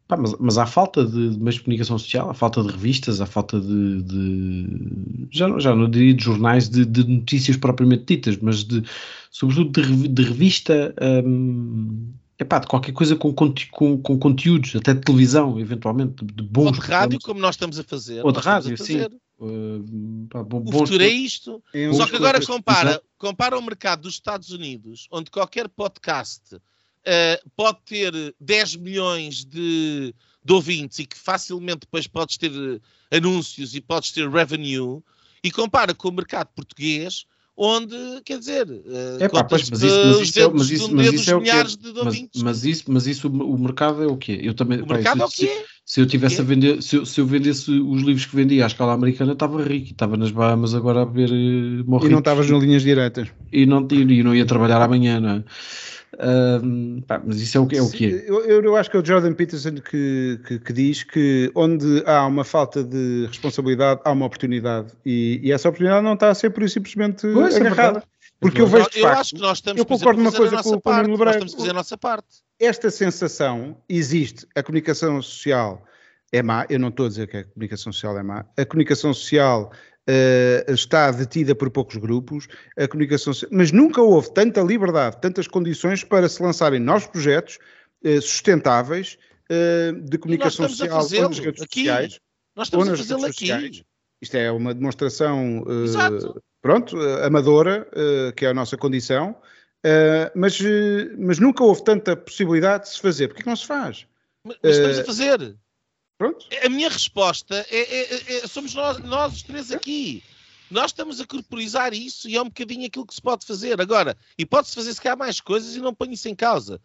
pá, 0.09 0.17
mas, 0.17 0.35
mas, 0.41 0.57
há 0.57 0.65
falta 0.65 1.05
de, 1.05 1.37
de 1.37 1.37
de 1.37 1.59
comunicação 1.61 1.97
social, 1.97 2.29
há 2.29 2.33
falta 2.33 2.61
de 2.61 2.69
revistas, 2.69 3.21
há 3.21 3.25
falta 3.25 3.61
de, 3.61 4.03
de 4.03 5.27
já, 5.31 5.47
já 5.57 5.73
não 5.73 5.89
diria 5.89 6.13
de 6.13 6.21
jornais 6.21 6.67
de, 6.67 6.83
de, 6.83 7.05
notícias 7.05 7.55
propriamente 7.55 8.03
ditas, 8.03 8.37
mas 8.41 8.65
de, 8.65 8.83
sobretudo 9.31 9.71
de, 10.09 10.21
revista 10.21 10.93
um, 11.25 12.11
epá, 12.39 12.59
de 12.59 12.67
qualquer 12.67 12.93
coisa 12.93 13.15
com, 13.15 13.33
com, 13.33 13.97
com, 14.01 14.17
conteúdos, 14.17 14.75
até 14.75 14.93
de 14.93 15.01
televisão, 15.01 15.59
eventualmente, 15.59 16.23
de, 16.23 16.41
bons. 16.41 16.67
Ou 16.67 16.71
de 16.71 16.79
rádio, 16.79 17.19
como 17.19 17.39
nós 17.39 17.55
estamos 17.55 17.77
a 17.77 17.83
fazer. 17.83 18.25
Ou 18.25 18.31
de 18.31 18.39
rádio, 18.39 18.77
sim. 18.77 19.01
Uh, 19.37 20.27
pá, 20.29 20.41
bom, 20.41 20.63
o 20.65 20.71
futuro 20.71 21.03
é 21.03 21.07
isto. 21.07 21.61
É 21.73 21.91
Só 21.93 22.07
que 22.07 22.15
agora 22.15 22.43
compara, 22.45 23.01
compara 23.17 23.57
o 23.57 23.61
mercado 23.61 24.03
dos 24.03 24.13
Estados 24.13 24.51
Unidos, 24.51 25.07
onde 25.11 25.29
qualquer 25.29 25.67
podcast 25.67 26.55
uh, 26.55 27.49
pode 27.55 27.79
ter 27.85 28.13
10 28.39 28.77
milhões 28.77 29.43
de, 29.43 30.13
de, 30.43 30.53
ouvintes 30.53 30.99
e 30.99 31.05
que 31.05 31.17
facilmente 31.17 31.81
depois 31.81 32.07
podes 32.07 32.37
ter 32.37 32.51
eh, 32.51 33.17
anúncios 33.17 33.75
e 33.75 33.81
podes 33.81 34.11
ter 34.11 34.29
revenue, 34.29 35.01
e 35.43 35.51
compara 35.51 35.93
com 35.93 36.09
o 36.09 36.13
mercado 36.13 36.49
português, 36.53 37.25
onde, 37.61 37.95
quer 38.23 38.39
dizer, 38.39 38.65
uh, 38.69 39.17
é 39.19 39.27
pá, 39.27 39.43
pois, 39.43 39.69
mas 39.69 39.83
isso, 39.83 39.95
mas 40.05 40.21
isso, 40.21 40.39
é, 40.39 40.49
mas 40.49 40.71
isso, 40.71 40.95
mas 40.95 41.13
isso 41.13 41.29
é 41.29 41.35
o 41.35 41.41
quê? 41.41 41.51
Mas, 41.51 42.19
mas, 42.41 42.63
isso, 42.63 42.83
mas 42.87 43.05
isso 43.05 43.27
o 43.27 43.57
mercado 43.57 44.01
é 44.01 44.07
o 44.07 44.15
quê? 44.15 44.39
Eu 44.41 44.53
também, 44.53 44.79
o 44.79 44.87
pá, 44.87 44.93
mercado 44.95 45.17
se, 45.17 45.21
é 45.21 45.25
o 45.25 45.29
quê? 45.29 45.65
Se, 45.83 45.93
se 45.93 46.01
eu 46.01 46.05
tivesse 46.05 46.39
a 46.39 46.43
vender, 46.45 46.81
se 46.81 46.95
eu, 46.95 47.05
se 47.05 47.19
eu, 47.19 47.25
vendesse 47.25 47.69
os 47.69 48.01
livros 48.01 48.25
que 48.25 48.33
vendia 48.33 48.63
à 48.63 48.67
escala 48.67 48.93
americana, 48.93 49.33
estava 49.33 49.61
rico, 49.61 49.91
estava 49.91 50.15
nas 50.15 50.31
Bahamas 50.31 50.73
agora 50.73 51.01
a 51.01 51.05
ver 51.05 51.29
uh, 51.31 52.05
E 52.05 52.09
não 52.09 52.19
estavas 52.19 52.49
nas 52.49 52.63
linhas 52.63 52.83
diretas. 52.83 53.27
E 53.51 53.65
não, 53.65 53.85
e 53.91 54.23
não 54.23 54.33
ia 54.33 54.45
trabalhar 54.45 54.81
amanhã, 54.81 55.19
não 55.19 55.29
é? 55.29 55.43
Pá, 57.07 57.21
mas 57.23 57.39
isso 57.39 57.57
é 57.57 57.61
o 57.61 57.67
que 57.67 57.77
é. 57.77 57.81
O 57.81 57.89
que 57.89 58.05
é. 58.05 58.29
Eu, 58.29 58.63
eu, 58.63 58.75
acho 58.75 58.89
que 58.89 58.97
é 58.97 58.99
o 58.99 59.05
Jordan 59.05 59.33
Peterson 59.33 59.75
que, 59.75 60.39
que, 60.45 60.59
que, 60.59 60.73
diz 60.73 61.03
que 61.03 61.51
onde 61.53 62.03
há 62.05 62.25
uma 62.25 62.43
falta 62.43 62.83
de 62.83 63.25
responsabilidade, 63.27 64.01
há 64.03 64.11
uma 64.11 64.25
oportunidade. 64.25 64.93
E, 65.05 65.39
e 65.43 65.51
essa 65.51 65.69
oportunidade 65.69 66.03
não 66.03 66.13
está 66.13 66.29
a 66.29 66.35
ser 66.35 66.49
por 66.49 66.63
isso 66.63 66.73
simplesmente 66.75 67.27
pois, 67.31 67.55
é 67.55 67.59
agarrada. 67.59 67.99
É 67.99 68.19
porque 68.39 68.61
eu 68.61 68.67
vejo 68.67 68.87
eu 68.95 69.03
facto, 69.03 69.19
acho 69.19 69.35
que 69.35 69.41
nós 69.41 69.57
estamos, 69.57 69.79
eu 69.79 69.85
concordo 69.85 70.21
uma 70.21 70.31
coisa 70.31 70.63
com, 70.63 70.79
com 70.79 70.89
o 70.89 71.03
Nuno 71.03 71.17
Nós 71.17 71.35
estamos 71.35 71.53
a 71.53 71.57
fazer 71.57 71.69
a 71.69 71.73
nossa 71.73 71.97
parte. 71.97 72.27
Esta 72.59 72.89
sensação 72.89 73.77
existe. 73.87 74.47
A 74.55 74.63
comunicação 74.63 75.21
social 75.21 75.83
é 76.31 76.41
má. 76.41 76.65
Eu 76.69 76.79
não 76.79 76.89
estou 76.89 77.05
a 77.05 77.09
dizer 77.09 77.27
que 77.27 77.37
a 77.37 77.43
comunicação 77.43 77.91
social 77.91 78.17
é 78.17 78.23
má. 78.23 78.45
A 78.57 78.65
comunicação 78.65 79.13
social 79.13 79.71
uh, 80.09 80.71
está 80.71 81.11
detida 81.11 81.53
por 81.53 81.69
poucos 81.69 81.97
grupos, 81.97 82.47
a 82.77 82.87
comunicação, 82.87 83.31
mas 83.51 83.71
nunca 83.71 84.01
houve 84.01 84.33
tanta 84.33 84.61
liberdade, 84.61 85.21
tantas 85.21 85.47
condições 85.47 86.03
para 86.03 86.27
se 86.27 86.41
lançarem 86.41 86.79
novos 86.79 87.07
projetos 87.07 87.59
uh, 88.03 88.21
sustentáveis 88.21 89.17
uh, 89.51 90.01
de 90.01 90.17
comunicação 90.17 90.67
social 90.67 91.03
ou 91.03 91.29
nas 91.29 91.39
redes 91.39 91.61
aqui. 91.61 91.81
sociais. 91.81 92.19
Nós 92.55 92.67
estamos 92.67 92.89
a 92.89 92.97
fazê-lo 92.97 93.25
aqui. 93.25 93.47
Sociais. 93.47 93.83
Isto 94.21 94.35
é 94.35 94.51
uma 94.51 94.73
demonstração, 94.73 95.63
pronto, 96.61 96.99
amadora, 97.23 97.87
que 98.35 98.45
é 98.45 98.49
a 98.49 98.53
nossa 98.53 98.75
condição, 98.75 99.33
mas, 100.35 100.59
mas 101.17 101.39
nunca 101.39 101.63
houve 101.63 101.85
tanta 101.85 102.17
possibilidade 102.17 102.83
de 102.83 102.89
se 102.89 102.99
fazer. 102.99 103.29
Porquê 103.29 103.43
que 103.43 103.47
não 103.47 103.55
se 103.55 103.65
faz? 103.65 104.05
Mas, 104.43 104.57
mas 104.61 104.75
estamos 104.75 104.99
a 104.99 105.03
fazer. 105.05 105.55
Pronto. 106.19 106.45
A 106.63 106.67
minha 106.67 106.89
resposta 106.89 107.65
é, 107.71 107.79
é, 107.79 108.13
é, 108.13 108.37
é, 108.43 108.47
somos 108.47 108.75
nós, 108.75 108.99
nós 108.99 109.35
os 109.35 109.41
três 109.41 109.71
aqui. 109.71 110.21
Nós 110.69 110.91
estamos 110.91 111.21
a 111.21 111.25
corporizar 111.25 111.93
isso 111.93 112.27
e 112.27 112.35
é 112.35 112.41
um 112.41 112.49
bocadinho 112.49 112.85
aquilo 112.85 113.07
que 113.07 113.15
se 113.15 113.21
pode 113.21 113.45
fazer. 113.45 113.79
Agora, 113.79 114.17
e 114.37 114.45
pode-se 114.45 114.75
fazer 114.75 114.93
se 114.93 115.01
calhar 115.01 115.17
mais 115.17 115.39
coisas 115.39 115.77
e 115.77 115.79
não 115.79 115.95
ponho 115.95 116.11
isso 116.11 116.27
em 116.27 116.35
causa. 116.35 116.75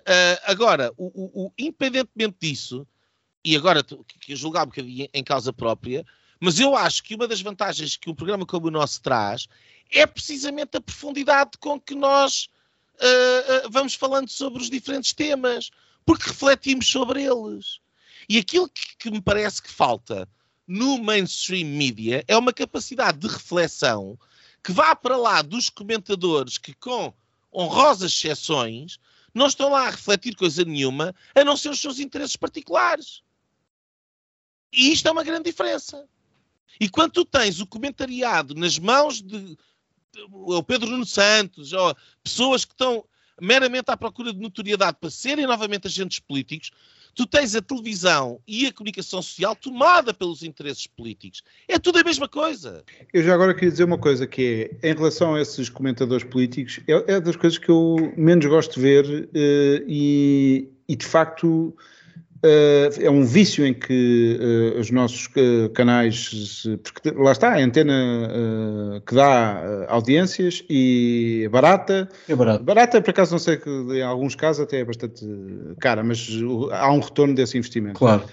Uh, 0.00 0.38
agora, 0.44 0.92
o, 0.98 1.06
o, 1.06 1.46
o, 1.46 1.52
independentemente 1.58 2.36
disso, 2.38 2.86
e 3.42 3.56
agora 3.56 3.82
que 3.82 4.36
julgar 4.36 4.64
um 4.64 4.66
bocadinho 4.66 5.08
em 5.12 5.24
causa 5.24 5.54
própria, 5.54 6.04
Mas 6.38 6.60
eu 6.60 6.76
acho 6.76 7.02
que 7.02 7.14
uma 7.14 7.26
das 7.26 7.40
vantagens 7.40 7.96
que 7.96 8.10
um 8.10 8.14
programa 8.14 8.44
como 8.44 8.66
o 8.66 8.70
nosso 8.70 9.00
traz 9.00 9.48
é 9.90 10.04
precisamente 10.06 10.76
a 10.76 10.80
profundidade 10.80 11.52
com 11.58 11.80
que 11.80 11.94
nós 11.94 12.48
uh, 12.96 13.66
uh, 13.66 13.70
vamos 13.70 13.94
falando 13.94 14.28
sobre 14.28 14.60
os 14.60 14.68
diferentes 14.68 15.14
temas, 15.14 15.70
porque 16.04 16.28
refletimos 16.28 16.86
sobre 16.86 17.22
eles. 17.22 17.81
E 18.32 18.38
aquilo 18.38 18.66
que, 18.66 18.96
que 18.96 19.10
me 19.10 19.20
parece 19.20 19.60
que 19.60 19.70
falta 19.70 20.26
no 20.66 20.96
mainstream 20.96 21.66
media 21.66 22.24
é 22.26 22.34
uma 22.34 22.50
capacidade 22.50 23.18
de 23.18 23.28
reflexão 23.28 24.18
que 24.64 24.72
vá 24.72 24.96
para 24.96 25.18
lá 25.18 25.42
dos 25.42 25.68
comentadores 25.68 26.56
que, 26.56 26.72
com 26.72 27.12
honrosas 27.54 28.10
exceções, 28.10 28.98
não 29.34 29.48
estão 29.48 29.68
lá 29.68 29.86
a 29.86 29.90
refletir 29.90 30.34
coisa 30.34 30.64
nenhuma, 30.64 31.14
a 31.34 31.44
não 31.44 31.58
ser 31.58 31.68
os 31.68 31.78
seus 31.78 31.98
interesses 31.98 32.34
particulares. 32.34 33.22
E 34.72 34.94
isto 34.94 35.06
é 35.06 35.12
uma 35.12 35.24
grande 35.24 35.50
diferença. 35.50 36.08
E 36.80 36.88
quando 36.88 37.12
tu 37.12 37.26
tens 37.26 37.60
o 37.60 37.66
comentariado 37.66 38.54
nas 38.54 38.78
mãos 38.78 39.20
de, 39.20 39.40
de 39.40 39.58
o 40.30 40.62
Pedro 40.62 40.88
Nuno 40.88 41.04
Santos, 41.04 41.74
ou 41.74 41.94
pessoas 42.24 42.64
que 42.64 42.72
estão 42.72 43.04
meramente 43.38 43.90
à 43.90 43.96
procura 43.96 44.32
de 44.32 44.40
notoriedade 44.40 44.96
para 44.98 45.10
serem 45.10 45.46
novamente 45.46 45.86
agentes 45.86 46.18
políticos, 46.18 46.70
tu 47.14 47.26
tens 47.26 47.54
a 47.54 47.62
televisão 47.62 48.40
e 48.46 48.66
a 48.66 48.72
comunicação 48.72 49.22
social 49.22 49.54
tomada 49.54 50.12
pelos 50.14 50.42
interesses 50.42 50.86
políticos. 50.86 51.42
É 51.68 51.78
tudo 51.78 51.98
a 51.98 52.04
mesma 52.04 52.28
coisa. 52.28 52.84
Eu 53.12 53.22
já 53.22 53.34
agora 53.34 53.54
queria 53.54 53.70
dizer 53.70 53.84
uma 53.84 53.98
coisa 53.98 54.26
que 54.26 54.70
é, 54.82 54.90
em 54.90 54.94
relação 54.94 55.34
a 55.34 55.40
esses 55.40 55.68
comentadores 55.68 56.24
políticos, 56.24 56.80
é, 56.86 57.14
é 57.14 57.20
das 57.20 57.36
coisas 57.36 57.58
que 57.58 57.68
eu 57.68 58.12
menos 58.16 58.46
gosto 58.46 58.74
de 58.74 58.80
ver 58.80 59.04
uh, 59.04 59.84
e, 59.86 60.68
e, 60.88 60.96
de 60.96 61.06
facto 61.06 61.74
é 62.42 63.08
um 63.08 63.24
vício 63.24 63.64
em 63.64 63.72
que 63.72 64.38
uh, 64.40 64.80
os 64.80 64.90
nossos 64.90 65.26
uh, 65.26 65.70
canais, 65.70 66.64
porque 66.82 67.10
lá 67.10 67.30
está, 67.30 67.54
a 67.54 67.58
antena 67.58 69.02
que 69.06 69.14
dá 69.14 69.86
audiências 69.88 70.64
e 70.68 71.42
é 71.44 71.48
barata. 71.48 72.08
É 72.28 72.34
barato. 72.34 72.64
Barata, 72.64 73.00
por 73.00 73.10
acaso, 73.10 73.32
não 73.32 73.38
sei 73.38 73.56
que 73.56 73.70
em 73.70 74.02
alguns 74.02 74.34
casos 74.34 74.64
até 74.64 74.80
é 74.80 74.84
bastante 74.84 75.24
cara, 75.78 76.02
mas 76.02 76.28
há 76.72 76.92
um 76.92 77.00
retorno 77.00 77.34
desse 77.34 77.56
investimento. 77.56 77.98
Claro. 77.98 78.24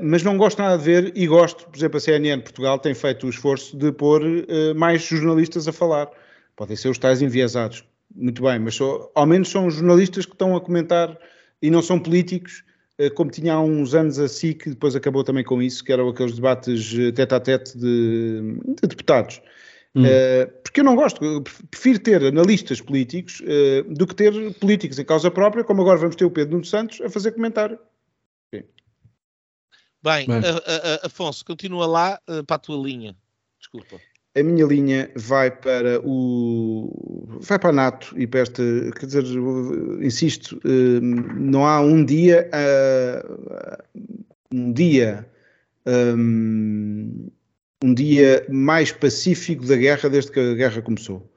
mas 0.00 0.22
não 0.22 0.36
gosto 0.36 0.60
nada 0.60 0.76
de 0.76 0.84
ver 0.84 1.12
e 1.14 1.26
gosto, 1.26 1.66
por 1.68 1.76
exemplo, 1.76 1.96
a 1.96 2.00
CNN 2.00 2.42
Portugal 2.42 2.78
tem 2.78 2.94
feito 2.94 3.26
o 3.26 3.30
esforço 3.30 3.76
de 3.76 3.92
pôr 3.92 4.22
mais 4.76 5.02
jornalistas 5.02 5.66
a 5.66 5.72
falar. 5.72 6.08
Podem 6.54 6.76
ser 6.76 6.88
os 6.88 6.98
tais 6.98 7.22
enviesados, 7.22 7.84
muito 8.14 8.42
bem, 8.42 8.58
mas 8.58 8.74
só, 8.74 9.10
ao 9.14 9.26
menos 9.26 9.48
são 9.48 9.70
jornalistas 9.70 10.26
que 10.26 10.32
estão 10.32 10.54
a 10.54 10.60
comentar 10.60 11.16
e 11.60 11.70
não 11.70 11.80
são 11.80 11.98
políticos 11.98 12.64
eh, 12.64 12.71
como 13.14 13.30
tinha 13.30 13.54
há 13.54 13.60
uns 13.60 13.94
anos 13.94 14.18
a 14.18 14.28
SIC, 14.28 14.70
depois 14.70 14.94
acabou 14.94 15.24
também 15.24 15.44
com 15.44 15.62
isso, 15.62 15.82
que 15.84 15.92
eram 15.92 16.08
aqueles 16.08 16.34
debates 16.34 16.94
eh, 16.98 17.12
tete 17.12 17.34
a 17.34 17.40
tete 17.40 17.78
de, 17.78 18.58
de 18.80 18.88
deputados. 18.88 19.40
Hum. 19.94 20.04
Uh, 20.04 20.50
porque 20.62 20.80
eu 20.80 20.84
não 20.84 20.96
gosto, 20.96 21.22
eu 21.22 21.42
prefiro 21.70 21.98
ter 21.98 22.24
analistas 22.24 22.80
políticos 22.80 23.42
do 23.88 24.06
que 24.06 24.14
ter 24.14 24.32
políticos 24.54 24.98
em 24.98 25.04
causa 25.04 25.30
própria, 25.30 25.64
como 25.64 25.82
agora 25.82 25.98
vamos 25.98 26.16
ter 26.16 26.24
o 26.24 26.30
Pedro 26.30 26.52
Nuno 26.52 26.64
Santos 26.64 27.00
a 27.02 27.10
fazer 27.10 27.32
comentário. 27.32 27.78
Sim. 28.54 28.62
Bem, 30.02 30.26
Bem. 30.26 30.38
A, 30.38 31.04
a, 31.04 31.06
Afonso, 31.06 31.44
continua 31.44 31.86
lá 31.86 32.18
para 32.46 32.56
a 32.56 32.58
tua 32.58 32.82
linha. 32.82 33.14
Desculpa 33.58 34.00
a 34.34 34.42
minha 34.42 34.64
linha 34.64 35.10
vai 35.14 35.50
para 35.50 36.00
o 36.04 37.38
vai 37.40 37.58
para 37.58 37.70
a 37.70 37.72
NATO 37.72 38.14
e 38.16 38.26
para 38.26 38.40
esta, 38.40 38.62
quer 38.98 39.06
dizer, 39.06 39.24
insisto, 40.00 40.60
hum, 40.64 41.00
não 41.36 41.66
há 41.66 41.80
um 41.80 42.04
dia 42.04 42.48
um 44.52 44.72
dia 44.72 45.26
hum, 45.86 47.30
um 47.82 47.94
dia 47.94 48.46
mais 48.48 48.92
pacífico 48.92 49.66
da 49.66 49.76
guerra 49.76 50.08
desde 50.08 50.30
que 50.30 50.40
a 50.40 50.54
guerra 50.54 50.82
começou. 50.82 51.28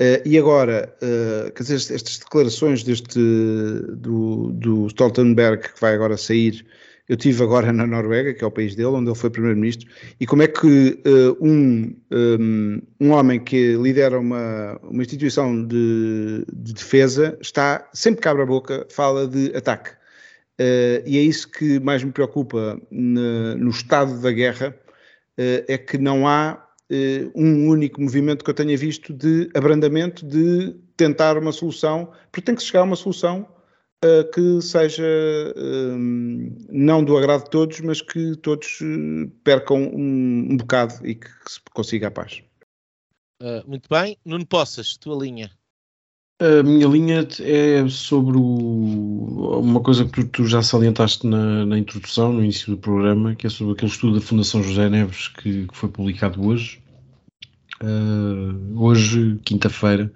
Uh, 0.00 0.22
e 0.24 0.38
agora, 0.38 0.92
uh, 1.02 1.52
quer 1.52 1.62
dizer, 1.62 1.94
estas 1.94 2.18
declarações 2.18 2.82
deste 2.82 3.18
do, 3.18 4.50
do 4.52 4.86
Stoltenberg 4.86 5.62
que 5.62 5.80
vai 5.80 5.94
agora 5.94 6.16
sair 6.16 6.64
eu 7.12 7.16
tive 7.18 7.42
agora 7.42 7.70
na 7.74 7.86
Noruega, 7.86 8.32
que 8.32 8.42
é 8.42 8.46
o 8.46 8.50
país 8.50 8.74
dele, 8.74 8.88
onde 8.88 9.10
ele 9.10 9.14
foi 9.14 9.28
primeiro-ministro, 9.28 9.86
e 10.18 10.26
como 10.26 10.42
é 10.42 10.48
que 10.48 10.98
uh, 11.06 11.36
um, 11.46 11.94
um, 12.10 12.82
um, 12.98 13.10
homem 13.10 13.38
que 13.38 13.76
lidera 13.76 14.18
uma, 14.18 14.80
uma 14.82 15.02
instituição 15.02 15.62
de, 15.62 16.42
de 16.50 16.72
defesa 16.72 17.36
está 17.38 17.86
sempre 17.92 18.22
cabra 18.22 18.44
a 18.44 18.46
boca, 18.46 18.86
fala 18.88 19.28
de 19.28 19.54
ataque. 19.54 19.90
Uh, 20.58 21.04
e 21.04 21.18
é 21.18 21.20
isso 21.20 21.50
que 21.50 21.78
mais 21.80 22.02
me 22.02 22.10
preocupa 22.10 22.80
no, 22.90 23.58
no 23.58 23.68
estado 23.68 24.18
da 24.18 24.32
guerra, 24.32 24.74
uh, 25.38 25.64
é 25.68 25.76
que 25.76 25.98
não 25.98 26.26
há 26.26 26.66
um 27.34 27.68
único 27.68 28.02
movimento 28.02 28.44
que 28.44 28.50
eu 28.50 28.54
tenha 28.54 28.76
visto 28.76 29.14
de 29.14 29.48
abrandamento, 29.54 30.26
de 30.26 30.74
tentar 30.94 31.38
uma 31.38 31.50
solução, 31.50 32.10
porque 32.30 32.42
tem 32.42 32.54
que 32.54 32.62
chegar 32.62 32.80
a 32.80 32.84
uma 32.84 32.96
solução 32.96 33.48
uh, 34.04 34.30
que 34.32 34.60
seja 34.60 35.02
uh, 35.02 35.98
não 36.70 37.04
do 37.04 37.16
agrado 37.16 37.44
de 37.44 37.50
todos, 37.50 37.80
mas 37.80 38.00
que 38.00 38.36
todos 38.36 38.80
uh, 38.80 39.30
percam 39.44 39.78
um, 39.78 40.48
um, 40.50 40.56
bocado 40.56 40.94
e 41.06 41.14
que, 41.14 41.26
que, 41.26 41.52
se 41.52 41.60
consiga 41.72 42.08
a 42.08 42.10
paz. 42.10 42.42
muito 43.66 43.88
bem. 43.88 44.16
Nuno 44.24 44.46
Poças, 44.46 44.96
tua 44.96 45.16
linha. 45.16 45.50
A 46.40 46.62
minha 46.64 46.88
linha 46.88 47.28
é 47.40 47.88
sobre 47.88 48.36
o, 48.36 49.60
uma 49.60 49.80
coisa 49.80 50.04
que 50.04 50.10
tu, 50.10 50.26
tu 50.26 50.46
já 50.46 50.60
salientaste 50.60 51.24
na, 51.24 51.64
na, 51.64 51.78
introdução, 51.78 52.32
no 52.32 52.42
início 52.42 52.72
do 52.72 52.78
programa, 52.78 53.36
que 53.36 53.46
é 53.46 53.50
sobre 53.50 53.74
aquele 53.74 53.92
estudo 53.92 54.18
da 54.18 54.26
Fundação 54.26 54.60
José 54.60 54.88
Neves 54.88 55.28
que, 55.28 55.68
que 55.68 55.76
foi 55.76 55.88
publicado 55.88 56.44
hoje. 56.44 56.82
hoje, 58.74 59.38
quinta-feira, 59.44 60.12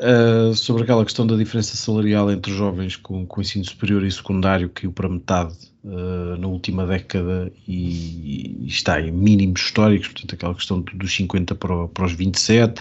Uh, 0.00 0.54
sobre 0.54 0.84
aquela 0.84 1.04
questão 1.04 1.26
da 1.26 1.36
diferença 1.36 1.76
salarial 1.76 2.30
entre 2.30 2.50
jovens 2.54 2.96
com, 2.96 3.26
com 3.26 3.40
ensino 3.42 3.66
superior 3.66 4.02
e 4.02 4.10
secundário 4.10 4.70
que 4.70 4.80
caiu 4.80 4.92
para 4.92 5.10
metade 5.10 5.54
uh, 5.84 6.38
na 6.38 6.46
última 6.46 6.86
década 6.86 7.52
e, 7.68 8.62
e, 8.64 8.66
está 8.66 8.98
em 8.98 9.12
mínimos 9.12 9.60
históricos, 9.60 10.08
portanto 10.08 10.34
aquela 10.34 10.54
questão 10.54 10.80
dos 10.80 11.14
50 11.14 11.54
para, 11.54 11.86
para 11.88 12.06
os 12.06 12.14
27. 12.14 12.80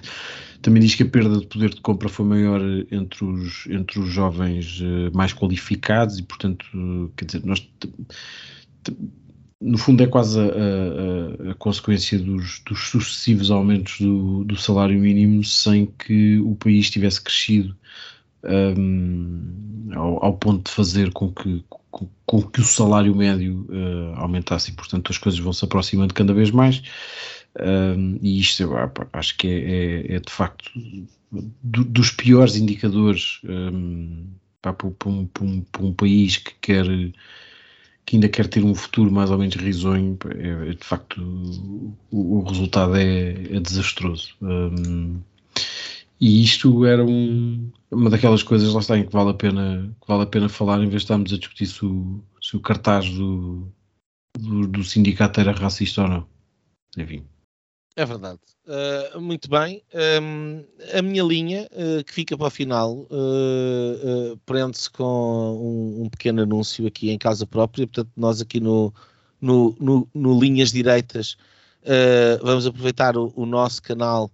Também 0.61 0.81
diz 0.81 0.95
que 0.95 1.03
a 1.03 1.09
perda 1.09 1.37
de 1.37 1.45
poder 1.45 1.71
de 1.71 1.81
compra 1.81 2.07
foi 2.07 2.25
maior 2.25 2.61
entre 2.89 3.25
os, 3.25 3.67
entre 3.67 3.99
os 3.99 4.07
jovens 4.07 4.79
uh, 4.79 5.11
mais 5.13 5.33
qualificados 5.33 6.19
e, 6.19 6.23
portanto, 6.23 7.11
quer 7.17 7.25
dizer, 7.25 7.45
nós 7.45 7.59
no 9.61 9.77
fundo 9.77 10.01
é 10.01 10.07
quase 10.07 10.39
a, 10.39 10.43
a, 10.43 11.51
a 11.51 11.55
consequência 11.55 12.17
dos, 12.17 12.59
dos, 12.59 12.89
sucessivos 12.89 13.51
aumentos 13.51 13.99
do, 13.99 14.43
do, 14.45 14.55
salário 14.55 14.97
mínimo 14.99 15.43
sem 15.43 15.85
que 15.85 16.39
o 16.39 16.55
país 16.55 16.89
tivesse 16.89 17.21
crescido 17.21 17.75
um, 18.43 19.89
ao, 19.93 20.25
ao, 20.25 20.37
ponto 20.37 20.69
de 20.69 20.71
fazer 20.75 21.11
com 21.11 21.31
que, 21.31 21.63
com, 21.67 22.09
com 22.25 22.41
que 22.41 22.61
o 22.61 22.63
salário 22.63 23.13
médio 23.13 23.67
uh, 23.69 24.15
aumentasse. 24.15 24.71
E 24.71 24.73
portanto 24.73 25.11
as 25.11 25.17
coisas 25.17 25.39
vão 25.39 25.51
se 25.51 25.65
aproximando 25.65 26.13
cada 26.13 26.33
vez 26.33 26.51
mais 26.51 26.81
um, 27.59 28.17
e 28.21 28.39
isto 28.39 28.63
eu 28.63 28.73
acho 29.11 29.37
que 29.37 29.47
é, 29.47 30.13
é, 30.13 30.15
é 30.15 30.19
de 30.19 30.31
facto 30.31 30.71
do, 31.61 31.83
dos 31.83 32.11
piores 32.11 32.55
indicadores 32.55 33.41
um, 33.43 34.27
para, 34.61 34.73
para, 34.73 35.09
um, 35.09 35.25
para, 35.25 35.45
para 35.71 35.85
um 35.85 35.93
país 35.93 36.37
que 36.37 36.53
quer 36.61 36.85
que 38.09 38.15
ainda 38.15 38.27
quer 38.27 38.47
ter 38.47 38.63
um 38.63 38.73
futuro 38.73 39.11
mais 39.11 39.29
ou 39.29 39.37
menos 39.37 39.55
risonho, 39.55 40.17
é, 40.35 40.71
é 40.71 40.73
de 40.73 40.83
facto 40.83 41.21
o, 42.11 42.39
o 42.39 42.41
resultado 42.41 42.95
é, 42.95 43.33
é 43.33 43.59
desastroso. 43.59 44.33
Um, 44.41 45.19
e 46.19 46.43
isto 46.43 46.85
era 46.85 47.05
um, 47.05 47.71
uma 47.91 48.09
daquelas 48.09 48.41
coisas 48.41 48.73
lá 48.73 48.79
está 48.79 48.97
em 48.97 49.05
que 49.05 49.13
vale 49.13 49.29
a 49.29 49.33
pena, 49.35 49.95
que 50.01 50.07
vale 50.07 50.23
a 50.23 50.25
pena 50.25 50.49
falar 50.49 50.77
em 50.77 50.89
vez 50.89 51.03
de 51.03 51.05
estarmos 51.05 51.31
a 51.31 51.37
discutir 51.37 51.67
se 51.67 51.85
o, 51.85 52.19
se 52.41 52.57
o 52.57 52.59
cartaz 52.59 53.07
do, 53.11 53.71
do, 54.39 54.67
do 54.67 54.83
sindicato 54.83 55.39
era 55.39 55.51
racista 55.51 56.01
ou 56.01 56.07
não. 56.07 56.27
Enfim. 56.97 57.23
É 57.99 58.05
verdade. 58.05 58.39
Uh, 58.65 59.19
muito 59.19 59.49
bem. 59.49 59.83
Um, 60.21 60.63
a 60.97 61.01
minha 61.01 61.21
linha, 61.21 61.67
uh, 61.73 62.01
que 62.05 62.13
fica 62.13 62.37
para 62.37 62.47
o 62.47 62.49
final, 62.49 62.99
uh, 63.11 64.37
prende-se 64.45 64.89
com 64.89 65.03
um, 65.03 66.03
um, 66.03 66.09
pequeno 66.09 66.43
anúncio 66.43 66.87
aqui 66.87 67.09
em 67.09 67.17
casa 67.17 67.45
própria. 67.45 67.85
Portanto, 67.85 68.09
nós 68.15 68.39
aqui 68.39 68.61
no, 68.61 68.93
no, 69.41 69.75
no, 69.77 70.07
no 70.13 70.39
Linhas 70.39 70.71
Direitas 70.71 71.35
vamos 72.41 72.65
aproveitar 72.65 73.17
o, 73.17 73.33
o, 73.35 73.45
nosso 73.45 73.81
canal 73.81 74.31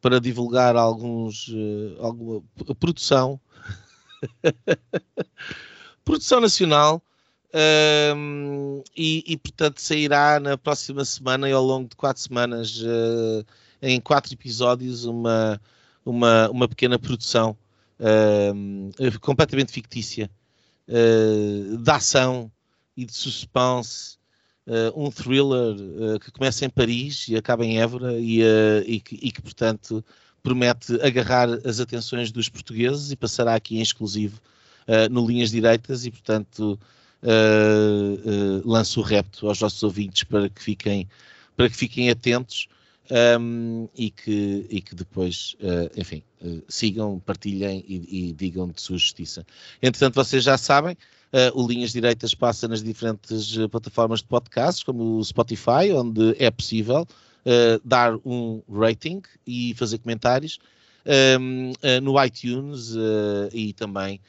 para 0.00 0.18
divulgar 0.18 0.74
alguns, 0.74 1.54
alguma 1.98 2.42
produção. 2.80 3.38
produção 6.02 6.40
nacional 6.40 7.02
um, 7.54 8.82
e, 8.96 9.22
e, 9.26 9.36
portanto 9.36 9.78
sairá 9.78 10.40
na 10.40 10.56
próxima 10.56 11.04
semana 11.04 11.48
e 11.48 11.52
ao 11.52 11.62
longo 11.62 11.88
de 11.88 11.96
quatro 11.96 12.22
semanas, 12.22 12.80
uh, 12.80 13.44
em 13.82 14.00
quatro 14.00 14.32
episódios, 14.32 15.04
uma, 15.04 15.60
uma, 16.04 16.48
uma 16.48 16.68
pequena 16.68 16.98
produção 16.98 17.56
uh, 18.00 19.20
completamente 19.20 19.70
fictícia 19.70 20.30
uh, 20.88 21.76
de 21.76 21.90
ação 21.90 22.50
e 22.96 23.04
de 23.04 23.14
suspense 23.14 24.20
um 24.94 25.10
thriller 25.10 26.20
que 26.20 26.30
começa 26.30 26.64
em 26.64 26.70
Paris 26.70 27.26
e 27.26 27.34
acaba 27.34 27.64
em 27.64 27.80
Évora 27.80 28.12
e, 28.16 28.40
e, 28.86 29.00
que, 29.00 29.18
e 29.20 29.32
que, 29.32 29.42
portanto, 29.42 30.04
promete 30.40 31.00
agarrar 31.02 31.48
as 31.66 31.80
atenções 31.80 32.30
dos 32.30 32.48
portugueses 32.48 33.10
e 33.10 33.16
passará 33.16 33.56
aqui 33.56 33.78
em 33.78 33.82
exclusivo 33.82 34.40
no 35.10 35.26
Linhas 35.26 35.50
Direitas 35.50 36.06
e, 36.06 36.12
portanto, 36.12 36.78
lanço 38.64 39.00
o 39.00 39.02
repto 39.02 39.48
aos 39.48 39.60
nossos 39.60 39.82
ouvintes 39.82 40.24
para 40.24 40.48
que 40.48 40.62
fiquem, 40.62 41.08
para 41.56 41.68
que 41.68 41.76
fiquem 41.76 42.10
atentos 42.10 42.68
um, 43.38 43.88
e, 43.94 44.10
que, 44.10 44.66
e 44.70 44.80
que 44.80 44.94
depois, 44.94 45.56
uh, 45.60 46.00
enfim, 46.00 46.22
uh, 46.40 46.62
sigam, 46.68 47.20
partilhem 47.20 47.84
e, 47.86 48.28
e, 48.28 48.32
digam 48.32 48.68
de 48.68 48.80
sua 48.80 48.96
justiça. 48.96 49.44
Entretanto, 49.82 50.14
vocês 50.14 50.44
já 50.44 50.56
sabem, 50.56 50.96
uh, 51.32 51.60
o 51.60 51.66
Linhas 51.66 51.92
Direitas 51.92 52.34
passa 52.34 52.66
nas 52.68 52.82
diferentes 52.82 53.56
plataformas 53.70 54.20
de 54.20 54.26
podcasts, 54.26 54.82
como 54.82 55.18
o 55.18 55.24
Spotify, 55.24 55.92
onde 55.94 56.36
é 56.38 56.50
possível 56.50 57.06
dar 57.84 58.14
um 58.24 58.62
rating 58.72 59.20
e 59.44 59.74
fazer 59.74 59.98
comentários, 59.98 60.60
um, 61.40 61.72
no 62.00 62.24
iTunes 62.24 62.94
e 63.52 63.72
também 63.72 64.20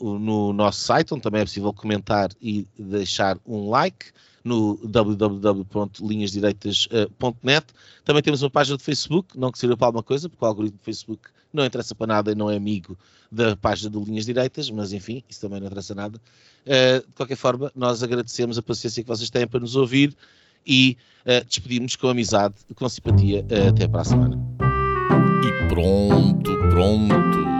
no 0.00 0.52
nosso 0.52 0.80
site, 0.80 1.14
onde 1.14 1.22
também 1.22 1.42
é 1.42 1.44
possível 1.44 1.72
comentar 1.72 2.30
e 2.40 2.66
deixar 2.78 3.38
um 3.46 3.70
like 3.70 4.06
no 4.44 4.76
www.linhasdireitas.net. 4.84 7.66
Também 8.04 8.22
temos 8.22 8.42
uma 8.42 8.50
página 8.50 8.76
de 8.76 8.82
Facebook, 8.82 9.38
não 9.38 9.52
que 9.52 9.58
sirva 9.58 9.76
para 9.76 9.86
alguma 9.86 10.02
coisa, 10.02 10.28
porque 10.28 10.44
o 10.44 10.48
algoritmo 10.48 10.78
do 10.78 10.84
Facebook 10.84 11.30
não 11.52 11.64
interessa 11.64 11.94
para 11.94 12.06
nada 12.06 12.32
e 12.32 12.34
não 12.34 12.50
é 12.50 12.56
amigo 12.56 12.98
da 13.30 13.54
página 13.56 13.90
do 13.90 14.02
Linhas 14.02 14.26
Direitas, 14.26 14.70
mas 14.70 14.92
enfim, 14.92 15.22
isso 15.28 15.40
também 15.40 15.60
não 15.60 15.66
interessa 15.66 15.94
nada. 15.94 16.20
Uh, 16.66 17.06
de 17.06 17.14
qualquer 17.14 17.36
forma, 17.36 17.70
nós 17.74 18.02
agradecemos 18.02 18.58
a 18.58 18.62
paciência 18.62 19.02
que 19.02 19.08
vocês 19.08 19.30
têm 19.30 19.46
para 19.46 19.60
nos 19.60 19.76
ouvir 19.76 20.14
e 20.66 20.96
uh, 21.26 21.44
despedimos 21.46 21.96
com 21.96 22.08
amizade, 22.08 22.54
com 22.74 22.88
simpatia. 22.88 23.42
Uh, 23.42 23.68
até 23.68 23.88
para 23.88 24.00
a 24.00 24.04
semana. 24.04 24.38
E 25.44 25.68
pronto, 25.68 26.50
pronto. 26.70 27.51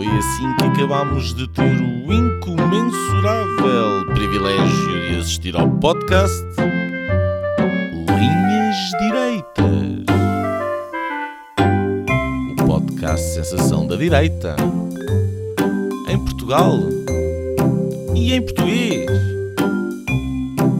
Foi 0.00 0.08
assim 0.16 0.56
que 0.56 0.64
acabámos 0.64 1.34
de 1.34 1.46
ter 1.46 1.76
o 1.76 2.10
incomensurável 2.10 4.06
privilégio 4.14 5.10
de 5.10 5.18
assistir 5.18 5.54
ao 5.54 5.68
podcast 5.68 6.42
Linhas 8.08 8.76
Direitas. 8.98 10.06
O 12.50 12.66
podcast 12.66 13.26
Sensação 13.34 13.86
da 13.86 13.96
Direita. 13.96 14.56
Em 16.08 16.18
Portugal 16.18 16.78
e 18.14 18.32
em 18.32 18.40
português. 18.40 19.10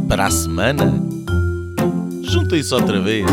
Para 0.08 0.28
a 0.28 0.30
semana, 0.30 0.94
juntem-se 2.22 2.72
outra 2.72 2.98
vez. 2.98 3.26